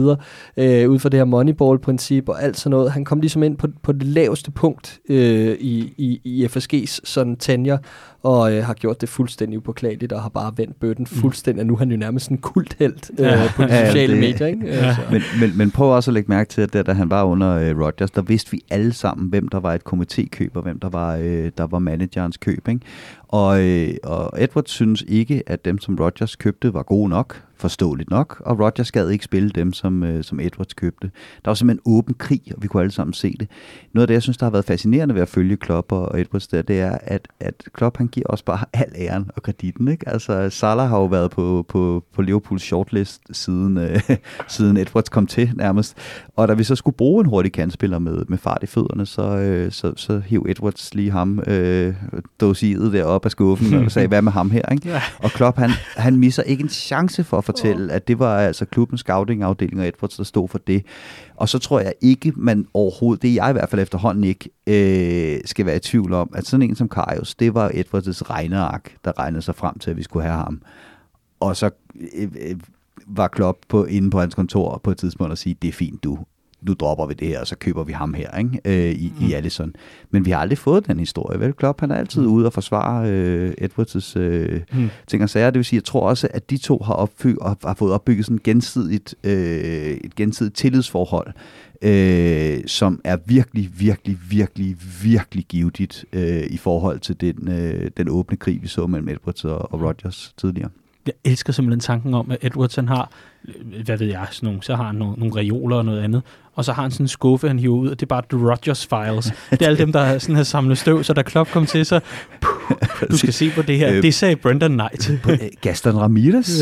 øh, 0.58 0.90
ud 0.90 1.00
fra 1.00 1.10
det 1.10 1.20
her 1.20 1.26
Moneyball-princip 1.26 2.30
og 2.30 2.44
alt 2.44 2.58
sådan 2.58 2.72
noget. 2.72 2.92
Han 2.92 3.06
kom 3.06 3.20
ligesom 3.20 3.44
ind 3.44 3.58
på, 3.58 3.68
på 3.84 3.92
det 3.92 4.04
laveste 4.04 4.52
punkt 4.52 5.00
øh, 5.10 5.58
i, 5.60 5.94
i, 5.98 6.22
i 6.24 6.46
FSG's 6.46 7.00
sådan 7.04 7.36
tenure, 7.36 7.78
og 8.24 8.54
øh, 8.56 8.64
har 8.66 8.74
gjort 8.74 9.02
det 9.02 9.10
fuldstændig 9.10 9.58
upåklageligt, 9.58 10.14
og 10.14 10.22
har 10.22 10.30
bare 10.30 10.54
vendt 10.58 10.80
bøtten 10.80 11.06
fuldstændig, 11.08 11.62
og 11.62 11.68
nu 11.68 11.74
er 11.74 11.78
han 11.78 11.92
jo 11.92 11.98
nærmest 11.98 12.30
en 12.30 12.38
kulthelt 12.38 13.12
øh, 13.20 13.26
Ja. 13.26 13.50
på 13.56 13.64
de 13.64 13.74
Ja, 13.74 13.86
sociale 13.88 14.14
det- 14.14 14.20
medier. 14.22 14.48
Ikke? 14.48 14.66
Ja. 14.68 14.72
Altså. 14.72 15.02
Men, 15.12 15.22
men, 15.40 15.58
men 15.58 15.72
prøv 15.72 15.83
også 15.90 16.12
at 16.12 16.14
lægge 16.14 16.30
mærke 16.32 16.50
til, 16.50 16.62
at 16.62 16.74
der, 16.74 16.84
da 16.84 16.94
han 16.94 17.10
var 17.10 17.24
under 17.24 17.58
øh, 17.58 17.80
Rodgers, 17.80 18.12
der 18.12 18.22
vidste 18.22 18.52
vi 18.52 18.62
alle 18.70 18.94
sammen, 18.94 19.30
hvem 19.30 19.48
der 19.48 19.60
var 19.60 19.74
et 19.74 19.82
komitékøb, 19.94 20.50
og 20.54 20.62
hvem 20.62 20.80
der 20.80 20.90
var, 20.90 21.16
øh, 21.16 21.52
der 21.58 21.68
var 21.68 21.80
managerens 21.80 22.38
køb. 22.38 22.68
Ikke? 22.68 22.82
Og, 23.34 23.64
øh, 23.64 23.94
og 24.04 24.44
Edwards 24.44 24.72
synes 24.72 25.04
ikke, 25.08 25.44
at 25.48 25.66
dem, 25.66 25.80
som 25.80 25.96
Rodgers 25.96 26.36
købte, 26.36 26.74
var 26.74 26.84
gode 26.84 27.10
nok, 27.10 27.44
forståeligt 27.56 28.10
nok, 28.10 28.42
og 28.46 28.60
Rodgers 28.60 28.92
gad 28.92 29.10
ikke 29.10 29.26
spille 29.26 29.50
dem, 29.50 29.74
som, 29.74 30.04
øh, 30.04 30.24
som 30.24 30.40
Edwards 30.40 30.74
købte. 30.74 31.12
Der 31.46 31.50
var 31.50 31.54
simpelthen 31.54 31.82
åben 31.86 32.14
krig, 32.14 32.42
og 32.56 32.64
vi 32.64 32.68
kunne 32.68 32.82
alle 32.82 32.92
sammen 32.92 33.14
se 33.14 33.36
det. 33.40 33.48
Noget 33.94 34.04
af 34.04 34.08
det, 34.08 34.14
jeg 34.14 34.22
synes, 34.22 34.38
der 34.38 34.46
har 34.46 34.52
været 34.52 34.66
fascinerende 34.66 35.16
ved 35.16 35.22
at 35.22 35.30
følge 35.30 35.58
Klopp 35.58 35.92
og, 35.92 36.10
og 36.10 36.22
Edwards 36.22 36.48
der, 36.48 36.62
det 36.62 36.80
er, 36.82 36.98
at, 37.02 37.28
at 37.40 37.64
Klopp 37.74 37.98
han 37.98 38.08
giver 38.08 38.28
også 38.28 38.46
bare 38.46 38.66
al 38.84 38.92
æren 38.96 39.32
og 39.36 39.44
kreditten. 39.44 39.88
Ikke? 39.88 40.10
Altså, 40.10 40.50
Salah 40.50 40.90
har 40.90 40.98
jo 40.98 41.06
været 41.06 41.32
på, 41.32 41.66
på, 41.70 42.04
på 42.14 42.22
Liverpools 42.22 42.64
shortlist 42.64 43.22
siden, 43.32 43.78
øh, 43.78 44.00
siden 44.56 44.78
Edwards 44.78 45.10
kom 45.10 45.28
til 45.28 45.52
nærmest. 45.56 45.98
Og 46.36 46.48
da 46.48 46.54
vi 46.54 46.64
så 46.64 46.76
skulle 46.76 46.98
bruge 46.98 47.22
en 47.22 47.30
hurtig 47.30 47.52
kandspiller 47.52 48.00
med, 48.00 48.26
med 48.28 48.38
fart 48.38 48.64
i 48.64 48.68
fødderne, 48.68 49.06
så, 49.06 49.38
øh, 49.38 49.72
så, 49.72 49.94
så 49.96 50.20
hiv 50.20 50.46
Edwards 50.50 50.96
lige 50.96 51.12
ham 51.12 51.44
øh, 51.48 51.96
dosiet 52.42 52.94
derop 52.94 53.23
op 53.24 53.26
af 53.26 53.32
skuffen 53.32 53.74
og 53.86 53.92
sagde, 53.92 54.08
hvad 54.08 54.22
med 54.22 54.32
ham 54.32 54.52
her? 54.52 54.70
Ikke? 54.72 54.90
Ja. 54.90 55.02
Og 55.20 55.32
Klopp, 55.32 55.58
han, 55.58 55.70
han 55.98 56.16
misser 56.16 56.44
ikke 56.44 56.64
en 56.64 56.70
chance 56.70 57.24
for 57.24 57.38
at 57.38 57.44
fortælle, 57.44 57.94
at 57.94 58.08
det 58.08 58.20
var 58.20 58.38
altså 58.38 58.66
klubbens 58.66 59.02
scouting-afdeling 59.02 59.80
og 59.80 59.88
Edwards, 59.88 60.18
der 60.18 60.24
stod 60.24 60.48
for 60.48 60.58
det. 60.58 60.86
Og 61.36 61.50
så 61.50 61.60
tror 61.60 61.80
jeg 61.80 61.94
ikke, 62.02 62.34
man 62.36 62.68
overhovedet, 62.74 63.22
det 63.22 63.30
er 63.30 63.34
jeg 63.34 63.50
i 63.50 63.54
hvert 63.54 63.70
fald 63.70 63.82
efterhånden 63.82 64.24
ikke, 64.24 64.50
øh, 64.68 65.42
skal 65.46 65.66
være 65.66 65.76
i 65.76 65.80
tvivl 65.80 66.14
om, 66.14 66.30
at 66.36 66.46
sådan 66.46 66.70
en 66.70 66.76
som 66.76 66.90
Karius, 66.90 67.36
det 67.36 67.54
var 67.54 67.70
Edwards' 67.70 68.30
regneark, 68.30 68.96
der 69.06 69.20
regnede 69.20 69.42
sig 69.42 69.56
frem 69.56 69.80
til, 69.80 69.92
at 69.92 69.98
vi 69.98 70.04
skulle 70.04 70.24
have 70.24 70.38
ham. 70.38 70.62
Og 71.40 71.56
så 71.56 71.70
øh, 72.16 72.30
øh, 72.42 72.56
var 73.08 73.28
Klopp 73.28 73.58
på, 73.68 73.86
inde 73.86 74.10
på 74.10 74.20
hans 74.20 74.36
kontor 74.36 74.82
på 74.84 74.92
et 74.92 74.98
tidspunkt 74.98 75.32
og 75.32 75.38
sige, 75.38 75.56
det 75.62 75.68
er 75.68 75.72
fint 75.72 76.04
du, 76.04 76.18
nu 76.66 76.74
dropper 76.74 77.06
vi 77.06 77.14
det 77.14 77.28
her, 77.28 77.40
og 77.40 77.48
så 77.48 77.56
køber 77.56 77.84
vi 77.84 77.94
ham 77.94 78.14
her 78.14 78.38
ikke? 78.38 78.60
Øh, 78.66 78.96
i, 78.96 79.14
mm. 79.20 79.28
i 79.28 79.34
Allison. 79.34 79.74
Men 80.12 80.26
vi 80.26 80.32
har 80.32 80.38
aldrig 80.38 80.58
fået 80.58 80.88
den 80.88 81.00
historie, 81.00 81.40
vel? 81.40 81.54
Klopp, 81.54 81.80
han 81.80 81.92
er 81.92 81.96
altid 81.96 82.22
mm. 82.22 82.28
ude 82.28 82.46
og 82.46 82.54
forsvare 82.54 83.10
øh, 83.10 83.54
Edwards' 83.62 84.20
øh, 84.20 84.62
Mm. 84.74 84.90
ting 85.08 85.24
og 85.24 85.30
sager. 85.30 85.50
Det 85.50 85.58
vil 85.58 85.66
sige, 85.66 85.78
jeg 85.78 85.84
tror 85.84 86.10
også, 86.10 86.28
at 86.32 86.50
de 86.50 86.58
to 86.58 86.78
har, 86.78 86.94
og 86.94 87.10
har 87.64 87.76
fået 87.78 87.94
opbygget 87.94 88.26
sådan 88.26 88.40
gensidigt, 88.44 89.16
øh, 89.24 89.98
et 90.04 90.16
gensidigt 90.16 90.56
tillidsforhold, 90.56 91.34
øh, 91.82 92.62
som 92.68 93.02
er 93.04 93.18
virkelig, 93.26 93.70
virkelig, 93.78 94.18
virkelig, 94.30 94.78
virkelig 95.04 95.46
givetigt 95.46 96.06
øh, 96.14 96.44
i 96.50 96.58
forhold 96.58 97.00
til 97.00 97.22
den, 97.22 97.52
øh, 97.52 97.92
den 97.98 98.10
åbne 98.10 98.38
krig, 98.38 98.62
vi 98.62 98.68
så 98.68 98.88
mellem 98.88 99.10
Edwards 99.10 99.46
og, 99.46 99.74
og 99.74 99.82
Rodgers 99.82 100.34
tidligere. 100.38 100.70
Jeg 101.06 101.14
elsker 101.24 101.54
simpelthen 101.54 101.80
tanken 101.80 102.14
om, 102.14 102.32
at 102.32 102.38
Edwards 102.42 102.76
han 102.76 102.88
har, 102.88 103.12
hvad 103.86 103.98
ved 103.98 104.08
jeg, 104.08 104.28
sådan 104.32 104.48
nogle, 104.48 104.64
så 104.64 104.76
har 104.76 104.84
han 104.84 104.96
nogle, 104.96 105.16
nogle 105.18 105.36
reoler 105.36 105.76
og 105.78 105.86
noget 105.86 106.02
andet, 106.02 106.22
og 106.56 106.66
så 106.66 106.74
har 106.74 106.82
han 106.82 106.92
sådan 106.92 107.04
en 107.04 107.08
skuffe, 107.08 107.48
han 107.48 107.60
hiver 107.60 107.76
ud, 107.76 107.88
og 107.90 108.00
det 108.00 108.06
er 108.06 108.08
bare 108.08 108.22
The 108.30 108.50
Rogers 108.52 108.88
Files. 108.88 109.34
Det 109.52 109.62
er 109.62 109.66
alle 109.66 109.78
dem, 109.78 109.92
der 109.92 110.18
sådan 110.18 110.36
har 110.36 110.44
samlet 110.44 110.78
støv, 110.78 111.04
så 111.04 111.14
da 111.14 111.22
Klopp 111.22 111.52
kom 111.52 111.66
til, 111.66 111.86
så 111.86 112.00
puh, 112.42 112.78
du 113.12 113.18
skal 113.18 113.34
se 113.34 113.50
på 113.56 113.62
det 113.62 113.78
her. 113.78 113.92
Øh, 113.94 114.02
Det 114.02 114.14
sagde 114.14 114.36
Brendan 114.36 114.82
til. 115.00 115.20
Øh, 115.30 115.40
Gaston 115.62 115.98
Ramirez. 115.98 116.62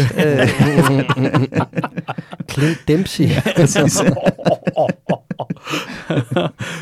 Clint 2.51 2.77
Dempsey. 2.87 3.25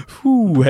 Puh, 0.09 0.65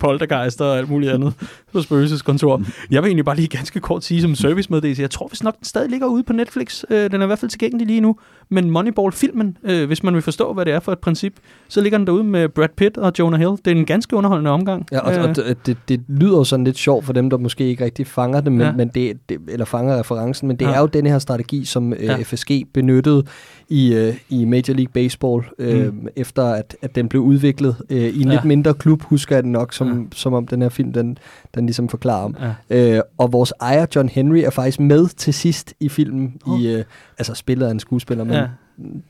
poltergeister 0.00 0.64
og 0.64 0.78
alt 0.78 0.88
muligt 0.90 1.12
andet 1.12 1.34
på 1.72 1.82
spøgelseskontor. 1.82 2.62
Jeg 2.90 3.02
vil 3.02 3.08
egentlig 3.08 3.24
bare 3.24 3.36
lige 3.36 3.48
ganske 3.48 3.80
kort 3.80 4.04
sige 4.04 4.22
som 4.22 4.34
servicemeddelelse. 4.34 5.02
Jeg 5.02 5.10
tror 5.10 5.28
hvis 5.28 5.42
nok, 5.42 5.56
den 5.56 5.64
stadig 5.64 5.90
ligger 5.90 6.06
ude 6.06 6.22
på 6.22 6.32
Netflix. 6.32 6.84
Øh, 6.90 7.10
Den 7.10 7.20
er 7.20 7.24
i 7.24 7.26
hvert 7.26 7.38
fald 7.38 7.50
tilgængelig 7.50 7.86
lige 7.86 8.00
nu. 8.00 8.16
Men 8.50 8.67
Moneyball-filmen, 8.70 9.56
øh, 9.64 9.86
hvis 9.86 10.02
man 10.02 10.14
vil 10.14 10.22
forstå, 10.22 10.52
hvad 10.52 10.64
det 10.64 10.72
er 10.72 10.80
for 10.80 10.92
et 10.92 10.98
princip, 10.98 11.32
så 11.68 11.80
ligger 11.80 11.98
den 11.98 12.06
derude 12.06 12.24
med 12.24 12.48
Brad 12.48 12.68
Pitt 12.76 12.96
og 12.98 13.12
Jonah 13.18 13.40
Hill. 13.40 13.50
Det 13.50 13.66
er 13.66 13.70
en 13.70 13.86
ganske 13.86 14.16
underholdende 14.16 14.50
omgang. 14.50 14.86
Ja, 14.92 14.98
og, 14.98 15.14
Øh, 15.14 15.24
og 15.28 15.36
det, 15.66 15.76
det, 15.88 16.00
lyder 16.08 16.36
jo 16.36 16.44
sådan 16.44 16.64
lidt 16.64 16.76
sjovt 16.78 17.04
for 17.04 17.12
dem, 17.12 17.30
der 17.30 17.36
måske 17.38 17.64
ikke 17.64 17.84
rigtig 17.84 18.06
fanger 18.06 18.40
det, 18.40 18.52
men, 18.52 18.60
Ja. 18.60 18.72
men 18.72 18.88
det, 18.88 19.18
det, 19.28 19.38
eller 19.48 19.64
fanger 19.64 19.98
referencen, 19.98 20.48
men 20.48 20.56
det 20.56 20.66
ja. 20.66 20.72
er 20.74 20.80
jo 20.80 20.86
den 20.86 21.06
her 21.06 21.18
strategi, 21.18 21.64
som 21.64 21.92
øh, 21.92 22.04
Ja. 22.04 22.16
FSG 22.22 22.50
benyttede 22.74 23.24
i, 23.70 23.94
øh, 23.94 24.14
i 24.28 24.44
Major 24.44 24.74
League 24.74 24.92
Baseball, 24.92 25.44
øh, 25.58 25.92
mm. 25.94 26.06
efter 26.16 26.44
at, 26.44 26.76
at 26.82 26.94
den 26.94 27.08
blev 27.08 27.22
udviklet 27.22 27.76
øh, 27.90 27.98
i 27.98 28.20
en 28.22 28.28
Ja. 28.28 28.34
lidt 28.34 28.44
mindre 28.44 28.74
klub, 28.74 29.02
husker 29.02 29.36
jeg 29.36 29.42
det 29.42 29.52
nok, 29.52 29.72
som, 29.72 29.98
Ja. 30.02 30.04
som 30.14 30.32
om 30.34 30.46
den 30.46 30.62
her 30.62 30.68
film, 30.68 30.92
den, 30.92 31.18
den 31.54 31.66
ligesom 31.66 31.88
forklarer 31.88 32.24
om. 32.24 32.36
ja. 32.70 32.96
Øh, 32.96 33.02
og 33.18 33.32
vores 33.32 33.52
ejer, 33.60 33.86
John 33.96 34.08
Henry, 34.08 34.38
er 34.38 34.50
faktisk 34.50 34.80
med 34.80 35.06
til 35.08 35.34
sidst 35.34 35.74
i 35.80 35.88
filmen, 35.88 36.34
Oh. 36.46 36.60
i, 36.60 36.74
øh, 36.74 36.84
altså 37.18 37.34
spillet 37.34 37.66
af 37.66 37.70
en 37.70 37.80
skuespiller, 37.80 38.24
men 38.24 38.34
Ja. 38.34 38.46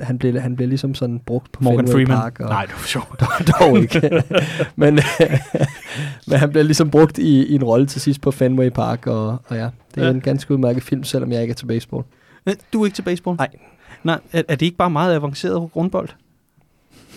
han, 0.01 0.19
blev, 0.19 0.41
han 0.41 0.57
blev 0.57 0.69
ligesom 0.69 0.95
sådan 0.95 1.21
brugt 1.27 1.53
på 1.53 1.65
Morgan 1.65 1.87
Fenway 1.87 1.93
Freeman. 2.07 2.17
Park. 2.21 2.41
Og, 2.41 2.49
Nej, 2.49 2.63
det 2.65 2.75
var 2.75 2.87
sjovt. 2.87 3.23
dog 3.61 3.79
ikke. 3.79 4.23
men, 4.77 4.99
men 6.29 6.39
han 6.39 6.51
bliver 6.51 6.63
ligesom 6.65 6.91
brugt 6.91 7.19
i, 7.19 7.47
i 7.47 7.55
en 7.55 7.65
rolle 7.65 7.87
til 7.87 8.01
sidst 8.01 8.21
på 8.21 8.31
Fenway 8.31 8.69
Park, 8.71 9.07
og, 9.07 9.29
og 9.47 9.57
ja, 9.57 9.69
det 9.95 10.01
er 10.03 10.07
Ja. 10.07 10.11
en 10.11 10.21
ganske 10.21 10.55
udmærket 10.55 10.83
film, 10.83 11.05
selvom 11.05 11.33
jeg 11.33 11.43
ikke 11.43 11.53
er 11.53 11.55
til 11.55 11.67
baseball. 11.67 12.05
Øh, 12.47 12.55
Du 12.73 12.81
er 12.83 12.87
ikke 12.87 12.95
til 12.95 13.03
baseball? 13.03 13.37
Nej. 13.37 13.49
Nej, 14.05 14.19
er, 14.33 14.43
er 14.49 14.57
det 14.57 14.67
ikke 14.67 14.77
bare 14.77 14.91
meget 14.91 15.15
avanceret 15.15 15.77
rundbold? 15.77 16.09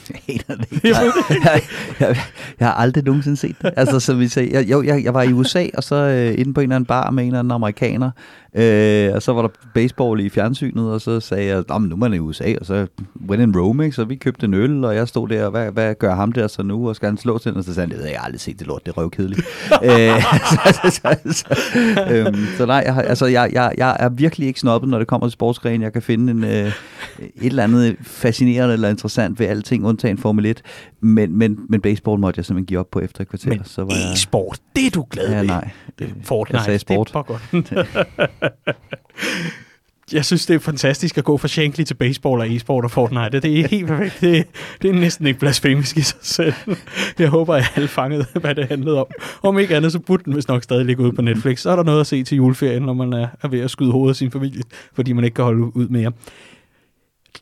Jeg 0.09 0.19
aner 0.27 0.57
det 0.61 0.71
ikke. 0.71 0.87
Jeg, 0.87 1.11
jeg, 1.29 1.61
jeg, 1.99 2.17
jeg 2.59 2.67
har 2.67 2.73
aldrig 2.73 3.03
nogensinde 3.03 3.37
set 3.37 3.55
det. 3.61 3.73
Altså, 3.77 3.99
som 3.99 4.19
vi 4.19 4.27
sagde, 4.27 4.53
jeg, 4.53 4.71
jo, 4.71 4.83
jeg, 4.83 5.03
jeg 5.03 5.13
var 5.13 5.21
i 5.21 5.33
USA, 5.33 5.67
og 5.73 5.83
så 5.83 5.95
øh, 5.95 6.39
inde 6.39 6.53
på 6.53 6.61
en 6.61 6.63
eller 6.63 6.75
anden 6.75 6.85
bar 6.85 7.11
med 7.11 7.23
en 7.23 7.27
eller 7.27 7.39
anden 7.39 7.51
amerikaner, 7.51 8.11
øh, 8.55 9.09
og 9.15 9.21
så 9.21 9.33
var 9.33 9.41
der 9.41 9.49
baseball 9.73 10.19
i 10.19 10.29
fjernsynet, 10.29 10.91
og 10.91 11.01
så 11.01 11.19
sagde 11.19 11.45
jeg, 11.45 11.63
"Nå, 11.69 11.77
men 11.77 11.89
nu 11.89 11.95
er 11.95 11.99
man 11.99 12.13
i 12.13 12.19
USA, 12.19 12.53
og 12.59 12.65
så 12.65 12.87
when 13.29 13.41
in 13.41 13.59
Rome, 13.59 13.83
ikke? 13.83 13.95
så 13.95 14.03
vi 14.03 14.15
købte 14.15 14.45
en 14.45 14.53
øl, 14.53 14.85
og 14.85 14.95
jeg 14.95 15.07
stod 15.07 15.27
der, 15.27 15.45
og 15.45 15.51
hvad, 15.51 15.71
hvad 15.71 15.95
gør 15.95 16.15
ham 16.15 16.31
der 16.31 16.47
så 16.47 16.63
nu, 16.63 16.89
og 16.89 16.95
skal 16.95 17.07
han 17.09 17.17
slå 17.17 17.37
til? 17.37 17.57
Og 17.57 17.63
så 17.63 17.73
sagde 17.73 17.89
han, 17.89 17.99
det 17.99 18.09
jeg, 18.11 18.19
har 18.19 18.25
aldrig 18.25 18.41
set 18.41 18.59
det 18.59 18.67
lort, 18.67 18.81
det 18.85 18.91
er 18.91 18.97
røvkedeligt. 18.97 19.41
øh, 19.83 20.21
så, 20.51 20.59
så, 20.73 20.91
så, 20.91 21.33
så, 21.33 21.45
øhm, 22.11 22.45
så 22.57 22.65
nej, 22.65 22.83
jeg, 22.85 23.03
altså, 23.07 23.25
jeg, 23.25 23.49
jeg, 23.53 23.71
jeg 23.77 23.97
er 23.99 24.09
virkelig 24.09 24.47
ikke 24.47 24.59
snobbet, 24.59 24.89
når 24.89 24.97
det 24.97 25.07
kommer 25.07 25.27
til 25.27 25.31
sportsgren. 25.33 25.81
Jeg 25.81 25.93
kan 25.93 26.01
finde 26.01 26.31
en, 26.31 26.43
øh, 26.43 26.49
et 26.49 26.73
eller 27.41 27.63
andet 27.63 27.95
fascinerende 28.01 28.73
eller 28.73 28.89
interessant 28.89 29.39
ved 29.39 29.47
alting, 29.47 29.85
undtagen 29.85 30.17
Formel 30.17 30.45
1. 30.45 30.61
Men, 31.01 31.37
men, 31.37 31.59
men 31.69 31.81
baseball 31.81 32.19
måtte 32.19 32.39
jeg 32.39 32.45
simpelthen 32.45 32.65
give 32.65 32.79
op 32.79 32.91
på 32.91 32.99
efter 32.99 33.21
et 33.21 33.27
kvarter. 33.27 33.49
Men 33.49 33.65
så 33.65 33.83
var 33.83 33.93
jeg, 33.93 34.13
e-sport, 34.13 34.59
det 34.75 34.85
er 34.85 34.89
du 34.89 35.07
glad 35.09 35.29
ja, 35.29 35.37
ved. 35.39 35.45
nej. 35.47 35.69
Det, 35.99 36.13
Fortnite, 36.23 36.57
jeg 36.57 36.65
sagde 36.65 36.79
sport. 36.79 37.07
det 37.07 37.15
er 37.15 37.23
godt. 37.23 37.71
jeg 40.13 40.25
synes, 40.25 40.45
det 40.45 40.55
er 40.55 40.59
fantastisk 40.59 41.17
at 41.17 41.23
gå 41.23 41.37
fra 41.37 41.47
Shankly 41.47 41.81
til 41.83 41.93
baseball 41.93 42.41
og 42.41 42.55
e-sport 42.55 42.83
og 42.83 42.91
Fortnite. 42.91 43.39
Det 43.39 43.59
er 43.59 43.67
helt 43.67 43.87
perfekt. 43.87 44.21
Det, 44.21 44.47
det 44.81 44.89
er 44.89 44.93
næsten 44.93 45.27
ikke 45.27 45.39
blasfemisk 45.39 45.97
i 45.97 46.01
sig 46.01 46.19
selv. 46.21 46.53
Jeg 47.19 47.29
håber, 47.29 47.55
at 47.55 47.71
alle 47.75 47.87
fangede, 47.87 48.25
hvad 48.41 48.55
det 48.55 48.67
handlede 48.67 48.99
om. 48.99 49.07
Om 49.43 49.59
ikke 49.59 49.75
andet, 49.75 49.91
så 49.91 49.99
burde 49.99 50.23
den 50.23 50.35
vist 50.35 50.47
nok 50.47 50.63
stadig 50.63 50.85
ligge 50.85 51.03
ude 51.03 51.13
på 51.13 51.21
Netflix. 51.21 51.59
Så 51.59 51.69
er 51.69 51.75
der 51.75 51.83
noget 51.83 51.99
at 51.99 52.07
se 52.07 52.23
til 52.23 52.35
juleferien, 52.35 52.83
når 52.83 52.93
man 52.93 53.13
er, 53.13 53.27
er 53.41 53.47
ved 53.47 53.59
at 53.59 53.71
skyde 53.71 53.91
hovedet 53.91 54.09
af 54.09 54.15
sin 54.15 54.31
familie, 54.31 54.63
fordi 54.93 55.13
man 55.13 55.23
ikke 55.23 55.35
kan 55.35 55.43
holde 55.45 55.75
ud 55.75 55.87
mere. 55.87 56.11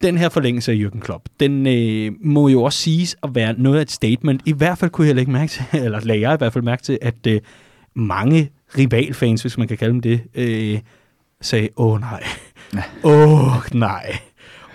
Den 0.02 0.18
her 0.18 0.30
forlængelse 0.30 0.72
af 0.72 0.76
Jürgen 0.76 1.00
Klopp, 1.00 1.24
den 1.40 1.68
øh, 1.68 2.12
må 2.22 2.48
jo 2.48 2.64
også 2.64 2.80
siges 2.80 3.16
at 3.24 3.36
være 3.36 3.54
noget 3.58 3.78
af 3.78 3.82
et 3.82 3.92
statement. 3.92 4.42
I 4.46 4.54
hvert 4.54 4.78
fald 4.78 4.92
kunne 4.92 5.08
jeg 5.08 5.16
lægge 5.16 5.32
mærke 5.32 5.50
til, 5.52 5.64
eller 5.86 6.00
lagde 6.00 6.22
jeg 6.22 6.34
i 6.34 6.38
hvert 6.38 6.54
fald 6.54 6.64
mærke 6.64 6.84
til, 6.84 7.00
at 7.02 7.28
øh, 7.28 7.42
mange 7.94 8.52
rivalfans, 8.78 9.42
hvis 9.42 9.58
man 9.58 9.68
kan 9.68 9.78
kalde 9.78 9.94
dem 9.94 10.02
det, 10.02 10.22
øh, 10.36 10.80
sagde, 11.42 11.70
åh 11.78 12.00
nej, 12.00 12.24
åh 13.04 13.54
nej. 13.74 14.18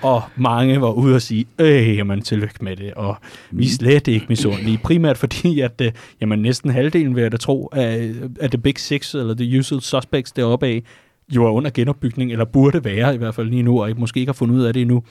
og 0.03 0.23
mange 0.37 0.81
var 0.81 0.91
ude 0.93 1.15
og 1.15 1.23
sige, 1.23 1.47
øh, 1.59 1.97
jamen 1.97 2.23
tillykke 2.23 2.65
med 2.65 2.77
det, 2.77 2.95
og 2.95 3.17
vi 3.51 3.65
er 3.65 3.71
slet 3.71 4.09
ikke 4.09 4.27
misundelige. 4.29 4.79
Primært 4.79 5.19
fordi, 5.19 5.61
at 5.61 5.81
øh, 5.81 5.93
jamen, 6.21 6.39
næsten 6.39 6.71
halvdelen, 6.71 7.15
vil 7.15 7.23
jeg 7.23 7.33
da 7.33 7.37
tro, 7.37 7.69
af, 7.73 8.13
af 8.41 8.51
The 8.51 8.59
Big 8.59 8.79
Six, 8.79 9.15
eller 9.15 9.35
The 9.35 9.59
Usual 9.59 9.81
Suspects 9.81 10.33
deroppe 10.33 10.67
af, 10.67 10.83
jo 11.29 11.45
er 11.45 11.51
under 11.51 11.71
genopbygning, 11.71 12.33
eller 12.33 12.45
burde 12.45 12.85
være 12.85 13.15
i 13.15 13.19
hvert 13.19 13.35
fald 13.35 13.51
lige 13.51 13.63
nu, 13.63 13.83
og 13.83 13.91
måske 13.97 14.21
ikke 14.21 14.31
har 14.31 14.35
fundet 14.35 14.57
ud 14.57 14.63
af 14.63 14.73
det 14.73 14.83
endnu. 14.83 15.03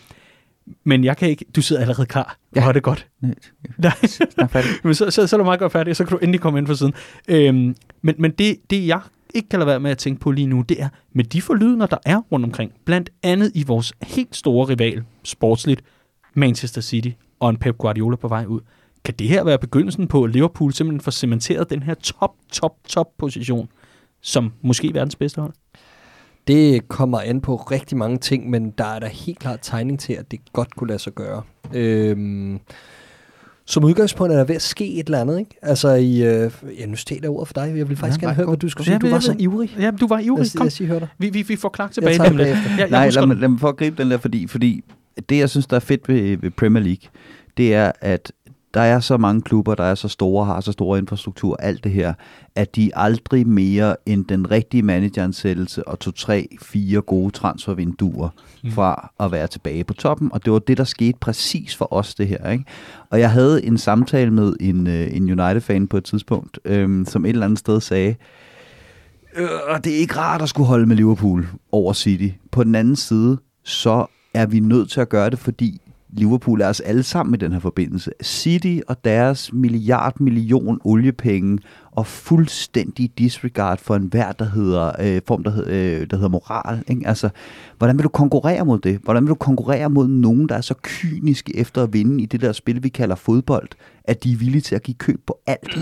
Men 0.83 1.03
jeg 1.03 1.17
kan 1.17 1.29
ikke... 1.29 1.45
Du 1.55 1.61
sidder 1.61 1.81
allerede 1.81 2.05
klar. 2.05 2.37
Ja. 2.55 2.61
Hvor 2.61 2.69
er 2.69 2.73
det 2.73 2.83
godt. 2.83 3.07
Nej. 3.77 3.91
Færdig. 4.49 4.69
men 4.83 4.95
så, 4.95 5.11
så, 5.11 5.27
så 5.27 5.35
er 5.35 5.37
du 5.37 5.43
meget 5.43 5.59
godt 5.59 5.71
færdig, 5.71 5.91
og 5.91 5.95
så 5.95 6.05
kan 6.05 6.17
du 6.17 6.23
endelig 6.23 6.41
komme 6.41 6.59
ind 6.59 6.67
på 6.67 6.75
siden. 6.75 6.93
Øhm, 7.27 7.75
men 8.01 8.15
men 8.17 8.31
det, 8.31 8.57
det, 8.69 8.87
jeg 8.87 9.01
ikke 9.33 9.49
kan 9.49 9.59
lade 9.59 9.67
være 9.67 9.79
med 9.79 9.91
at 9.91 9.97
tænke 9.97 10.19
på 10.19 10.31
lige 10.31 10.47
nu, 10.47 10.61
det 10.61 10.81
er, 10.81 10.89
med 11.13 11.23
de 11.23 11.41
forlydender, 11.41 11.85
der 11.85 11.97
er 12.05 12.17
rundt 12.31 12.45
omkring, 12.45 12.71
blandt 12.85 13.09
andet 13.23 13.51
i 13.55 13.63
vores 13.63 13.93
helt 14.01 14.35
store 14.35 14.69
rival, 14.69 15.03
sportsligt, 15.23 15.81
Manchester 16.33 16.81
City 16.81 17.09
og 17.39 17.49
en 17.49 17.57
Pep 17.57 17.77
Guardiola 17.77 18.15
på 18.15 18.27
vej 18.27 18.45
ud. 18.45 18.59
Kan 19.05 19.13
det 19.19 19.27
her 19.27 19.43
være 19.43 19.57
begyndelsen 19.57 20.07
på, 20.07 20.23
at 20.23 20.31
Liverpool 20.31 20.73
simpelthen 20.73 21.01
får 21.01 21.11
cementeret 21.11 21.69
den 21.69 21.83
her 21.83 21.93
top, 21.93 22.31
top, 22.51 22.75
top 22.87 23.07
position, 23.17 23.67
som 24.21 24.53
måske 24.61 24.93
verdens 24.93 25.15
bedste 25.15 25.41
hold? 25.41 25.53
Det 26.47 26.87
kommer 26.87 27.19
an 27.19 27.41
på 27.41 27.55
rigtig 27.55 27.97
mange 27.97 28.17
ting, 28.17 28.49
men 28.49 28.73
der 28.77 28.85
er 28.85 28.99
der 28.99 29.07
helt 29.07 29.39
klart 29.39 29.59
tegning 29.61 29.99
til, 29.99 30.13
at 30.13 30.31
det 30.31 30.39
godt 30.53 30.75
kunne 30.75 30.87
lade 30.87 30.99
sig 30.99 31.13
gøre. 31.13 31.41
Øhm, 31.73 32.59
som 33.65 33.83
udgangspunkt 33.83 34.33
er 34.33 34.37
der 34.37 34.43
ved 34.43 34.55
at 34.55 34.61
ske 34.61 34.93
et 34.93 35.05
eller 35.05 35.21
andet, 35.21 35.39
ikke? 35.39 35.55
Altså, 35.61 35.89
i, 35.93 36.23
øh, 36.23 36.51
ja, 36.79 36.85
nu 36.85 36.95
jeg 37.21 37.29
ordet 37.29 37.47
for 37.47 37.53
dig. 37.53 37.77
Jeg 37.77 37.89
vil 37.89 37.97
faktisk 37.97 38.21
Ja, 38.21 38.25
gerne 38.25 38.35
høre, 38.35 38.47
hvad 38.47 38.57
du 38.57 38.69
skulle 38.69 38.91
Ja, 38.91 38.91
sige. 38.91 38.99
Du 38.99 39.05
men 39.05 39.11
var 39.11 39.17
jeg 39.17 39.23
så 39.23 39.35
ivrig. 39.39 39.75
Ja, 39.79 39.91
du 39.91 40.07
var 40.07 40.19
ivrig. 40.19 40.37
Lad 40.37 40.45
os, 40.45 40.53
lad 40.55 40.59
Kom. 40.59 40.67
os 40.67 40.79
lige 40.79 40.87
høre 40.87 40.99
dig. 40.99 41.07
Vi, 41.17 41.29
vi, 41.29 41.41
vi 41.41 41.55
får 41.55 41.69
klar 41.69 41.87
tilbage 41.87 42.17
tager. 42.17 42.33
Jeg, 42.33 42.57
jeg 42.77 42.89
Nej, 42.89 43.05
husker 43.05 43.21
lad 43.21 43.27
mig, 43.27 43.37
lad 43.37 43.47
mig 43.47 43.59
få 43.59 43.67
at 43.67 43.77
gribe 43.77 44.03
den 44.03 44.11
der, 44.11 44.17
fordi, 44.17 44.47
fordi 44.47 44.83
det, 45.29 45.37
jeg 45.37 45.49
synes, 45.49 45.67
der 45.67 45.75
er 45.75 45.79
fedt 45.79 46.09
ved, 46.09 46.37
ved 46.37 46.51
Premier 46.51 46.83
League, 46.83 47.09
det 47.57 47.73
er, 47.73 47.91
at 48.01 48.31
der 48.73 48.81
er 48.81 48.99
så 48.99 49.17
mange 49.17 49.41
klubber, 49.41 49.75
der 49.75 49.83
er 49.83 49.95
så 49.95 50.07
store, 50.07 50.45
har 50.45 50.61
så 50.61 50.71
store 50.71 50.99
infrastruktur, 50.99 51.55
alt 51.59 51.83
det 51.83 51.91
her, 51.91 52.13
at 52.55 52.75
de 52.75 52.91
aldrig 52.95 53.47
mere 53.47 53.95
end 54.05 54.25
den 54.25 54.51
rigtige 54.51 54.83
manageransættelse 54.83 55.87
og 55.87 55.99
to, 55.99 56.11
tre, 56.11 56.47
fire 56.61 57.01
gode 57.01 57.31
transfervinduer 57.31 58.29
Mm. 58.63 58.71
fra 58.71 59.11
at 59.19 59.31
være 59.31 59.47
tilbage 59.47 59.83
på 59.83 59.93
toppen. 59.93 60.29
Og 60.33 60.45
det 60.45 60.53
var 60.53 60.59
det, 60.59 60.77
der 60.77 60.83
skete 60.83 61.17
præcis 61.21 61.75
for 61.75 61.93
os, 61.93 62.15
det 62.15 62.27
her. 62.27 62.49
Ikke? 62.51 62.65
Og 63.09 63.19
jeg 63.19 63.31
havde 63.31 63.65
en 63.65 63.77
samtale 63.77 64.31
med 64.31 64.53
en, 64.59 64.87
øh, 64.87 65.15
en 65.15 65.23
United-fan 65.39 65.87
på 65.87 65.97
et 65.97 66.03
tidspunkt, 66.03 66.59
øhm, 66.65 67.05
som 67.05 67.25
et 67.25 67.29
eller 67.29 67.45
andet 67.45 67.59
sted 67.59 67.81
sagde, 67.81 68.15
øh, 69.35 69.47
det 69.83 69.93
er 69.93 69.97
ikke 69.97 70.17
rart 70.17 70.41
at 70.41 70.49
skulle 70.49 70.67
holde 70.67 70.85
med 70.85 70.95
Liverpool 70.95 71.47
over 71.71 71.93
City. 71.93 72.29
På 72.51 72.63
den 72.63 72.75
anden 72.75 72.95
side, 72.95 73.37
så 73.63 74.05
er 74.33 74.45
vi 74.45 74.59
nødt 74.59 74.89
til 74.89 75.01
at 75.01 75.09
gøre 75.09 75.29
det, 75.29 75.39
fordi 75.39 75.81
Liverpool 76.17 76.61
er 76.61 76.67
os 76.67 76.79
alle 76.79 77.03
sammen 77.03 77.35
i 77.35 77.37
den 77.37 77.51
her 77.51 77.59
forbindelse. 77.59 78.11
City 78.23 78.79
og 78.87 79.05
deres 79.05 79.53
milliard 79.53 80.19
million 80.19 80.79
oliepenge 80.83 81.59
og 81.91 82.07
fuldstændig 82.07 83.11
disregard 83.17 83.79
for 83.79 83.95
enhver, 83.95 84.31
der 84.31 84.45
hedder, 84.45 84.91
øh, 84.99 85.21
form, 85.27 85.43
der, 85.43 85.51
hedder, 85.51 86.01
øh, 86.01 86.07
der 86.09 86.15
hedder 86.15 86.29
moral. 86.29 86.83
Ikke? 86.87 87.07
Altså, 87.07 87.29
hvordan 87.77 87.97
vil 87.97 88.03
du 88.03 88.09
konkurrere 88.09 88.65
mod 88.65 88.79
det? 88.79 88.99
Hvordan 89.03 89.23
vil 89.23 89.29
du 89.29 89.35
konkurrere 89.35 89.89
mod 89.89 90.07
nogen, 90.07 90.49
der 90.49 90.55
er 90.55 90.61
så 90.61 90.75
kyniske 90.83 91.57
efter 91.57 91.83
at 91.83 91.93
vinde 91.93 92.23
i 92.23 92.25
det 92.25 92.41
der 92.41 92.51
spil, 92.51 92.83
vi 92.83 92.89
kalder 92.89 93.15
fodbold, 93.15 93.69
at 94.03 94.23
de 94.23 94.31
er 94.33 94.37
villige 94.37 94.61
til 94.61 94.75
at 94.75 94.83
give 94.83 94.95
køb 94.95 95.21
på 95.27 95.37
alt? 95.47 95.77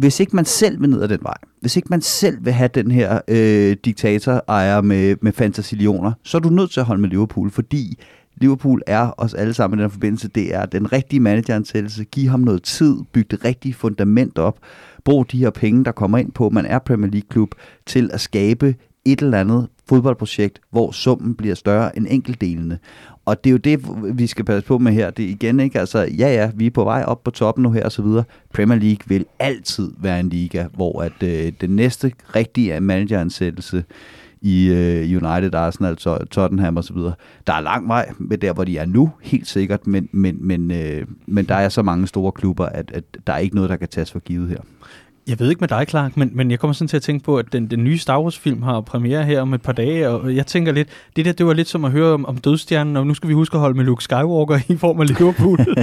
hvis 0.00 0.20
ikke 0.20 0.36
man 0.36 0.44
selv 0.44 0.80
vil 0.80 0.90
ned 0.90 1.02
ad 1.02 1.08
den 1.08 1.18
vej, 1.22 1.36
hvis 1.60 1.76
ikke 1.76 1.88
man 1.90 2.00
selv 2.00 2.44
vil 2.44 2.52
have 2.52 2.70
den 2.74 2.90
her 2.90 3.20
øh, 3.28 3.76
diktator-ejer 3.84 4.80
med, 4.80 5.16
med 5.22 5.32
fantasillioner, 5.32 6.12
så 6.24 6.36
er 6.36 6.40
du 6.40 6.48
nødt 6.48 6.70
til 6.70 6.80
at 6.80 6.86
holde 6.86 7.00
med 7.00 7.08
Liverpool, 7.08 7.50
fordi 7.50 7.98
Liverpool 8.36 8.82
er 8.86 9.14
os 9.16 9.34
alle 9.34 9.54
sammen 9.54 9.78
i 9.78 9.82
den 9.82 9.90
forbindelse. 9.90 10.28
Det 10.28 10.54
er 10.54 10.66
den 10.66 10.92
rigtige 10.92 11.20
manageransættelse. 11.20 12.04
Giv 12.04 12.28
ham 12.28 12.40
noget 12.40 12.62
tid, 12.62 12.96
byg 13.12 13.30
det 13.30 13.44
rigtige 13.44 13.74
fundament 13.74 14.38
op. 14.38 14.58
Brug 15.04 15.32
de 15.32 15.38
her 15.38 15.50
penge, 15.50 15.84
der 15.84 15.92
kommer 15.92 16.18
ind 16.18 16.32
på, 16.32 16.50
man 16.50 16.66
er 16.66 16.78
Premier 16.78 17.10
League-klub, 17.10 17.54
til 17.86 18.10
at 18.12 18.20
skabe 18.20 18.74
et 19.04 19.22
eller 19.22 19.40
andet 19.40 19.68
fodboldprojekt, 19.88 20.60
hvor 20.70 20.90
summen 20.90 21.34
bliver 21.34 21.54
større 21.54 21.96
end 21.96 22.06
enkeltdelene. 22.10 22.78
Og 23.24 23.44
det 23.44 23.50
er 23.50 23.52
jo 23.52 23.58
det, 23.58 23.80
vi 24.18 24.26
skal 24.26 24.44
passe 24.44 24.68
på 24.68 24.78
med 24.78 24.92
her. 24.92 25.10
Det 25.10 25.24
er 25.24 25.28
igen 25.28 25.60
ikke, 25.60 25.80
altså, 25.80 25.98
ja 25.98 26.34
ja, 26.34 26.50
vi 26.54 26.66
er 26.66 26.70
på 26.70 26.84
vej 26.84 27.04
op 27.06 27.24
på 27.24 27.30
toppen 27.30 27.62
nu 27.62 27.70
her 27.70 27.84
og 27.84 27.92
så 27.92 28.02
videre. 28.02 28.24
Premier 28.54 28.78
League 28.78 29.04
vil 29.06 29.26
altid 29.38 29.92
være 29.98 30.20
en 30.20 30.28
liga, 30.28 30.66
hvor 30.74 31.02
at 31.02 31.22
øh, 31.22 31.52
den 31.60 31.70
næste 31.70 32.12
rigtige 32.36 32.80
manageransættelse 32.80 33.84
i 34.42 34.66
øh, 34.68 35.22
United, 35.22 35.54
Arsenal, 35.54 35.96
Tot- 35.96 36.24
Tottenham 36.30 36.76
og 36.76 36.84
så 36.84 36.92
videre. 36.92 37.12
Der 37.46 37.52
er 37.52 37.60
lang 37.60 37.88
vej 37.88 38.10
med 38.18 38.38
der, 38.38 38.52
hvor 38.52 38.64
de 38.64 38.78
er 38.78 38.86
nu, 38.86 39.10
helt 39.22 39.46
sikkert, 39.46 39.86
men, 39.86 40.08
men, 40.12 40.36
men, 40.46 40.70
øh, 40.70 41.06
men 41.26 41.44
der 41.44 41.54
er 41.54 41.68
så 41.68 41.82
mange 41.82 42.06
store 42.06 42.32
klubber, 42.32 42.66
at, 42.66 42.90
at 42.94 43.04
der 43.26 43.32
er 43.32 43.38
ikke 43.38 43.54
noget, 43.54 43.70
der 43.70 43.76
kan 43.76 43.88
tages 43.88 44.12
for 44.12 44.18
givet 44.18 44.48
her. 44.48 44.58
Jeg 45.28 45.40
ved 45.40 45.50
ikke 45.50 45.60
med 45.60 45.68
dig, 45.68 45.84
Clark, 45.88 46.16
men, 46.16 46.30
men 46.34 46.50
jeg 46.50 46.58
kommer 46.58 46.72
sådan 46.72 46.88
til 46.88 46.96
at 46.96 47.02
tænke 47.02 47.24
på, 47.24 47.36
at 47.38 47.52
den, 47.52 47.66
den 47.66 47.84
nye 47.84 47.98
Star 47.98 48.20
Wars-film 48.22 48.62
har 48.62 48.80
premiere 48.80 49.24
her 49.24 49.40
om 49.40 49.54
et 49.54 49.62
par 49.62 49.72
dage, 49.72 50.08
og 50.08 50.36
jeg 50.36 50.46
tænker 50.46 50.72
lidt, 50.72 50.88
det 51.16 51.24
der, 51.24 51.32
det 51.32 51.46
var 51.46 51.52
lidt 51.52 51.68
som 51.68 51.84
at 51.84 51.90
høre 51.90 52.12
om, 52.14 52.26
om 52.26 52.36
dødstjernen, 52.38 52.96
og 52.96 53.06
nu 53.06 53.14
skal 53.14 53.28
vi 53.28 53.34
huske 53.34 53.54
at 53.54 53.60
holde 53.60 53.76
med 53.76 53.84
Luke 53.84 54.04
Skywalker 54.04 54.58
i 54.74 54.76
form 54.76 55.00
af 55.00 55.08
Liverpool. 55.08 55.58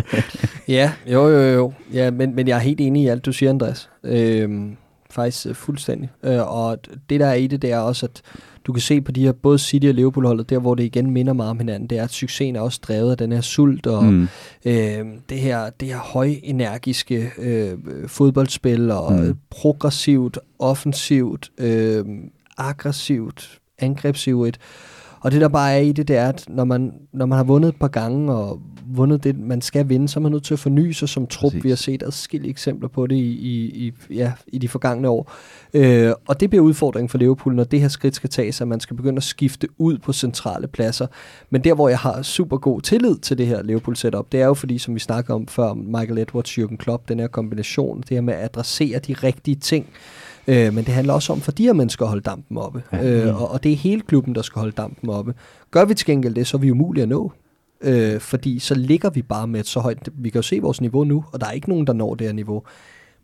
Ja, 0.68 0.92
jo, 1.12 1.28
jo, 1.28 1.40
jo. 1.40 1.74
Ja, 1.94 2.12
men, 2.12 2.36
men 2.36 2.48
jeg 2.48 2.56
er 2.56 2.60
helt 2.60 2.82
enig 2.82 3.04
i 3.04 3.08
alt, 3.08 3.26
du 3.26 3.34
siger, 3.34 3.50
Andreas. 3.50 3.90
Øhm, 4.04 4.72
faktisk 5.10 5.48
øh, 5.48 5.56
fuldstændig. 5.56 6.10
Øh, 6.24 6.52
og 6.58 6.78
det, 7.10 7.20
der 7.20 7.26
er 7.28 7.34
i 7.34 7.48
det, 7.48 7.62
det 7.62 7.72
er 7.72 7.80
også, 7.80 8.06
at 8.06 8.22
du 8.66 8.74
kan 8.74 8.82
se 8.82 9.02
på 9.02 9.12
de 9.12 9.22
her, 9.26 9.32
både 9.32 9.60
City 9.60 9.86
og 9.88 9.94
Liverpool-holdet, 9.94 10.50
der 10.50 10.60
hvor 10.60 10.76
det 10.76 10.84
igen 10.84 11.12
minder 11.12 11.34
meget 11.34 11.50
om 11.50 11.58
hinanden, 11.60 11.90
det 11.90 11.98
er, 11.98 12.04
at 12.04 12.12
succesen 12.12 12.56
er 12.56 12.62
også 12.62 12.80
drevet 12.88 13.12
af 13.12 13.18
den 13.18 13.32
her 13.32 13.42
sult 13.42 13.88
og 13.88 14.04
mm. 14.04 14.28
øh, 14.66 15.06
det 15.30 15.40
her, 15.40 15.70
det 15.70 15.88
her 15.88 15.98
højenergiske 15.98 17.32
øh, 17.38 17.78
fodboldspil 18.08 18.92
og 18.92 19.14
Mm. 19.14 19.38
progressivt, 19.50 20.40
offensivt, 20.60 21.52
øh, 21.58 22.06
aggressivt, 22.58 23.60
angrebsivt. 23.80 24.58
Og 25.20 25.32
det 25.32 25.42
der 25.42 25.48
bare 25.48 25.74
er 25.74 25.80
i 25.80 25.92
det, 25.92 26.08
det 26.08 26.18
er, 26.18 26.30
at 26.30 26.46
når 26.48 26.66
man, 26.66 26.94
når 27.14 27.26
man 27.26 27.38
har 27.38 27.44
vundet 27.44 27.70
et 27.70 27.76
par 27.76 27.88
gange 27.88 28.34
og 28.34 28.62
vundet 28.90 29.24
det, 29.24 29.40
man 29.40 29.62
skal 29.62 29.90
vinde, 29.90 30.08
så 30.08 30.20
er 30.20 30.22
man 30.22 30.32
nødt 30.32 30.44
til 30.44 30.54
at 30.54 30.60
forny 30.60 30.92
sig 30.92 31.10
som 31.10 31.28
trup. 31.28 31.52
Præcis. 31.52 31.64
Vi 31.64 31.70
har 31.70 31.76
set 31.76 32.04
adskillige 32.04 32.50
eksempler 32.50 32.90
på 32.90 33.08
det 33.08 33.16
i, 33.16 33.20
i, 33.20 33.86
i, 33.88 33.94
ja, 34.10 34.32
i 34.48 34.58
de 34.58 34.68
forgangne 34.68 35.10
år. 35.10 35.32
Øh, 35.74 36.12
og 36.28 36.40
det 36.40 36.50
bliver 36.50 36.64
udfordringen 36.64 37.10
for 37.10 37.18
Liverpool, 37.18 37.56
når 37.56 37.64
det 37.64 37.82
her 37.82 37.88
skridt 37.88 38.16
skal 38.16 38.30
tages, 38.30 38.62
at 38.62 38.68
man 38.68 38.80
skal 38.80 38.96
begynde 38.96 39.18
at 39.18 39.24
skifte 39.24 39.68
ud 39.78 39.98
på 39.98 40.14
centrale 40.14 40.68
pladser. 40.68 41.08
Men 41.50 41.64
der, 41.64 41.74
hvor 41.74 41.90
jeg 41.90 42.00
har 42.00 42.22
super 42.22 42.58
god 42.58 42.82
tillid 42.82 43.18
til 43.18 43.38
det 43.38 43.48
her 43.48 43.64
Liverpool-setup, 43.64 44.32
det 44.32 44.42
er 44.42 44.46
jo 44.46 44.54
fordi, 44.54 44.78
som 44.78 44.96
vi 44.96 45.00
snakker 45.00 45.34
om 45.34 45.48
før, 45.48 45.74
Michael 45.74 46.18
Edwards, 46.18 46.58
Jürgen 46.58 46.78
Klopp, 46.78 47.10
den 47.10 47.20
her 47.20 47.28
kombination, 47.28 48.02
det 48.02 48.10
her 48.10 48.22
med 48.22 48.34
at 48.34 48.44
adressere 48.44 49.00
de 49.00 49.14
rigtige 49.14 49.56
ting. 49.56 49.86
Øh, 50.48 50.74
men 50.74 50.86
det 50.86 50.94
handler 50.94 51.14
også 51.14 51.34
om 51.34 51.42
for 51.42 51.52
de 51.52 51.64
her 51.64 51.74
mennesker 51.74 52.06
at 52.06 52.10
holde 52.10 52.24
dampen 52.24 52.58
oppe. 52.58 52.84
Ja. 52.94 53.26
Øh, 53.26 53.42
og, 53.42 53.52
og 53.52 53.64
det 53.64 53.72
er 53.72 53.76
hele 53.76 54.02
klubben, 54.02 54.36
der 54.36 54.42
skal 54.42 54.60
holde 54.60 54.76
dampen 54.78 55.10
oppe. 55.10 55.34
Gør 55.72 55.86
vi 55.86 55.94
til 55.94 56.06
gengæld 56.06 56.36
det, 56.36 56.48
så 56.48 56.58
er 56.58 56.62
vi 56.62 56.72
umulige 56.72 57.04
at 57.04 57.10
nå. 57.10 57.32
Øh, 57.82 58.20
fordi 58.20 58.60
så 58.60 58.76
ligger 58.76 59.10
vi 59.10 59.22
bare 59.22 59.48
med 59.48 59.60
et 59.60 59.68
så 59.68 59.80
højt... 59.80 60.10
Vi 60.14 60.30
kan 60.30 60.40
jo 60.40 60.44
se 60.44 60.60
vores 60.60 60.82
niveau 60.82 61.04
nu, 61.04 61.26
og 61.32 61.42
der 61.42 61.48
er 61.48 61.52
ikke 61.52 61.70
nogen, 61.70 61.88
der 61.88 61.94
når 61.94 62.16
det 62.16 62.28
her 62.28 62.34
niveau. 62.34 62.64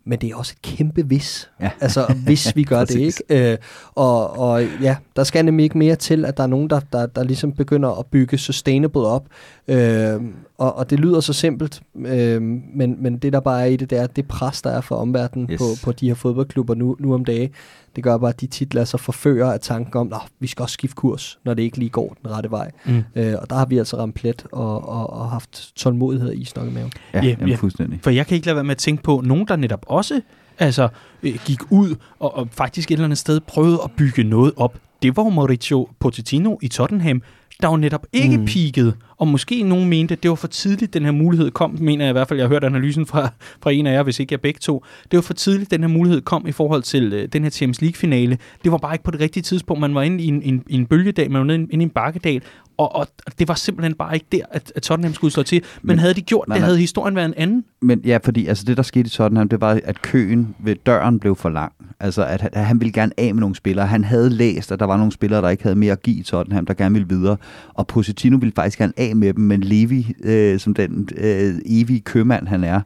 Men 0.06 0.18
det 0.18 0.30
er 0.30 0.36
også 0.36 0.54
et 0.56 0.76
kæmpe 0.76 1.02
hvis. 1.02 1.50
Ja. 1.60 1.70
Altså, 1.80 2.14
hvis 2.24 2.56
vi 2.56 2.62
gør 2.72 2.84
det, 2.84 3.00
ikke? 3.00 3.52
Øh, 3.52 3.58
og, 3.94 4.38
og 4.38 4.64
ja, 4.82 4.96
der 5.16 5.24
skal 5.24 5.44
nemlig 5.44 5.64
ikke 5.64 5.78
mere 5.78 5.96
til, 5.96 6.24
at 6.24 6.36
der 6.36 6.42
er 6.42 6.46
nogen, 6.46 6.70
der, 6.70 6.80
der, 6.92 7.06
der 7.06 7.24
ligesom 7.24 7.52
begynder 7.52 7.98
at 7.98 8.06
bygge 8.06 8.38
sustainable 8.38 9.00
op. 9.00 9.26
Øh, 9.68 10.20
og, 10.58 10.76
og 10.76 10.90
det 10.90 11.00
lyder 11.00 11.20
så 11.20 11.32
simpelt, 11.32 11.82
øh, 12.06 12.42
men, 12.42 12.96
men 13.02 13.16
det 13.18 13.32
der 13.32 13.40
bare 13.40 13.60
er 13.62 13.64
i 13.66 13.76
det, 13.76 13.90
det 13.90 13.98
er, 13.98 14.06
det 14.06 14.28
pres, 14.28 14.62
der 14.62 14.70
er 14.70 14.80
fra 14.80 14.96
omverdenen 14.96 15.48
Yes. 15.52 15.58
på, 15.58 15.64
på 15.84 15.92
de 15.92 16.06
her 16.06 16.14
fodboldklubber 16.14 16.74
nu, 16.74 16.96
nu 16.98 17.14
om 17.14 17.24
dage, 17.24 17.50
det 17.96 18.04
gør 18.04 18.18
bare, 18.18 18.28
at 18.30 18.40
de 18.40 18.46
tit 18.46 18.74
lader 18.74 18.84
sig 18.84 19.00
forføre 19.00 19.54
af 19.54 19.60
tanken 19.60 19.96
om, 20.00 20.12
at 20.12 20.18
vi 20.40 20.46
skal 20.46 20.62
også 20.62 20.72
skifte 20.72 20.94
kurs, 20.94 21.38
når 21.44 21.54
det 21.54 21.62
ikke 21.62 21.78
lige 21.78 21.88
går 21.88 22.16
den 22.22 22.30
rette 22.30 22.50
vej. 22.50 22.70
mm. 22.86 23.02
Øh, 23.16 23.34
og 23.42 23.50
der 23.50 23.56
har 23.56 23.66
vi 23.66 23.78
altså 23.78 23.96
ramt 23.98 24.14
plet 24.14 24.46
og, 24.52 24.88
og, 24.88 25.10
og 25.12 25.30
haft 25.30 25.72
tålmodighed 25.76 26.32
i 26.32 26.48
nok 26.56 26.72
med. 26.72 26.82
Ja, 26.82 26.88
Ja, 27.14 27.24
jamen, 27.28 27.48
ja. 27.48 27.54
fuldstændig. 27.54 27.98
For 28.02 28.10
jeg 28.10 28.26
kan 28.26 28.34
ikke 28.34 28.46
lade 28.46 28.56
være 28.56 28.64
med 28.64 28.70
at 28.70 28.78
tænke 28.78 29.02
på 29.02 29.22
nogen, 29.24 29.48
der 29.48 29.56
netop 29.56 29.84
også 29.88 30.20
altså, 30.58 30.88
øh, 31.22 31.38
gik 31.46 31.60
ud 31.70 31.94
og, 32.18 32.36
og 32.36 32.48
faktisk 32.50 32.90
et 32.90 32.92
eller 32.92 33.04
andet 33.04 33.18
sted 33.18 33.40
prøvede 33.40 33.80
at 33.84 33.90
bygge 33.96 34.24
noget 34.24 34.52
op. 34.56 34.78
Det 35.02 35.16
var 35.16 35.28
Mauricio 35.28 35.88
Pochettino 36.00 36.56
i 36.62 36.68
Tottenham, 36.68 37.22
der 37.62 37.68
jo 37.70 37.76
netop 37.76 38.06
ikke. 38.12 38.38
Mm. 38.38 38.44
peakede, 38.46 38.92
og 39.16 39.28
måske 39.28 39.62
nogen 39.62 39.88
mente, 39.88 40.12
at 40.12 40.22
det 40.22 40.28
var 40.28 40.34
for 40.34 40.48
tidligt, 40.48 40.94
den 40.94 41.04
her 41.04 41.12
mulighed 41.12 41.50
kom, 41.50 41.76
mener 41.80 42.04
jeg 42.04 42.10
i 42.10 42.12
hvert 42.12 42.28
fald, 42.28 42.38
jeg 42.38 42.44
har 42.48 42.54
hørt 42.54 42.64
analysen 42.64 43.06
fra, 43.06 43.28
fra 43.62 43.70
en 43.72 43.86
af 43.86 43.92
jer, 43.92 44.02
hvis 44.02 44.20
ikke 44.20 44.32
jeg 44.32 44.40
begge 44.40 44.58
to. 44.58 44.84
Det 45.10 45.16
var 45.16 45.22
for 45.22 45.34
tidligt, 45.34 45.70
den 45.70 45.80
her 45.80 45.88
mulighed 45.88 46.20
kom 46.20 46.46
i 46.46 46.52
forhold 46.52 46.82
til 46.82 47.12
øh, 47.12 47.28
den 47.32 47.42
her 47.42 47.50
Champions 47.50 47.80
League-finale. 47.82 48.38
Det 48.64 48.72
var 48.72 48.78
bare 48.78 48.94
ikke 48.94 49.04
på 49.04 49.10
det 49.10 49.20
rigtige 49.20 49.42
tidspunkt. 49.42 49.80
Man 49.80 49.94
var 49.94 50.02
inde 50.02 50.24
i 50.24 50.26
en, 50.26 50.42
en, 50.42 50.62
en 50.70 50.86
bølgedal, 50.86 51.30
man 51.30 51.38
var 51.38 51.46
nede 51.46 51.58
inde 51.58 51.82
i 51.82 51.86
en 51.86 51.90
bakkedal, 51.90 52.42
og, 52.78 52.96
og 52.96 53.06
det 53.38 53.48
var 53.48 53.54
simpelthen 53.54 53.94
bare 53.94 54.14
ikke 54.14 54.26
der, 54.32 54.40
at, 54.50 54.72
at 54.76 54.82
Tottenham 54.82 55.14
skulle 55.14 55.32
slå 55.32 55.42
til. 55.42 55.62
Men, 55.82 55.86
Men- 55.86 55.98
havde 55.98 56.14
de 56.14 56.20
gjort 56.22 56.48
nej, 56.48 56.54
det, 56.56 56.60
nej. 56.60 56.66
havde 56.66 56.78
historien 56.78 57.16
været 57.16 57.26
en 57.26 57.34
anden. 57.36 57.64
Men 57.82 58.00
ja, 58.04 58.18
fordi 58.24 58.46
altså 58.46 58.64
det, 58.64 58.76
der 58.76 58.82
skete 58.82 59.06
i 59.06 59.10
Tottenham, 59.10 59.48
det 59.48 59.60
var, 59.60 59.80
at 59.84 60.02
køen 60.02 60.54
ved 60.58 60.76
døren 60.86 61.20
blev 61.20 61.36
for 61.36 61.48
lang. 61.48 61.72
Altså, 62.00 62.24
at 62.24 62.40
han, 62.40 62.50
at 62.52 62.64
han 62.64 62.80
ville 62.80 62.92
gerne 62.92 63.12
af 63.18 63.34
med 63.34 63.40
nogle 63.40 63.56
spillere. 63.56 63.86
Han 63.86 64.04
havde 64.04 64.30
læst, 64.30 64.72
at 64.72 64.78
der 64.80 64.86
var 64.86 64.96
nogle 64.96 65.12
spillere, 65.12 65.42
der 65.42 65.48
ikke 65.48 65.62
havde 65.62 65.76
mere 65.76 65.92
at 65.92 66.02
give 66.02 66.16
i 66.16 66.22
Tottenham, 66.22 66.66
der 66.66 66.74
gerne 66.74 66.92
ville 66.92 67.08
videre. 67.08 67.36
Og 67.74 67.86
Pochettino 67.86 68.36
ville 68.36 68.52
faktisk 68.56 68.78
gerne 68.78 68.92
af 68.96 69.03
med 69.12 69.34
dem, 69.34 69.44
men 69.44 69.60
Levi, 69.60 70.12
øh, 70.24 70.58
som 70.58 70.74
den 70.74 71.08
øh, 71.16 71.54
evige 71.66 72.00
købmand 72.00 72.48
han 72.48 72.64
er, 72.64 72.80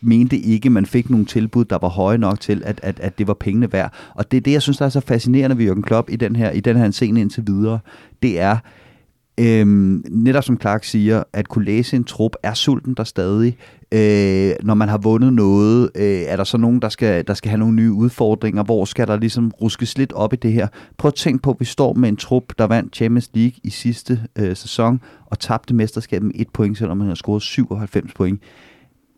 mente 0.00 0.38
ikke, 0.38 0.70
man 0.70 0.86
fik 0.86 1.10
nogle 1.10 1.26
tilbud, 1.26 1.64
der 1.64 1.78
var 1.82 1.88
høje 1.88 2.18
nok 2.18 2.40
til, 2.40 2.62
at, 2.64 2.80
at, 2.82 3.00
at 3.00 3.18
det 3.18 3.26
var 3.26 3.34
pengene 3.34 3.72
værd. 3.72 3.92
Og 4.14 4.30
det 4.30 4.36
er 4.36 4.40
det, 4.40 4.52
jeg 4.52 4.62
synes, 4.62 4.78
der 4.78 4.84
er 4.84 4.88
så 4.88 5.00
fascinerende 5.00 5.58
ved 5.58 5.64
Jørgen 5.64 5.82
Klopp 5.82 6.10
i 6.10 6.16
den 6.16 6.36
her, 6.36 6.50
i 6.50 6.60
den 6.60 6.76
her 6.76 6.90
scene 6.90 7.20
indtil 7.20 7.46
videre. 7.46 7.78
Det 8.22 8.40
er, 8.40 8.58
Øhm, 9.40 10.04
netop 10.10 10.44
som 10.44 10.60
Clark 10.60 10.84
siger, 10.84 11.22
at 11.32 11.48
kunne 11.48 11.64
læse 11.64 11.96
en 11.96 12.04
trup 12.04 12.32
er 12.42 12.54
sulten 12.54 12.94
der 12.94 13.04
stadig. 13.04 13.56
Øh, 13.92 14.54
når 14.62 14.74
man 14.74 14.88
har 14.88 14.98
vundet 14.98 15.32
noget, 15.32 15.90
øh, 15.94 16.20
er 16.20 16.36
der 16.36 16.44
så 16.44 16.58
nogen, 16.58 16.82
der 16.82 16.88
skal, 16.88 17.26
der 17.26 17.34
skal 17.34 17.48
have 17.48 17.58
nogle 17.58 17.74
nye 17.74 17.92
udfordringer? 17.92 18.62
Hvor 18.62 18.84
skal 18.84 19.06
der 19.06 19.16
ligesom 19.16 19.52
ruskes 19.62 19.98
lidt 19.98 20.12
op 20.12 20.32
i 20.32 20.36
det 20.36 20.52
her? 20.52 20.68
Prøv 20.98 21.08
at 21.08 21.14
tænke 21.14 21.42
på, 21.42 21.50
at 21.50 21.56
vi 21.60 21.64
står 21.64 21.94
med 21.94 22.08
en 22.08 22.16
trup, 22.16 22.44
der 22.58 22.64
vandt 22.64 22.96
Champions 22.96 23.30
League 23.34 23.60
i 23.64 23.70
sidste 23.70 24.20
øh, 24.38 24.56
sæson 24.56 25.00
og 25.26 25.38
tabte 25.38 25.74
mesterskabet 25.74 26.26
med 26.26 26.34
et 26.34 26.48
point, 26.48 26.78
selvom 26.78 26.96
man 26.96 27.08
har 27.08 27.14
scoret 27.14 27.42
97 27.42 28.14
point. 28.14 28.42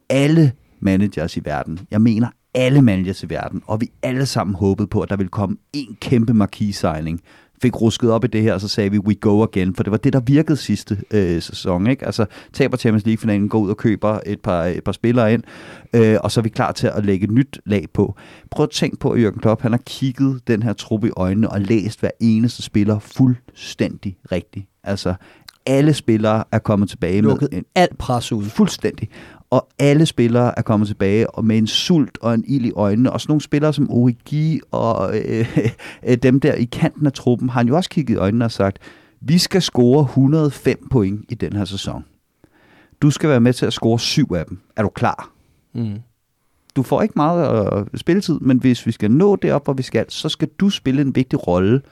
Alle 0.08 0.52
managers 0.80 1.36
i 1.36 1.40
verden, 1.44 1.80
jeg 1.90 2.00
mener 2.00 2.28
alle 2.54 2.82
managers 2.82 3.22
i 3.22 3.30
verden, 3.30 3.62
og 3.66 3.80
vi 3.80 3.90
alle 4.02 4.26
sammen 4.26 4.54
håbede 4.54 4.88
på, 4.88 5.00
at 5.00 5.10
der 5.10 5.16
ville 5.16 5.30
komme 5.30 5.56
en 5.72 5.96
kæmpe 6.00 6.34
marquis-signing 6.34 7.20
fik 7.62 7.80
rusket 7.80 8.10
op 8.10 8.24
i 8.24 8.26
det 8.26 8.42
her, 8.42 8.54
og 8.54 8.60
så 8.60 8.68
sagde 8.68 8.90
vi, 8.90 8.98
we 8.98 9.14
go 9.14 9.42
again, 9.42 9.74
for 9.74 9.82
det 9.82 9.90
var 9.90 9.96
det, 9.96 10.12
der 10.12 10.20
virkede 10.20 10.56
sidste 10.56 10.98
øh, 11.10 11.42
sæson. 11.42 11.86
Ikke? 11.86 12.06
Altså, 12.06 12.26
taber 12.52 12.76
Champions 12.76 13.06
League-finalen, 13.06 13.48
går 13.48 13.58
ud 13.58 13.70
og 13.70 13.76
køber 13.76 14.20
et 14.26 14.40
par, 14.40 14.64
et 14.64 14.84
par 14.84 14.92
spillere 14.92 15.32
ind, 15.34 15.42
øh, 15.94 16.16
og 16.20 16.30
så 16.30 16.40
er 16.40 16.42
vi 16.42 16.48
klar 16.48 16.72
til 16.72 16.86
at 16.86 17.04
lægge 17.04 17.24
et 17.24 17.30
nyt 17.30 17.60
lag 17.66 17.86
på. 17.94 18.14
Prøv 18.50 18.64
at 18.64 18.70
tænke 18.70 18.96
på, 18.96 19.10
at 19.10 19.24
Jürgen 19.24 19.38
Klopp, 19.40 19.62
han 19.62 19.72
har 19.72 19.80
kigget 19.86 20.40
den 20.46 20.62
her 20.62 20.72
truppe 20.72 21.08
i 21.08 21.10
øjnene 21.16 21.50
og 21.50 21.60
læst 21.60 22.00
hver 22.00 22.10
eneste 22.20 22.62
spiller 22.62 22.98
fuldstændig 22.98 24.16
rigtigt. 24.32 24.66
Altså, 24.84 25.14
alle 25.66 25.94
spillere 25.94 26.44
er 26.52 26.58
kommet 26.58 26.88
tilbage 26.88 27.20
Lukket 27.20 27.48
med 27.52 27.58
en, 27.58 27.64
alt 27.74 27.98
pres 27.98 28.32
ud. 28.32 28.44
fuldstændig. 28.44 29.08
Og 29.50 29.68
alle 29.78 30.06
spillere 30.06 30.58
er 30.58 30.62
kommet 30.62 30.86
tilbage 30.86 31.30
og 31.30 31.44
med 31.44 31.58
en 31.58 31.66
sult 31.66 32.18
og 32.20 32.34
en 32.34 32.44
ild 32.46 32.64
i 32.64 32.72
øjnene. 32.72 33.12
Og 33.12 33.20
sådan 33.20 33.30
nogle 33.30 33.40
spillere 33.40 33.72
som 33.72 33.90
Origi 33.90 34.60
og 34.70 35.18
øh, 35.18 35.56
øh, 36.08 36.16
dem 36.16 36.40
der 36.40 36.54
i 36.54 36.64
kanten 36.64 37.06
af 37.06 37.12
truppen 37.12 37.48
har 37.48 37.60
han 37.60 37.68
jo 37.68 37.76
også 37.76 37.90
kigget 37.90 38.14
i 38.14 38.18
øjnene 38.18 38.44
og 38.44 38.50
sagt, 38.50 38.78
vi 39.20 39.38
skal 39.38 39.62
score 39.62 40.02
105 40.02 40.88
point 40.90 41.24
i 41.28 41.34
den 41.34 41.52
her 41.52 41.64
sæson. 41.64 42.04
Du 43.02 43.10
skal 43.10 43.30
være 43.30 43.40
med 43.40 43.52
til 43.52 43.66
at 43.66 43.72
score 43.72 43.98
syv 43.98 44.32
af 44.32 44.44
dem. 44.46 44.58
Er 44.76 44.82
du 44.82 44.88
klar? 44.88 45.30
Mm. 45.74 45.98
Du 46.76 46.82
får 46.82 47.02
ikke 47.02 47.14
meget 47.16 47.72
øh, 47.78 47.86
spilletid, 47.98 48.38
men 48.40 48.58
hvis 48.58 48.86
vi 48.86 48.92
skal 48.92 49.10
nå 49.10 49.36
det 49.36 49.52
op, 49.52 49.64
hvor 49.64 49.72
vi 49.72 49.82
skal, 49.82 50.04
så 50.08 50.28
skal 50.28 50.48
du 50.60 50.70
spille 50.70 51.02
en 51.02 51.14
vigtig 51.14 51.46
rolle, 51.46 51.82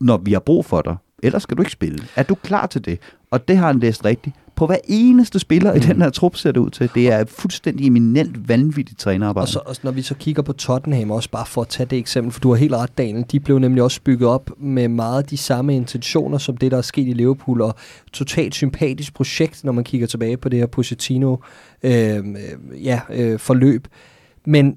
når 0.00 0.16
vi 0.16 0.32
har 0.32 0.40
brug 0.40 0.64
for 0.64 0.82
dig. 0.82 0.96
Ellers 1.22 1.42
skal 1.42 1.56
du 1.56 1.62
ikke 1.62 1.72
spille. 1.72 1.98
Er 2.16 2.22
du 2.22 2.34
klar 2.34 2.66
til 2.66 2.84
det? 2.84 2.98
Og 3.30 3.48
det 3.48 3.56
har 3.56 3.66
han 3.66 3.78
læst 3.78 4.04
rigtigt. 4.04 4.36
På 4.60 4.66
hver 4.66 4.78
eneste 4.84 5.38
spiller 5.38 5.72
mm. 5.72 5.76
i 5.76 5.80
den 5.80 6.02
her 6.02 6.10
trup 6.10 6.36
ser 6.36 6.52
det 6.52 6.60
ud 6.60 6.70
til. 6.70 6.90
Det 6.94 7.12
er 7.12 7.24
fuldstændig 7.24 7.86
eminent, 7.86 8.48
vanvittigt 8.48 8.98
trænerarbejde. 8.98 9.44
Og, 9.44 9.48
så, 9.48 9.60
og 9.66 9.76
når 9.82 9.90
vi 9.90 10.02
så 10.02 10.14
kigger 10.14 10.42
på 10.42 10.52
Tottenham, 10.52 11.10
også 11.10 11.30
bare 11.30 11.46
for 11.46 11.62
at 11.62 11.68
tage 11.68 11.86
det 11.86 11.98
eksempel, 11.98 12.32
for 12.32 12.40
du 12.40 12.50
har 12.50 12.56
helt 12.56 12.74
ret, 12.74 12.98
Daniel, 12.98 13.24
de 13.32 13.40
blev 13.40 13.58
nemlig 13.58 13.82
også 13.82 14.00
bygget 14.04 14.28
op 14.28 14.50
med 14.58 14.88
meget 14.88 15.30
de 15.30 15.36
samme 15.36 15.76
intentioner, 15.76 16.38
som 16.38 16.56
det, 16.56 16.70
der 16.70 16.78
er 16.78 16.82
sket 16.82 17.08
i 17.08 17.12
Liverpool, 17.12 17.60
og 17.60 17.74
totalt 18.12 18.54
sympatisk 18.54 19.14
projekt, 19.14 19.64
når 19.64 19.72
man 19.72 19.84
kigger 19.84 20.06
tilbage 20.06 20.36
på 20.36 20.48
det 20.48 20.58
her 20.58 20.66
Pochettino 20.66 21.36
øh, 21.82 22.16
øh, 22.16 22.24
ja, 22.84 23.00
øh, 23.10 23.38
forløb. 23.38 23.88
Men 24.46 24.76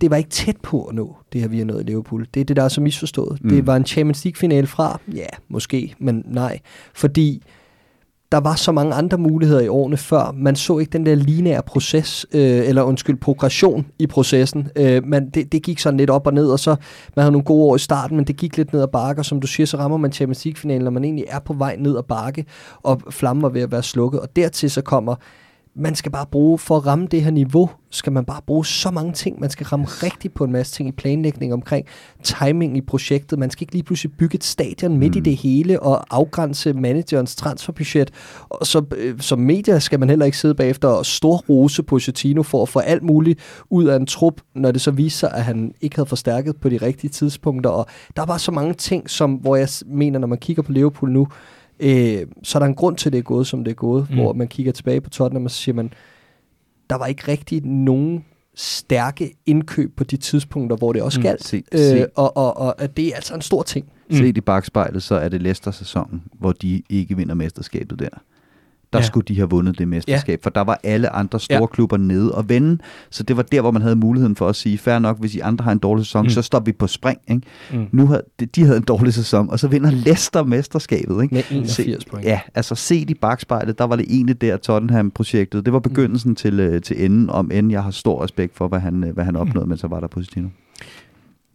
det 0.00 0.10
var 0.10 0.16
ikke 0.16 0.30
tæt 0.30 0.56
på 0.62 0.84
at 0.84 0.94
nå 0.94 1.16
det 1.32 1.40
her, 1.40 1.48
vi 1.48 1.58
har 1.58 1.64
nået 1.64 1.80
i 1.80 1.84
Liverpool. 1.84 2.26
Det 2.34 2.40
er 2.40 2.44
det, 2.44 2.56
der 2.56 2.62
er 2.62 2.68
så 2.68 2.80
misforstået. 2.80 3.44
Mm. 3.44 3.50
Det 3.50 3.66
var 3.66 3.76
en 3.76 3.86
Champions 3.86 4.24
League-finale 4.24 4.66
fra, 4.66 5.00
ja, 5.14 5.26
måske, 5.48 5.94
men 5.98 6.22
nej. 6.26 6.60
Fordi 6.94 7.42
der 8.34 8.40
var 8.40 8.54
så 8.54 8.72
mange 8.72 8.94
andre 8.94 9.18
muligheder 9.18 9.60
i 9.60 9.68
årene 9.68 9.96
før. 9.96 10.32
Man 10.36 10.56
så 10.56 10.78
ikke 10.78 10.90
den 10.90 11.06
der 11.06 11.14
lineære 11.14 11.62
proces, 11.62 12.26
øh, 12.32 12.68
eller 12.68 12.82
undskyld, 12.82 13.16
progression 13.16 13.86
i 13.98 14.06
processen. 14.06 14.68
Øh, 14.76 15.06
man, 15.06 15.30
det, 15.30 15.52
det 15.52 15.62
gik 15.62 15.78
sådan 15.78 15.96
lidt 15.96 16.10
op 16.10 16.26
og 16.26 16.34
ned, 16.34 16.46
og 16.46 16.58
så 16.58 16.70
man 17.16 17.22
havde 17.22 17.32
nogle 17.32 17.44
gode 17.44 17.64
år 17.64 17.76
i 17.76 17.78
starten, 17.78 18.16
men 18.16 18.26
det 18.26 18.36
gik 18.36 18.56
lidt 18.56 18.72
ned 18.72 18.82
ad 18.82 18.88
bakke, 18.88 19.20
og 19.20 19.24
som 19.24 19.40
du 19.40 19.46
siger, 19.46 19.66
så 19.66 19.76
rammer 19.76 19.96
man 19.96 20.12
Champions 20.12 20.44
League-finalen, 20.44 20.84
når 20.84 20.90
man 20.90 21.04
egentlig 21.04 21.24
er 21.28 21.38
på 21.38 21.52
vej 21.52 21.76
ned 21.78 21.96
ad 21.96 22.02
bakke, 22.02 22.44
og 22.82 23.02
flammen 23.10 23.42
var 23.42 23.48
ved 23.48 23.62
at 23.62 23.72
være 23.72 23.82
slukket. 23.82 24.20
Og 24.20 24.36
dertil 24.36 24.70
så 24.70 24.82
kommer 24.82 25.14
man 25.76 25.94
skal 25.94 26.12
bare 26.12 26.26
bruge, 26.26 26.58
for 26.58 26.76
at 26.76 26.86
ramme 26.86 27.06
det 27.10 27.22
her 27.22 27.30
niveau, 27.30 27.70
skal 27.90 28.12
man 28.12 28.24
bare 28.24 28.40
bruge 28.46 28.66
så 28.66 28.90
mange 28.90 29.12
ting. 29.12 29.40
Man 29.40 29.50
skal 29.50 29.66
ramme 29.66 29.86
rigtigt 29.86 30.34
på 30.34 30.44
en 30.44 30.52
masse 30.52 30.72
ting 30.72 30.88
i 30.88 30.92
planlægning 30.92 31.52
omkring 31.52 31.86
timing 32.22 32.76
i 32.76 32.80
projektet. 32.80 33.38
Man 33.38 33.50
skal 33.50 33.62
ikke 33.62 33.72
lige 33.72 33.82
pludselig 33.82 34.12
bygge 34.18 34.34
et 34.34 34.44
stadion 34.44 34.98
midt 34.98 35.14
mm. 35.14 35.18
i 35.18 35.20
det 35.20 35.36
hele 35.36 35.80
og 35.80 36.04
afgrænse 36.10 36.72
managerens 36.72 37.36
transferbudget. 37.36 38.10
Og 38.48 38.66
så 38.66 38.84
øh, 38.96 39.20
som 39.20 39.38
medier 39.38 39.78
skal 39.78 40.00
man 40.00 40.08
heller 40.08 40.26
ikke 40.26 40.38
sidde 40.38 40.54
bagefter 40.54 40.88
og 40.88 41.06
stor 41.06 41.36
rose 41.48 41.82
Pochettino 41.82 42.42
for 42.42 42.62
at 42.62 42.68
få 42.68 42.78
alt 42.78 43.02
muligt 43.02 43.40
ud 43.70 43.84
af 43.84 43.96
en 43.96 44.06
trup, 44.06 44.40
når 44.54 44.70
det 44.70 44.80
så 44.80 44.90
viser 44.90 45.14
sig, 45.18 45.32
at 45.34 45.44
han 45.44 45.74
ikke 45.80 45.96
havde 45.96 46.08
forstærket 46.08 46.56
på 46.56 46.68
de 46.68 46.76
rigtige 46.76 47.10
tidspunkter. 47.10 47.70
Og 47.70 47.86
der 48.16 48.22
er 48.22 48.26
bare 48.26 48.38
så 48.38 48.52
mange 48.52 48.74
ting, 48.74 49.10
som, 49.10 49.34
hvor 49.34 49.56
jeg 49.56 49.68
mener, 49.86 50.18
når 50.18 50.26
man 50.26 50.38
kigger 50.38 50.62
på 50.62 50.72
Liverpool 50.72 51.10
nu, 51.10 51.28
øh, 51.80 52.26
så 52.42 52.58
er 52.58 52.60
der 52.60 52.66
en 52.66 52.74
grund 52.74 52.96
til, 52.96 53.08
at 53.08 53.12
det 53.12 53.18
er 53.18 53.22
gået, 53.22 53.46
som 53.46 53.64
det 53.64 53.70
er 53.70 53.74
gået, 53.74 54.06
mm. 54.10 54.16
hvor 54.16 54.32
man 54.32 54.48
kigger 54.48 54.72
tilbage 54.72 55.00
på 55.00 55.10
Tottenham, 55.10 55.44
og 55.44 55.50
så 55.50 55.56
siger 55.56 55.74
man, 55.74 55.92
der 56.90 56.96
var 56.96 57.06
ikke 57.06 57.28
rigtig 57.28 57.64
nogen 57.66 58.24
stærke 58.54 59.34
indkøb 59.46 59.96
på 59.96 60.04
de 60.04 60.16
tidspunkter, 60.16 60.76
hvor 60.76 60.92
det 60.92 61.02
også 61.02 61.20
Mm, 61.20 61.22
galt. 61.22 61.44
se- 61.44 61.62
øh, 61.72 61.78
se. 61.78 62.06
og, 62.16 62.36
og, 62.36 62.56
og 62.56 62.82
at 62.82 62.96
det 62.96 63.06
er 63.08 63.14
altså 63.14 63.34
en 63.34 63.40
stor 63.40 63.62
ting. 63.62 63.86
Mm. 64.10 64.16
Set 64.16 64.36
i 64.36 64.40
bagspejlet, 64.40 65.02
så 65.02 65.14
er 65.14 65.28
det 65.28 65.42
Leicester-sæsonen, 65.42 66.22
hvor 66.38 66.52
de 66.52 66.82
ikke 66.90 67.16
vinder 67.16 67.34
mesterskabet 67.34 67.98
der. 67.98 68.08
Der 68.94 69.00
Ja. 69.00 69.06
skulle 69.06 69.24
de 69.28 69.36
have 69.36 69.50
vundet 69.50 69.78
det 69.78 69.88
mesterskab, 69.88 70.40
ja. 70.40 70.44
for 70.44 70.50
der 70.50 70.60
var 70.60 70.80
alle 70.84 71.10
andre 71.10 71.40
store 71.40 71.58
ja. 71.58 71.66
klubber 71.66 71.96
nede 71.96 72.34
og 72.34 72.48
vende, 72.48 72.78
så 73.10 73.22
det 73.22 73.36
var 73.36 73.42
der, 73.42 73.60
hvor 73.60 73.70
man 73.70 73.82
havde 73.82 73.96
muligheden 73.96 74.36
for 74.36 74.48
at 74.48 74.56
sige, 74.56 74.78
fair 74.78 74.98
nok, 74.98 75.20
hvis 75.20 75.34
I 75.34 75.38
andre 75.40 75.64
har 75.64 75.72
en 75.72 75.78
dårlig 75.78 76.04
sæson, 76.06 76.24
Mm. 76.24 76.30
så 76.30 76.42
står 76.42 76.60
vi 76.60 76.72
på 76.72 76.86
spring. 76.86 77.18
Ikke? 77.28 77.42
Mm. 77.72 77.86
Nu 77.92 78.06
havde, 78.06 78.22
de, 78.40 78.46
de 78.46 78.62
havde 78.64 78.76
en 78.76 78.82
dårlig 78.82 79.14
sæson, 79.14 79.50
og 79.50 79.58
så 79.58 79.68
vinder 79.68 79.90
Leicester 79.90 80.42
mesterskabet. 80.44 81.22
Ikke? 81.22 81.34
Med 81.34 81.42
81 81.50 82.04
point. 82.04 82.26
Ja, 82.26 82.40
altså 82.54 82.74
set 82.74 83.10
i 83.10 83.14
bagspejlet, 83.14 83.78
der 83.78 83.84
var 83.84 83.96
det 83.96 84.06
egentlig 84.08 84.40
der 84.40 84.56
Tottenham-projektet. 84.56 85.64
Det 85.64 85.72
var 85.72 85.78
begyndelsen 85.78 86.28
mm. 86.30 86.34
til, 86.36 86.60
øh, 86.60 86.82
til 86.82 87.04
enden, 87.04 87.30
om 87.30 87.50
end 87.54 87.70
jeg 87.70 87.82
har 87.82 87.90
stor 87.90 88.22
respekt 88.24 88.56
for, 88.56 88.68
hvad 88.68 88.78
han, 88.80 89.04
øh, 89.04 89.14
hvad 89.14 89.24
han 89.24 89.36
opnåede, 89.36 89.64
mm. 89.66 89.68
men 89.68 89.78
så 89.78 89.86
var 89.86 90.00
der 90.00 90.06
Positino. 90.06 90.48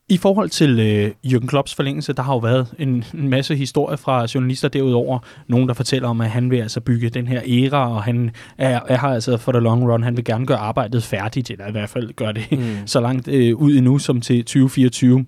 I 0.09 0.17
forhold 0.17 0.49
til 0.49 0.79
øh, 0.79 1.11
Jürgen 1.27 1.47
Klopps 1.47 1.75
forlængelse, 1.75 2.13
der 2.13 2.23
har 2.23 2.33
jo 2.33 2.37
været 2.37 2.73
en, 2.79 3.03
en 3.13 3.29
masse 3.29 3.55
historier 3.55 3.97
fra 3.97 4.27
journalister 4.35 4.67
derudover. 4.67 5.19
Nogen, 5.47 5.67
der 5.67 5.73
fortæller 5.73 6.09
om, 6.09 6.21
at 6.21 6.29
han 6.29 6.51
vil 6.51 6.57
altså 6.57 6.81
bygge 6.81 7.09
den 7.09 7.27
her 7.27 7.41
æra, 7.47 7.95
og 7.95 8.03
han 8.03 8.31
er, 8.57 8.79
er 8.87 8.97
her 8.97 9.07
altså 9.07 9.37
for 9.37 9.51
the 9.51 9.61
long 9.61 9.91
run. 9.91 10.03
Han 10.03 10.17
vil 10.17 10.25
gerne 10.25 10.45
gøre 10.45 10.57
arbejdet 10.57 11.03
færdigt, 11.03 11.49
eller 11.49 11.67
i 11.67 11.71
hvert 11.71 11.89
fald 11.89 12.13
gøre 12.13 12.33
det 12.33 12.51
mm. 12.51 12.75
så 12.85 12.99
langt 12.99 13.27
øh, 13.27 13.55
ud 13.55 13.75
endnu 13.75 13.97
som 13.97 14.21
til 14.21 14.45
2024. 14.45 15.25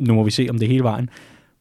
Nu 0.00 0.14
må 0.14 0.24
vi 0.24 0.30
se, 0.30 0.46
om 0.50 0.58
det 0.58 0.66
er 0.66 0.70
hele 0.70 0.84
vejen. 0.84 1.10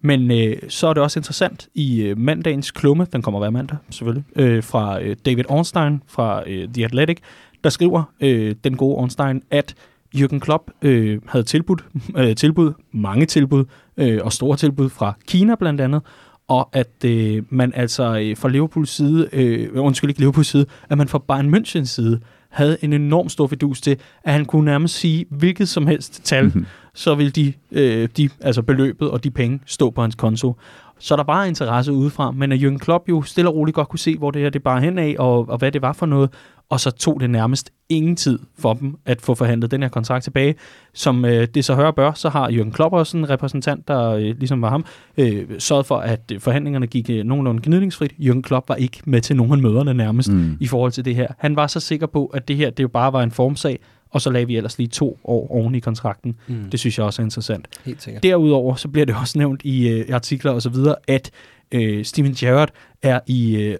Men 0.01 0.31
øh, 0.31 0.57
så 0.69 0.87
er 0.87 0.93
det 0.93 1.03
også 1.03 1.19
interessant 1.19 1.67
i 1.73 2.01
øh, 2.01 2.17
mandagens 2.17 2.71
klumme, 2.71 3.07
den 3.13 3.21
kommer 3.21 3.39
hver 3.39 3.49
mandag 3.49 3.77
selvfølgelig, 3.89 4.23
øh, 4.35 4.63
fra 4.63 5.01
øh, 5.01 5.15
David 5.25 5.43
Ornstein 5.49 6.01
fra 6.07 6.43
øh, 6.49 6.67
The 6.73 6.85
Athletic, 6.85 7.17
der 7.63 7.69
skriver 7.69 8.03
øh, 8.21 8.55
den 8.63 8.77
gode 8.77 8.95
Ornstein, 8.95 9.41
at 9.51 9.75
Jürgen 10.15 10.39
Klopp 10.39 10.71
øh, 10.81 11.19
havde 11.27 11.43
tilbudt, 11.43 11.85
øh, 12.17 12.35
tilbud, 12.35 12.73
mange 12.91 13.25
tilbud, 13.25 13.65
øh, 13.97 14.19
og 14.23 14.33
store 14.33 14.57
tilbud 14.57 14.89
fra 14.89 15.13
Kina 15.27 15.55
blandt 15.55 15.81
andet, 15.81 16.01
og 16.47 16.69
at 16.73 17.05
øh, 17.05 17.43
man 17.49 17.71
altså 17.75 18.03
øh, 18.19 18.37
fra 18.37 18.49
Liverpools 18.49 18.89
side, 18.89 19.29
øh, 19.33 19.69
undskyld 19.75 20.09
ikke 20.09 20.19
Liverpools 20.19 20.47
side, 20.47 20.65
at 20.89 20.97
man 20.97 21.07
fra 21.07 21.19
Bayern 21.27 21.55
Münchens 21.55 21.85
side 21.85 22.19
havde 22.49 22.77
en 22.81 22.93
enorm 22.93 23.29
stor 23.29 23.47
fidus 23.47 23.81
til, 23.81 23.97
at 24.23 24.33
han 24.33 24.45
kunne 24.45 24.65
nærmest 24.65 24.95
sige 24.95 25.25
hvilket 25.29 25.69
som 25.69 25.87
helst 25.87 26.23
tal, 26.23 26.43
Mhm. 26.45 26.65
så 26.93 27.15
vil 27.15 27.35
de, 27.35 27.53
øh, 27.71 28.09
de, 28.17 28.29
altså 28.41 28.61
beløbet 28.61 29.09
og 29.11 29.23
de 29.23 29.31
penge 29.31 29.59
stå 29.65 29.89
på 29.89 30.01
hans 30.01 30.15
konto. 30.15 30.55
Så 30.99 31.15
der 31.15 31.23
var 31.23 31.43
interesse 31.43 31.93
udefra, 31.93 32.31
men 32.31 32.51
at 32.51 32.59
Jürgen 32.59 32.77
Klopp 32.77 33.09
jo 33.09 33.21
stille 33.21 33.49
og 33.49 33.55
roligt 33.55 33.75
godt 33.75 33.89
kunne 33.89 33.99
se, 33.99 34.17
hvor 34.17 34.31
det 34.31 34.41
her 34.41 34.49
det 34.49 34.63
bare 34.63 34.81
hen 34.81 34.97
af, 34.97 35.15
og, 35.19 35.49
og 35.49 35.57
hvad 35.57 35.71
det 35.71 35.81
var 35.81 35.93
for 35.93 36.05
noget, 36.05 36.29
og 36.69 36.79
så 36.79 36.91
tog 36.91 37.19
det 37.19 37.29
nærmest 37.29 37.71
ingen 37.89 38.15
tid 38.15 38.39
for 38.59 38.73
dem 38.73 38.95
at 39.05 39.21
få 39.21 39.35
forhandlet 39.35 39.71
den 39.71 39.81
her 39.81 39.89
kontrakt 39.89 40.23
tilbage. 40.23 40.55
Som 40.93 41.25
øh, 41.25 41.47
det 41.55 41.65
så 41.65 41.75
hører 41.75 41.91
bør, 41.91 42.11
så 42.13 42.29
har 42.29 42.49
Jürgen 42.49 42.71
Klopp 42.71 42.93
også 42.93 43.17
en 43.17 43.29
repræsentant, 43.29 43.87
der 43.87 44.09
øh, 44.09 44.21
ligesom 44.21 44.61
var 44.61 44.69
ham, 44.69 44.85
øh, 45.17 45.45
sørget 45.59 45.85
for, 45.85 45.97
at 45.97 46.31
øh, 46.33 46.39
forhandlingerne 46.39 46.87
gik 46.87 47.09
øh, 47.09 47.23
nogenlunde 47.23 47.61
gnidningsfrit. 47.63 48.11
Jürgen 48.19 48.41
Klopp 48.41 48.69
var 48.69 48.75
ikke 48.75 49.01
med 49.05 49.21
til 49.21 49.35
nogen 49.35 49.51
af 49.51 49.57
møderne 49.57 49.93
nærmest 49.93 50.29
Mm. 50.31 50.57
i 50.59 50.67
forhold 50.67 50.91
til 50.91 51.05
det 51.05 51.15
her. 51.15 51.27
Han 51.37 51.55
var 51.55 51.67
så 51.67 51.79
sikker 51.79 52.07
på, 52.07 52.25
at 52.25 52.47
det 52.47 52.55
her 52.55 52.69
det 52.69 52.83
jo 52.83 52.87
bare 52.87 53.13
var 53.13 53.23
en 53.23 53.31
formsag, 53.31 53.79
og 54.11 54.21
så 54.21 54.29
lagde 54.29 54.47
vi 54.47 54.57
ellers 54.57 54.77
lige 54.77 54.87
to 54.87 55.19
år 55.23 55.47
oven 55.51 55.75
i 55.75 55.79
kontrakten. 55.79 56.35
Mm. 56.47 56.55
Det 56.71 56.79
synes 56.79 56.97
jeg 56.97 57.05
også 57.05 57.21
er 57.21 57.23
interessant. 57.23 57.67
Helt 57.85 58.01
sikkert. 58.03 58.23
Derudover 58.23 58.75
så 58.75 58.87
bliver 58.87 59.05
det 59.05 59.15
også 59.15 59.37
nævnt 59.37 59.61
i 59.63 59.89
øh, 59.89 60.05
artikler 60.15 60.51
og 60.51 60.61
så 60.61 60.69
videre, 60.69 60.95
at 61.07 61.31
øh, 61.71 62.05
Steven 62.05 62.33
Gerrard 62.33 62.69
er 63.03 63.19
i, 63.27 63.55
øh, 63.55 63.77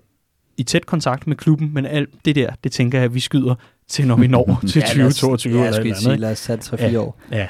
i 0.57 0.63
tæt 0.63 0.85
kontakt 0.85 1.27
med 1.27 1.35
klubben, 1.35 1.73
men 1.73 1.85
alt 1.85 2.09
det 2.25 2.35
der, 2.35 2.49
det 2.63 2.71
tænker 2.71 2.97
jeg, 2.97 3.05
at 3.05 3.13
vi 3.15 3.19
skyder 3.19 3.55
til 3.89 4.07
når 4.07 4.15
vi 4.15 4.27
når 4.27 4.59
til 4.69 4.83
Ja, 4.87 4.93
lad 4.97 5.05
os- 5.07 5.15
2022 5.15 5.53
Ja, 5.59 5.65
eller 5.65 5.81
jeg 5.83 5.89
et 5.91 5.97
skulle 5.97 6.13
eller 6.15 6.35
sige, 6.35 6.47
lad 6.51 6.59
os 6.59 6.67
tage 6.77 6.91
3-4 6.95 6.99
år. 6.99 7.19
Ja. 7.31 7.47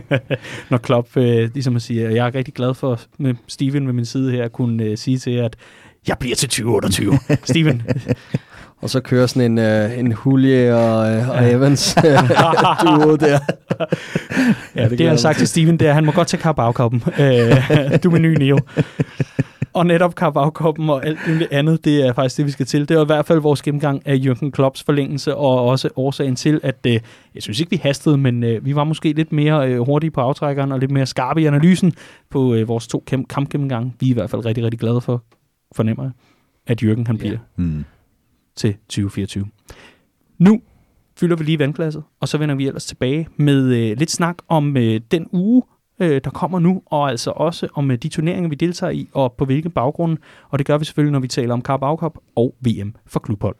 når 0.70 0.78
Klopp, 0.78 1.16
øh, 1.16 1.50
ligesom 1.54 1.76
at 1.76 1.82
sige, 1.82 2.14
jeg 2.14 2.26
er 2.26 2.34
rigtig 2.34 2.54
glad 2.54 2.74
for 2.74 3.00
med 3.18 3.34
Steven 3.48 3.86
ved 3.86 3.92
min 3.92 4.04
side 4.04 4.30
her, 4.32 4.44
at 4.44 4.52
kunne 4.52 4.84
øh, 4.84 4.96
sige 4.98 5.18
til 5.18 5.32
jer, 5.32 5.44
at 5.44 5.56
jeg 6.08 6.16
bliver 6.20 6.36
til 6.36 6.48
2028. 6.48 7.18
Steven, 7.44 7.82
Og 8.82 8.90
så 8.90 9.00
kører 9.00 9.26
sådan 9.26 9.50
en, 9.52 9.58
øh, 9.58 9.98
en 9.98 10.12
Hulje 10.12 10.74
og, 10.74 11.10
øh, 11.12 11.28
og 11.28 11.42
Ja. 11.42 11.50
Evans 11.50 11.96
øh, 12.04 12.18
duo 12.82 13.16
der. 13.16 13.38
Ja, 14.76 14.82
det, 14.88 14.90
det 14.90 15.00
jeg 15.00 15.10
har 15.10 15.16
sagt 15.16 15.36
til. 15.36 15.40
til 15.40 15.48
Steven, 15.48 15.76
det 15.78 15.86
er, 15.86 15.88
at 15.90 15.94
han 15.94 16.04
må 16.04 16.12
godt 16.12 16.28
tage 16.28 16.40
Carabao-koppen. 16.42 17.02
Øh, 17.06 17.22
du 18.02 18.08
er 18.08 18.10
min 18.10 18.22
nye 18.22 18.34
Neo. 18.34 18.58
Og 19.76 19.86
netop 19.86 20.14
Carabao-koppen 20.14 20.90
og 20.90 21.06
alt 21.06 21.18
muligt 21.28 21.52
andet, 21.52 21.84
det 21.84 22.06
er 22.06 22.12
faktisk 22.12 22.36
det, 22.36 22.46
vi 22.46 22.50
skal 22.50 22.66
til. 22.66 22.88
Det 22.88 22.96
er 22.96 23.02
i 23.02 23.06
hvert 23.06 23.26
fald 23.26 23.38
vores 23.40 23.62
gennemgang 23.62 24.02
af 24.06 24.16
Jürgen 24.16 24.50
Klopps 24.50 24.82
forlængelse, 24.82 25.34
og 25.34 25.64
også 25.64 25.88
årsagen 25.96 26.36
til, 26.36 26.60
at 26.62 26.76
øh, 26.86 27.00
jeg 27.34 27.42
synes 27.42 27.60
ikke, 27.60 27.70
vi 27.70 27.76
hastede, 27.76 28.16
men 28.18 28.44
øh, 28.44 28.64
vi 28.64 28.74
var 28.74 28.84
måske 28.84 29.12
lidt 29.12 29.32
mere 29.32 29.70
øh, 29.72 29.80
hurtige 29.80 30.10
på 30.10 30.20
aftrækkeren, 30.20 30.72
og 30.72 30.78
lidt 30.78 30.90
mere 30.90 31.06
skarpe 31.06 31.42
i 31.42 31.46
analysen 31.46 31.92
på 32.30 32.54
øh, 32.54 32.68
vores 32.68 32.88
to 32.88 33.04
kamp- 33.10 33.26
kampgennemgange. 33.28 33.92
Vi 34.00 34.06
er 34.06 34.10
i 34.10 34.14
hvert 34.14 34.30
fald 34.30 34.44
rigtig, 34.46 34.64
rigtig 34.64 34.80
glade 34.80 35.00
for, 35.00 35.24
fornemmer 35.76 36.02
jeg, 36.04 36.12
at 36.66 36.82
Jürgen 36.82 37.04
han 37.06 37.18
bliver 37.18 37.38
Mm. 37.56 37.84
til 38.56 38.74
2024. 38.74 39.46
Nu 40.38 40.60
fylder 41.20 41.36
vi 41.36 41.44
lige 41.44 41.58
vandglasset, 41.58 42.02
og 42.20 42.28
så 42.28 42.38
vender 42.38 42.54
vi 42.54 42.66
ellers 42.66 42.84
tilbage 42.86 43.28
med 43.36 43.64
øh, 43.74 43.98
lidt 43.98 44.10
snak 44.10 44.36
om 44.48 44.76
øh, 44.76 45.00
den 45.10 45.26
uge, 45.32 45.62
øh, 46.00 46.20
der 46.24 46.30
kommer 46.30 46.58
nu, 46.58 46.82
og 46.86 47.10
altså 47.10 47.30
også 47.30 47.68
om 47.74 47.90
øh, 47.90 47.98
de 47.98 48.08
turneringer, 48.08 48.48
vi 48.48 48.54
deltager 48.54 48.90
i, 48.90 49.08
og 49.12 49.32
på 49.32 49.44
hvilken 49.44 49.70
baggrund. 49.70 50.18
Og 50.50 50.58
det 50.58 50.66
gør 50.66 50.78
vi 50.78 50.84
selvfølgelig, 50.84 51.12
når 51.12 51.20
vi 51.20 51.28
taler 51.28 51.54
om 51.54 51.62
Carabao 51.62 51.96
Cup 51.96 52.18
og 52.36 52.54
VM 52.60 52.94
for 53.06 53.20
klubhold. 53.20 53.56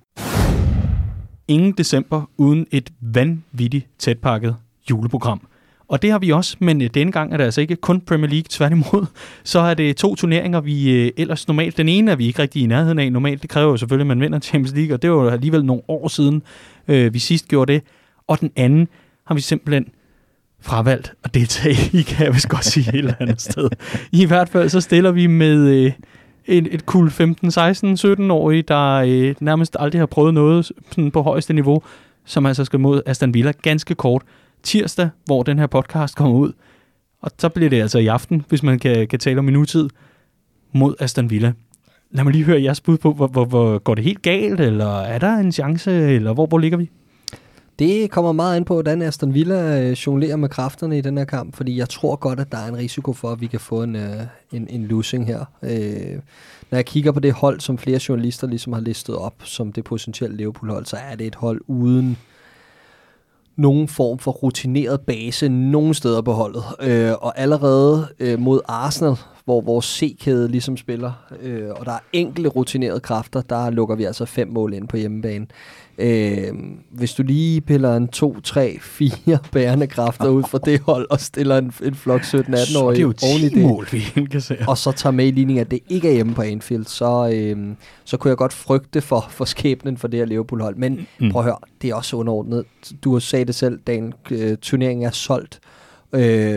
Ingen 1.49 1.73
december 1.73 2.31
uden 2.37 2.67
et 2.71 2.93
vanvittigt 3.01 3.87
tætpakket 3.99 4.57
juleprogram. 4.91 5.41
Og 5.89 6.03
det 6.03 6.11
har 6.11 6.19
vi 6.19 6.31
også, 6.31 6.57
men 6.61 6.83
øh, 6.83 6.89
denne 6.95 7.13
gang 7.13 7.33
er 7.33 7.37
det 7.37 7.45
altså 7.45 7.61
ikke 7.61 7.77
kun 7.77 8.01
Premier 8.01 8.31
League, 8.31 8.47
tværtimod. 8.51 9.07
Så 9.45 9.59
er 9.59 9.75
det 9.75 9.97
to 9.97 10.15
turneringer, 10.15 10.61
vi 10.61 10.91
øh, 10.91 11.11
ellers 11.17 11.49
normalt... 11.49 11.77
Den 11.77 11.89
ene 11.89 12.11
er 12.11 12.17
vi 12.17 12.27
ikke 12.27 12.43
rigtig 12.43 12.63
i 12.63 12.67
nærheden 12.67 12.99
af. 12.99 13.13
Normalt, 13.13 13.43
det 13.43 13.51
kræver 13.51 13.71
jo 13.71 13.77
selvfølgelig, 13.77 14.05
at 14.05 14.17
man 14.17 14.21
vinder 14.21 14.39
Champions 14.39 14.77
League, 14.77 14.95
og 14.95 15.03
det 15.03 15.11
var 15.11 15.17
jo 15.17 15.29
alligevel 15.29 15.65
nogle 15.65 15.83
år 15.89 16.09
siden, 16.09 16.43
øh, 16.89 17.15
vi 17.15 17.19
sidst 17.19 17.49
gjorde 17.49 17.73
det. 17.73 17.83
Og 18.27 18.41
den 18.41 18.51
anden 18.57 18.89
har 19.27 19.35
vi 19.35 19.41
simpelthen 19.41 19.87
fravalgt 20.67 21.13
at 21.25 21.35
deltage 21.35 21.99
i, 21.99 22.03
kan 22.03 22.27
jeg 22.27 22.35
vist 22.35 22.49
godt 22.49 22.65
sige 22.65 22.89
et 22.89 22.95
eller 22.95 23.15
andet 23.21 23.41
sted. 23.41 23.69
I 24.13 24.27
hvert 24.27 24.49
fald 24.49 24.69
så 24.69 24.81
stiller 24.81 25.11
vi 25.11 25.27
med 25.27 25.69
øh, 25.69 25.93
et, 26.47 26.75
et 26.75 26.87
kul 26.87 27.11
15, 27.11 27.51
16, 27.51 27.95
17-årige, 27.95 28.63
der 28.63 28.95
øh, 28.95 29.35
nærmest 29.41 29.77
aldrig 29.79 30.01
har 30.01 30.07
prøvet 30.07 30.35
noget 30.35 30.73
sådan 30.91 31.11
på 31.11 31.23
højeste 31.23 31.53
niveau, 31.55 31.83
som 32.25 32.47
altså 32.47 32.65
skal 32.65 32.81
mod 32.81 33.03
Aston 33.07 33.35
Villa 33.35 33.53
ganske 33.63 33.95
kort 33.95 34.23
tirsdag, 34.63 35.09
hvor 35.25 35.43
den 35.43 35.59
her 35.59 35.67
podcast 35.67 36.17
kommer 36.17 36.39
ud. 36.39 36.53
Og 37.23 37.31
så 37.39 37.49
bliver 37.49 37.71
det 37.71 37.81
altså 37.81 37.99
i 37.99 38.07
aften, 38.07 38.45
hvis 38.49 38.63
man 38.63 38.79
kan, 38.79 39.09
kan 39.09 39.19
tale 39.19 39.39
om 39.39 39.45
minutid, 39.45 39.89
mod 40.73 40.95
Aston 41.01 41.31
Villa. 41.31 41.53
Lad 42.11 42.25
mig 42.25 42.33
lige 42.33 42.45
høre 42.45 42.63
jeres 42.63 42.81
bud 42.81 42.99
på, 42.99 43.13
hvor, 43.13 43.27
hvor, 43.27 43.45
hvor 43.45 43.79
går 43.79 43.95
det 43.95 44.05
helt 44.05 44.23
galt, 44.23 44.61
eller 44.61 45.01
er 45.01 45.19
der 45.19 45.37
en 45.37 45.53
chance, 45.53 45.93
eller 45.93 46.33
hvor, 46.33 46.47
hvor 46.47 46.59
ligger 46.59 46.79
vi? 46.79 46.91
Det 47.79 48.11
kommer 48.11 48.33
meget 48.33 48.57
an 48.57 48.65
på, 48.65 48.75
hvordan 48.75 49.03
Aston 49.03 49.35
Villa 49.35 49.81
øh, 49.81 49.93
jonglerer 49.93 50.37
med 50.37 50.49
kræfterne 50.49 50.99
i 50.99 51.01
den 51.01 51.19
her 51.19 51.25
kamp, 51.25 51.57
fordi 51.57 51.79
jeg 51.79 51.89
tror 51.89 52.17
godt, 52.17 52.41
at 52.41 52.53
der 52.53 52.59
er 52.59 52.69
en 52.69 52.77
risiko 52.77 53.13
for, 53.13 53.31
at 53.31 53.41
vi 53.41 53.47
kan 53.47 53.61
få 53.61 53.83
en, 53.83 53.97
øh, 53.97 54.21
en, 54.53 54.69
en 54.71 54.87
losing 54.87 55.27
her. 55.27 55.45
Øh, 55.63 56.21
når 56.71 56.77
jeg 56.77 56.87
kigger 56.87 57.13
på 57.13 57.21
det 57.21 57.33
hold, 57.33 57.61
som 57.61 57.79
flere 57.79 58.01
journalister 58.09 58.47
ligesom 58.47 58.73
har 58.73 58.81
listet 58.81 59.17
op, 59.17 59.35
som 59.45 59.73
det 59.73 59.85
potentielle 59.85 60.37
Liverpool-hold, 60.37 60.87
så 60.87 60.97
er 60.97 61.17
det 61.17 61.27
et 61.27 61.35
hold 61.35 61.61
uden 61.67 62.17
nogen 63.57 63.89
form 63.89 64.19
for 64.19 64.31
rutineret 64.31 65.01
base 65.01 65.49
nogen 65.49 65.95
steder 65.95 66.23
på 66.23 66.33
holdet. 66.33 66.65
Øh, 66.81 67.13
og 67.21 67.39
allerede 67.39 68.09
øh, 68.21 68.39
mod 68.39 68.61
Arsenal, 68.69 69.17
hvor 69.47 69.61
vores 69.61 69.87
C-kæde 69.87 70.49
ligesom 70.49 70.77
spiller, 70.77 71.13
øh, 71.43 71.71
og 71.71 71.87
der 71.87 71.93
er 71.93 71.99
enkelte 72.13 72.49
rutinerede 72.49 73.01
kræfter, 73.01 73.41
der 73.41 73.71
lukker 73.71 73.97
vi 73.97 74.05
altså 74.05 74.25
fem 74.25 74.49
mål 74.49 74.75
ind 74.75 74.89
på 74.89 74.97
hjemmebane. 74.97 75.47
Øh, 75.99 76.55
hvis 76.91 77.15
du 77.15 77.23
lige 77.23 77.61
piller 77.61 77.97
en 77.97 78.09
2, 78.09 78.41
3, 78.41 78.79
4 78.81 79.39
bærende 79.53 79.87
kræfter 79.87 80.29
ud 80.29 80.43
fra 80.43 80.59
det 80.65 80.81
hold, 80.81 81.07
og 81.11 81.21
stiller 81.21 81.59
en, 81.59 81.73
en 81.85 81.95
flok 81.95 82.21
17-18-årige 82.21 82.67
Så 82.67 82.91
det 82.91 82.99
er 82.99 83.03
jo 83.03 83.15
oven 83.23 83.41
i 83.41 83.49
10 83.49 83.55
det, 83.55 83.63
mål, 83.63 83.89
vi 83.93 84.03
indkasserer. 84.17 84.67
og 84.67 84.79
så 84.79 84.93
tager 84.93 85.13
med 85.13 85.27
i 85.27 85.31
ligningen, 85.31 85.61
at 85.61 85.71
det 85.71 85.81
ikke 85.89 86.09
er 86.09 86.13
hjemme 86.13 86.35
på 86.35 86.43
Anfield, 86.43 86.85
så, 86.85 87.31
øh, 87.35 87.75
så 88.05 88.17
kunne 88.17 88.29
jeg 88.29 88.37
godt 88.37 88.53
frygte 88.53 89.01
for, 89.01 89.27
for 89.31 89.45
skæbnen 89.45 89.97
for 89.97 90.09
det 90.09 90.19
her 90.19 90.27
Liverpool-hold. 90.27 90.77
Men 90.77 91.07
mm. 91.21 91.31
prøv 91.31 91.41
at 91.41 91.45
høre, 91.45 91.59
det 91.83 91.91
er 91.91 91.95
også 91.95 92.17
underordnet. 92.17 92.65
Du 93.05 93.13
har 93.13 93.21
sagt 93.21 93.47
det 93.47 93.55
selv, 93.55 93.79
Dan, 93.87 94.13
øh, 94.31 94.57
turneringen 94.57 95.07
er 95.07 95.11
solgt 95.11 95.61
øh, 95.63 95.76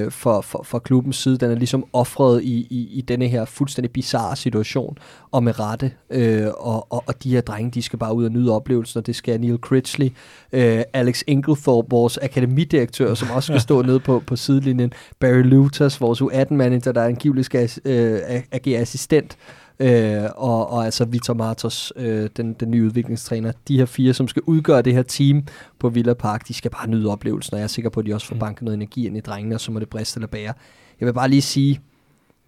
for, 0.09 0.41
for, 0.41 0.63
for 0.63 0.79
klubbens 0.79 1.15
side. 1.15 1.37
Den 1.37 1.51
er 1.51 1.55
ligesom 1.55 1.85
offret 1.93 2.43
i, 2.43 2.67
i, 2.69 2.89
i 2.91 3.01
denne 3.01 3.27
her 3.27 3.45
fuldstændig 3.45 3.91
bizarre 3.91 4.35
situation, 4.35 4.97
og 5.31 5.43
med 5.43 5.59
rette. 5.59 5.91
Øh, 6.09 6.47
og, 6.57 6.91
og, 6.93 7.03
og 7.07 7.23
de 7.23 7.31
her 7.31 7.41
drenge, 7.41 7.71
de 7.71 7.81
skal 7.81 7.99
bare 7.99 8.13
ud 8.13 8.25
og 8.25 8.31
nyde 8.31 8.51
oplevelsen, 8.51 8.97
og 8.97 9.07
det 9.07 9.15
skal 9.15 9.41
Neil 9.41 9.57
Critchley, 9.57 10.09
øh, 10.51 10.81
Alex 10.93 11.21
Inglethorpe, 11.27 11.87
vores 11.89 12.17
akademidirektør, 12.21 13.13
som 13.13 13.31
også 13.31 13.47
skal 13.47 13.61
stå 13.61 13.81
nede 13.89 13.99
på, 13.99 14.23
på 14.27 14.35
sidelinjen, 14.35 14.93
Barry 15.19 15.43
Lutas, 15.43 16.01
vores 16.01 16.21
U18-manager, 16.21 16.91
der 16.91 17.03
angiveligt 17.03 17.45
skal 17.45 17.71
øh, 17.85 18.19
agere 18.51 18.79
assistent, 18.79 19.37
Øh, 19.79 20.23
og, 20.35 20.69
og 20.71 20.85
altså 20.85 21.05
Vitor 21.05 21.33
Martos, 21.33 21.93
øh, 21.95 22.29
den, 22.37 22.53
den 22.53 22.71
nye 22.71 22.85
udviklingstræner. 22.85 23.51
De 23.67 23.77
her 23.77 23.85
fire, 23.85 24.13
som 24.13 24.27
skal 24.27 24.41
udgøre 24.45 24.81
det 24.81 24.93
her 24.93 25.03
team 25.03 25.43
på 25.79 25.89
Villa 25.89 26.13
Park, 26.13 26.47
de 26.47 26.53
skal 26.53 26.71
bare 26.71 26.87
nyde 26.87 27.09
oplevelsen, 27.09 27.53
og 27.53 27.59
jeg 27.59 27.63
er 27.63 27.67
sikker 27.67 27.89
på, 27.89 27.99
at 27.99 28.05
de 28.05 28.13
også 28.13 28.27
får 28.27 28.35
banket 28.35 28.61
noget 28.63 28.75
energi 28.75 29.07
ind 29.07 29.17
i 29.17 29.19
drengene, 29.19 29.55
og 29.55 29.61
så 29.61 29.71
må 29.71 29.79
det 29.79 29.89
briste 29.89 30.17
eller 30.17 30.27
bære. 30.27 30.53
Jeg 30.99 31.05
vil 31.05 31.13
bare 31.13 31.29
lige 31.29 31.41
sige, 31.41 31.79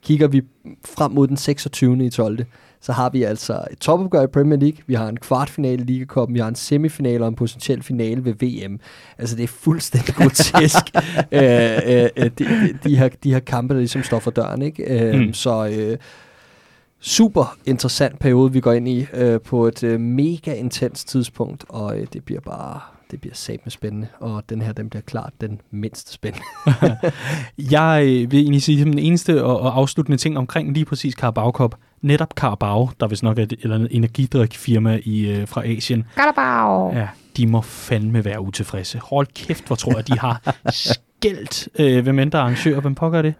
kigger 0.03 0.27
vi 0.27 0.41
frem 0.85 1.11
mod 1.11 1.27
den 1.27 1.37
26. 1.37 2.05
i 2.05 2.09
12. 2.09 2.39
Så 2.81 2.91
har 2.91 3.09
vi 3.09 3.23
altså 3.23 3.65
et 3.71 3.77
topopgør 3.79 4.21
i 4.23 4.27
Premier 4.27 4.59
League, 4.59 4.77
vi 4.87 4.93
har 4.93 5.07
en 5.09 5.17
kvartfinale 5.17 5.81
i 5.81 5.85
Ligacupen, 5.85 6.33
vi 6.35 6.39
har 6.39 6.47
en 6.47 6.55
semifinale 6.55 7.23
og 7.23 7.27
en 7.27 7.35
potentiel 7.35 7.83
finale 7.83 8.25
ved 8.25 8.33
VM. 8.33 8.79
Altså 9.17 9.35
det 9.35 9.43
er 9.43 9.47
fuldstændig 9.47 10.15
grotesk, 10.15 10.83
øh, 11.31 11.41
øh, 11.85 12.09
øh, 12.17 12.25
de, 12.25 12.29
de, 12.45 12.77
de, 12.83 12.97
her, 12.97 13.09
de 13.23 13.33
her 13.33 13.39
kampe, 13.39 13.73
der 13.73 13.79
ligesom 13.79 14.03
står 14.03 14.19
for 14.19 14.31
døren. 14.31 14.61
Ikke? 14.61 14.83
Øh, 15.05 15.15
Mm. 15.19 15.25
mm. 15.25 15.33
Så 15.33 15.67
øh, 15.67 15.97
super 17.01 17.57
interessant 17.65 18.19
periode, 18.19 18.51
vi 18.51 18.59
går 18.59 18.71
ind 18.71 18.87
i 18.87 19.07
øh, 19.13 19.41
på 19.41 19.67
et 19.67 19.83
øh, 19.83 19.99
mega 19.99 20.53
intens 20.53 21.03
tidspunkt, 21.03 21.65
og 21.69 21.99
øh, 21.99 22.07
det 22.13 22.25
bliver 22.25 22.41
bare 22.41 22.79
det 23.11 23.21
bliver 23.21 23.57
med 23.63 23.71
spændende, 23.71 24.07
og 24.19 24.43
den 24.49 24.61
her, 24.61 24.73
den 24.73 24.89
bliver 24.89 25.01
klart 25.01 25.33
den 25.41 25.61
mindst 25.71 26.11
spændende. 26.11 26.45
Jeg 27.77 28.01
øh, 28.05 28.31
vil 28.31 28.39
egentlig 28.39 28.61
sige, 28.61 28.81
at 28.81 28.87
den 28.87 28.99
eneste 28.99 29.43
og, 29.43 29.59
og 29.59 29.77
afsluttende 29.77 30.17
ting 30.17 30.37
omkring 30.37 30.73
lige 30.73 30.85
præcis 30.85 31.13
Carabao 31.13 31.51
Cup, 31.51 31.75
netop 32.01 32.33
Carabao, 32.35 32.89
der 32.99 33.07
vist 33.07 33.23
nok 33.23 33.37
er 33.37 33.43
et 33.43 33.53
eller 33.61 33.75
andet 33.75 33.89
energidrikfirma 33.91 34.99
i, 35.03 35.31
øh, 35.31 35.47
fra 35.47 35.67
Asien. 35.67 36.05
Carabao! 36.15 36.93
Ja, 36.93 37.07
de 37.37 37.47
må 37.47 37.61
fandme 37.61 38.25
være 38.25 38.41
utilfredse. 38.41 38.99
Hold 38.99 39.27
kæft, 39.35 39.67
hvor 39.67 39.75
tror 39.75 39.95
jeg, 39.95 40.07
de 40.07 40.19
har 40.19 40.55
skældt 40.71 41.69
øh, 41.79 42.03
hvem 42.03 42.19
end 42.19 42.31
der 42.31 42.37
er 42.37 42.41
arrangør. 42.41 42.79
Hvem 42.79 42.95
pågår 42.95 43.21
det? 43.21 43.33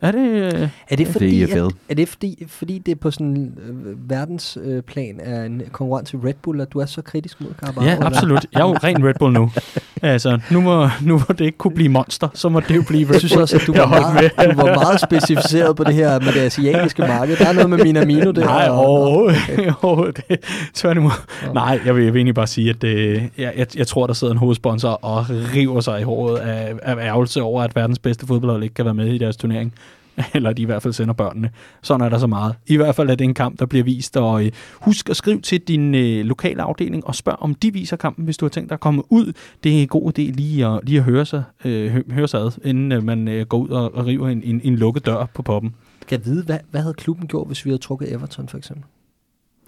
Er 0.00 0.12
det... 0.12 0.70
Er 0.88 0.96
det 0.96 1.06
fordi, 1.08 1.42
EFL. 1.42 1.58
at, 1.58 1.72
er 1.88 1.94
det 1.94 2.08
fordi, 2.08 2.44
fordi 2.48 2.78
det 2.78 3.00
på 3.00 3.10
sådan 3.10 3.52
øh, 3.68 4.10
verdensplan 4.10 5.20
øh, 5.26 5.32
er 5.32 5.44
en 5.44 5.62
konkurrent 5.72 6.08
til 6.08 6.18
Red 6.18 6.34
Bull, 6.42 6.60
at 6.60 6.72
du 6.72 6.78
er 6.78 6.86
så 6.86 7.02
kritisk 7.02 7.40
mod 7.40 7.50
Carabao? 7.60 7.84
ja, 7.84 7.96
absolut. 8.00 8.46
Jeg 8.52 8.60
er 8.60 8.64
jo 8.64 8.74
ren 8.74 9.06
Red 9.06 9.14
Bull 9.18 9.32
nu. 9.32 9.50
Altså, 10.02 10.38
nu 10.50 10.60
må, 10.60 10.88
nu 11.02 11.18
må 11.18 11.24
det 11.28 11.40
ikke 11.40 11.58
kunne 11.58 11.74
blive 11.74 11.88
monster, 11.88 12.28
så 12.34 12.48
må 12.48 12.60
det 12.60 12.76
jo 12.76 12.82
blive 12.88 13.06
Red 13.06 13.12
Jeg 13.12 13.20
synes 13.20 13.32
Bull. 13.32 13.42
også, 13.42 13.56
at 13.56 13.62
du 13.66 13.72
var, 13.72 13.86
meget, 13.88 14.32
du 14.56 14.62
var 14.62 14.74
meget 14.74 15.00
specificeret 15.00 15.76
på 15.76 15.84
det 15.84 15.94
her 15.94 16.20
med 16.20 16.32
det 16.32 16.40
asiatiske 16.40 17.02
marked. 17.02 17.36
Der 17.36 17.48
er 17.48 17.52
noget 17.52 17.70
med 17.70 17.78
Minamino 17.84 18.30
der. 18.30 18.44
Nej, 18.44 18.68
overhovedet. 18.70 20.20
Tværtimod. 20.74 21.10
Nå. 21.46 21.52
Nej, 21.52 21.80
jeg 21.86 21.94
vil, 21.96 22.04
jeg 22.04 22.12
vil 22.12 22.18
egentlig 22.18 22.34
bare 22.34 22.46
sige, 22.46 22.70
at 22.70 22.84
øh, 22.84 23.22
jeg, 23.38 23.52
jeg, 23.56 23.66
jeg 23.76 23.86
tror, 23.86 24.06
der 24.06 24.14
sidder 24.14 24.32
en 24.32 24.38
hovedsponsor 24.38 24.88
og 24.88 25.26
river 25.30 25.80
sig 25.80 26.00
i 26.00 26.02
håret 26.02 26.38
af, 26.38 26.74
af 26.82 26.96
ærgelse 26.96 27.42
over, 27.42 27.62
at 27.62 27.76
verdens 27.76 27.98
bedste 27.98 28.26
fodboldhold 28.26 28.62
ikke 28.62 28.74
kan 28.74 28.84
være 28.84 28.94
med 28.94 29.06
i 29.06 29.18
deres 29.18 29.36
turnering. 29.36 29.74
Eller 30.34 30.52
de 30.52 30.62
i 30.62 30.64
hvert 30.64 30.82
fald 30.82 30.92
sender 30.94 31.14
børnene. 31.14 31.50
Sådan 31.82 32.00
er 32.06 32.08
der 32.08 32.18
så 32.18 32.26
meget. 32.26 32.54
I 32.66 32.76
hvert 32.76 32.94
fald 32.94 33.10
er 33.10 33.14
det 33.14 33.24
en 33.24 33.34
kamp, 33.34 33.58
der 33.58 33.66
bliver 33.66 33.84
vist. 33.84 34.16
Og 34.16 34.44
øh, 34.46 34.52
husk 34.74 35.10
at 35.10 35.16
skrive 35.16 35.40
til 35.40 35.60
din 35.60 35.94
øh, 35.94 36.24
lokale 36.24 36.62
afdeling 36.62 37.06
og 37.06 37.14
spørg, 37.14 37.36
om 37.38 37.54
de 37.54 37.72
viser 37.72 37.96
kampen, 37.96 38.24
hvis 38.24 38.36
du 38.36 38.44
har 38.44 38.50
tænkt 38.50 38.68
dig 38.70 38.74
at 38.74 38.80
komme 38.80 39.12
ud. 39.12 39.32
Det 39.64 39.76
er 39.78 39.82
en 39.82 39.88
god 39.88 40.18
idé 40.18 40.22
lige 40.22 40.66
at, 40.66 40.80
lige 40.84 40.98
at 40.98 41.04
høre, 41.04 41.26
sig, 41.26 41.42
øh, 41.64 41.90
hø- 41.92 42.02
høre 42.10 42.28
sig 42.28 42.40
ad, 42.40 42.50
inden 42.64 42.92
øh, 42.92 43.04
man 43.04 43.28
øh, 43.28 43.46
går 43.46 43.58
ud 43.58 43.68
og, 43.68 43.94
og 43.94 44.06
river 44.06 44.28
en, 44.28 44.42
en, 44.42 44.60
en 44.64 44.76
lukket 44.76 45.06
dør 45.06 45.26
på 45.34 45.42
poppen. 45.42 45.74
Kan 46.08 46.18
jeg 46.18 46.26
vide, 46.26 46.42
hvad, 46.44 46.58
hvad 46.70 46.80
havde 46.80 46.94
klubben 46.94 47.26
gjort, 47.28 47.46
hvis 47.46 47.64
vi 47.64 47.70
havde 47.70 47.82
trukket 47.82 48.12
Everton 48.12 48.48
for 48.48 48.58
eksempel? 48.58 48.84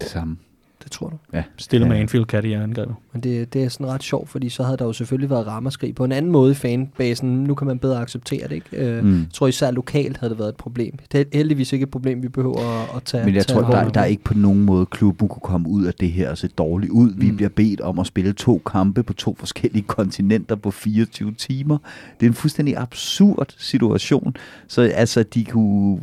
Det 0.01 0.09
samme. 0.09 0.37
Det 0.83 0.91
tror 0.91 1.09
du. 1.09 1.17
Ja. 1.33 1.43
Stille 1.57 1.85
Ja. 1.85 1.91
med 1.91 1.99
Anfield 1.99 2.25
Cat 2.25 2.45
i 2.45 2.51
angrebet. 2.53 2.95
Men 3.13 3.23
det, 3.23 3.53
det 3.53 3.63
er 3.63 3.69
sådan 3.69 3.87
ret 3.87 4.03
sjovt, 4.03 4.29
fordi 4.29 4.49
så 4.49 4.63
havde 4.63 4.77
der 4.77 4.85
jo 4.85 4.93
selvfølgelig 4.93 5.29
været 5.29 5.47
ramaskrig 5.47 5.95
på 5.95 6.03
en 6.05 6.11
anden 6.11 6.31
måde 6.31 6.51
i 6.51 6.55
fanbasen. 6.55 7.43
Nu 7.43 7.55
kan 7.55 7.67
man 7.67 7.79
bedre 7.79 7.99
acceptere 8.01 8.47
det, 8.47 8.51
ikke? 8.55 8.67
Øh, 8.77 9.03
Mm. 9.03 9.11
Jeg 9.19 9.25
tror 9.33 9.47
især 9.47 9.71
lokalt 9.71 10.17
havde 10.17 10.29
det 10.31 10.39
været 10.39 10.49
et 10.49 10.55
problem. 10.55 10.93
Det 11.11 11.19
er 11.21 11.23
heldigvis 11.33 11.73
ikke 11.73 11.83
et 11.83 11.89
problem, 11.91 12.23
vi 12.23 12.27
behøver 12.27 12.81
at, 12.83 12.95
at 12.95 13.03
tage 13.03 13.25
Men 13.25 13.35
jeg 13.35 13.45
tage 13.47 13.59
tror, 13.61 13.69
der, 13.71 13.89
der 13.89 13.99
er 14.01 14.05
ikke 14.05 14.23
på 14.23 14.33
nogen 14.33 14.63
måde, 14.65 14.85
klubben 14.85 15.27
kunne 15.27 15.41
komme 15.43 15.69
ud 15.69 15.85
af 15.85 15.93
det 15.93 16.11
her 16.11 16.29
og 16.29 16.37
se 16.37 16.47
dårligt 16.47 16.91
ud. 16.91 17.13
Vi 17.17 17.29
Mm. 17.29 17.35
bliver 17.35 17.49
bedt 17.49 17.81
om 17.81 17.99
at 17.99 18.07
spille 18.07 18.33
to 18.33 18.61
kampe 18.71 19.03
på 19.03 19.13
to 19.13 19.35
forskellige 19.39 19.83
kontinenter 19.97 20.55
på 20.55 20.71
24 20.71 21.31
timer. 21.33 21.77
Det 22.19 22.25
er 22.25 22.29
en 22.29 22.33
fuldstændig 22.33 22.77
absurd 22.77 23.53
situation. 23.57 24.35
Så 24.67 24.81
altså, 24.81 25.23
de 25.23 25.45
kunne, 25.45 25.99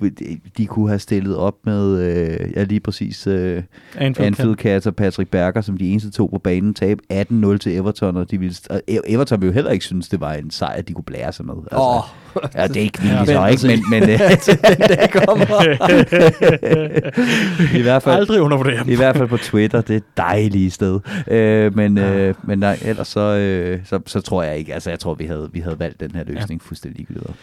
de 0.58 0.66
kunne 0.66 0.88
have 0.88 0.98
stillet 0.98 1.36
op 1.36 1.56
med, 1.64 1.98
øh, 2.00 2.52
ja 2.56 2.62
lige 2.64 2.80
præcis, 2.80 3.26
øh, 3.26 3.62
Anfield, 3.96 4.26
Anfield 4.26 4.54
Cats 4.56 4.86
og 4.86 4.96
Patrick 4.96 5.30
Berger, 5.30 5.60
som 5.60 5.76
de 5.76 5.88
eneste 5.88 6.10
to 6.10 6.26
på 6.26 6.38
banen, 6.38 6.74
tabe 7.10 7.52
18-0 7.52 7.58
til 7.58 7.76
Everton, 7.76 8.16
og, 8.16 8.30
de 8.30 8.38
ville, 8.38 8.56
og 8.70 8.82
E- 8.90 9.00
Everton 9.06 9.40
ville 9.40 9.50
jo 9.50 9.54
heller 9.54 9.70
ikke 9.70 9.84
synes, 9.84 10.08
det 10.08 10.20
var 10.20 10.32
en 10.32 10.50
sejr, 10.50 10.82
de 10.82 10.92
kunne 10.92 11.04
blære 11.04 11.32
sig 11.32 11.46
med. 11.46 11.54
Altså, 11.70 11.78
Åh, 11.78 12.02
ja, 12.54 12.66
det 12.68 12.76
er 12.76 12.80
ikke 12.80 13.02
vildt, 13.02 13.14
Ja, 13.30 13.56
så 13.56 13.68
ikke, 13.68 13.84
men, 13.90 14.00
men 14.00 14.02
øh, 14.10 14.18
det 14.88 15.10
kommer. 15.12 15.46
i 17.78 17.82
hvert 17.82 18.02
fald... 18.02 18.16
Aldrig 18.16 18.40
undervurdere. 18.40 18.84
I 18.88 18.96
hvert 18.96 19.16
fald 19.16 19.28
på 19.28 19.36
Twitter, 19.36 19.80
det 19.80 19.90
er 19.90 19.96
et 19.96 20.16
dejligt 20.16 20.74
sted. 20.74 21.00
Øh, 21.28 21.76
men, 21.76 21.98
øh, 21.98 22.34
men 22.42 22.58
nej, 22.58 22.78
ellers 22.82 23.08
så, 23.08 23.20
øh, 23.20 23.80
så, 23.84 24.00
så 24.06 24.20
tror 24.20 24.42
jeg 24.42 24.58
ikke, 24.58 24.74
altså 24.74 24.90
jeg 24.90 24.98
tror, 24.98 25.14
vi 25.14 25.24
havde, 25.24 25.50
vi 25.52 25.60
havde 25.60 25.78
valgt 25.78 26.00
den 26.00 26.10
her 26.14 26.24
løsning 26.24 26.60
ja. 26.64 26.68
fuldstændig 26.68 26.96
ligegyldigt. 26.98 27.36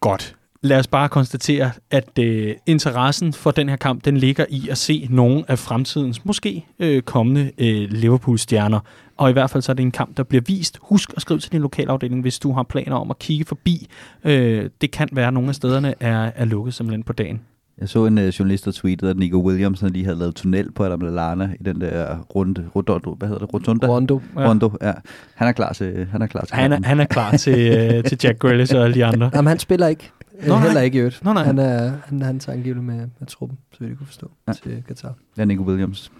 Godt. 0.00 0.34
Lad 0.66 0.78
os 0.78 0.86
bare 0.86 1.08
konstatere, 1.08 1.70
at 1.90 2.18
øh, 2.18 2.54
interessen 2.66 3.32
for 3.32 3.50
den 3.50 3.68
her 3.68 3.76
kamp, 3.76 4.04
den 4.04 4.16
ligger 4.16 4.44
i 4.48 4.68
at 4.68 4.78
se 4.78 5.06
nogle 5.10 5.44
af 5.48 5.58
fremtidens, 5.58 6.24
måske 6.24 6.66
øh, 6.78 7.02
kommende 7.02 7.50
øh, 7.58 7.90
Liverpool-stjerner. 7.90 8.80
Og 9.16 9.30
i 9.30 9.32
hvert 9.32 9.50
fald 9.50 9.62
så 9.62 9.72
er 9.72 9.74
det 9.74 9.82
en 9.82 9.90
kamp, 9.90 10.16
der 10.16 10.22
bliver 10.22 10.42
vist. 10.46 10.78
Husk 10.82 11.12
at 11.16 11.22
skrive 11.22 11.40
til 11.40 11.52
din 11.52 11.60
lokalafdeling, 11.60 12.20
hvis 12.20 12.38
du 12.38 12.52
har 12.52 12.62
planer 12.62 12.96
om 12.96 13.10
at 13.10 13.18
kigge 13.18 13.44
forbi. 13.44 13.86
Øh, 14.24 14.70
det 14.80 14.90
kan 14.90 15.08
være, 15.12 15.26
at 15.26 15.34
nogle 15.34 15.48
af 15.48 15.54
stederne 15.54 15.94
er, 16.00 16.30
er 16.34 16.44
lukket 16.44 16.74
simpelthen 16.74 17.02
på 17.02 17.12
dagen. 17.12 17.40
Jeg 17.80 17.88
så 17.88 18.06
en 18.06 18.18
uh, 18.18 18.24
journalist, 18.24 18.64
der 18.64 18.70
tweetede, 18.72 19.10
at 19.10 19.16
Nico 19.16 19.38
Williams 19.46 19.80
han 19.80 19.90
lige 19.90 20.04
havde 20.04 20.18
lavet 20.18 20.34
tunnel 20.34 20.72
på 20.72 20.84
Adam 20.84 21.00
Lallana 21.00 21.50
i 21.60 21.62
den 21.62 21.80
der 21.80 22.18
runde, 22.18 22.68
rodondo, 22.76 23.14
hvad 23.14 23.28
hedder 23.28 23.44
det, 23.46 23.54
rotunda? 23.54 23.86
Rondo. 23.86 24.20
Ja. 24.36 24.48
Rondo, 24.48 24.70
ja. 24.82 24.92
Han 25.34 25.48
er 25.48 25.52
klar 25.52 25.72
til, 25.72 26.06
han 26.10 26.22
er 26.22 26.26
klar 26.26 26.44
til 26.44 26.54
Han 26.56 26.72
er, 26.72 26.78
han 26.84 27.00
er 27.00 27.04
klar 27.04 27.36
til, 27.36 27.58
øh, 27.78 28.04
til 28.04 28.18
Jack 28.24 28.38
Grealish 28.38 28.74
og 28.76 28.84
alle 28.84 28.94
de 28.94 29.04
andre. 29.04 29.30
Jamen, 29.34 29.48
han 29.48 29.58
spiller 29.58 29.86
ikke. 29.86 30.10
Nå, 30.46 30.54
nej. 30.54 30.62
Heller 30.64 30.80
ikke 30.80 30.96
i 30.96 30.98
øvrigt. 30.98 31.24
Nå, 31.24 31.32
nej. 31.32 31.44
Han, 31.44 31.58
er, 31.58 31.92
han, 32.04 32.22
han 32.22 32.38
tager 32.38 32.56
angiveligt 32.56 32.84
med, 32.86 32.96
med 32.96 33.26
truppen, 33.28 33.58
så 33.72 33.84
jeg 33.84 33.96
kunne 33.96 34.06
forstå, 34.06 34.30
Ja. 34.48 34.52
ja. 34.66 34.70
til 34.70 34.82
Katar. 34.88 35.14
Ja, 35.38 35.44
Nico 35.44 35.62
Williams. 35.62 36.12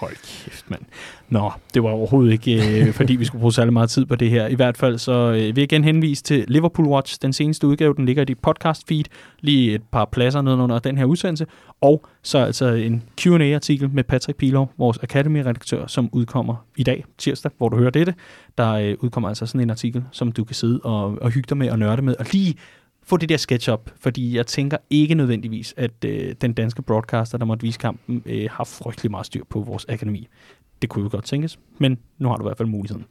Hold 0.00 0.16
kæft, 0.44 0.70
mand. 0.70 0.82
Nå, 1.28 1.52
det 1.74 1.82
var 1.82 1.90
overhovedet 1.90 2.32
ikke, 2.32 2.80
øh, 2.80 2.92
fordi 2.98 3.16
vi 3.16 3.24
skulle 3.24 3.40
bruge 3.40 3.52
særlig 3.52 3.72
meget 3.72 3.90
tid 3.90 4.06
på 4.06 4.16
det 4.16 4.30
her. 4.30 4.46
I 4.46 4.54
hvert 4.54 4.76
fald 4.76 4.98
så 4.98 5.12
øh, 5.12 5.34
vil 5.34 5.42
jeg 5.42 5.58
igen 5.58 5.84
henvise 5.84 6.22
til 6.22 6.44
Liverpool 6.48 6.88
Watch. 6.88 7.18
Den 7.22 7.32
seneste 7.32 7.66
udgave, 7.66 7.94
den 7.94 8.06
ligger 8.06 8.22
i 8.22 8.24
dit 8.24 8.38
podcast 8.38 8.88
feed. 8.88 9.04
Lige 9.40 9.74
et 9.74 9.82
par 9.92 10.04
pladser 10.04 10.42
nedenunder 10.42 10.78
den 10.78 10.98
her 10.98 11.04
udsendelse. 11.04 11.46
Og 11.80 12.06
så 12.22 12.38
altså 12.38 12.66
en 12.66 13.02
Q&A-artikel 13.20 13.90
med 13.90 14.04
Patrick 14.04 14.38
Pilov, 14.38 14.72
vores 14.78 14.98
Academy-redaktør, 15.02 15.86
som 15.86 16.08
udkommer 16.12 16.54
i 16.76 16.82
dag, 16.82 17.04
tirsdag, 17.18 17.50
hvor 17.58 17.68
du 17.68 17.76
hører 17.76 17.90
dette. 17.90 18.14
Der 18.58 18.72
øh, 18.72 18.96
udkommer 19.00 19.28
altså 19.28 19.46
sådan 19.46 19.60
en 19.60 19.70
artikel, 19.70 20.04
som 20.10 20.32
du 20.32 20.44
kan 20.44 20.54
sidde 20.54 20.80
og, 20.84 21.18
og 21.22 21.30
hygge 21.30 21.46
dig 21.48 21.56
med 21.56 21.70
og 21.70 21.78
nørde 21.78 22.02
med. 22.02 22.14
Og 22.18 22.26
lige 22.32 22.54
få 23.10 23.16
det 23.16 23.28
der 23.28 23.36
sketch 23.36 23.70
op, 23.70 23.90
fordi 24.00 24.36
jeg 24.36 24.46
tænker 24.46 24.76
ikke 24.90 25.14
nødvendigvis, 25.14 25.74
at 25.76 26.04
øh, 26.04 26.34
den 26.40 26.52
danske 26.52 26.82
broadcaster, 26.82 27.38
der 27.38 27.44
måtte 27.44 27.62
vise 27.62 27.78
kampen, 27.78 28.22
øh, 28.26 28.48
har 28.50 28.64
frygtelig 28.64 29.10
meget 29.10 29.26
styr 29.26 29.44
på 29.48 29.60
vores 29.60 29.86
akademi. 29.88 30.28
Det 30.82 30.90
kunne 30.90 31.02
jo 31.02 31.08
godt 31.12 31.24
tænkes, 31.24 31.58
men 31.78 31.98
nu 32.18 32.28
har 32.28 32.36
du 32.36 32.44
i 32.44 32.46
hvert 32.48 32.58
fald 32.58 32.68
muligheden. 32.68 33.04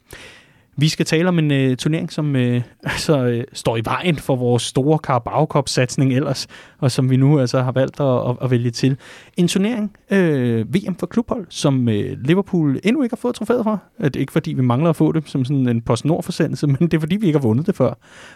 Vi 0.80 0.89
skal 0.89 1.06
tale 1.06 1.27
om 1.27 1.39
en 1.39 1.51
øh, 1.51 1.77
turnering, 1.77 2.11
som 2.11 2.35
øh, 2.35 2.61
altså, 2.84 3.26
øh, 3.26 3.43
står 3.53 3.77
i 3.77 3.81
vejen 3.85 4.15
for 4.15 4.35
vores 4.35 4.64
store 4.64 4.97
Carabao 4.97 5.45
Cup-satsning 5.45 6.14
ellers, 6.14 6.47
og 6.80 6.91
som 6.91 7.10
vi 7.10 7.18
nu 7.18 7.39
altså 7.39 7.61
har 7.61 7.72
valgt 7.72 7.99
at, 7.99 8.30
at, 8.30 8.35
at 8.41 8.51
vælge 8.51 8.72
til. 8.72 8.97
En 9.38 9.47
turnering, 9.47 9.91
øh, 10.11 10.73
VM 10.73 10.95
for 10.99 11.07
klubhold, 11.07 11.45
som 11.49 11.89
øh, 11.89 12.18
Liverpool 12.22 12.80
endnu 12.84 13.03
ikke 13.03 13.14
har 13.15 13.19
fået 13.19 13.35
trofæet 13.35 13.64
for. 13.64 13.84
Det 14.01 14.15
er 14.15 14.19
ikke 14.19 14.31
fordi, 14.31 14.53
vi 14.53 14.61
mangler 14.61 14.89
at 14.89 14.95
få 14.95 15.11
det 15.11 15.30
som 15.30 15.45
sådan 15.45 15.69
en 15.69 15.81
PostNord-forsendelse, 15.81 16.68
men 16.73 16.77
det 16.80 16.93
er 16.93 16.99
fordi, 16.99 17.15
vi 17.15 17.26
ikke 17.26 17.39
har 17.39 17.47
vundet 17.47 17.68
det 17.68 17.76
før. 17.76 17.93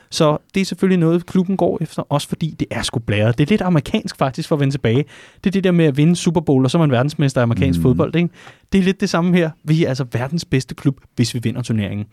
Så 0.09 0.37
det 0.55 0.61
er 0.61 0.65
selvfølgelig 0.65 0.99
noget, 0.99 1.25
klubben 1.25 1.57
går 1.57 1.77
efter, 1.81 2.03
også 2.09 2.27
fordi 2.27 2.55
det 2.59 2.67
er 2.71 2.81
sgu 2.81 2.99
blæret. 2.99 3.37
Det 3.37 3.43
er 3.43 3.49
lidt 3.49 3.61
amerikansk 3.61 4.17
faktisk 4.17 4.49
for 4.49 4.55
at 4.55 4.59
vende 4.59 4.73
tilbage. 4.73 5.05
Det 5.43 5.49
er 5.49 5.51
det 5.51 5.63
der 5.63 5.71
med 5.71 5.85
at 5.85 5.97
vinde 5.97 6.15
Super 6.15 6.41
Bowl, 6.41 6.63
og 6.65 6.71
så 6.71 6.77
er 6.77 6.79
man 6.79 6.91
verdensmester 6.91 7.41
i 7.41 7.43
amerikansk 7.43 7.79
mm. 7.79 7.83
fodbold. 7.83 8.15
Ikke? 8.15 8.29
Det 8.73 8.79
er 8.79 8.83
lidt 8.83 9.01
det 9.01 9.09
samme 9.09 9.37
her. 9.37 9.51
Vi 9.63 9.83
er 9.83 9.89
altså 9.89 10.05
verdens 10.11 10.45
bedste 10.45 10.75
klub, 10.75 10.99
hvis 11.15 11.33
vi 11.33 11.39
vinder 11.43 11.61
turneringen. 11.61 12.07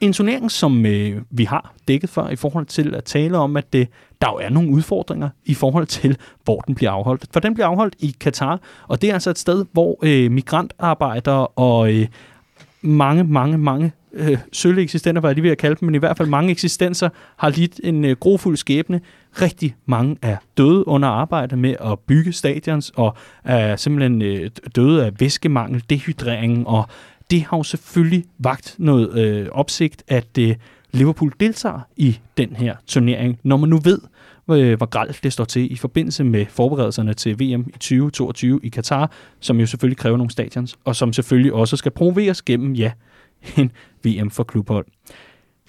En 0.00 0.12
turnering, 0.12 0.50
som 0.50 0.86
øh, 0.86 1.22
vi 1.30 1.44
har 1.44 1.74
dækket 1.88 2.10
for 2.10 2.28
i 2.28 2.36
forhold 2.36 2.66
til 2.66 2.94
at 2.94 3.04
tale 3.04 3.38
om, 3.38 3.56
at 3.56 3.72
det, 3.72 3.88
der 4.20 4.28
jo 4.28 4.36
er 4.36 4.48
nogle 4.48 4.70
udfordringer 4.70 5.28
i 5.44 5.54
forhold 5.54 5.86
til, 6.00 6.16
hvor 6.44 6.60
den 6.60 6.74
bliver 6.74 6.90
afholdt. 6.90 7.24
For 7.32 7.40
den 7.40 7.54
bliver 7.54 7.66
afholdt 7.66 7.94
i 7.98 8.16
Katar, 8.20 8.60
og 8.88 9.02
det 9.02 9.10
er 9.10 9.14
altså 9.14 9.30
et 9.30 9.38
sted, 9.38 9.64
hvor 9.72 9.98
øh, 10.02 10.30
migrantarbejdere 10.30 11.46
og 11.46 11.94
øh, 11.94 12.06
mange, 12.82 13.24
mange, 13.24 13.58
mange 13.58 13.92
øh, 14.18 14.38
sølle 14.52 14.82
eksistenter, 14.82 15.20
var 15.22 15.28
jeg 15.28 15.34
lige 15.34 15.42
ved 15.42 15.50
at 15.50 15.58
kalde 15.58 15.76
dem, 15.80 15.86
men 15.86 15.94
i 15.94 15.98
hvert 15.98 16.16
fald 16.16 16.28
mange 16.28 16.50
eksistenser, 16.50 17.08
har 17.36 17.48
lidt 17.48 17.80
en 17.84 18.04
øh, 18.04 18.16
grofuld 18.20 18.56
skæbne. 18.56 19.00
Rigtig 19.42 19.76
mange 19.86 20.16
er 20.22 20.36
døde 20.56 20.88
under 20.88 21.08
arbejde 21.08 21.56
med 21.56 21.74
at 21.80 21.98
bygge 21.98 22.32
stadions, 22.32 22.92
og 22.96 23.16
er 23.44 23.76
simpelthen 23.76 24.22
øh, 24.22 24.50
døde 24.76 25.06
af 25.06 25.20
væskemangel, 25.20 25.84
dehydrering, 25.90 26.66
og 26.66 26.88
det 27.30 27.42
har 27.42 27.56
jo 27.56 27.62
selvfølgelig 27.62 28.24
vagt 28.38 28.74
noget 28.78 29.18
øh, 29.18 29.46
opsigt, 29.52 30.02
at 30.08 30.38
øh, 30.38 30.54
Liverpool 30.92 31.32
deltager 31.40 31.80
i 31.96 32.18
den 32.36 32.56
her 32.56 32.76
turnering, 32.86 33.38
når 33.42 33.56
man 33.56 33.68
nu 33.68 33.78
ved, 33.78 33.98
øh, 34.50 34.76
hvor 34.76 34.86
gralt 34.86 35.20
det 35.22 35.32
står 35.32 35.44
til 35.44 35.72
i 35.72 35.76
forbindelse 35.76 36.24
med 36.24 36.46
forberedelserne 36.48 37.14
til 37.14 37.40
VM 37.40 37.60
i 37.60 37.72
2022 37.72 38.60
i 38.62 38.68
Katar, 38.68 39.10
som 39.40 39.60
jo 39.60 39.66
selvfølgelig 39.66 39.98
kræver 39.98 40.16
nogle 40.16 40.30
stadions, 40.30 40.76
og 40.84 40.96
som 40.96 41.12
selvfølgelig 41.12 41.52
også 41.52 41.76
skal 41.76 41.92
promoveres 41.92 42.42
gennem, 42.42 42.72
ja, 42.72 42.92
end 43.56 43.70
VM 44.04 44.30
for 44.30 44.44
klubhold. 44.44 44.86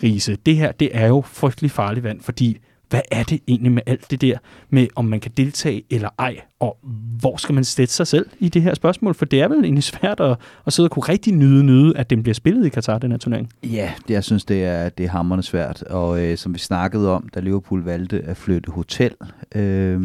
Riese, 0.03 0.35
det 0.35 0.55
her, 0.55 0.71
det 0.71 0.89
er 0.97 1.07
jo 1.07 1.21
frygtelig 1.21 1.71
farligt 1.71 2.03
vand, 2.03 2.21
fordi 2.21 2.59
hvad 2.89 3.01
er 3.11 3.23
det 3.23 3.39
egentlig 3.47 3.71
med 3.71 3.81
alt 3.85 4.11
det 4.11 4.21
der 4.21 4.37
med, 4.69 4.87
om 4.95 5.05
man 5.05 5.19
kan 5.19 5.31
deltage 5.37 5.83
eller 5.89 6.09
ej, 6.19 6.37
og 6.59 6.77
hvor 7.19 7.37
skal 7.37 7.55
man 7.55 7.63
sætte 7.63 7.93
sig 7.93 8.07
selv 8.07 8.25
i 8.39 8.49
det 8.49 8.61
her 8.61 8.73
spørgsmål? 8.73 9.13
For 9.15 9.25
det 9.25 9.41
er 9.41 9.47
vel 9.47 9.63
egentlig 9.63 9.83
svært 9.83 10.19
at, 10.19 10.37
at 10.65 10.73
sidde 10.73 10.87
og 10.87 10.91
kunne 10.91 11.03
rigtig 11.03 11.33
nyde, 11.33 11.63
nyde, 11.63 11.97
at 11.97 12.09
den 12.09 12.23
bliver 12.23 12.33
spillet 12.33 12.65
i 12.65 12.69
Katar, 12.69 12.97
den 12.97 13.11
her 13.11 13.17
turnering. 13.17 13.49
Ja, 13.63 13.91
det, 14.07 14.13
jeg 14.13 14.23
synes, 14.23 14.45
det 14.45 14.63
er, 14.63 14.89
det 14.89 15.05
er 15.05 15.09
hammerende 15.09 15.43
svært. 15.43 15.83
Og 15.83 16.23
øh, 16.25 16.37
som 16.37 16.53
vi 16.53 16.59
snakkede 16.59 17.11
om, 17.11 17.29
da 17.35 17.39
Liverpool 17.39 17.83
valgte 17.83 18.21
at 18.25 18.37
flytte 18.37 18.71
hotel, 18.71 19.11
øh, 19.55 20.01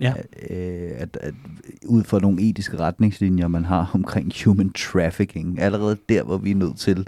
Ja. 0.00 0.12
øh, 0.50 0.90
at, 0.98 1.18
at, 1.20 1.34
ud 1.86 2.04
fra 2.04 2.18
nogle 2.18 2.42
etiske 2.42 2.76
retningslinjer, 2.76 3.48
man 3.48 3.64
har 3.64 3.90
omkring 3.94 4.32
human 4.44 4.70
trafficking, 4.72 5.60
allerede 5.60 5.96
der, 6.08 6.22
hvor 6.22 6.36
vi 6.38 6.50
er 6.50 6.54
nødt 6.54 6.76
til 6.78 7.06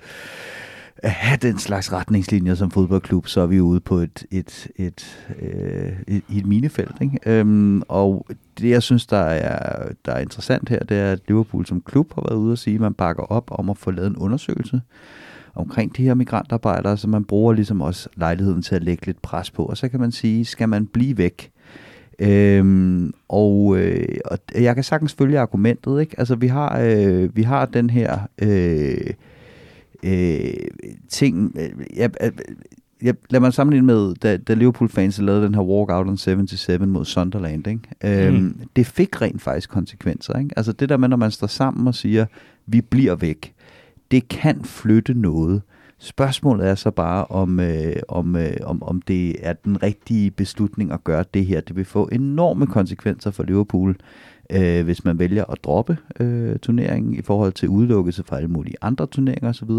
at 1.02 1.10
have 1.10 1.36
den 1.36 1.58
slags 1.58 1.92
retningslinjer 1.92 2.54
som 2.54 2.70
fodboldklub, 2.70 3.26
så 3.26 3.40
er 3.40 3.46
vi 3.46 3.60
ude 3.60 3.80
på 3.80 3.96
et, 3.96 4.24
et, 4.30 4.68
et, 4.76 5.26
øh, 5.42 5.92
et, 6.08 6.22
et 6.32 6.46
minefelt. 6.46 6.96
Ikke? 7.00 7.18
Øhm, 7.26 7.82
og 7.88 8.26
det, 8.58 8.70
jeg 8.70 8.82
synes, 8.82 9.06
der 9.06 9.16
er, 9.16 9.88
der 10.04 10.12
er 10.12 10.18
interessant 10.18 10.68
her, 10.68 10.78
det 10.78 10.96
er, 10.96 11.12
at 11.12 11.20
Liverpool 11.28 11.66
som 11.66 11.80
klub 11.80 12.14
har 12.14 12.22
været 12.28 12.38
ude 12.38 12.52
og 12.52 12.58
sige, 12.58 12.74
at 12.74 12.80
man 12.80 12.94
bakker 12.94 13.22
op 13.22 13.50
om 13.50 13.70
at 13.70 13.78
få 13.78 13.90
lavet 13.90 14.10
en 14.10 14.16
undersøgelse 14.16 14.80
omkring 15.54 15.96
de 15.96 16.02
her 16.02 16.14
migrantarbejdere, 16.14 16.96
så 16.96 17.08
man 17.08 17.24
bruger 17.24 17.52
ligesom 17.52 17.80
også 17.80 18.08
lejligheden 18.16 18.62
til 18.62 18.74
at 18.74 18.82
lægge 18.82 19.06
lidt 19.06 19.22
pres 19.22 19.50
på. 19.50 19.64
Og 19.64 19.76
så 19.76 19.88
kan 19.88 20.00
man 20.00 20.12
sige, 20.12 20.44
skal 20.44 20.68
man 20.68 20.86
blive 20.86 21.18
væk? 21.18 21.50
Øhm, 22.18 23.14
og, 23.28 23.78
øh, 23.78 24.18
og 24.24 24.38
jeg 24.54 24.74
kan 24.74 24.84
sagtens 24.84 25.14
følge 25.14 25.38
argumentet, 25.38 26.00
ikke? 26.00 26.14
Altså 26.18 26.34
vi 26.34 26.46
har, 26.46 26.80
øh, 26.80 27.36
vi 27.36 27.42
har 27.42 27.66
den 27.66 27.90
her 27.90 28.18
øh, 28.42 29.14
øh, 30.02 30.52
ting, 31.08 31.54
jeg, 31.96 32.10
jeg, 32.20 32.32
jeg, 33.02 33.14
lad 33.30 33.40
mig 33.40 33.52
sammenligne 33.52 33.86
med, 33.86 34.14
da, 34.14 34.36
da 34.36 34.54
Liverpool-fans 34.54 35.18
lavede 35.20 35.44
den 35.44 35.54
her 35.54 35.62
walkout 35.62 36.06
on 36.06 36.16
77 36.16 36.86
mod 36.86 37.04
Sunderland, 37.04 37.66
ikke? 37.66 38.26
Øhm, 38.26 38.34
Mm. 38.36 38.60
det 38.76 38.86
fik 38.86 39.22
rent 39.22 39.42
faktisk 39.42 39.70
konsekvenser, 39.70 40.38
ikke? 40.38 40.50
Altså 40.56 40.72
det 40.72 40.88
der 40.88 40.96
med, 40.96 41.08
når 41.08 41.16
man 41.16 41.30
står 41.30 41.46
sammen 41.46 41.86
og 41.86 41.94
siger, 41.94 42.26
vi 42.66 42.80
bliver 42.80 43.14
væk, 43.14 43.54
det 44.10 44.28
kan 44.28 44.64
flytte 44.64 45.14
noget. 45.14 45.62
Spørgsmålet 45.98 46.68
er 46.68 46.74
så 46.74 46.90
bare, 46.90 47.24
om, 47.24 47.60
øh, 47.60 47.96
om, 48.08 48.36
øh, 48.36 48.52
om, 48.62 48.82
om 48.82 49.02
det 49.02 49.36
er 49.46 49.52
den 49.52 49.82
rigtige 49.82 50.30
beslutning 50.30 50.92
at 50.92 51.04
gøre 51.04 51.24
det 51.34 51.46
her. 51.46 51.60
Det 51.60 51.76
vil 51.76 51.84
få 51.84 52.08
enorme 52.12 52.66
konsekvenser 52.66 53.30
for 53.30 53.42
Liverpool, 53.42 53.96
øh, 54.52 54.84
hvis 54.84 55.04
man 55.04 55.18
vælger 55.18 55.44
at 55.44 55.58
droppe 55.64 55.96
øh, 56.20 56.58
turneringen 56.58 57.14
i 57.14 57.22
forhold 57.22 57.52
til 57.52 57.68
udelukkelse 57.68 58.22
fra 58.24 58.36
alle 58.36 58.48
mulige 58.48 58.76
andre 58.80 59.06
turneringer 59.06 59.48
osv. 59.48 59.70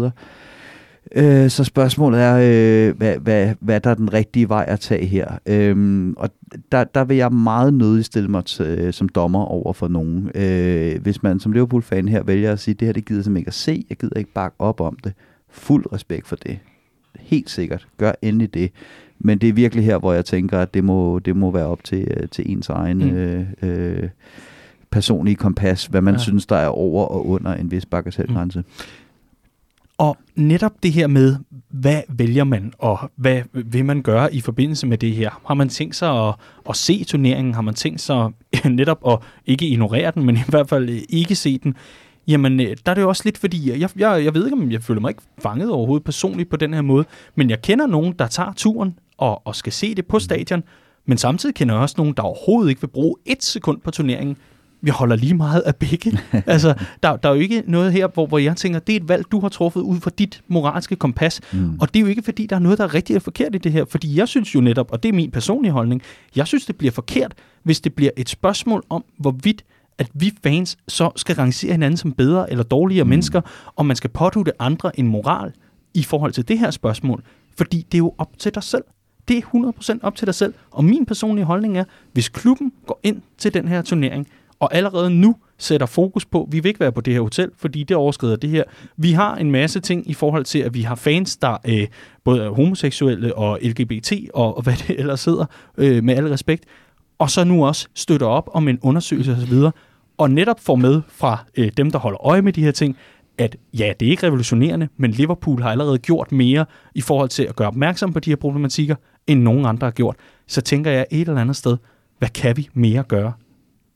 Øh, 1.14 1.50
så 1.50 1.64
spørgsmålet 1.64 2.20
er, 2.20 2.34
øh, 2.34 2.96
hvad, 2.96 3.18
hvad, 3.18 3.54
hvad 3.60 3.80
der 3.80 3.90
er 3.90 3.94
den 3.94 4.12
rigtige 4.12 4.48
vej 4.48 4.64
at 4.68 4.80
tage 4.80 5.06
her. 5.06 5.38
Øh, 5.46 6.08
og 6.16 6.30
der, 6.72 6.84
der 6.84 7.04
vil 7.04 7.16
jeg 7.16 7.32
meget 7.32 7.74
nødig 7.74 8.04
stille 8.04 8.28
mig 8.28 8.44
til, 8.44 8.66
øh, 8.66 8.92
som 8.92 9.08
dommer 9.08 9.44
over 9.44 9.72
for 9.72 9.88
nogen. 9.88 10.30
Øh, 10.34 11.02
hvis 11.02 11.22
man 11.22 11.40
som 11.40 11.52
Liverpool-fan 11.52 12.08
her 12.08 12.22
vælger 12.22 12.52
at 12.52 12.58
sige, 12.58 12.74
det 12.74 12.88
her 12.88 12.92
det 12.92 13.04
gider 13.04 13.30
jeg 13.30 13.36
ikke 13.36 13.48
at 13.48 13.54
se, 13.54 13.84
jeg 13.90 13.96
gider 13.98 14.18
ikke 14.18 14.32
bakke 14.32 14.56
op 14.58 14.80
om 14.80 14.96
det. 15.04 15.12
Fuld 15.50 15.92
respekt 15.92 16.28
for 16.28 16.36
det. 16.36 16.58
Helt 17.20 17.50
sikkert. 17.50 17.86
Gør 17.98 18.12
endelig 18.22 18.54
det. 18.54 18.70
Men 19.18 19.38
det 19.38 19.48
er 19.48 19.52
virkelig 19.52 19.84
her, 19.84 19.98
hvor 19.98 20.12
jeg 20.12 20.24
tænker, 20.24 20.58
at 20.58 20.74
det 20.74 20.84
må, 20.84 21.18
det 21.18 21.36
må 21.36 21.50
være 21.50 21.66
op 21.66 21.84
til, 21.84 22.08
øh, 22.16 22.28
til 22.28 22.52
ens 22.52 22.68
egen 22.68 22.98
mm. 22.98 23.16
øh, 23.16 23.46
øh, 23.62 24.08
personlige 24.92 25.36
kompas, 25.36 25.86
hvad 25.86 26.00
man 26.00 26.14
ja. 26.14 26.18
synes, 26.18 26.46
der 26.46 26.56
er 26.56 26.68
over 26.68 27.06
og 27.06 27.26
under 27.26 27.54
en 27.54 27.70
vis 27.70 27.86
bagatelgrænse. 27.86 28.58
Mm. 28.58 28.64
Og 29.98 30.16
netop 30.34 30.72
det 30.82 30.92
her 30.92 31.06
med, 31.06 31.36
hvad 31.68 32.02
vælger 32.08 32.44
man, 32.44 32.72
og 32.78 33.10
hvad 33.16 33.42
vil 33.52 33.84
man 33.84 34.02
gøre 34.02 34.34
i 34.34 34.40
forbindelse 34.40 34.86
med 34.86 34.98
det 34.98 35.12
her? 35.12 35.40
Har 35.46 35.54
man 35.54 35.68
tænkt 35.68 35.96
sig 35.96 36.28
at, 36.28 36.34
at 36.68 36.76
se 36.76 37.04
turneringen? 37.04 37.54
Har 37.54 37.62
man 37.62 37.74
tænkt 37.74 38.00
sig 38.00 38.30
netop 38.64 38.98
at 39.08 39.18
ikke 39.46 39.66
ignorere 39.66 40.12
den, 40.14 40.24
men 40.24 40.36
i 40.36 40.42
hvert 40.48 40.68
fald 40.68 40.88
ikke 41.08 41.34
se 41.34 41.58
den? 41.58 41.74
Jamen, 42.28 42.60
øh, 42.60 42.76
der 42.86 42.90
er 42.90 42.94
det 42.94 43.02
jo 43.02 43.08
også 43.08 43.22
lidt 43.24 43.38
fordi, 43.38 43.70
jeg, 43.70 43.90
jeg, 43.96 44.24
jeg 44.24 44.34
ved 44.34 44.44
ikke, 44.44 44.56
om 44.56 44.70
jeg 44.70 44.82
føler 44.82 45.00
mig 45.00 45.08
ikke 45.08 45.22
fanget 45.38 45.70
overhovedet 45.70 46.04
personligt 46.04 46.50
på 46.50 46.56
den 46.56 46.74
her 46.74 46.82
måde, 46.82 47.04
men 47.34 47.50
jeg 47.50 47.62
kender 47.62 47.86
nogen, 47.86 48.14
der 48.18 48.26
tager 48.26 48.52
turen 48.56 48.98
og, 49.18 49.46
og 49.46 49.56
skal 49.56 49.72
se 49.72 49.94
det 49.94 50.06
på 50.06 50.18
stadion, 50.18 50.62
men 51.06 51.18
samtidig 51.18 51.54
kender 51.54 51.74
jeg 51.74 51.82
også 51.82 51.94
nogen, 51.98 52.14
der 52.16 52.22
overhovedet 52.22 52.70
ikke 52.70 52.80
vil 52.80 52.88
bruge 52.88 53.16
et 53.26 53.44
sekund 53.44 53.80
på 53.80 53.90
turneringen, 53.90 54.36
vi 54.82 54.90
holder 54.90 55.16
lige 55.16 55.34
meget 55.34 55.60
af 55.60 55.76
begge. 55.76 56.18
altså, 56.46 56.74
der, 57.02 57.16
der 57.16 57.28
er 57.28 57.34
jo 57.34 57.40
ikke 57.40 57.62
noget 57.66 57.92
her, 57.92 58.06
hvor, 58.06 58.26
hvor 58.26 58.38
jeg 58.38 58.56
tænker, 58.56 58.78
det 58.78 58.92
er 58.92 58.96
et 58.96 59.08
valg, 59.08 59.24
du 59.32 59.40
har 59.40 59.48
truffet 59.48 59.80
ud 59.80 60.00
fra 60.00 60.10
dit 60.18 60.42
moralske 60.48 60.96
kompas. 60.96 61.40
Mm. 61.52 61.78
Og 61.80 61.94
det 61.94 62.00
er 62.00 62.00
jo 62.00 62.06
ikke, 62.06 62.22
fordi 62.22 62.46
der 62.46 62.56
er 62.56 62.60
noget, 62.60 62.78
der 62.78 62.84
er 62.84 62.94
rigtigt 62.94 63.10
eller 63.10 63.20
forkert 63.20 63.54
i 63.54 63.58
det 63.58 63.72
her. 63.72 63.84
Fordi 63.84 64.18
jeg 64.18 64.28
synes 64.28 64.54
jo 64.54 64.60
netop, 64.60 64.92
og 64.92 65.02
det 65.02 65.08
er 65.08 65.12
min 65.12 65.30
personlige 65.30 65.72
holdning, 65.72 66.02
jeg 66.36 66.46
synes, 66.46 66.66
det 66.66 66.76
bliver 66.76 66.92
forkert, 66.92 67.34
hvis 67.62 67.80
det 67.80 67.94
bliver 67.94 68.10
et 68.16 68.28
spørgsmål 68.28 68.82
om, 68.90 69.04
hvorvidt 69.18 69.64
at 69.98 70.10
vi 70.14 70.32
fans 70.42 70.78
så 70.88 71.10
skal 71.16 71.36
rangere 71.36 71.72
hinanden 71.72 71.96
som 71.96 72.12
bedre 72.12 72.50
eller 72.50 72.64
dårligere 72.64 73.04
mm. 73.04 73.10
mennesker, 73.10 73.40
og 73.76 73.86
man 73.86 73.96
skal 73.96 74.10
pådute 74.10 74.52
andre 74.58 75.00
en 75.00 75.06
moral 75.06 75.52
i 75.94 76.02
forhold 76.02 76.32
til 76.32 76.48
det 76.48 76.58
her 76.58 76.70
spørgsmål. 76.70 77.22
Fordi 77.56 77.86
det 77.92 77.94
er 77.94 77.98
jo 77.98 78.14
op 78.18 78.38
til 78.38 78.54
dig 78.54 78.62
selv. 78.62 78.84
Det 79.28 79.36
er 79.36 79.42
100% 79.94 79.98
op 80.02 80.16
til 80.16 80.26
dig 80.26 80.34
selv. 80.34 80.54
Og 80.70 80.84
min 80.84 81.06
personlige 81.06 81.44
holdning 81.44 81.78
er, 81.78 81.84
hvis 82.12 82.28
klubben 82.28 82.72
går 82.86 83.00
ind 83.02 83.22
til 83.38 83.54
den 83.54 83.68
her 83.68 83.82
turnering, 83.82 84.26
og 84.62 84.74
allerede 84.74 85.10
nu 85.10 85.36
sætter 85.58 85.86
fokus 85.86 86.24
på, 86.24 86.48
vi 86.50 86.60
vil 86.60 86.68
ikke 86.68 86.80
være 86.80 86.92
på 86.92 87.00
det 87.00 87.12
her 87.12 87.20
hotel, 87.20 87.50
fordi 87.56 87.82
det 87.82 87.96
overskrider 87.96 88.36
det 88.36 88.50
her. 88.50 88.64
Vi 88.96 89.12
har 89.12 89.36
en 89.36 89.50
masse 89.50 89.80
ting 89.80 90.10
i 90.10 90.14
forhold 90.14 90.44
til, 90.44 90.58
at 90.58 90.74
vi 90.74 90.82
har 90.82 90.94
fans, 90.94 91.36
der 91.36 91.56
øh, 91.64 91.86
både 92.24 92.44
er 92.44 92.48
homoseksuelle 92.48 93.34
og 93.34 93.58
LGBT 93.62 94.12
og, 94.34 94.56
og 94.56 94.62
hvad 94.62 94.74
det 94.88 94.98
ellers 95.00 95.20
sidder, 95.20 95.44
øh, 95.78 96.04
med 96.04 96.16
al 96.16 96.28
respekt, 96.28 96.64
og 97.18 97.30
så 97.30 97.44
nu 97.44 97.66
også 97.66 97.88
støtter 97.94 98.26
op 98.26 98.50
om 98.52 98.68
en 98.68 98.78
undersøgelse 98.82 99.32
osv., 99.32 99.54
og 100.18 100.30
netop 100.30 100.60
får 100.60 100.76
med 100.76 101.02
fra 101.08 101.44
øh, 101.56 101.70
dem, 101.76 101.90
der 101.90 101.98
holder 101.98 102.26
øje 102.26 102.42
med 102.42 102.52
de 102.52 102.62
her 102.62 102.70
ting, 102.72 102.96
at 103.38 103.56
ja, 103.78 103.92
det 104.00 104.06
er 104.06 104.10
ikke 104.10 104.26
revolutionerende, 104.26 104.88
men 104.96 105.10
Liverpool 105.10 105.62
har 105.62 105.70
allerede 105.70 105.98
gjort 105.98 106.32
mere 106.32 106.64
i 106.94 107.00
forhold 107.00 107.28
til 107.28 107.42
at 107.42 107.56
gøre 107.56 107.68
opmærksom 107.68 108.12
på 108.12 108.20
de 108.20 108.30
her 108.30 108.36
problematikker, 108.36 108.94
end 109.26 109.42
nogen 109.42 109.66
andre 109.66 109.86
har 109.86 109.92
gjort. 109.92 110.16
Så 110.46 110.60
tænker 110.60 110.90
jeg 110.90 111.06
et 111.10 111.28
eller 111.28 111.40
andet 111.40 111.56
sted, 111.56 111.76
hvad 112.18 112.28
kan 112.28 112.56
vi 112.56 112.68
mere 112.74 113.02
gøre 113.02 113.32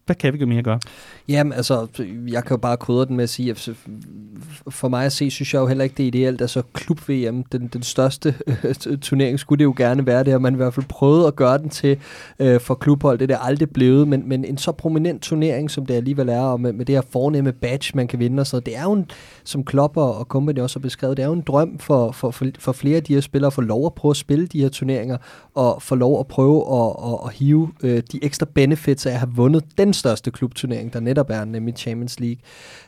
hvad 0.07 0.16
kan 0.16 0.41
vi 0.41 0.45
mere 0.45 0.62
gøre? 0.62 0.81
Jamen, 1.28 1.53
altså, 1.53 1.87
jeg 2.28 2.45
kan 2.45 2.51
jo 2.51 2.57
bare 2.57 2.77
krydre 2.77 3.07
den 3.07 3.16
med 3.16 3.24
at 3.24 3.31
sige, 3.31 3.51
at 3.51 3.70
for 4.69 4.89
mig 4.89 5.07
at 5.07 5.12
se, 5.12 5.31
synes 5.31 5.55
jeg 5.55 5.61
jo 5.61 5.66
heller 5.66 5.85
ikke, 5.85 5.95
det 5.97 6.03
er 6.03 6.07
ideelt. 6.07 6.41
Altså, 6.41 6.62
klub-VM, 6.73 7.45
den, 7.45 7.66
den 7.66 7.83
største 7.83 8.35
øh, 8.87 8.99
turnering, 8.99 9.41
skulle 9.41 9.59
det 9.59 9.65
jo 9.65 9.74
gerne 9.77 10.07
være 10.07 10.24
det, 10.24 10.35
og 10.35 10.43
man 10.43 10.55
i 10.55 10.57
hvert 10.57 10.74
fald 10.74 10.87
prøvet 10.89 11.27
at 11.27 11.37
gøre 11.37 11.59
den 11.59 11.69
til 11.70 11.99
øh, 12.39 12.61
for 12.61 12.74
klubhold. 12.74 13.19
Det 13.19 13.23
er 13.23 13.37
det 13.37 13.39
aldrig 13.47 13.70
blevet, 13.70 14.09
men, 14.09 14.28
men 14.28 14.45
en 14.45 14.59
så 14.59 14.73
prominent 14.73 15.23
turnering, 15.23 15.70
som 15.70 15.87
det 15.87 15.95
alligevel 15.95 16.28
er, 16.28 16.41
og 16.41 16.61
med, 16.61 16.73
med 16.73 16.85
det 16.85 16.95
her 16.95 17.03
fornemme 17.11 17.53
badge, 17.53 17.93
man 17.95 18.09
kan 18.09 18.19
vinde 18.19 18.41
og 18.41 18.47
så, 18.47 18.61
det 18.61 18.77
er 18.77 18.83
jo 18.83 18.93
en, 18.93 19.11
som 19.45 19.65
Klopper 19.65 20.03
og 20.03 20.24
company 20.24 20.59
også 20.59 20.78
har 20.78 20.83
beskrevet, 20.83 21.16
det 21.16 21.23
er 21.23 21.27
jo 21.27 21.33
en 21.33 21.45
drøm 21.47 21.78
for, 21.78 22.12
for, 22.12 22.31
for, 22.31 22.47
for 22.59 22.73
flere 22.73 22.97
af 22.97 23.03
de 23.03 23.15
her 23.15 23.20
spillere 23.20 23.47
at 23.47 23.53
få 23.53 23.61
lov 23.61 23.87
at 23.87 23.95
prøve 23.95 24.11
at 24.11 24.16
spille 24.16 24.47
de 24.47 24.61
her 24.61 24.69
turneringer, 24.69 25.16
og 25.55 25.83
få 25.83 25.95
lov 25.95 26.20
at 26.20 26.27
prøve 26.27 26.83
at, 26.83 27.12
at, 27.12 27.19
at 27.27 27.33
hive 27.33 27.73
øh, 27.83 28.03
de 28.12 28.24
ekstra 28.24 28.47
benefits 28.55 29.07
af 29.07 29.11
at 29.11 29.19
have 29.19 29.31
vundet 29.35 29.65
den 29.78 29.93
største 29.97 30.31
klubturnering, 30.31 30.93
der 30.93 31.01
netop 31.01 31.31
er, 31.31 31.44
nemlig 31.44 31.74
Champions 31.77 32.20
League. 32.20 32.39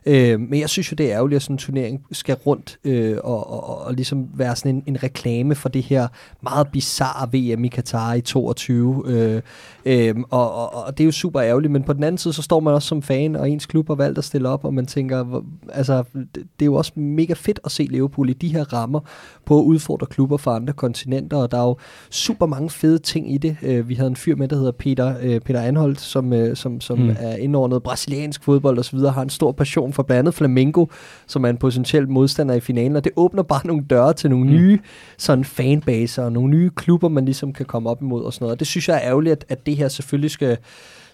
Øh, 0.06 0.40
men 0.40 0.60
jeg 0.60 0.68
synes 0.68 0.92
jo, 0.92 0.94
det 0.94 1.06
er 1.06 1.16
ærgerligt, 1.16 1.36
at 1.36 1.42
sådan 1.42 1.54
en 1.54 1.58
turnering 1.58 2.06
skal 2.12 2.34
rundt 2.34 2.78
øh, 2.84 3.16
og, 3.24 3.50
og, 3.50 3.68
og, 3.68 3.84
og 3.84 3.94
ligesom 3.94 4.28
være 4.34 4.56
sådan 4.56 4.74
en, 4.74 4.82
en 4.86 5.02
reklame 5.02 5.54
for 5.54 5.68
det 5.68 5.82
her 5.82 6.08
meget 6.42 6.68
bizarre 6.68 7.28
VM 7.32 7.64
i 7.64 7.68
Katar 7.68 8.14
i 8.14 8.20
22. 8.20 9.02
Øh, 9.06 9.42
øh, 9.84 10.14
og, 10.30 10.54
og, 10.54 10.84
og 10.86 10.98
det 10.98 11.04
er 11.04 11.06
jo 11.06 11.12
super 11.12 11.42
ærgerligt, 11.42 11.72
men 11.72 11.82
på 11.82 11.92
den 11.92 12.04
anden 12.04 12.18
side, 12.18 12.34
så 12.34 12.42
står 12.42 12.60
man 12.60 12.74
også 12.74 12.88
som 12.88 13.02
fan, 13.02 13.36
og 13.36 13.50
ens 13.50 13.66
klub 13.66 13.88
har 13.88 13.94
valgt 13.94 14.18
at 14.18 14.24
stille 14.24 14.48
op, 14.48 14.64
og 14.64 14.74
man 14.74 14.86
tænker, 14.86 15.22
hvor, 15.22 15.44
altså, 15.68 16.04
det, 16.14 16.34
det 16.34 16.42
er 16.60 16.66
jo 16.66 16.74
også 16.74 16.92
mega 16.96 17.32
fedt 17.32 17.60
at 17.64 17.70
se 17.72 17.82
Liverpool 17.82 18.30
i 18.30 18.32
de 18.32 18.48
her 18.48 18.72
rammer 18.72 19.00
på 19.44 19.60
at 19.60 19.64
udfordre 19.64 20.06
klubber 20.06 20.36
fra 20.36 20.56
andre 20.56 20.72
kontinenter, 20.72 21.36
og 21.36 21.50
der 21.50 21.58
er 21.58 21.62
jo 21.62 21.76
super 22.10 22.46
mange 22.46 22.70
fede 22.70 22.98
ting 22.98 23.34
i 23.34 23.38
det. 23.38 23.56
Øh, 23.62 23.88
vi 23.88 23.94
havde 23.94 24.08
en 24.08 24.16
fyr 24.16 24.36
med, 24.36 24.48
der 24.48 24.56
hedder 24.56 24.72
Peter, 24.72 25.14
øh, 25.22 25.40
Peter 25.40 25.60
Anholdt, 25.60 26.00
som, 26.00 26.32
øh, 26.32 26.56
som, 26.56 26.80
som 26.80 26.97
mm. 26.98 27.16
er 27.18 27.36
indordnet 27.36 27.82
brasiliansk 27.82 28.44
fodbold 28.44 28.78
osv., 28.78 28.98
har 28.98 29.22
en 29.22 29.30
stor 29.30 29.52
passion 29.52 29.92
for 29.92 30.02
blandt 30.02 30.18
andet 30.18 30.34
Flamengo, 30.34 30.86
som 31.26 31.44
er 31.44 31.48
en 31.48 31.56
potentiel 31.56 32.08
modstander 32.08 32.54
i 32.54 32.60
finalen, 32.60 32.96
og 32.96 33.04
det 33.04 33.12
åbner 33.16 33.42
bare 33.42 33.66
nogle 33.66 33.84
døre 33.90 34.12
til 34.12 34.30
nogle 34.30 34.44
mm. 34.44 34.50
nye 34.50 34.78
sådan 35.18 35.44
fanbaser 35.44 36.24
og 36.24 36.32
nogle 36.32 36.50
nye 36.50 36.70
klubber, 36.76 37.08
man 37.08 37.24
ligesom 37.24 37.52
kan 37.52 37.66
komme 37.66 37.90
op 37.90 38.02
imod 38.02 38.24
og 38.24 38.32
sådan 38.32 38.44
noget. 38.44 38.52
Og 38.52 38.58
det 38.58 38.66
synes 38.66 38.88
jeg 38.88 38.96
er 38.96 39.02
ærgerligt, 39.02 39.32
at, 39.32 39.44
at 39.48 39.66
det 39.66 39.76
her 39.76 39.88
selvfølgelig 39.88 40.30
skal 40.30 40.58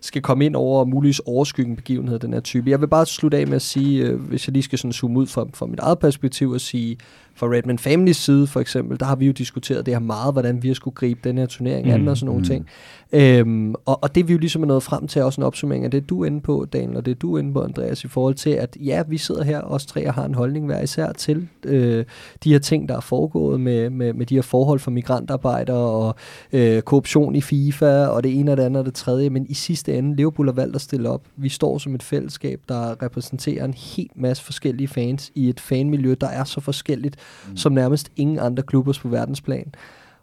skal 0.04 0.22
komme 0.22 0.46
ind 0.46 0.56
over 0.56 0.84
muligvis 0.84 1.18
overskyggende 1.18 1.76
begivenheder, 1.76 2.18
den 2.18 2.32
her 2.32 2.40
type. 2.40 2.70
Jeg 2.70 2.80
vil 2.80 2.86
bare 2.86 3.06
slutte 3.06 3.38
af 3.38 3.46
med 3.46 3.56
at 3.56 3.62
sige, 3.62 4.02
øh, 4.02 4.20
hvis 4.20 4.48
jeg 4.48 4.52
lige 4.52 4.62
skal 4.62 4.78
sådan 4.78 4.92
zoome 4.92 5.18
ud 5.18 5.26
fra, 5.26 5.46
fra 5.54 5.66
mit 5.66 5.80
eget 5.80 5.98
perspektiv 5.98 6.50
og 6.50 6.60
sige, 6.60 6.96
fra 7.34 7.46
Redman 7.46 7.78
Families 7.78 8.16
side 8.16 8.46
for 8.46 8.60
eksempel, 8.60 9.00
der 9.00 9.06
har 9.06 9.16
vi 9.16 9.26
jo 9.26 9.32
diskuteret 9.32 9.86
det 9.86 9.94
her 9.94 9.98
meget, 9.98 10.34
hvordan 10.34 10.62
vi 10.62 10.68
har 10.68 10.74
skulle 10.74 10.94
gribe 10.94 11.20
den 11.24 11.38
her 11.38 11.46
turnering 11.46 11.90
an 11.90 12.00
mm, 12.00 12.08
og 12.08 12.16
sådan 12.16 12.26
nogle 12.26 12.40
mm. 12.40 12.44
ting. 12.44 12.66
Øhm, 13.12 13.74
og, 13.84 14.02
og 14.02 14.14
det 14.14 14.28
vi 14.28 14.32
jo 14.32 14.38
ligesom 14.38 14.62
er 14.62 14.66
nået 14.66 14.82
frem 14.82 15.06
til, 15.06 15.22
også 15.22 15.40
en 15.40 15.44
opsummering 15.44 15.84
af 15.84 15.90
det, 15.90 16.08
du 16.08 16.22
er 16.22 16.26
inde 16.26 16.40
på, 16.40 16.66
Daniel, 16.72 16.96
og 16.96 17.06
det 17.06 17.22
du 17.22 17.34
er 17.34 17.38
inde 17.38 17.52
på, 17.52 17.62
Andreas, 17.62 18.04
i 18.04 18.08
forhold 18.08 18.34
til, 18.34 18.50
at 18.50 18.76
ja, 18.80 19.02
vi 19.08 19.18
sidder 19.18 19.44
her, 19.44 19.60
os 19.60 19.86
tre, 19.86 20.08
og 20.08 20.14
har 20.14 20.24
en 20.24 20.34
holdning 20.34 20.66
hver 20.66 20.82
især 20.82 21.12
til 21.12 21.48
øh, 21.64 22.04
de 22.44 22.52
her 22.52 22.58
ting, 22.58 22.88
der 22.88 22.96
er 22.96 23.00
foregået 23.00 23.60
med, 23.60 23.90
med, 23.90 24.12
med 24.12 24.26
de 24.26 24.34
her 24.34 24.42
forhold 24.42 24.78
for 24.78 24.90
migrantarbejdere 24.90 25.76
og 25.76 26.14
øh, 26.52 26.82
korruption 26.82 27.34
i 27.34 27.40
FIFA, 27.40 28.06
og 28.06 28.24
det 28.24 28.38
ene 28.38 28.50
og 28.50 28.56
det 28.56 28.62
andet 28.62 28.80
og 28.80 28.86
det 28.86 28.94
tredje, 28.94 29.30
men 29.30 29.46
i 29.48 29.54
sidste 29.54 29.98
ende, 29.98 30.16
Liverpool 30.16 30.46
har 30.46 30.52
valgt 30.52 30.74
at 30.74 30.80
stille 30.80 31.10
op. 31.10 31.22
Vi 31.36 31.48
står 31.48 31.78
som 31.78 31.94
et 31.94 32.02
fællesskab, 32.02 32.60
der 32.68 33.02
repræsenterer 33.02 33.64
en 33.64 33.74
helt 33.74 34.16
masse 34.16 34.44
forskellige 34.44 34.88
fans 34.88 35.32
i 35.34 35.48
et 35.48 35.60
fanmiljø, 35.60 36.14
der 36.20 36.28
er 36.28 36.44
så 36.44 36.60
forskelligt, 36.60 37.16
mm. 37.48 37.56
som 37.56 37.72
nærmest 37.72 38.12
ingen 38.16 38.38
andre 38.38 38.62
klubber 38.62 38.98
på 39.02 39.08
verdensplan. 39.08 39.74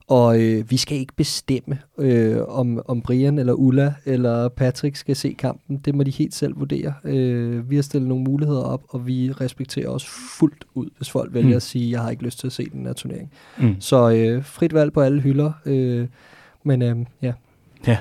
Og 0.07 0.41
øh, 0.41 0.72
vi 0.72 0.78
skal 0.78 0.98
ikke 0.98 1.14
bestemme, 1.14 1.80
øh, 1.98 2.38
om, 2.48 2.82
om 2.88 3.02
Brian 3.02 3.40
eller 3.40 3.53
Ulla 3.53 3.94
eller 4.06 4.49
Patrick 4.49 4.95
skal 4.95 5.15
se 5.15 5.36
kampen. 5.38 5.78
Det 5.78 5.95
må 5.95 6.03
de 6.03 6.11
helt 6.11 6.36
selv 6.36 6.60
vurdere. 6.60 6.94
Øh, 7.03 7.69
vi 7.69 7.76
har 7.76 7.84
stillet 7.84 8.10
nogle 8.10 8.23
muligheder 8.23 8.64
op, 8.64 8.82
og 8.90 9.07
vi 9.07 9.32
respekterer 9.32 9.90
os 9.90 10.06
fuldt 10.40 10.65
ud, 10.73 10.90
hvis 10.98 11.10
folk 11.10 11.34
vælger 11.34 11.49
mm. 11.49 11.56
at 11.56 11.61
sige, 11.61 11.91
jeg 11.91 12.02
har 12.02 12.10
ikke 12.10 12.23
lyst 12.23 12.40
til 12.40 12.48
at 12.48 12.53
se 12.53 12.69
den 12.73 12.86
her 12.86 12.94
turnering. 12.94 13.32
Mm. 13.57 13.76
Så 13.80 14.10
øh, 14.10 14.44
frit 14.45 14.73
valg 14.73 14.94
på 14.94 15.02
alle 15.02 15.22
hylder. 15.22 15.52
Øh, 15.65 16.07
men 16.64 16.82
øh, 16.82 16.95
ja. 17.22 17.34
Ja, 17.88 17.98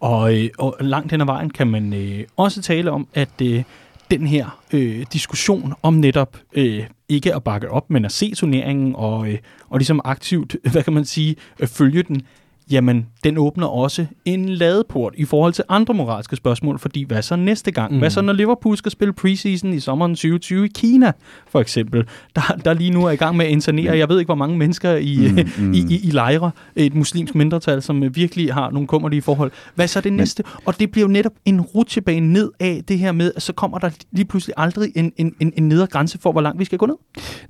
og, 0.00 0.36
øh, 0.36 0.48
og 0.58 0.76
langt 0.80 1.10
hen 1.10 1.20
ad 1.20 1.26
vejen 1.26 1.50
kan 1.50 1.66
man 1.66 1.92
øh, 1.92 2.24
også 2.36 2.62
tale 2.62 2.90
om, 2.90 3.08
at 3.14 3.42
øh, 3.42 3.62
den 4.10 4.26
her 4.26 4.60
øh, 4.72 5.06
diskussion 5.12 5.74
om 5.82 5.94
netop 5.94 6.36
øh, 6.52 6.86
ikke 7.08 7.34
at 7.34 7.44
bakke 7.44 7.70
op, 7.70 7.90
men 7.90 8.04
at 8.04 8.12
se 8.12 8.34
turneringen 8.34 8.94
og, 8.96 9.28
øh, 9.28 9.38
og 9.68 9.78
ligesom 9.78 10.00
aktivt, 10.04 10.56
hvad 10.72 10.82
kan 10.82 10.92
man 10.92 11.04
sige, 11.04 11.36
øh, 11.60 11.68
følge 11.68 12.02
den, 12.02 12.22
jamen 12.70 13.06
den 13.24 13.38
åbner 13.38 13.66
også 13.66 14.06
en 14.24 14.48
ladeport 14.48 15.14
i 15.16 15.24
forhold 15.24 15.52
til 15.52 15.64
andre 15.68 15.94
moralske 15.94 16.36
spørgsmål, 16.36 16.78
fordi 16.78 17.04
hvad 17.04 17.22
så 17.22 17.36
næste 17.36 17.70
gang? 17.70 17.92
Mm. 17.92 17.98
Hvad 17.98 18.10
så 18.10 18.22
når 18.22 18.32
Liverpool 18.32 18.76
skal 18.76 18.92
spille 18.92 19.12
preseason 19.12 19.72
i 19.72 19.80
sommeren 19.80 20.12
2020 20.12 20.64
i 20.64 20.68
Kina, 20.74 21.12
for 21.48 21.60
eksempel, 21.60 22.04
der, 22.36 22.60
der 22.64 22.72
lige 22.72 22.90
nu 22.90 23.04
er 23.04 23.10
i 23.10 23.16
gang 23.16 23.36
med 23.36 23.46
at 23.46 23.52
internere, 23.52 23.92
mm. 23.92 23.98
jeg 23.98 24.08
ved 24.08 24.18
ikke 24.18 24.28
hvor 24.28 24.34
mange 24.34 24.58
mennesker 24.58 24.96
i, 24.96 25.28
mm, 25.30 25.48
mm. 25.66 25.72
i, 25.72 25.78
i, 25.78 26.00
i 26.02 26.10
lejre, 26.10 26.50
et 26.76 26.94
muslimsk 26.94 27.34
mindretal, 27.34 27.82
som 27.82 28.16
virkelig 28.16 28.54
har 28.54 28.70
nogle 28.70 28.86
kummerlige 28.88 29.22
forhold. 29.22 29.50
Hvad 29.74 29.88
så 29.88 30.00
det 30.00 30.12
næste? 30.12 30.44
Og 30.64 30.80
det 30.80 30.90
bliver 30.90 31.06
jo 31.06 31.12
netop 31.12 31.32
en 31.44 31.60
rutsjebane 31.60 32.32
ned 32.32 32.50
af 32.60 32.82
det 32.88 32.98
her 32.98 33.12
med, 33.12 33.32
at 33.36 33.42
så 33.42 33.52
kommer 33.52 33.78
der 33.78 33.90
lige 34.12 34.24
pludselig 34.24 34.54
aldrig 34.56 34.92
en, 34.96 35.12
en, 35.16 35.34
en, 35.40 35.52
en 35.56 35.68
nedre 35.68 35.86
grænse 35.86 36.18
for, 36.18 36.32
hvor 36.32 36.40
langt 36.40 36.60
vi 36.60 36.64
skal 36.64 36.78
gå 36.78 36.86
ned. 36.86 36.96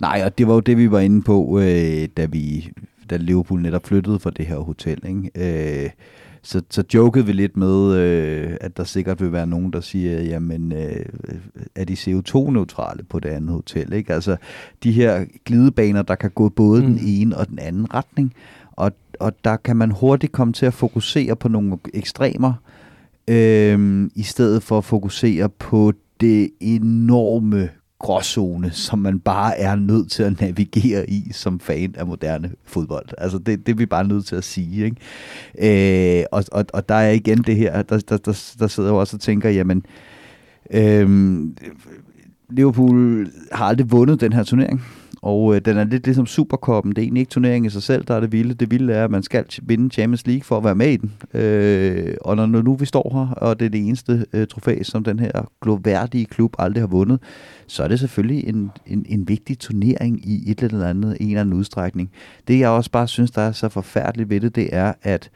Nej, 0.01 0.23
og 0.25 0.39
det 0.39 0.49
var 0.49 0.55
jo 0.55 0.61
det, 0.61 0.77
vi 0.77 0.91
var 0.91 1.01
inde 1.01 1.23
på, 1.23 1.59
øh, 1.61 2.09
da 2.17 2.25
vi 2.25 2.71
da 3.11 3.17
Liverpool 3.17 3.63
netop 3.63 3.87
flyttede 3.87 4.19
fra 4.19 4.31
det 4.31 4.47
her 4.47 4.59
hotel. 4.59 4.99
Ikke? 5.07 5.85
Øh, 5.85 5.91
så, 6.43 6.63
så 6.71 6.85
jokede 6.95 7.27
vi 7.27 7.33
lidt 7.33 7.57
med, 7.57 7.97
øh, 7.97 8.57
at 8.61 8.77
der 8.77 8.85
sikkert 8.85 9.21
vil 9.21 9.33
være 9.33 9.47
nogen, 9.47 9.73
der 9.73 9.81
siger, 9.81 10.23
jamen, 10.23 10.73
øh, 10.73 11.07
er 11.75 11.85
de 11.85 11.93
CO2-neutrale 11.93 13.03
på 13.03 13.21
det 13.21 13.29
andet 13.29 13.51
hotel? 13.51 13.93
Ikke? 13.93 14.15
Altså, 14.15 14.37
de 14.83 14.93
her 14.93 15.25
glidebaner, 15.45 16.03
der 16.03 16.15
kan 16.15 16.31
gå 16.31 16.49
både 16.49 16.83
mm. 16.83 16.87
den 16.87 16.99
ene 17.07 17.37
og 17.37 17.49
den 17.49 17.59
anden 17.59 17.95
retning, 17.95 18.35
og, 18.73 18.93
og 19.21 19.33
der 19.45 19.57
kan 19.57 19.77
man 19.77 19.91
hurtigt 19.91 20.33
komme 20.33 20.53
til 20.53 20.67
at 20.67 20.75
fokusere 20.75 21.37
på 21.37 21.49
nogle 21.49 21.79
ekstremer, 21.95 22.53
øh, 23.29 24.11
i 24.15 24.23
stedet 24.23 24.63
for 24.63 24.79
at 24.79 24.85
fokusere 24.85 25.49
på 25.49 25.93
det 26.21 26.51
enorme 26.61 27.69
gråzone, 27.99 28.71
som 28.71 28.99
man 28.99 29.21
bare 29.21 29.59
er 29.59 29.75
nødt 29.75 30.11
til 30.11 30.23
at 30.23 30.41
navigere 30.41 31.11
i 31.11 31.33
som 31.33 31.61
fan 31.61 31.95
af 31.99 32.07
moderne 32.07 32.51
fodbold. 32.65 33.09
Altså 33.19 33.39
det, 33.39 33.67
det 33.67 33.73
er 33.73 33.77
vi 33.77 33.87
bare 33.87 34.09
nødt 34.09 34.27
til 34.27 34.37
at 34.37 34.45
sige. 34.45 34.85
Ikke? 34.85 36.21
Øh, 36.21 36.25
og, 36.33 36.45
og, 36.53 36.65
og 36.73 36.89
der 36.89 36.95
er 36.95 37.11
igen 37.11 37.39
det 37.39 37.57
her, 37.57 37.83
der, 37.83 37.99
der, 37.99 38.17
der, 38.17 38.55
der 38.59 38.67
sidder 38.67 38.89
jo 38.89 38.97
også 38.97 39.17
og 39.17 39.21
tænker, 39.21 39.51
jamen, 39.51 39.87
øh, 40.71 41.41
Liverpool 42.51 43.29
har 43.53 43.65
aldrig 43.65 43.91
vundet 43.91 44.21
den 44.21 44.33
her 44.33 44.43
turnering. 44.43 44.85
Og 45.23 45.55
øh, 45.55 45.61
den 45.65 45.77
er 45.77 45.85
lidt 45.85 46.05
ligesom 46.05 46.27
Superkoppen. 46.27 46.93
Det 46.93 46.99
er 46.99 47.03
egentlig 47.03 47.21
ikke 47.21 47.31
turneringen 47.31 47.67
i 47.67 47.71
sig 47.71 47.83
selv, 47.83 48.05
der 48.05 48.15
er 48.15 48.21
det 48.21 48.33
vilde. 48.33 48.55
Det 48.55 48.71
vilde 48.71 48.93
er, 48.93 49.05
at 49.05 49.11
man 49.11 49.23
skal 49.23 49.45
vinde 49.63 49.91
Champions 49.91 50.27
League 50.27 50.45
for 50.45 50.57
at 50.57 50.65
være 50.65 50.75
med 50.75 50.89
i 50.89 50.97
den. 50.97 51.13
Øh, 51.35 52.15
og 52.21 52.37
når, 52.37 52.47
når 52.47 52.63
nu 52.63 52.75
vi 52.75 52.87
står 52.87 53.11
her, 53.15 53.35
og 53.35 53.61
det 53.61 53.67
er 53.67 53.71
det 53.71 53.87
eneste 53.87 54.27
øh, 54.33 54.47
trofæ, 54.47 54.83
som 54.83 55.05
den 55.05 55.19
her 55.19 55.51
gloværdige 55.61 56.27
klub 56.27 56.55
aldrig 56.59 56.83
har 56.83 56.89
vundet, 56.89 57.21
så 57.67 57.83
er 57.83 57.89
det 57.89 58.01
selvfølgelig 58.01 58.49
en, 58.49 58.71
en, 58.87 59.07
en 59.09 59.29
vigtig 59.29 59.59
turnering 59.59 60.29
i 60.29 60.51
et 60.51 60.63
eller 60.63 60.87
andet, 60.87 61.17
en 61.21 61.27
eller 61.27 61.41
anden 61.41 61.55
udstrækning. 61.55 62.11
Det 62.49 62.59
jeg 62.59 62.69
også 62.69 62.91
bare 62.91 63.09
synes, 63.09 63.31
der 63.31 63.43
er 63.43 63.53
så 63.53 63.69
forfærdeligt 63.69 64.31
ved 64.31 64.41
det, 64.41 64.57
det 64.57 64.69
er, 64.73 64.93
at 65.03 65.31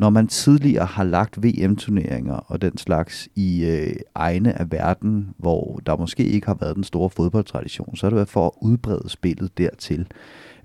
når 0.00 0.10
man 0.10 0.26
tidligere 0.26 0.86
har 0.86 1.04
lagt 1.04 1.42
VM-turneringer 1.42 2.34
og 2.34 2.62
den 2.62 2.78
slags 2.78 3.28
i 3.34 3.64
øh, 3.64 3.96
egne 4.14 4.58
af 4.58 4.72
verden, 4.72 5.34
hvor 5.38 5.80
der 5.86 5.96
måske 5.96 6.24
ikke 6.24 6.46
har 6.46 6.56
været 6.60 6.76
den 6.76 6.84
store 6.84 7.10
fodboldtradition, 7.10 7.96
så 7.96 8.06
er 8.06 8.10
det 8.10 8.16
været 8.16 8.28
for 8.28 8.46
at 8.46 8.52
udbrede 8.62 9.08
spillet 9.08 9.58
dertil 9.58 10.06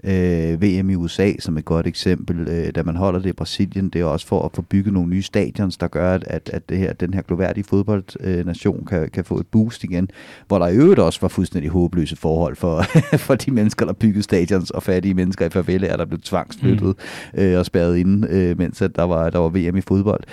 øh, 0.05 0.61
VM 0.61 0.89
i 0.89 0.95
USA 0.95 1.31
som 1.39 1.57
et 1.57 1.65
godt 1.65 1.87
eksempel, 1.87 2.47
øh, 2.47 2.71
da 2.75 2.83
man 2.83 2.95
holder 2.95 3.19
det 3.19 3.29
i 3.29 3.33
Brasilien. 3.33 3.89
Det 3.89 4.01
er 4.01 4.05
også 4.05 4.27
for 4.27 4.45
at 4.45 4.51
få 4.53 4.61
bygget 4.61 4.93
nogle 4.93 5.09
nye 5.09 5.21
stadions, 5.21 5.77
der 5.77 5.87
gør, 5.87 6.13
at, 6.13 6.49
at 6.53 6.69
det 6.69 6.77
her, 6.77 6.93
den 6.93 7.13
her 7.13 7.21
gloværdige 7.21 7.63
fodboldnation 7.63 8.79
øh, 8.79 8.87
kan, 8.87 9.09
kan 9.09 9.25
få 9.25 9.39
et 9.39 9.47
boost 9.47 9.83
igen, 9.83 10.09
hvor 10.47 10.59
der 10.59 10.67
i 10.67 10.75
øvrigt 10.75 10.99
også 10.99 11.21
var 11.21 11.27
fuldstændig 11.27 11.71
håbløse 11.71 12.15
forhold 12.15 12.55
for, 12.55 12.83
for 13.27 13.35
de 13.35 13.51
mennesker, 13.51 13.85
der 13.85 13.93
byggede 13.93 14.23
stadions, 14.23 14.71
og 14.71 14.83
fattige 14.83 15.13
mennesker 15.13 15.45
i 15.45 15.49
favelaer, 15.49 15.97
der 15.97 16.05
blev 16.05 16.19
tvangsflyttet 16.19 16.95
mm. 17.33 17.39
øh, 17.39 17.59
og 17.59 17.65
spærret 17.65 17.97
inde, 17.97 18.27
øh, 18.31 18.57
mens 18.57 18.81
at 18.81 18.95
der, 18.95 19.03
var, 19.03 19.29
der 19.29 19.39
var 19.39 19.49
VM 19.49 19.77
i 19.77 19.81
fodbold. 19.81 20.23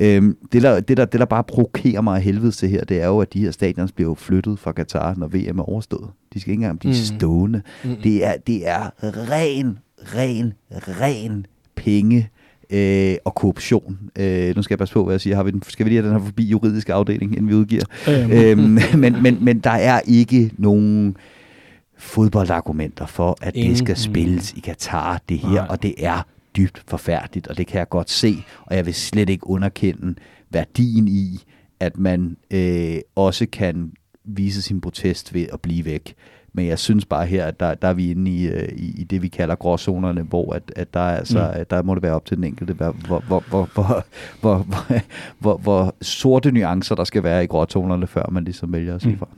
Øh, 0.00 0.22
det, 0.52 0.62
der, 0.62 0.80
det, 0.80 0.96
der, 0.96 1.04
det, 1.04 1.20
der 1.20 1.26
bare 1.26 1.44
provokerer 1.44 2.00
mig 2.00 2.16
af 2.16 2.22
helvede 2.22 2.52
til 2.52 2.68
her, 2.68 2.84
det 2.84 3.02
er 3.02 3.06
jo, 3.06 3.20
at 3.20 3.32
de 3.32 3.40
her 3.40 3.50
stadions 3.50 3.92
bliver 3.92 4.14
flyttet 4.14 4.58
fra 4.58 4.72
Katar, 4.72 5.14
når 5.16 5.26
VM 5.26 5.58
er 5.58 5.68
overstået. 5.68 6.08
De 6.34 6.40
skal 6.40 6.50
ikke 6.50 6.60
engang 6.60 6.78
blive 6.78 6.90
mm. 6.90 7.18
stående. 7.18 7.62
Mm. 7.84 7.96
Det, 8.02 8.26
er, 8.26 8.34
det 8.46 8.68
er 8.68 8.90
ren, 9.30 9.78
ren, 10.14 10.52
ren 10.70 11.46
penge 11.74 12.30
øh, 12.70 13.16
og 13.24 13.34
korruption. 13.34 13.98
Øh, 14.18 14.56
nu 14.56 14.62
skal 14.62 14.74
jeg 14.74 14.78
passe 14.78 14.94
på, 14.94 15.04
hvad 15.04 15.14
jeg 15.14 15.20
siger. 15.20 15.36
Har 15.36 15.42
vi 15.42 15.50
den, 15.50 15.62
skal 15.62 15.86
vi 15.86 15.90
lige 15.90 16.02
have 16.02 16.12
den 16.12 16.20
her 16.20 16.26
forbi 16.26 16.44
juridiske 16.44 16.94
afdeling, 16.94 17.32
inden 17.32 17.48
vi 17.48 17.54
udgiver? 17.54 17.84
Øhm. 18.08 18.32
øhm, 18.32 18.78
men, 19.00 19.22
men, 19.22 19.44
men 19.44 19.58
der 19.58 19.70
er 19.70 20.00
ikke 20.06 20.50
nogen 20.58 21.16
fodboldargumenter 21.98 23.06
for, 23.06 23.38
at 23.42 23.56
Ingen. 23.56 23.70
det 23.70 23.78
skal 23.78 23.96
spilles 23.96 24.52
i 24.52 24.60
Katar, 24.60 25.20
det 25.28 25.38
her, 25.38 25.48
Nej. 25.48 25.66
og 25.68 25.82
det 25.82 25.94
er 25.98 26.26
dybt 26.56 26.82
forfærdeligt, 26.88 27.48
og 27.48 27.58
det 27.58 27.66
kan 27.66 27.78
jeg 27.78 27.88
godt 27.88 28.10
se, 28.10 28.44
og 28.62 28.76
jeg 28.76 28.86
vil 28.86 28.94
slet 28.94 29.30
ikke 29.30 29.46
underkende 29.46 30.14
værdien 30.50 31.08
i, 31.08 31.44
at 31.80 31.98
man 31.98 32.36
øh, 32.50 32.96
også 33.14 33.46
kan 33.52 33.92
vise 34.24 34.62
sin 34.62 34.80
protest 34.80 35.34
ved 35.34 35.46
at 35.52 35.60
blive 35.60 35.84
væk. 35.84 36.14
Men 36.54 36.66
jeg 36.66 36.78
synes 36.78 37.04
bare 37.04 37.26
her, 37.26 37.46
at 37.46 37.60
der, 37.60 37.74
der 37.74 37.88
er 37.88 37.92
vi 37.92 38.10
inde 38.10 38.30
i, 38.30 38.46
øh, 38.46 38.68
i, 38.76 39.00
i 39.00 39.04
det, 39.04 39.22
vi 39.22 39.28
kalder 39.28 39.54
gråzonerne, 39.54 40.22
hvor 40.22 40.52
at, 40.52 40.62
at 40.76 40.94
der, 40.94 41.00
er 41.00 41.16
altså, 41.16 41.54
mm. 41.58 41.64
der 41.70 41.82
må 41.82 41.94
det 41.94 42.02
være 42.02 42.14
op 42.14 42.24
til 42.24 42.36
den 42.36 42.44
enkelte, 42.44 42.72
hvor, 42.72 42.92
hvor, 43.06 43.20
hvor, 43.26 43.44
hvor, 43.48 43.68
hvor, 43.74 44.04
hvor, 44.40 44.66
hvor, 45.38 45.56
hvor 45.56 45.94
sorte 46.02 46.52
nuancer 46.52 46.94
der 46.94 47.04
skal 47.04 47.22
være 47.22 47.44
i 47.44 47.46
gråzonerne, 47.46 48.06
før 48.06 48.28
man 48.30 48.44
ligesom 48.44 48.72
vælger 48.72 48.94
at 48.94 49.02
sige 49.02 49.12
mm. 49.12 49.18
fra. 49.18 49.28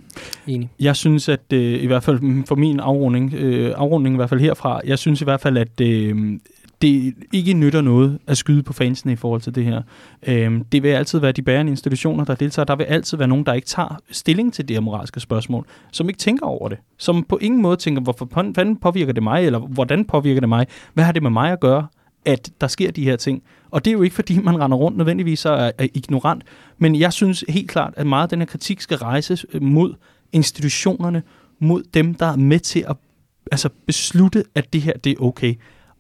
Enig. 0.47 0.71
Jeg 0.81 0.97
synes, 0.97 1.29
at 1.29 1.53
øh, 1.53 1.83
i 1.83 1.87
hvert 1.87 2.03
fald 2.03 2.47
for 2.47 2.55
min 2.55 2.81
afrunding, 2.81 3.35
øh, 3.35 3.73
afrunding 3.77 4.15
i 4.15 4.17
hvert 4.17 4.29
fald 4.29 4.41
herfra, 4.41 4.81
jeg 4.87 4.99
synes 4.99 5.21
i 5.21 5.25
hvert 5.25 5.41
fald, 5.41 5.57
at 5.57 5.81
øh, 5.81 6.39
det 6.85 7.15
ikke 7.33 7.53
nytter 7.53 7.81
noget 7.81 8.19
at 8.27 8.37
skyde 8.37 8.63
på 8.63 8.73
fansene 8.73 9.13
i 9.13 9.17
forhold 9.17 9.41
til 9.41 9.55
det 9.55 9.65
her. 9.65 9.83
Øhm, 10.27 10.65
det 10.65 10.83
vil 10.83 10.89
altid 10.89 11.19
være 11.19 11.33
de 11.33 11.43
bærende 11.43 11.71
institutioner, 11.71 12.25
der 12.25 12.35
deltager. 12.35 12.67
Der 12.67 12.77
vil 12.77 12.85
altid 12.85 13.19
være 13.19 13.29
nogen, 13.29 13.47
der 13.47 13.53
ikke 13.53 13.67
tager 13.67 14.01
stilling 14.11 14.53
til 14.53 14.69
det 14.69 14.77
her 14.77 14.81
moralske 14.81 15.21
spørgsmål, 15.21 15.67
som 15.93 16.09
ikke 16.09 16.19
tænker 16.19 16.47
over 16.47 16.69
det. 16.69 16.79
Som 16.99 17.25
på 17.29 17.39
ingen 17.43 17.63
måde 17.63 17.77
tænker, 17.77 18.03
hvorfor 18.03 18.29
fanden 18.55 18.77
påvirker 18.77 19.13
det 19.13 19.23
mig, 19.23 19.47
eller 19.47 19.59
hvordan 19.59 20.05
påvirker 20.05 20.41
det 20.41 20.49
mig? 20.49 20.67
Hvad 20.95 21.05
har 21.05 21.13
det 21.13 21.23
med 21.23 21.31
mig 21.31 21.53
at 21.53 21.61
gøre, 21.61 21.87
at 22.25 22.51
der 22.61 22.67
sker 22.67 22.91
de 22.91 23.05
her 23.05 23.17
ting? 23.17 23.43
Og 23.71 23.85
det 23.85 23.91
er 23.91 23.93
jo 23.93 24.03
ikke, 24.03 24.15
fordi 24.15 24.39
man 24.39 24.61
render 24.61 24.77
rundt 24.77 24.99
nødvendigvis 24.99 25.41
så 25.41 25.51
er, 25.51 25.71
er 25.79 25.87
ignorant, 25.95 26.43
men 26.79 26.97
jeg 26.97 27.13
synes 27.13 27.45
helt 27.49 27.71
klart, 27.71 27.95
at 27.97 28.07
meget 28.07 28.23
af 28.23 28.29
den 28.29 28.39
her 28.39 28.47
kritik 28.47 28.81
skal 28.81 28.97
rejses 28.97 29.47
øh, 29.53 29.63
mod 29.63 29.95
institutionerne, 30.33 31.23
mod 31.59 31.83
dem, 31.95 32.15
der 32.15 32.27
er 32.27 32.37
med 32.37 32.59
til 32.59 32.85
at 32.89 32.97
altså 33.53 33.69
beslutte, 33.87 34.45
at 34.55 34.73
det 34.73 34.83
her 34.83 34.93
det 34.93 35.13
er 35.13 35.23
okay. 35.23 35.55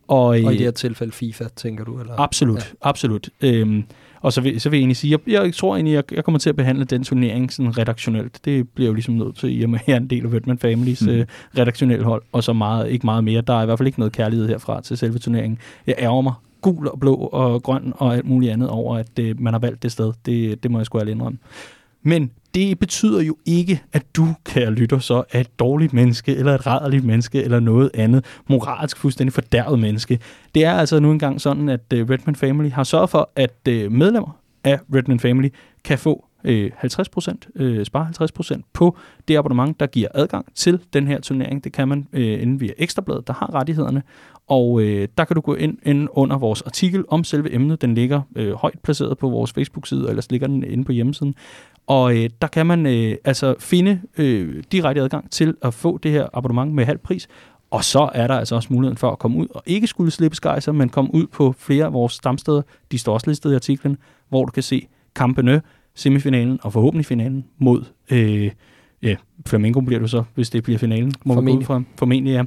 Og, 0.09 0.24
og 0.24 0.36
i 0.36 0.43
det 0.43 0.60
her 0.60 0.70
tilfælde 0.70 1.12
FIFA, 1.12 1.44
tænker 1.56 1.85
du? 1.85 2.01
Eller? 2.01 2.20
Absolut, 2.20 2.59
ja. 2.59 2.89
absolut. 2.89 3.28
Øhm, 3.40 3.85
og 4.20 4.32
så 4.32 4.40
vil, 4.40 4.60
så 4.60 4.70
vil 4.70 4.76
jeg 4.76 4.81
egentlig 4.81 4.97
sige, 4.97 5.10
jeg, 5.10 5.43
jeg 5.43 5.55
tror 5.55 5.74
egentlig, 5.74 5.94
jeg, 5.94 6.12
jeg 6.12 6.24
kommer 6.24 6.39
til 6.39 6.48
at 6.48 6.56
behandle 6.56 6.85
den 6.85 7.05
turnering 7.05 7.52
sådan 7.52 7.78
redaktionelt. 7.78 8.44
Det 8.44 8.68
bliver 8.68 8.89
jo 8.89 8.94
ligesom 8.94 9.14
nødt 9.14 9.36
til, 9.36 9.60
i 9.60 9.62
og 9.62 9.70
med, 9.70 9.78
at 9.81 9.89
jeg 9.89 9.94
er 9.94 10.01
en 10.01 10.10
del 10.10 10.26
af 10.26 10.32
Redman 10.32 10.59
Families 10.59 11.02
mm. 11.02 11.09
øh, 11.09 11.26
redaktionelle 11.59 12.05
hold, 12.05 12.22
og 12.32 12.44
så 12.44 12.52
meget, 12.52 12.90
ikke 12.90 13.06
meget 13.06 13.24
mere. 13.24 13.40
Der 13.40 13.55
er 13.55 13.62
i 13.62 13.64
hvert 13.64 13.78
fald 13.78 13.86
ikke 13.86 13.98
noget 13.98 14.12
kærlighed 14.12 14.48
herfra 14.48 14.81
til 14.81 14.97
selve 14.98 15.18
turneringen. 15.18 15.59
Jeg 15.86 15.94
ærger 15.98 16.20
mig 16.20 16.32
gul 16.60 16.89
og 16.89 17.01
blå 17.01 17.14
og 17.14 17.62
grøn 17.62 17.93
og 17.97 18.14
alt 18.14 18.24
muligt 18.24 18.52
andet 18.52 18.68
over, 18.68 18.97
at 18.97 19.18
øh, 19.18 19.40
man 19.40 19.55
har 19.55 19.60
valgt 19.60 19.82
det 19.82 19.93
sted. 19.93 20.12
Det, 20.26 20.62
det 20.62 20.70
må 20.70 20.78
jeg 20.78 20.86
sgu 20.86 20.98
ærligt 20.98 21.14
indrømme. 21.14 21.39
Men 22.05 22.31
det 22.55 22.78
betyder 22.78 23.22
jo 23.22 23.36
ikke, 23.47 23.82
at 23.93 24.02
du, 24.16 24.26
kære 24.44 24.70
lytter, 24.70 24.98
så 24.98 25.24
er 25.32 25.40
et 25.40 25.59
dårligt 25.59 25.93
menneske, 25.93 26.36
eller 26.36 26.55
et 26.55 26.66
rædderligt 26.66 27.05
menneske, 27.05 27.43
eller 27.43 27.60
noget 27.60 27.90
andet 27.94 28.24
moralsk 28.48 28.97
fuldstændig 28.97 29.32
fordærvet 29.32 29.78
menneske. 29.78 30.18
Det 30.55 30.64
er 30.64 30.72
altså 30.72 31.01
nu 31.01 31.12
engang 31.12 31.40
sådan, 31.40 31.68
at 31.68 31.81
uh, 31.94 32.01
Redman 32.01 32.36
Family 32.36 32.70
har 32.70 32.85
sørget 32.85 33.10
for, 33.10 33.31
at 33.36 33.55
uh, 33.68 33.93
medlemmer 33.93 34.39
af 34.64 34.81
Redman 34.94 35.20
Family 35.20 35.48
kan 35.85 35.98
få 35.98 36.24
øh, 36.44 36.70
50%, 36.85 37.62
øh, 37.62 37.85
spare 37.85 38.12
50% 38.56 38.60
på 38.72 38.97
det 39.28 39.36
abonnement, 39.36 39.81
der 39.81 39.86
giver 39.86 40.09
adgang 40.14 40.47
til 40.55 40.81
den 40.93 41.06
her 41.06 41.20
turnering. 41.20 41.64
Det 41.64 41.72
kan 41.72 41.89
man 41.89 42.06
øh, 42.12 42.43
inden 42.43 42.60
via 42.60 42.72
Ekstrabladet, 42.78 43.26
der 43.26 43.32
har 43.32 43.55
rettighederne. 43.55 44.02
Og 44.48 44.82
øh, 44.82 45.08
der 45.18 45.24
kan 45.24 45.34
du 45.34 45.40
gå 45.40 45.54
ind, 45.54 45.78
ind 45.82 46.08
under 46.12 46.38
vores 46.38 46.62
artikel 46.62 47.04
om 47.08 47.24
selve 47.24 47.54
emnet. 47.54 47.82
Den 47.82 47.94
ligger 47.94 48.20
øh, 48.36 48.52
højt 48.52 48.78
placeret 48.82 49.18
på 49.18 49.28
vores 49.28 49.52
Facebook-side, 49.52 50.00
eller 50.00 50.10
ellers 50.10 50.30
ligger 50.30 50.46
den 50.46 50.64
inde 50.64 50.84
på 50.84 50.92
hjemmesiden. 50.92 51.34
Og 51.86 52.16
øh, 52.16 52.30
der 52.42 52.46
kan 52.46 52.66
man 52.66 52.86
øh, 52.86 53.16
altså 53.24 53.54
finde 53.58 54.00
øh, 54.18 54.62
direkte 54.72 55.02
adgang 55.02 55.30
til 55.30 55.54
at 55.62 55.74
få 55.74 55.98
det 55.98 56.10
her 56.10 56.26
abonnement 56.32 56.72
med 56.72 56.84
halv 56.84 56.98
pris. 56.98 57.28
Og 57.70 57.84
så 57.84 58.10
er 58.14 58.26
der 58.26 58.34
altså 58.34 58.54
også 58.54 58.72
muligheden 58.72 58.96
for 58.96 59.10
at 59.10 59.18
komme 59.18 59.38
ud 59.38 59.46
og 59.50 59.62
ikke 59.66 59.86
skulle 59.86 60.10
slippe 60.10 60.36
skejser, 60.36 60.72
men 60.72 60.88
komme 60.88 61.14
ud 61.14 61.26
på 61.26 61.54
flere 61.58 61.84
af 61.84 61.92
vores 61.92 62.12
stamsteder. 62.12 62.62
De 62.92 62.98
står 62.98 63.14
også 63.14 63.30
listet 63.30 63.52
i 63.52 63.54
artiklen, 63.54 63.96
hvor 64.28 64.44
du 64.44 64.50
kan 64.50 64.62
se 64.62 64.88
kampene, 65.14 65.62
semifinalen 65.94 66.58
og 66.62 66.72
forhåbentlig 66.72 67.06
finalen 67.06 67.44
mod 67.58 67.84
øh, 68.10 68.50
ja, 69.02 69.16
Flamengo 69.46 69.80
bliver 69.80 70.00
du 70.00 70.08
så, 70.08 70.22
hvis 70.34 70.50
det 70.50 70.62
bliver 70.62 70.78
finalen. 70.78 71.12
Må 71.24 71.34
formentlig. 71.34 71.58
Ud 71.58 71.64
fra, 71.64 71.82
formentlig, 71.98 72.32
ja. 72.32 72.42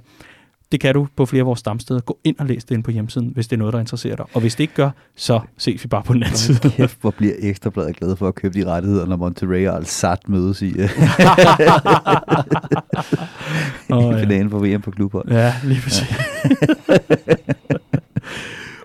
Det 0.72 0.80
kan 0.80 0.94
du 0.94 1.08
på 1.16 1.26
flere 1.26 1.42
af 1.42 1.46
vores 1.46 1.60
stamsteder. 1.60 2.00
Gå 2.00 2.18
ind 2.24 2.36
og 2.40 2.46
læs 2.46 2.66
det 2.66 2.76
ind 2.76 2.84
på 2.84 2.92
hjemmesiden, 2.92 3.32
hvis 3.34 3.48
det 3.48 3.56
er 3.56 3.58
noget, 3.58 3.74
der 3.74 3.80
interesserer 3.80 4.16
dig. 4.16 4.26
Og 4.34 4.42
hvis 4.42 4.56
det 4.56 4.64
ikke 4.64 4.74
gør, 4.74 4.90
så 5.16 5.40
ses 5.58 5.84
vi 5.84 5.88
bare 5.88 6.04
på 6.04 6.14
den 6.14 6.24
anden 6.24 6.38
side. 6.38 6.70
Kæft, 6.70 6.98
hvor 7.02 7.12
bliver 7.12 7.34
Ekstrabladet 7.40 7.96
glad 7.96 8.16
for 8.16 8.28
at 8.28 8.36
købe 8.36 8.60
de 8.60 8.66
rettigheder, 8.66 9.06
når 9.06 9.16
Monterrey 9.16 9.68
og 9.68 9.76
Al-Sad 9.76 10.18
mødes 10.28 10.62
i, 10.62 10.66
oh, 13.90 14.14
ja. 14.14 14.22
finalen 14.22 14.50
på 14.50 14.60
VM 14.60 14.82
på 14.82 14.92
klubhold. 14.92 15.32
Ja, 15.32 15.54
lige 15.64 15.82
præcis. 15.82 16.16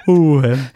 uh, 0.09 0.45
ja. 0.45 0.59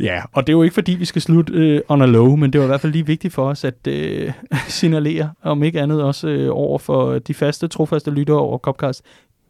Ja, 0.00 0.22
og 0.32 0.46
det 0.46 0.52
er 0.52 0.56
jo 0.56 0.62
ikke 0.62 0.74
fordi, 0.74 0.92
vi 0.92 1.04
skal 1.04 1.22
slutte 1.22 1.52
øh, 1.52 1.80
on 1.88 2.02
a 2.02 2.06
low, 2.06 2.36
men 2.36 2.52
det 2.52 2.58
var 2.58 2.64
i 2.64 2.66
hvert 2.66 2.80
fald 2.80 2.92
lige 2.92 3.06
vigtigt 3.06 3.34
for 3.34 3.48
os 3.48 3.64
at 3.64 3.86
øh, 3.88 4.32
signalere, 4.68 5.30
om 5.42 5.62
ikke 5.62 5.80
andet 5.80 6.02
også 6.02 6.28
øh, 6.28 6.48
over 6.52 6.78
for 6.78 7.18
de 7.18 7.34
faste, 7.34 7.68
trofaste 7.68 8.10
lyttere 8.10 8.38
over 8.38 8.58
Copcast, 8.58 9.02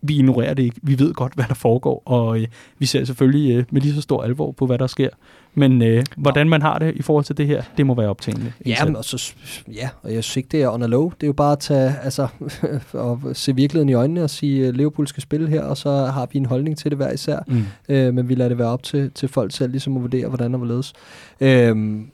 vi 0.02 0.16
ignorerer 0.16 0.54
det 0.54 0.62
ikke. 0.62 0.76
Vi 0.82 0.98
ved 0.98 1.14
godt, 1.14 1.34
hvad 1.34 1.44
der 1.48 1.54
foregår, 1.54 2.02
og 2.06 2.40
øh, 2.40 2.46
vi 2.78 2.86
ser 2.86 3.04
selvfølgelig 3.04 3.56
øh, 3.56 3.64
med 3.70 3.80
lige 3.80 3.94
så 3.94 4.00
stor 4.00 4.22
alvor 4.22 4.52
på, 4.52 4.66
hvad 4.66 4.78
der 4.78 4.86
sker. 4.86 5.08
Men 5.54 5.82
øh, 5.82 6.04
hvordan 6.16 6.48
man 6.48 6.62
har 6.62 6.78
det 6.78 6.96
i 6.96 7.02
forhold 7.02 7.24
til 7.24 7.36
det 7.36 7.46
her, 7.46 7.62
det 7.76 7.86
må 7.86 7.94
være 7.94 8.08
op 8.08 8.20
til 8.20 8.36
en 8.36 8.52
Ja, 8.66 8.84
men 8.84 8.96
og 8.96 9.04
så, 9.04 9.34
ja, 9.74 9.88
og 10.02 10.14
jeg 10.14 10.24
synes 10.24 10.36
ikke, 10.36 10.48
det 10.52 10.62
er 10.62 10.68
on 10.68 10.82
a 10.82 10.86
low. 10.86 11.10
Det 11.10 11.22
er 11.22 11.26
jo 11.26 11.32
bare 11.32 11.52
at 11.52 11.58
tage, 11.58 11.94
altså, 12.02 12.28
og 12.92 13.20
se 13.32 13.56
virkeligheden 13.56 13.88
i 13.88 13.94
øjnene 13.94 14.22
og 14.22 14.30
sige, 14.30 14.66
at 14.66 14.76
Liverpool 14.76 15.06
skal 15.06 15.22
spille 15.22 15.48
her, 15.48 15.62
og 15.62 15.76
så 15.76 15.90
har 15.90 16.28
vi 16.32 16.38
en 16.38 16.46
holdning 16.46 16.78
til 16.78 16.90
det 16.90 16.98
hver 16.98 17.12
især. 17.12 17.38
Mm. 17.46 17.64
Øh, 17.88 18.14
men 18.14 18.28
vi 18.28 18.34
lader 18.34 18.48
det 18.48 18.58
være 18.58 18.68
op 18.68 18.82
til, 18.82 19.10
til 19.10 19.28
folk 19.28 19.52
selv 19.52 19.70
ligesom 19.70 19.96
at 19.96 20.02
vurdere, 20.02 20.28
hvordan 20.28 20.54
og 20.54 20.58
hvorledes. 20.58 20.92
Øhm, 21.40 22.10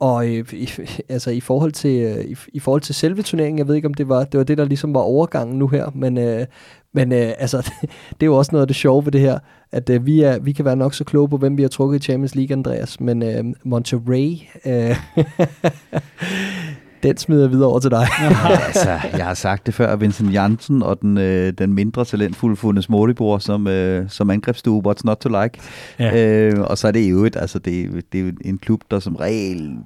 og 0.00 0.28
i, 0.28 0.38
i, 0.52 0.68
altså 1.08 1.30
i 1.30 1.40
forhold 1.40 1.72
til 1.72 2.02
øh, 2.02 2.24
i, 2.24 2.36
i 2.52 2.58
forhold 2.58 2.80
til 2.80 2.94
selve 2.94 3.22
turneringen, 3.22 3.58
jeg 3.58 3.68
ved 3.68 3.74
ikke 3.74 3.88
om 3.88 3.94
det 3.94 4.08
var 4.08 4.24
det 4.24 4.38
var 4.38 4.44
det 4.44 4.58
der 4.58 4.64
ligesom 4.64 4.94
var 4.94 5.00
overgangen 5.00 5.58
nu 5.58 5.68
her, 5.68 5.90
men 5.94 6.18
øh, 6.18 6.46
men 6.92 7.12
øh, 7.12 7.32
altså 7.38 7.56
det 8.10 8.22
er 8.22 8.26
jo 8.26 8.36
også 8.36 8.52
noget 8.52 8.62
af 8.62 8.66
det 8.66 8.76
sjove 8.76 9.04
ved 9.04 9.12
det 9.12 9.20
her, 9.20 9.38
at 9.72 9.90
øh, 9.90 10.06
vi 10.06 10.20
er 10.20 10.38
vi 10.38 10.52
kan 10.52 10.64
være 10.64 10.76
nok 10.76 10.94
så 10.94 11.04
kloge 11.04 11.28
på 11.28 11.36
hvem 11.36 11.56
vi 11.56 11.62
har 11.62 11.68
trukket 11.68 11.98
i 11.98 12.02
Champions 12.02 12.34
League, 12.34 12.56
Andreas, 12.56 13.00
men 13.00 13.22
øh, 13.22 13.44
Monterrey 13.64 14.38
øh, 14.66 14.96
den 17.02 17.16
smider 17.16 17.42
jeg 17.42 17.50
videre 17.50 17.68
over 17.68 17.78
til 17.78 17.90
dig. 17.90 18.06
Ja, 18.20 18.60
altså, 18.66 18.90
jeg 19.16 19.26
har 19.26 19.34
sagt 19.34 19.66
det 19.66 19.74
før, 19.74 19.96
Vincent 19.96 20.32
Jansen 20.32 20.82
og 20.82 21.00
den, 21.02 21.18
øh, 21.18 21.52
den 21.52 21.72
mindre 21.72 22.04
talentfulde 22.04 22.56
Fundes 22.56 22.88
Målibor 22.88 23.38
som, 23.38 23.66
øh, 23.66 24.10
som 24.10 24.30
angrebsstue, 24.30 24.82
what's 24.86 25.00
not 25.04 25.16
to 25.16 25.28
like. 25.42 25.60
Ja. 25.98 26.48
Øh, 26.48 26.60
og 26.60 26.78
så 26.78 26.88
er 26.88 26.92
det 26.92 27.10
jo 27.10 27.24
et, 27.24 27.36
altså 27.36 27.58
det, 27.58 28.04
det 28.12 28.28
er 28.28 28.32
en 28.44 28.58
klub, 28.58 28.80
der 28.90 28.98
som 28.98 29.16
regel 29.16 29.76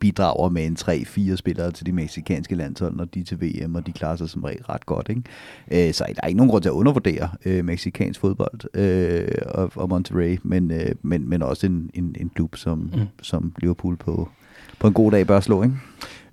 bidrager 0.00 0.48
med 0.48 0.66
en 0.66 0.76
3-4 0.80 1.36
spillere 1.36 1.70
til 1.70 1.86
de 1.86 1.92
meksikanske 1.92 2.54
landshold, 2.54 2.96
når 2.96 3.04
de 3.04 3.20
er 3.20 3.24
til 3.24 3.40
VM, 3.40 3.74
og 3.74 3.86
de 3.86 3.92
klarer 3.92 4.16
sig 4.16 4.30
som 4.30 4.44
regel 4.44 4.62
ret 4.62 4.86
godt. 4.86 5.08
Ikke? 5.08 5.88
Øh, 5.88 5.94
så 5.94 6.04
der 6.08 6.20
er 6.22 6.26
ikke 6.26 6.36
nogen 6.36 6.50
grund 6.50 6.62
til 6.62 6.68
at 6.68 6.72
undervurdere 6.72 7.28
øh, 7.44 7.64
meksikansk 7.64 8.20
fodbold 8.20 8.76
øh, 8.76 9.28
og, 9.46 9.70
og 9.74 9.88
Monterrey, 9.88 10.38
men, 10.42 10.70
øh, 10.70 10.94
men, 11.02 11.28
men 11.28 11.42
også 11.42 11.66
en, 11.66 11.90
en, 11.94 12.16
en 12.20 12.30
klub, 12.34 12.56
som, 12.56 12.78
mm. 12.78 13.00
som 13.22 13.52
Liverpool 13.58 13.96
på, 13.96 14.28
på 14.78 14.86
en 14.86 14.92
god 14.92 15.12
dag 15.12 15.26
bør 15.26 15.40
slå. 15.40 15.62
Ikke? 15.62 15.74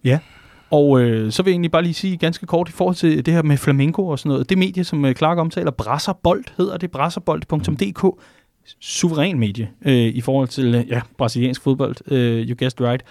Ja, 0.03 0.19
og 0.71 1.01
øh, 1.01 1.31
så 1.31 1.43
vil 1.43 1.51
jeg 1.51 1.53
egentlig 1.53 1.71
bare 1.71 1.81
lige 1.81 1.93
sige 1.93 2.17
ganske 2.17 2.45
kort 2.45 2.69
i 2.69 2.71
forhold 2.71 2.95
til 2.95 3.25
det 3.25 3.33
her 3.33 3.41
med 3.41 3.57
flamenco 3.57 4.07
og 4.07 4.19
sådan 4.19 4.29
noget. 4.29 4.49
Det 4.49 4.57
medie, 4.57 4.83
som 4.83 5.05
øh, 5.05 5.15
Clark 5.15 5.37
omtaler, 5.37 5.71
Brasserbold 5.71 6.43
hedder 6.57 6.77
det, 6.77 6.91
brasserbold.dk, 6.91 8.19
suveræn 8.79 9.39
medie 9.39 9.69
øh, 9.85 9.93
i 9.93 10.21
forhold 10.21 10.47
til 10.47 10.75
øh, 10.75 10.89
ja, 10.89 11.01
brasiliansk 11.17 11.61
fodbold, 11.61 11.95
øh, 12.11 12.49
you 12.49 12.55
guessed 12.59 12.81
right. 12.81 13.03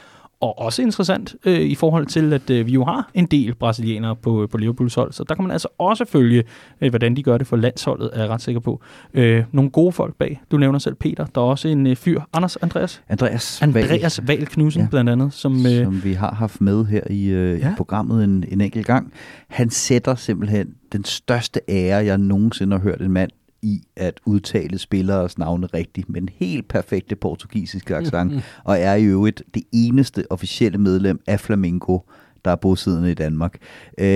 Og 0.42 0.58
også 0.58 0.82
interessant 0.82 1.34
øh, 1.44 1.60
i 1.60 1.74
forhold 1.74 2.06
til, 2.06 2.32
at 2.32 2.50
øh, 2.50 2.66
vi 2.66 2.72
jo 2.72 2.84
har 2.84 3.10
en 3.14 3.26
del 3.26 3.54
brasilianere 3.54 4.16
på, 4.16 4.48
på 4.50 4.58
Liverpools 4.58 4.94
hold, 4.94 5.12
så 5.12 5.24
der 5.28 5.34
kan 5.34 5.44
man 5.44 5.50
altså 5.52 5.68
også 5.78 6.04
følge, 6.04 6.44
øh, 6.80 6.90
hvordan 6.90 7.16
de 7.16 7.22
gør 7.22 7.38
det 7.38 7.46
for 7.46 7.56
landsholdet, 7.56 8.10
er 8.12 8.20
jeg 8.20 8.28
ret 8.30 8.42
sikker 8.42 8.60
på. 8.60 8.82
Øh, 9.14 9.44
nogle 9.52 9.70
gode 9.70 9.92
folk 9.92 10.14
bag. 10.14 10.40
Du 10.50 10.56
nævner 10.56 10.78
selv 10.78 10.94
Peter. 10.94 11.26
Der 11.26 11.40
er 11.40 11.44
også 11.44 11.68
en 11.68 11.86
øh, 11.86 11.96
fyr, 11.96 12.20
Anders 12.32 12.56
Andreas. 12.56 13.02
Andreas, 13.08 13.62
Andreas 13.62 14.20
Val 14.26 14.46
Knudsen, 14.46 14.82
Ja. 14.82 14.88
blandt 14.90 15.10
andet, 15.10 15.32
som... 15.32 15.66
Øh, 15.66 15.84
som 15.84 16.04
vi 16.04 16.12
har 16.12 16.34
haft 16.34 16.60
med 16.60 16.84
her 16.84 17.02
i, 17.10 17.26
øh. 17.26 17.60
Ja. 17.60 17.70
i 17.70 17.74
programmet 17.76 18.24
en, 18.24 18.44
en 18.48 18.60
enkelt 18.60 18.86
gang. 18.86 19.12
Han 19.48 19.70
sætter 19.70 20.14
simpelthen 20.14 20.68
den 20.92 21.04
største 21.04 21.60
ære, 21.68 22.04
jeg 22.04 22.18
nogensinde 22.18 22.76
har 22.76 22.82
hørt 22.82 23.00
en 23.00 23.10
mand 23.10 23.30
i 23.62 23.82
at 23.96 24.20
udtale 24.24 24.78
spilleres 24.78 25.38
navne 25.38 25.66
rigtigt, 25.66 26.08
med 26.08 26.22
en 26.22 26.28
helt 26.34 26.68
perfekte 26.68 27.16
portugisiske 27.16 27.96
accent, 27.96 28.32
og 28.64 28.78
er 28.78 28.94
i 28.94 29.04
øvrigt 29.04 29.42
det 29.54 29.62
eneste 29.72 30.24
officielle 30.30 30.78
medlem 30.78 31.20
af 31.26 31.40
Flamingo, 31.40 31.98
der 32.44 32.50
er 32.50 32.56
bosiddende 32.56 33.10
i 33.10 33.14
Danmark. 33.14 33.56
Øh, 33.98 34.06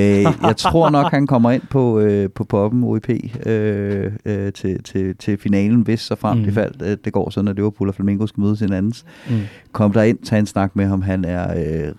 jeg 0.43 0.57
tror 0.57 0.91
nok, 0.91 1.11
han 1.11 1.27
kommer 1.27 1.51
ind 1.51 1.63
på, 1.71 2.01
øh, 2.01 2.31
på 2.31 2.45
poppen 2.45 2.85
OEP 2.85 3.11
øh, 3.47 4.13
øh, 4.25 4.53
til, 4.53 4.83
til, 4.83 5.17
til 5.17 5.39
finalen, 5.39 5.81
hvis 5.81 6.01
så 6.01 6.15
frem 6.15 6.39
mm. 6.39 6.45
Det 6.45 6.55
fald, 6.55 6.75
øh, 6.83 6.97
det 7.05 7.13
går 7.13 7.31
sådan, 7.31 7.49
at 7.49 7.57
Liverpool 7.57 7.89
og 7.89 7.95
Flamingo 7.95 8.27
skal 8.27 8.41
mødes 8.41 8.61
hinandens. 8.61 9.05
mm. 9.31 9.41
Kom 9.73 9.93
der 9.93 10.03
ind, 10.03 10.19
tag 10.19 10.39
en 10.39 10.47
snak 10.47 10.77
med 10.77 10.87
ham. 10.87 11.03
Han 11.03 11.25
er 11.25 11.55
øh, 11.57 11.93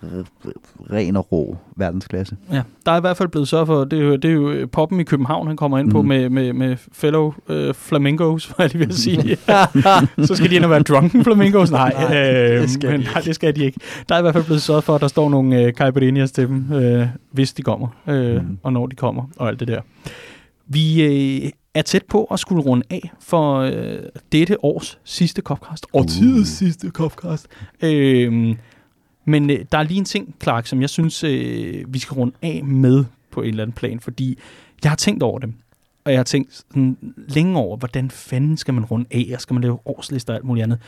ren 0.90 1.16
og 1.16 1.32
rå 1.32 1.56
verdensklasse. 1.78 2.36
Ja, 2.52 2.62
der 2.86 2.92
er 2.92 2.96
i 2.96 3.00
hvert 3.00 3.16
fald 3.16 3.28
blevet 3.28 3.48
sørget 3.48 3.66
for, 3.66 3.84
det 3.84 3.98
er 3.98 4.02
jo, 4.04 4.16
det 4.16 4.24
er 4.24 4.34
jo 4.34 4.50
øh, 4.50 4.68
poppen 4.68 5.00
i 5.00 5.02
København, 5.02 5.46
han 5.46 5.56
kommer 5.56 5.78
ind 5.78 5.90
på 5.90 6.02
Mhm. 6.02 6.08
med, 6.08 6.28
med, 6.30 6.52
med 6.52 6.76
fellow 6.92 7.32
øh, 7.48 7.74
flamingos, 7.74 8.48
var 8.58 8.64
jeg 8.64 8.74
lige 8.74 8.84
at 8.88 8.94
sige. 8.94 9.36
så 10.26 10.34
skal 10.34 10.50
de 10.50 10.56
ind 10.56 10.64
og 10.64 10.70
være 10.70 10.82
drunken 10.82 11.24
flamingos? 11.24 11.70
Nej, 11.70 11.92
Nej, 12.10 12.16
øh, 12.54 12.60
det 12.62 12.70
skal 12.70 12.90
men, 12.90 13.00
de 13.00 13.04
nej, 13.12 13.20
det 13.20 13.34
skal 13.34 13.56
de 13.56 13.64
ikke. 13.64 13.80
Der 14.08 14.14
er 14.14 14.18
i 14.18 14.22
hvert 14.22 14.34
fald 14.34 14.44
blevet 14.44 14.62
sørget 14.62 14.84
for, 14.84 14.94
at 14.94 15.00
der 15.00 15.08
står 15.08 15.28
nogle 15.28 15.62
øh, 15.62 15.72
caipirinhas 15.72 16.32
til 16.32 16.48
dem, 16.48 16.72
øh, 16.72 17.06
hvis 17.32 17.52
de 17.52 17.62
kommer, 17.62 17.88
øh, 18.08 18.34
Mhm. 18.36 18.44
mm. 18.44 18.58
og 18.62 18.72
når 18.72 18.86
de 18.86 18.96
kommer, 18.96 19.22
og 19.36 19.48
alt 19.48 19.60
det 19.60 19.68
der. 19.68 19.80
Vi 20.66 21.02
øh, 21.44 21.50
er 21.74 21.82
tæt 21.82 22.02
på 22.08 22.24
at 22.24 22.38
skulle 22.40 22.62
runde 22.62 22.84
af 22.90 23.10
for 23.20 23.58
øh, 23.58 23.98
dette 24.32 24.64
års 24.64 24.98
sidste 25.04 25.42
Copcast. 25.42 25.86
Årtidets 25.92 26.40
Uh. 26.50 26.56
sidste 26.56 26.88
Copcast. 26.90 27.46
Øh, 27.82 28.54
men 29.28 29.50
øh, 29.50 29.64
der 29.72 29.78
er 29.78 29.82
lige 29.82 29.98
en 29.98 30.04
ting, 30.04 30.34
Clark, 30.42 30.66
som 30.66 30.80
jeg 30.80 30.90
synes, 30.90 31.24
øh, 31.24 31.84
vi 31.88 31.98
skal 31.98 32.14
runde 32.14 32.34
af 32.42 32.64
med 32.64 33.04
på 33.30 33.42
en 33.42 33.48
eller 33.48 33.62
anden 33.62 33.74
plan, 33.74 34.00
fordi 34.00 34.38
jeg 34.82 34.90
har 34.90 34.96
tænkt 34.96 35.22
over 35.22 35.38
det. 35.38 35.54
Og 36.04 36.12
jeg 36.12 36.18
har 36.18 36.24
tænkt 36.24 36.54
sådan 36.54 36.96
længe 37.16 37.58
over, 37.58 37.76
hvordan 37.76 38.10
fanden 38.10 38.56
skal 38.56 38.74
man 38.74 38.84
runde 38.84 39.06
af, 39.10 39.30
og 39.34 39.40
skal 39.40 39.54
man 39.54 39.62
lave 39.62 39.78
årslister 39.86 40.32
og 40.32 40.36
alt 40.36 40.44
muligt 40.44 40.64
andet. 40.64 40.78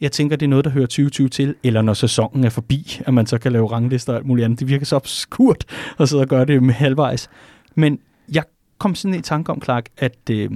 Jeg 0.00 0.12
tænker, 0.12 0.36
det 0.36 0.46
er 0.46 0.50
noget, 0.50 0.64
der 0.64 0.70
hører 0.70 0.86
2020 0.86 1.28
til, 1.28 1.54
eller 1.62 1.82
når 1.82 1.94
sæsonen 1.94 2.44
er 2.44 2.48
forbi, 2.48 3.00
at 3.06 3.14
man 3.14 3.26
så 3.26 3.38
kan 3.38 3.52
lave 3.52 3.72
ranglister 3.72 4.12
og 4.12 4.18
alt 4.18 4.26
muligt 4.26 4.44
andet. 4.44 4.60
Det 4.60 4.68
virker 4.68 4.86
så 4.86 4.96
obskurt 4.96 5.64
at 5.98 6.08
sidde 6.08 6.22
og 6.22 6.28
gøre 6.28 6.44
det 6.44 6.62
med 6.62 6.74
halvvejs. 6.74 7.30
Men 7.74 7.98
jeg 8.32 8.44
kom 8.78 8.94
sådan 8.94 9.14
i 9.14 9.20
tanke 9.20 9.52
om, 9.52 9.62
Clark, 9.62 9.88
at 9.98 10.30
øh, 10.30 10.50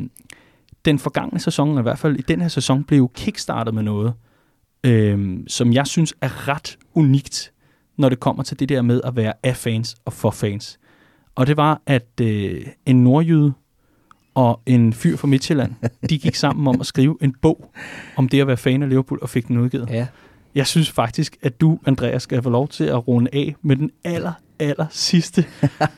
den 0.85 0.99
forgangne 0.99 1.41
sæson, 1.41 1.79
i 1.79 1.83
hvert 1.83 1.99
fald 1.99 2.17
i 2.17 2.23
den 2.23 2.41
her 2.41 2.49
sæson, 2.49 2.85
blev 2.85 3.11
kickstartet 3.15 3.75
med 3.75 3.83
noget, 3.83 4.15
øh, 4.85 5.39
som 5.47 5.73
jeg 5.73 5.87
synes 5.87 6.15
er 6.21 6.49
ret 6.49 6.79
unikt, 6.95 7.53
når 7.97 8.09
det 8.09 8.21
kommer 8.21 8.43
til 8.43 8.59
det 8.59 8.69
der 8.69 8.83
med 8.83 9.01
at 9.05 9.17
være 9.17 9.33
af 9.43 9.57
fans 9.57 9.97
og 10.05 10.13
for 10.13 10.31
fans. 10.31 10.79
Og 11.35 11.47
det 11.47 11.57
var, 11.57 11.83
at 11.87 12.21
øh, 12.21 12.67
en 12.87 13.05
nordjyde 13.05 13.53
og 14.35 14.61
en 14.67 14.93
fyr 14.93 15.17
fra 15.17 15.27
Midtjylland, 15.27 15.73
de 16.11 16.19
gik 16.19 16.35
sammen 16.35 16.67
om 16.67 16.81
at 16.81 16.87
skrive 16.87 17.17
en 17.21 17.35
bog 17.43 17.71
om 18.17 18.29
det 18.29 18.41
at 18.41 18.47
være 18.47 18.57
fan 18.57 18.83
af 18.83 18.89
Liverpool 18.89 19.19
og 19.23 19.29
fik 19.29 19.49
den 19.49 19.59
udgivet. 19.59 19.89
Ja. 19.91 20.07
Jeg 20.55 20.67
synes 20.67 20.91
faktisk, 20.91 21.37
at 21.43 21.61
du, 21.61 21.79
Andreas, 21.87 22.23
skal 22.23 22.43
få 22.43 22.51
lov 22.51 22.69
til 22.69 22.85
at 22.85 23.09
runde 23.09 23.31
af 23.33 23.55
med 23.63 23.77
den 23.77 23.91
aller, 24.05 24.33
aller 24.59 24.87
sidste 24.91 25.45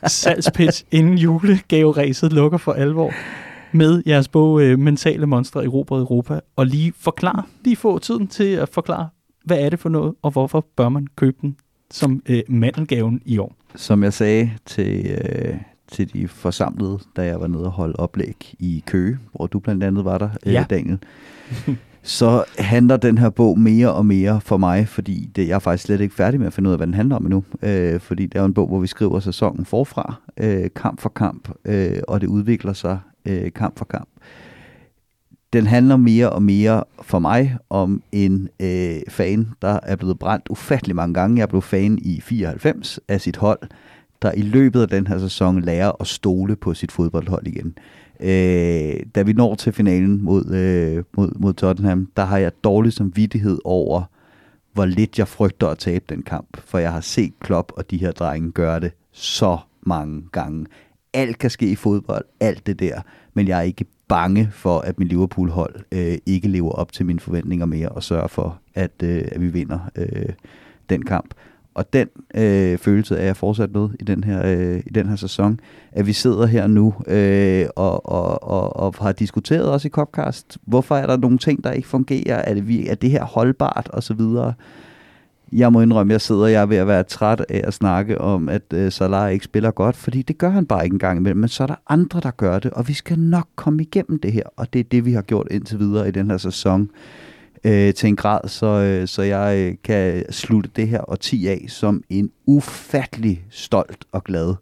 salgspitch, 0.06 0.84
inden 0.90 1.18
julegaveræset 1.18 2.32
lukker 2.32 2.58
for 2.58 2.72
alvor 2.72 3.12
med 3.76 4.02
jeres 4.06 4.28
bog 4.28 4.62
øh, 4.62 4.78
Mentale 4.78 5.26
Monstre 5.26 5.64
i 5.64 5.68
Robert 5.68 6.00
Europa, 6.00 6.40
og 6.56 6.66
lige 6.66 6.92
forklare, 6.96 7.42
lige 7.64 7.76
få 7.76 7.98
tiden 7.98 8.26
til 8.28 8.44
at 8.52 8.68
forklare, 8.68 9.08
hvad 9.44 9.58
er 9.58 9.68
det 9.70 9.78
for 9.78 9.88
noget, 9.88 10.14
og 10.22 10.30
hvorfor 10.30 10.66
bør 10.76 10.88
man 10.88 11.06
købe 11.16 11.36
den 11.42 11.56
som 11.90 12.22
øh, 12.28 12.42
mandelgaven 12.48 13.20
i 13.24 13.38
år. 13.38 13.54
Som 13.74 14.02
jeg 14.02 14.12
sagde 14.12 14.50
til, 14.66 15.06
øh, 15.06 15.54
til 15.92 16.12
de 16.12 16.28
forsamlede, 16.28 16.98
da 17.16 17.24
jeg 17.24 17.40
var 17.40 17.46
nede 17.46 17.64
og 17.64 17.70
holde 17.70 17.96
oplæg 17.96 18.54
i 18.58 18.82
Køge, 18.86 19.18
hvor 19.32 19.46
du 19.46 19.58
blandt 19.58 19.84
andet 19.84 20.04
var 20.04 20.18
der, 20.18 20.28
øh, 20.46 20.52
Ja. 20.52 20.64
Daniel, 20.70 20.98
så 22.02 22.44
handler 22.58 22.96
den 22.96 23.18
her 23.18 23.30
bog 23.30 23.58
mere 23.58 23.92
og 23.92 24.06
mere 24.06 24.40
for 24.40 24.56
mig, 24.56 24.88
fordi 24.88 25.30
det, 25.36 25.48
jeg 25.48 25.54
er 25.54 25.58
faktisk 25.58 25.84
slet 25.84 26.00
ikke 26.00 26.14
færdig 26.14 26.40
med 26.40 26.46
at 26.46 26.52
finde 26.52 26.68
ud 26.68 26.72
af, 26.72 26.78
hvad 26.78 26.86
den 26.86 26.94
handler 26.94 27.16
om 27.16 27.24
endnu. 27.26 27.44
Øh, 27.62 28.00
fordi 28.00 28.26
det 28.26 28.38
er 28.40 28.44
en 28.44 28.54
bog, 28.54 28.68
hvor 28.68 28.78
vi 28.78 28.86
skriver 28.86 29.20
sæsonen 29.20 29.64
forfra, 29.64 30.14
øh, 30.36 30.70
kamp 30.76 31.00
for 31.00 31.08
kamp, 31.08 31.48
øh, 31.64 31.98
og 32.08 32.20
det 32.20 32.26
udvikler 32.26 32.72
sig 32.72 32.98
øh, 33.26 33.52
kamp 33.52 33.78
for 33.78 33.84
kamp. 33.84 34.08
Den 35.52 35.66
handler 35.66 35.96
mere 35.96 36.30
og 36.30 36.42
mere 36.42 36.84
for 37.02 37.18
mig 37.18 37.56
om 37.70 38.02
en 38.12 38.48
øh, 38.60 39.00
fan, 39.08 39.48
der 39.62 39.80
er 39.82 39.96
blevet 39.96 40.18
brændt 40.18 40.48
ufattelig 40.50 40.96
mange 40.96 41.14
gange. 41.14 41.38
Jeg 41.38 41.48
blev 41.48 41.62
fan 41.62 41.98
i 42.02 42.20
94 42.20 43.00
af 43.08 43.20
sit 43.20 43.36
hold, 43.36 43.58
der 44.22 44.32
i 44.32 44.42
løbet 44.42 44.82
af 44.82 44.88
den 44.88 45.06
her 45.06 45.18
sæson 45.18 45.62
lærer 45.62 45.92
at 46.00 46.06
stole 46.06 46.56
på 46.56 46.74
sit 46.74 46.92
fodboldhold 46.92 47.46
igen. 47.46 47.74
Øh, 48.20 49.00
da 49.14 49.22
vi 49.22 49.32
når 49.32 49.54
til 49.54 49.72
finalen 49.72 50.22
mod, 50.22 50.54
øh, 50.54 51.04
mod, 51.16 51.30
mod 51.38 51.52
Tottenham, 51.52 52.08
der 52.16 52.24
har 52.24 52.38
jeg 52.38 52.52
dårlig 52.64 52.92
samvittighed 52.92 53.58
over, 53.64 54.02
hvor 54.72 54.84
lidt 54.84 55.18
jeg 55.18 55.28
frygter 55.28 55.68
at 55.68 55.78
tabe 55.78 56.04
den 56.08 56.22
kamp. 56.22 56.56
For 56.64 56.78
jeg 56.78 56.92
har 56.92 57.00
set 57.00 57.32
Klopp 57.40 57.72
og 57.76 57.90
de 57.90 57.96
her 57.96 58.12
drenge 58.12 58.52
gøre 58.52 58.80
det 58.80 58.92
så 59.12 59.58
mange 59.82 60.22
gange. 60.32 60.66
Alt 61.16 61.38
kan 61.38 61.50
ske 61.50 61.66
i 61.70 61.74
fodbold, 61.74 62.24
alt 62.40 62.66
det 62.66 62.80
der, 62.80 63.00
men 63.34 63.48
jeg 63.48 63.58
er 63.58 63.62
ikke 63.62 63.84
bange 64.08 64.48
for, 64.52 64.78
at 64.78 64.98
min 64.98 65.08
Liverpool-hold 65.08 65.74
øh, 65.92 66.18
ikke 66.26 66.48
lever 66.48 66.70
op 66.70 66.92
til 66.92 67.06
mine 67.06 67.20
forventninger 67.20 67.66
mere 67.66 67.88
og 67.88 68.02
sørger 68.02 68.26
for, 68.26 68.58
at, 68.74 69.02
øh, 69.02 69.24
at 69.32 69.40
vi 69.40 69.48
vinder 69.48 69.78
øh, 69.96 70.28
den 70.90 71.04
kamp. 71.04 71.34
Og 71.74 71.92
den 71.92 72.08
øh, 72.34 72.78
følelse 72.78 73.16
er 73.16 73.24
jeg 73.24 73.36
fortsat 73.36 73.72
med 73.72 73.88
i 74.00 74.04
den 74.04 74.24
her, 74.24 74.42
øh, 74.44 74.82
i 74.86 74.90
den 74.90 75.08
her 75.08 75.16
sæson, 75.16 75.60
at 75.92 76.06
vi 76.06 76.12
sidder 76.12 76.46
her 76.46 76.66
nu 76.66 76.94
øh, 77.06 77.66
og, 77.76 78.06
og, 78.06 78.42
og, 78.42 78.76
og 78.76 78.94
har 79.00 79.12
diskuteret 79.12 79.70
også 79.70 79.88
i 79.88 79.90
Copcast, 79.90 80.58
hvorfor 80.64 80.96
er 80.96 81.06
der 81.06 81.16
nogle 81.16 81.38
ting, 81.38 81.64
der 81.64 81.72
ikke 81.72 81.88
fungerer, 81.88 82.36
er 82.36 82.54
det, 82.54 82.68
vi, 82.68 82.88
er 82.88 82.94
det 82.94 83.10
her 83.10 83.24
holdbart 83.24 83.88
og 83.92 84.02
så 84.02 84.14
videre 84.14 84.54
jeg 85.52 85.72
må 85.72 85.80
indrømme, 85.80 86.12
jeg 86.12 86.20
sidder 86.20 86.46
jeg 86.46 86.62
er 86.62 86.66
ved 86.66 86.76
at 86.76 86.86
være 86.86 87.02
træt 87.02 87.44
af 87.48 87.60
at 87.64 87.74
snakke 87.74 88.20
om, 88.20 88.48
at 88.48 88.62
øh, 88.74 88.92
Salah 88.92 89.32
ikke 89.32 89.44
spiller 89.44 89.70
godt, 89.70 89.96
fordi 89.96 90.22
det 90.22 90.38
gør 90.38 90.50
han 90.50 90.66
bare 90.66 90.84
ikke 90.84 90.94
engang 90.94 91.18
imellem, 91.18 91.40
men 91.40 91.48
så 91.48 91.62
er 91.62 91.66
der 91.66 91.74
andre, 91.88 92.20
der 92.20 92.30
gør 92.30 92.58
det, 92.58 92.70
og 92.70 92.88
vi 92.88 92.92
skal 92.92 93.18
nok 93.18 93.48
komme 93.56 93.82
igennem 93.82 94.18
det 94.18 94.32
her, 94.32 94.42
og 94.56 94.72
det 94.72 94.78
er 94.78 94.84
det, 94.84 95.04
vi 95.04 95.12
har 95.12 95.22
gjort 95.22 95.46
indtil 95.50 95.78
videre 95.78 96.08
i 96.08 96.10
den 96.10 96.30
her 96.30 96.36
sæson 96.36 96.90
øh, 97.64 97.94
til 97.94 98.08
en 98.08 98.16
grad, 98.16 98.48
så, 98.48 98.66
øh, 98.66 99.08
så 99.08 99.22
jeg 99.22 99.58
øh, 99.58 99.74
kan 99.84 100.32
slutte 100.32 100.70
det 100.76 100.88
her 100.88 101.10
årti 101.10 101.46
af 101.46 101.64
som 101.68 102.02
en 102.08 102.30
ufattelig 102.46 103.44
stolt 103.50 104.04
og 104.12 104.24
glad 104.24 104.54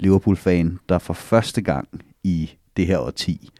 Liverpool-fan, 0.00 0.78
der 0.88 0.98
for 0.98 1.14
første 1.14 1.62
gang 1.62 1.88
i 2.24 2.50
det 2.76 2.86
her 2.86 2.98
årti, 2.98 3.50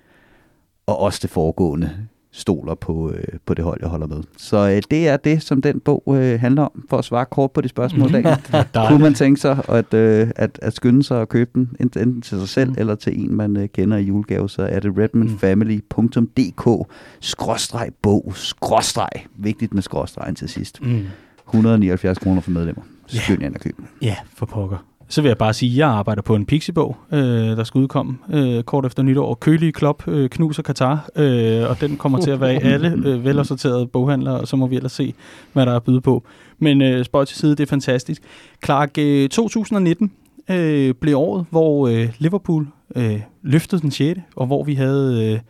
og 0.86 0.98
også 0.98 1.18
det 1.22 1.30
foregående, 1.30 2.08
stoler 2.38 2.74
på, 2.74 3.10
øh, 3.10 3.24
på 3.46 3.54
det 3.54 3.64
hold, 3.64 3.78
jeg 3.80 3.88
holder 3.88 4.06
med. 4.06 4.22
Så 4.36 4.56
øh, 4.56 4.82
det 4.90 5.08
er 5.08 5.16
det, 5.16 5.42
som 5.42 5.62
den 5.62 5.80
bog 5.80 6.02
øh, 6.08 6.40
handler 6.40 6.62
om, 6.62 6.84
for 6.90 6.98
at 6.98 7.04
svare 7.04 7.26
kort 7.26 7.50
på 7.50 7.60
de 7.60 7.68
spørgsmål. 7.68 8.08
Mm. 8.18 8.64
Kunne 8.88 9.02
man 9.02 9.14
tænke 9.14 9.40
sig 9.40 9.58
at, 9.68 9.94
øh, 9.94 10.30
at, 10.36 10.58
at 10.62 10.76
skynde 10.76 11.02
sig 11.02 11.18
og 11.20 11.28
købe 11.28 11.50
den, 11.54 11.76
enten 11.80 12.22
til 12.22 12.38
sig 12.38 12.48
selv 12.48 12.70
mm. 12.70 12.76
eller 12.78 12.94
til 12.94 13.20
en, 13.20 13.34
man 13.34 13.56
øh, 13.56 13.68
kender 13.68 13.96
i 13.96 14.02
julegave, 14.02 14.48
så 14.48 14.62
er 14.62 14.80
det 14.80 14.98
redmondfamily.dk 14.98 16.88
skråstreg 17.20 17.88
bog, 18.02 18.32
skråstreg. 18.34 19.26
Vigtigt 19.36 19.74
med 19.74 19.82
skråstregen 19.82 20.34
til 20.34 20.48
sidst. 20.48 20.82
Mm. 20.82 21.04
179 21.48 22.18
kroner 22.18 22.40
for 22.40 22.50
medlemmer. 22.50 22.82
Skynd 23.06 23.42
jer 23.42 23.50
at 23.54 23.60
købe 23.60 23.76
den. 23.76 23.88
Ja, 24.02 24.16
for 24.36 24.46
pokker. 24.46 24.87
Så 25.10 25.22
vil 25.22 25.28
jeg 25.28 25.38
bare 25.38 25.54
sige, 25.54 25.70
at 25.72 25.76
jeg 25.76 25.88
arbejder 25.88 26.22
på 26.22 26.34
en 26.34 26.46
Pixie-bog, 26.46 26.96
øh, 27.12 27.20
der 27.56 27.64
skal 27.64 27.78
udkomme 27.78 28.18
øh, 28.30 28.62
kort 28.62 28.86
efter 28.86 29.02
nytår. 29.02 29.34
Kølige 29.34 29.72
Klop 29.72 30.08
øh, 30.08 30.30
knuser 30.30 30.62
Katar, 30.62 31.08
øh, 31.16 31.70
og 31.70 31.80
den 31.80 31.96
kommer 31.96 32.20
til 32.20 32.30
at 32.30 32.40
være 32.40 32.54
i 32.54 32.56
alle 32.56 32.88
øh, 33.06 33.24
velassorterede 33.24 33.86
boghandlere, 33.86 34.40
og 34.40 34.48
så 34.48 34.56
må 34.56 34.66
vi 34.66 34.76
ellers 34.76 34.92
se, 34.92 35.14
hvad 35.52 35.66
der 35.66 35.72
er 35.72 35.76
at 35.76 35.82
byde 35.82 36.00
på. 36.00 36.24
Men 36.58 36.82
øh, 36.82 37.04
spøj 37.04 37.24
til 37.24 37.36
side, 37.36 37.50
det 37.50 37.60
er 37.60 37.66
fantastisk. 37.66 38.22
Clark, 38.64 38.98
øh, 38.98 39.28
2019 39.28 40.12
øh, 40.50 40.94
blev 40.94 41.16
året, 41.18 41.46
hvor 41.50 41.88
øh, 41.88 42.08
Liverpool 42.18 42.68
øh, 42.96 43.20
løftede 43.42 43.82
den 43.82 43.90
6., 43.90 44.20
og 44.36 44.46
hvor 44.46 44.64
vi 44.64 44.74
havde 44.74 45.32
øh, 45.32 45.40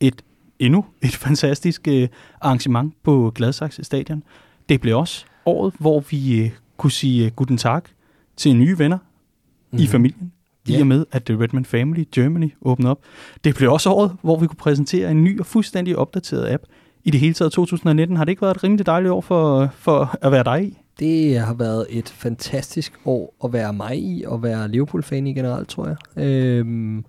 et 0.00 0.22
endnu 0.58 0.84
et 1.02 1.16
fantastisk 1.16 1.88
øh, 1.88 2.08
arrangement 2.40 2.94
på 3.02 3.32
Gladsaxe 3.34 3.84
Stadion. 3.84 4.22
Det 4.68 4.80
blev 4.80 4.98
også 4.98 5.24
året, 5.46 5.74
hvor 5.78 6.00
vi 6.10 6.40
øh, 6.40 6.50
kunne 6.76 6.92
sige 6.92 7.26
uh, 7.26 7.32
guten 7.32 7.56
tak 7.56 7.84
til 8.36 8.56
nye 8.56 8.78
venner 8.78 8.98
mm. 9.70 9.78
i 9.78 9.82
mhm. 9.82 9.90
familien, 9.90 10.32
yeah. 10.70 10.78
i 10.78 10.80
og 10.80 10.86
med, 10.86 11.06
at 11.12 11.24
The 11.24 11.42
Redman 11.42 11.64
Family 11.64 12.04
Germany 12.14 12.52
åbnede 12.62 12.90
op. 12.90 12.98
Det 13.44 13.54
blev 13.54 13.72
også 13.72 13.90
året, 13.90 14.16
hvor 14.22 14.38
vi 14.38 14.46
kunne 14.46 14.56
præsentere 14.56 15.10
en 15.10 15.24
ny 15.24 15.40
og 15.40 15.46
fuldstændig 15.46 15.96
opdateret 15.96 16.52
app. 16.52 16.62
I 17.04 17.10
det 17.10 17.20
hele 17.20 17.34
taget 17.34 17.52
2019 17.52 18.16
har 18.16 18.24
det 18.24 18.32
ikke 18.32 18.42
været 18.42 18.56
et 18.56 18.64
rimelig 18.64 18.86
dejligt 18.86 19.12
år 19.12 19.20
for, 19.20 19.70
for 19.76 20.18
at 20.22 20.32
være 20.32 20.44
dig 20.44 20.64
i? 20.64 20.78
Det 20.98 21.38
har 21.38 21.54
været 21.54 21.86
et 21.90 22.08
fantastisk 22.08 22.92
år 23.04 23.34
at 23.44 23.52
være 23.52 23.72
mig 23.72 23.98
i, 23.98 24.24
og 24.26 24.42
være 24.42 24.68
Liverpool-fan 24.68 25.26
i 25.26 25.34
generelt, 25.34 25.68
tror 25.68 25.86
jeg. 25.86 26.24
Øhm, 26.24 27.04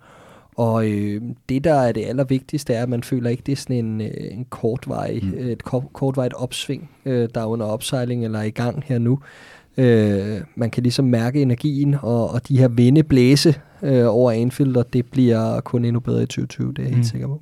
og 0.55 0.89
øh, 0.89 1.21
det, 1.49 1.63
der 1.63 1.73
er 1.73 1.91
det 1.91 2.05
allervigtigste, 2.05 2.73
er, 2.73 2.83
at 2.83 2.89
man 2.89 3.03
føler 3.03 3.29
ikke, 3.29 3.43
det 3.45 3.51
er 3.51 3.55
sådan 3.55 3.85
en, 3.85 4.01
øh, 4.01 4.11
en 4.31 4.45
kortvej, 4.45 5.19
mm. 5.23 5.33
et 5.37 5.63
kortvejt 5.93 6.33
opsving, 6.33 6.89
øh, 7.05 7.29
der 7.35 7.41
er 7.41 7.45
under 7.45 7.65
opsejling 7.65 8.25
eller 8.25 8.39
er 8.39 8.43
i 8.43 8.49
gang 8.49 8.83
her 8.85 8.99
nu. 8.99 9.19
Øh, 9.77 10.41
man 10.55 10.69
kan 10.69 10.83
ligesom 10.83 11.05
mærke 11.05 11.41
energien, 11.41 11.95
og, 12.01 12.29
og 12.29 12.47
de 12.47 12.57
her 12.57 12.67
vinde 12.67 13.03
blæse 13.03 13.55
øh, 13.83 14.05
over 14.07 14.31
Anfield, 14.31 14.77
og 14.77 14.93
det 14.93 15.05
bliver 15.05 15.59
kun 15.61 15.85
endnu 15.85 15.99
bedre 15.99 16.23
i 16.23 16.25
2020, 16.25 16.73
det 16.73 16.79
er 16.79 16.83
jeg 16.83 16.89
helt 16.89 16.97
mm. 16.97 17.03
sikker 17.03 17.27
på. 17.27 17.41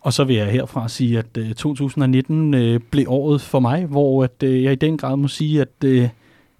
Og 0.00 0.12
så 0.12 0.24
vil 0.24 0.36
jeg 0.36 0.46
herfra 0.46 0.88
sige, 0.88 1.18
at 1.18 1.36
øh, 1.38 1.54
2019 1.54 2.54
øh, 2.54 2.80
blev 2.90 3.04
året 3.08 3.40
for 3.40 3.60
mig, 3.60 3.84
hvor 3.84 4.24
at, 4.24 4.42
øh, 4.42 4.62
jeg 4.62 4.72
i 4.72 4.76
den 4.76 4.98
grad 4.98 5.16
må 5.16 5.28
sige, 5.28 5.60
at 5.60 5.84
øh, 5.84 6.08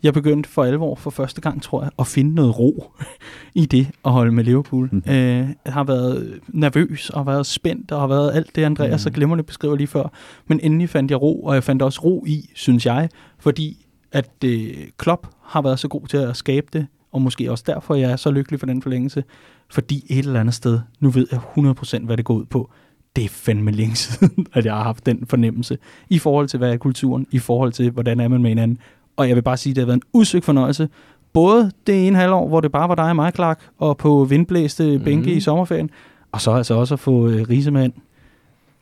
jeg 0.03 0.15
begyndte 0.15 0.49
for 0.49 0.65
alvor 0.65 0.95
for 0.95 1.11
første 1.11 1.41
gang, 1.41 1.63
tror 1.63 1.83
jeg, 1.83 1.91
at 1.99 2.07
finde 2.07 2.35
noget 2.35 2.59
ro 2.59 2.93
i 3.55 3.67
det 3.67 3.89
at 4.05 4.13
holde 4.13 4.33
med 4.33 4.45
Liverpool. 4.45 4.89
Mm. 4.93 5.03
Øh, 5.09 5.49
jeg 5.65 5.73
har 5.73 5.85
været 5.85 6.41
nervøs 6.49 7.11
og 7.11 7.27
været 7.27 7.47
spændt 7.47 7.93
og 7.93 8.01
har 8.01 8.07
været 8.07 8.35
alt 8.35 8.57
det, 8.57 8.65
Andreas 8.65 8.91
mm. 8.93 8.99
så 8.99 9.11
glemmer 9.11 9.37
det 9.37 9.47
beskriver 9.47 9.77
lige 9.77 9.87
før. 9.87 10.13
Men 10.47 10.61
endelig 10.63 10.89
fandt 10.89 11.11
jeg 11.11 11.23
ro, 11.23 11.45
og 11.45 11.55
jeg 11.55 11.65
fandt 11.65 11.83
også 11.83 12.01
ro 12.05 12.25
i, 12.27 12.51
synes 12.55 12.87
jeg, 12.87 13.09
fordi 13.39 13.86
at 14.17 14.45
øh, 14.45 14.75
Klopp 14.97 15.27
har 15.43 15.63
været 15.63 15.79
så 15.79 15.89
god 15.89 16.07
til 16.07 16.17
at 16.17 16.37
skabe 16.37 16.67
det, 16.73 16.87
og 17.13 17.23
måske 17.23 17.51
også 17.51 17.65
derfor, 17.67 17.95
jeg 17.95 18.11
er 18.11 18.17
så 18.17 18.31
lykkelig 18.31 18.61
for 18.61 18.67
den 18.67 18.83
forlængelse, 18.83 19.25
fordi 19.71 20.05
et 20.09 20.19
eller 20.19 20.41
andet 20.41 20.55
sted, 20.55 20.81
nu 21.01 21.11
ved 21.11 21.27
jeg 21.33 21.41
100% 21.59 22.05
hvad 22.05 22.17
det 22.17 22.25
går 22.25 22.35
ud 22.35 22.45
på, 22.45 22.71
det 23.17 23.25
er 23.25 23.29
fandme 23.29 23.71
længe 23.71 23.97
siden, 24.05 24.47
at 24.53 24.65
jeg 24.65 24.75
har 24.75 24.83
haft 24.83 25.07
den 25.07 25.27
fornemmelse, 25.27 25.79
i 26.11 26.19
forhold 26.19 26.49
til, 26.49 26.59
hvad 26.59 26.73
er 26.73 26.77
kulturen, 26.77 27.27
i 27.31 27.39
forhold 27.39 27.73
til, 27.73 27.91
hvordan 27.91 28.21
er 28.21 28.29
man 28.29 28.43
med 28.43 28.51
hinanden. 28.51 28.79
Og 29.17 29.29
jeg 29.29 29.37
vil 29.37 29.43
bare 29.43 29.57
sige, 29.57 29.71
at 29.71 29.77
det 29.77 29.83
har 29.83 29.87
været 29.87 29.97
en 29.97 30.09
udsøgt 30.13 30.45
fornøjelse, 30.45 30.89
både 31.33 31.71
det 31.87 32.07
ene 32.07 32.19
halvår, 32.19 32.49
hvor 32.49 32.61
det 32.61 32.73
bare 32.73 32.89
var 32.89 32.95
dig 32.95 33.09
og 33.09 33.17
mig, 33.17 33.33
Clark, 33.35 33.69
og 33.79 33.97
på 33.97 34.25
vindblæste 34.25 35.01
bænke 35.05 35.31
mm. 35.31 35.37
i 35.37 35.41
sommerferien, 35.41 35.91
og 36.33 36.41
så 36.41 36.51
altså 36.51 36.75
også 36.75 36.95
at 36.95 37.01
få 37.01 37.29
øh, 37.29 37.49
Risemand 37.49 37.93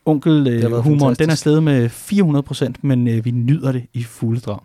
onkel 0.05 0.47
øh, 0.47 0.71
humoren, 0.71 1.15
den 1.15 1.29
er 1.29 1.35
stedet 1.35 1.63
med 1.63 1.89
400%, 1.89 2.73
men 2.81 3.07
øh, 3.07 3.25
vi 3.25 3.31
nyder 3.31 3.71
det 3.71 3.85
i 3.93 4.03
fulde 4.03 4.39
drag. 4.39 4.59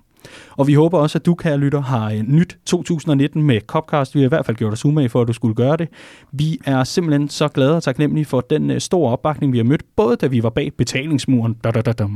Og 0.56 0.66
vi 0.66 0.74
håber 0.74 0.98
også, 0.98 1.18
at 1.18 1.26
du, 1.26 1.34
kære 1.34 1.58
lytter, 1.58 1.80
har 1.80 2.10
øh, 2.10 2.22
nyt 2.22 2.58
2019 2.66 3.42
med 3.42 3.60
Copcast. 3.60 4.14
Vi 4.14 4.20
har 4.20 4.26
i 4.26 4.28
hvert 4.28 4.46
fald 4.46 4.56
gjort 4.56 4.72
os 4.72 4.84
umage 4.84 5.08
for, 5.08 5.22
at 5.22 5.28
du 5.28 5.32
skulle 5.32 5.54
gøre 5.54 5.76
det. 5.76 5.88
Vi 6.32 6.58
er 6.64 6.84
simpelthen 6.84 7.28
så 7.28 7.48
glade 7.48 7.76
og 7.76 7.82
taknemmelige 7.82 8.24
for 8.24 8.40
den 8.40 8.70
øh, 8.70 8.80
store 8.80 9.12
opbakning, 9.12 9.52
vi 9.52 9.58
har 9.58 9.64
mødt, 9.64 9.82
både 9.96 10.16
da 10.16 10.26
vi 10.26 10.42
var 10.42 10.50
bag 10.50 10.72
betalingsmuren, 10.78 11.56
da, 11.64 11.70
da, 11.70 11.80
da, 11.80 12.06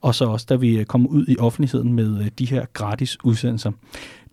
og 0.00 0.14
så 0.14 0.24
også 0.24 0.46
da 0.48 0.54
vi 0.54 0.78
øh, 0.78 0.84
kom 0.84 1.06
ud 1.06 1.24
i 1.28 1.36
offentligheden 1.38 1.92
med 1.92 2.30
de 2.30 2.46
her 2.46 2.64
gratis 2.72 3.24
udsendelser. 3.24 3.72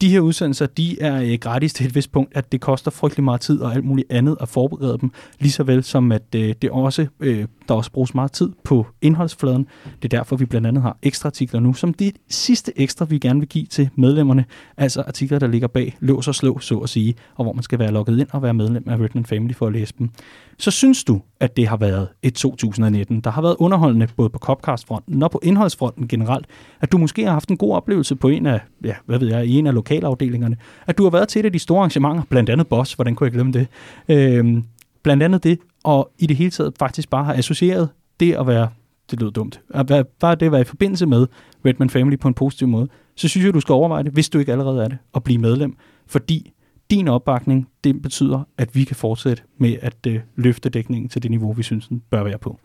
De 0.01 0.09
her 0.09 0.19
udsendelser, 0.19 0.65
de 0.65 1.01
er 1.01 1.21
øh, 1.21 1.37
gratis 1.41 1.73
til 1.73 1.85
et 1.85 1.95
vist 1.95 2.11
punkt, 2.11 2.37
at 2.37 2.51
det 2.51 2.61
koster 2.61 2.91
frygtelig 2.91 3.23
meget 3.23 3.41
tid 3.41 3.59
og 3.59 3.73
alt 3.73 3.85
muligt 3.85 4.11
andet 4.11 4.37
at 4.41 4.49
forberede 4.49 4.97
dem, 5.01 5.11
lige 5.39 5.51
så 5.51 5.63
vel 5.63 5.83
som 5.83 6.11
at 6.11 6.35
øh, 6.35 6.55
det 6.61 6.69
også, 6.69 7.07
øh, 7.19 7.45
der 7.67 7.73
også 7.73 7.91
bruges 7.91 8.15
meget 8.15 8.31
tid 8.31 8.49
på 8.63 8.87
indholdsfladen. 9.01 9.67
Det 10.01 10.13
er 10.13 10.17
derfor, 10.17 10.35
vi 10.35 10.45
blandt 10.45 10.67
andet 10.67 10.83
har 10.83 10.97
ekstra 11.03 11.27
artikler 11.27 11.59
nu, 11.59 11.73
som 11.73 11.93
det 11.93 12.15
sidste 12.29 12.79
ekstra, 12.79 13.05
vi 13.05 13.19
gerne 13.19 13.39
vil 13.39 13.49
give 13.49 13.65
til 13.65 13.89
medlemmerne, 13.95 14.45
altså 14.77 15.01
artikler, 15.01 15.39
der 15.39 15.47
ligger 15.47 15.67
bag 15.67 15.97
lås 15.99 16.27
og 16.27 16.35
slå, 16.35 16.59
så 16.59 16.77
at 16.77 16.89
sige, 16.89 17.15
og 17.35 17.43
hvor 17.45 17.53
man 17.53 17.63
skal 17.63 17.79
være 17.79 17.91
logget 17.91 18.19
ind 18.19 18.27
og 18.31 18.41
være 18.41 18.53
medlem 18.53 18.83
af 18.87 18.97
Redman 18.97 19.25
Family 19.25 19.53
for 19.53 19.67
at 19.67 19.73
læse 19.73 19.93
dem 19.99 20.09
så 20.57 20.71
synes 20.71 21.03
du, 21.03 21.21
at 21.39 21.57
det 21.57 21.67
har 21.67 21.77
været 21.77 22.07
et 22.23 22.33
2019, 22.33 23.21
der 23.21 23.29
har 23.29 23.41
været 23.41 23.55
underholdende 23.59 24.07
både 24.17 24.29
på 24.29 24.39
Copcast-fronten 24.39 25.23
og 25.23 25.31
på 25.31 25.39
indholdsfronten 25.43 26.07
generelt, 26.07 26.45
at 26.81 26.91
du 26.91 26.97
måske 26.97 27.25
har 27.25 27.31
haft 27.31 27.49
en 27.49 27.57
god 27.57 27.75
oplevelse 27.75 28.15
på 28.15 28.27
en 28.27 28.45
af, 28.45 28.59
ja, 28.83 28.93
hvad 29.05 29.19
ved 29.19 29.27
jeg, 29.27 29.45
i 29.45 29.59
en 29.59 29.67
af 29.67 29.73
lokalafdelingerne, 29.85 30.57
at 30.87 30.97
du 30.97 31.03
har 31.03 31.09
været 31.09 31.27
til 31.27 31.39
et 31.39 31.45
af 31.45 31.51
de 31.51 31.59
store 31.59 31.77
arrangementer, 31.77 32.23
blandt 32.29 32.49
andet 32.49 32.67
Boss, 32.67 32.93
hvordan 32.93 33.15
kunne 33.15 33.25
jeg 33.25 33.33
glemme 33.33 33.51
det, 33.51 33.67
øhm, 34.09 34.63
blandt 35.03 35.23
andet 35.23 35.43
det, 35.43 35.59
og 35.83 36.11
i 36.19 36.25
det 36.25 36.37
hele 36.37 36.51
taget 36.51 36.73
faktisk 36.79 37.09
bare 37.09 37.23
har 37.23 37.33
associeret 37.33 37.89
det 38.19 38.33
at 38.33 38.47
være, 38.47 38.69
det 39.11 39.19
lyder 39.19 39.31
dumt, 39.31 39.61
at 39.69 39.89
være, 39.89 40.03
bare 40.03 40.35
det 40.35 40.45
at 40.45 40.51
være 40.51 40.61
i 40.61 40.63
forbindelse 40.63 41.05
med 41.05 41.27
Redman 41.65 41.89
Family 41.89 42.17
på 42.17 42.27
en 42.27 42.33
positiv 42.33 42.67
måde, 42.67 42.87
så 43.15 43.27
synes 43.27 43.45
jeg, 43.45 43.53
du 43.53 43.59
skal 43.59 43.73
overveje 43.73 44.03
det, 44.03 44.11
hvis 44.11 44.29
du 44.29 44.39
ikke 44.39 44.51
allerede 44.51 44.83
er 44.83 44.87
det, 44.87 44.97
at 45.15 45.23
blive 45.23 45.39
medlem, 45.39 45.75
fordi 46.07 46.51
din 46.91 47.07
opbakning, 47.07 47.67
det 47.83 48.01
betyder, 48.01 48.47
at 48.57 48.75
vi 48.75 48.83
kan 48.83 48.95
fortsætte 48.95 49.43
med 49.57 49.75
at 49.81 49.95
øh, 50.07 50.19
løfte 50.35 50.69
dækningen 50.69 51.09
til 51.09 51.23
det 51.23 51.31
niveau, 51.31 51.53
vi 51.53 51.63
synes, 51.63 51.87
den 51.87 52.01
bør 52.09 52.23
være 52.23 52.37
på. 52.37 52.59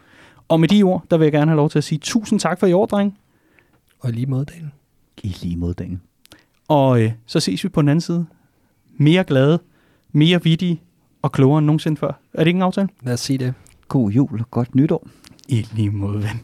Og 0.49 0.61
med 0.61 0.69
de 0.69 0.83
ord, 0.83 1.05
der 1.11 1.17
vil 1.17 1.25
jeg 1.25 1.33
gerne 1.33 1.51
have 1.51 1.57
lov 1.57 1.71
til 1.71 1.79
at 1.79 1.85
sige 1.85 1.99
tusind 1.99 2.41
tak 2.41 2.61
for 2.61 2.67
i 2.67 2.73
år, 2.73 2.87
dreng. 2.87 3.19
Og 4.01 4.13
lige 4.13 4.27
måde, 4.27 4.45
Daniel. 4.45 4.71
I 5.23 5.37
lige 5.43 5.57
måde, 5.57 5.75
Daniel. 5.75 5.99
Og 6.71 7.03
øh, 7.03 7.13
så 7.27 7.41
ses 7.41 7.65
vi 7.65 7.69
på 7.69 7.81
den 7.81 7.89
anden 7.89 8.01
side. 8.01 8.27
Mere 8.97 9.25
glade, 9.25 9.59
mere 10.13 10.43
vittige 10.43 10.83
og 11.23 11.33
klogere 11.33 11.59
end 11.59 11.67
nogensinde 11.67 11.97
før. 11.97 12.21
Er 12.35 12.39
det 12.39 12.47
ikke 12.47 12.59
en 12.59 12.63
aftale? 12.63 12.89
Lad 13.03 13.13
os 13.13 13.21
sige 13.21 13.39
det. 13.39 13.55
God 13.89 14.11
jul 14.11 14.41
og 14.41 14.51
godt 14.51 14.75
nytår. 14.75 15.09
I 15.49 15.67
lige 15.73 15.91
måde, 15.91 16.23
ven. 16.23 16.41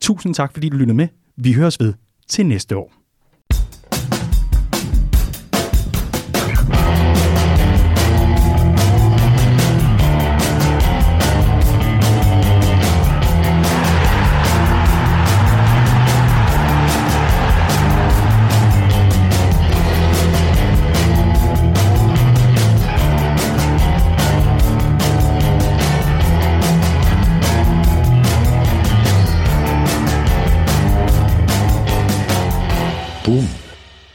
Tusind 0.00 0.34
tak, 0.34 0.52
fordi 0.52 0.68
du 0.68 0.76
lyttede 0.76 0.96
med. 0.96 1.08
Vi 1.36 1.52
høres 1.52 1.80
ved 1.80 1.94
til 2.28 2.46
næste 2.46 2.76
år. 2.76 2.92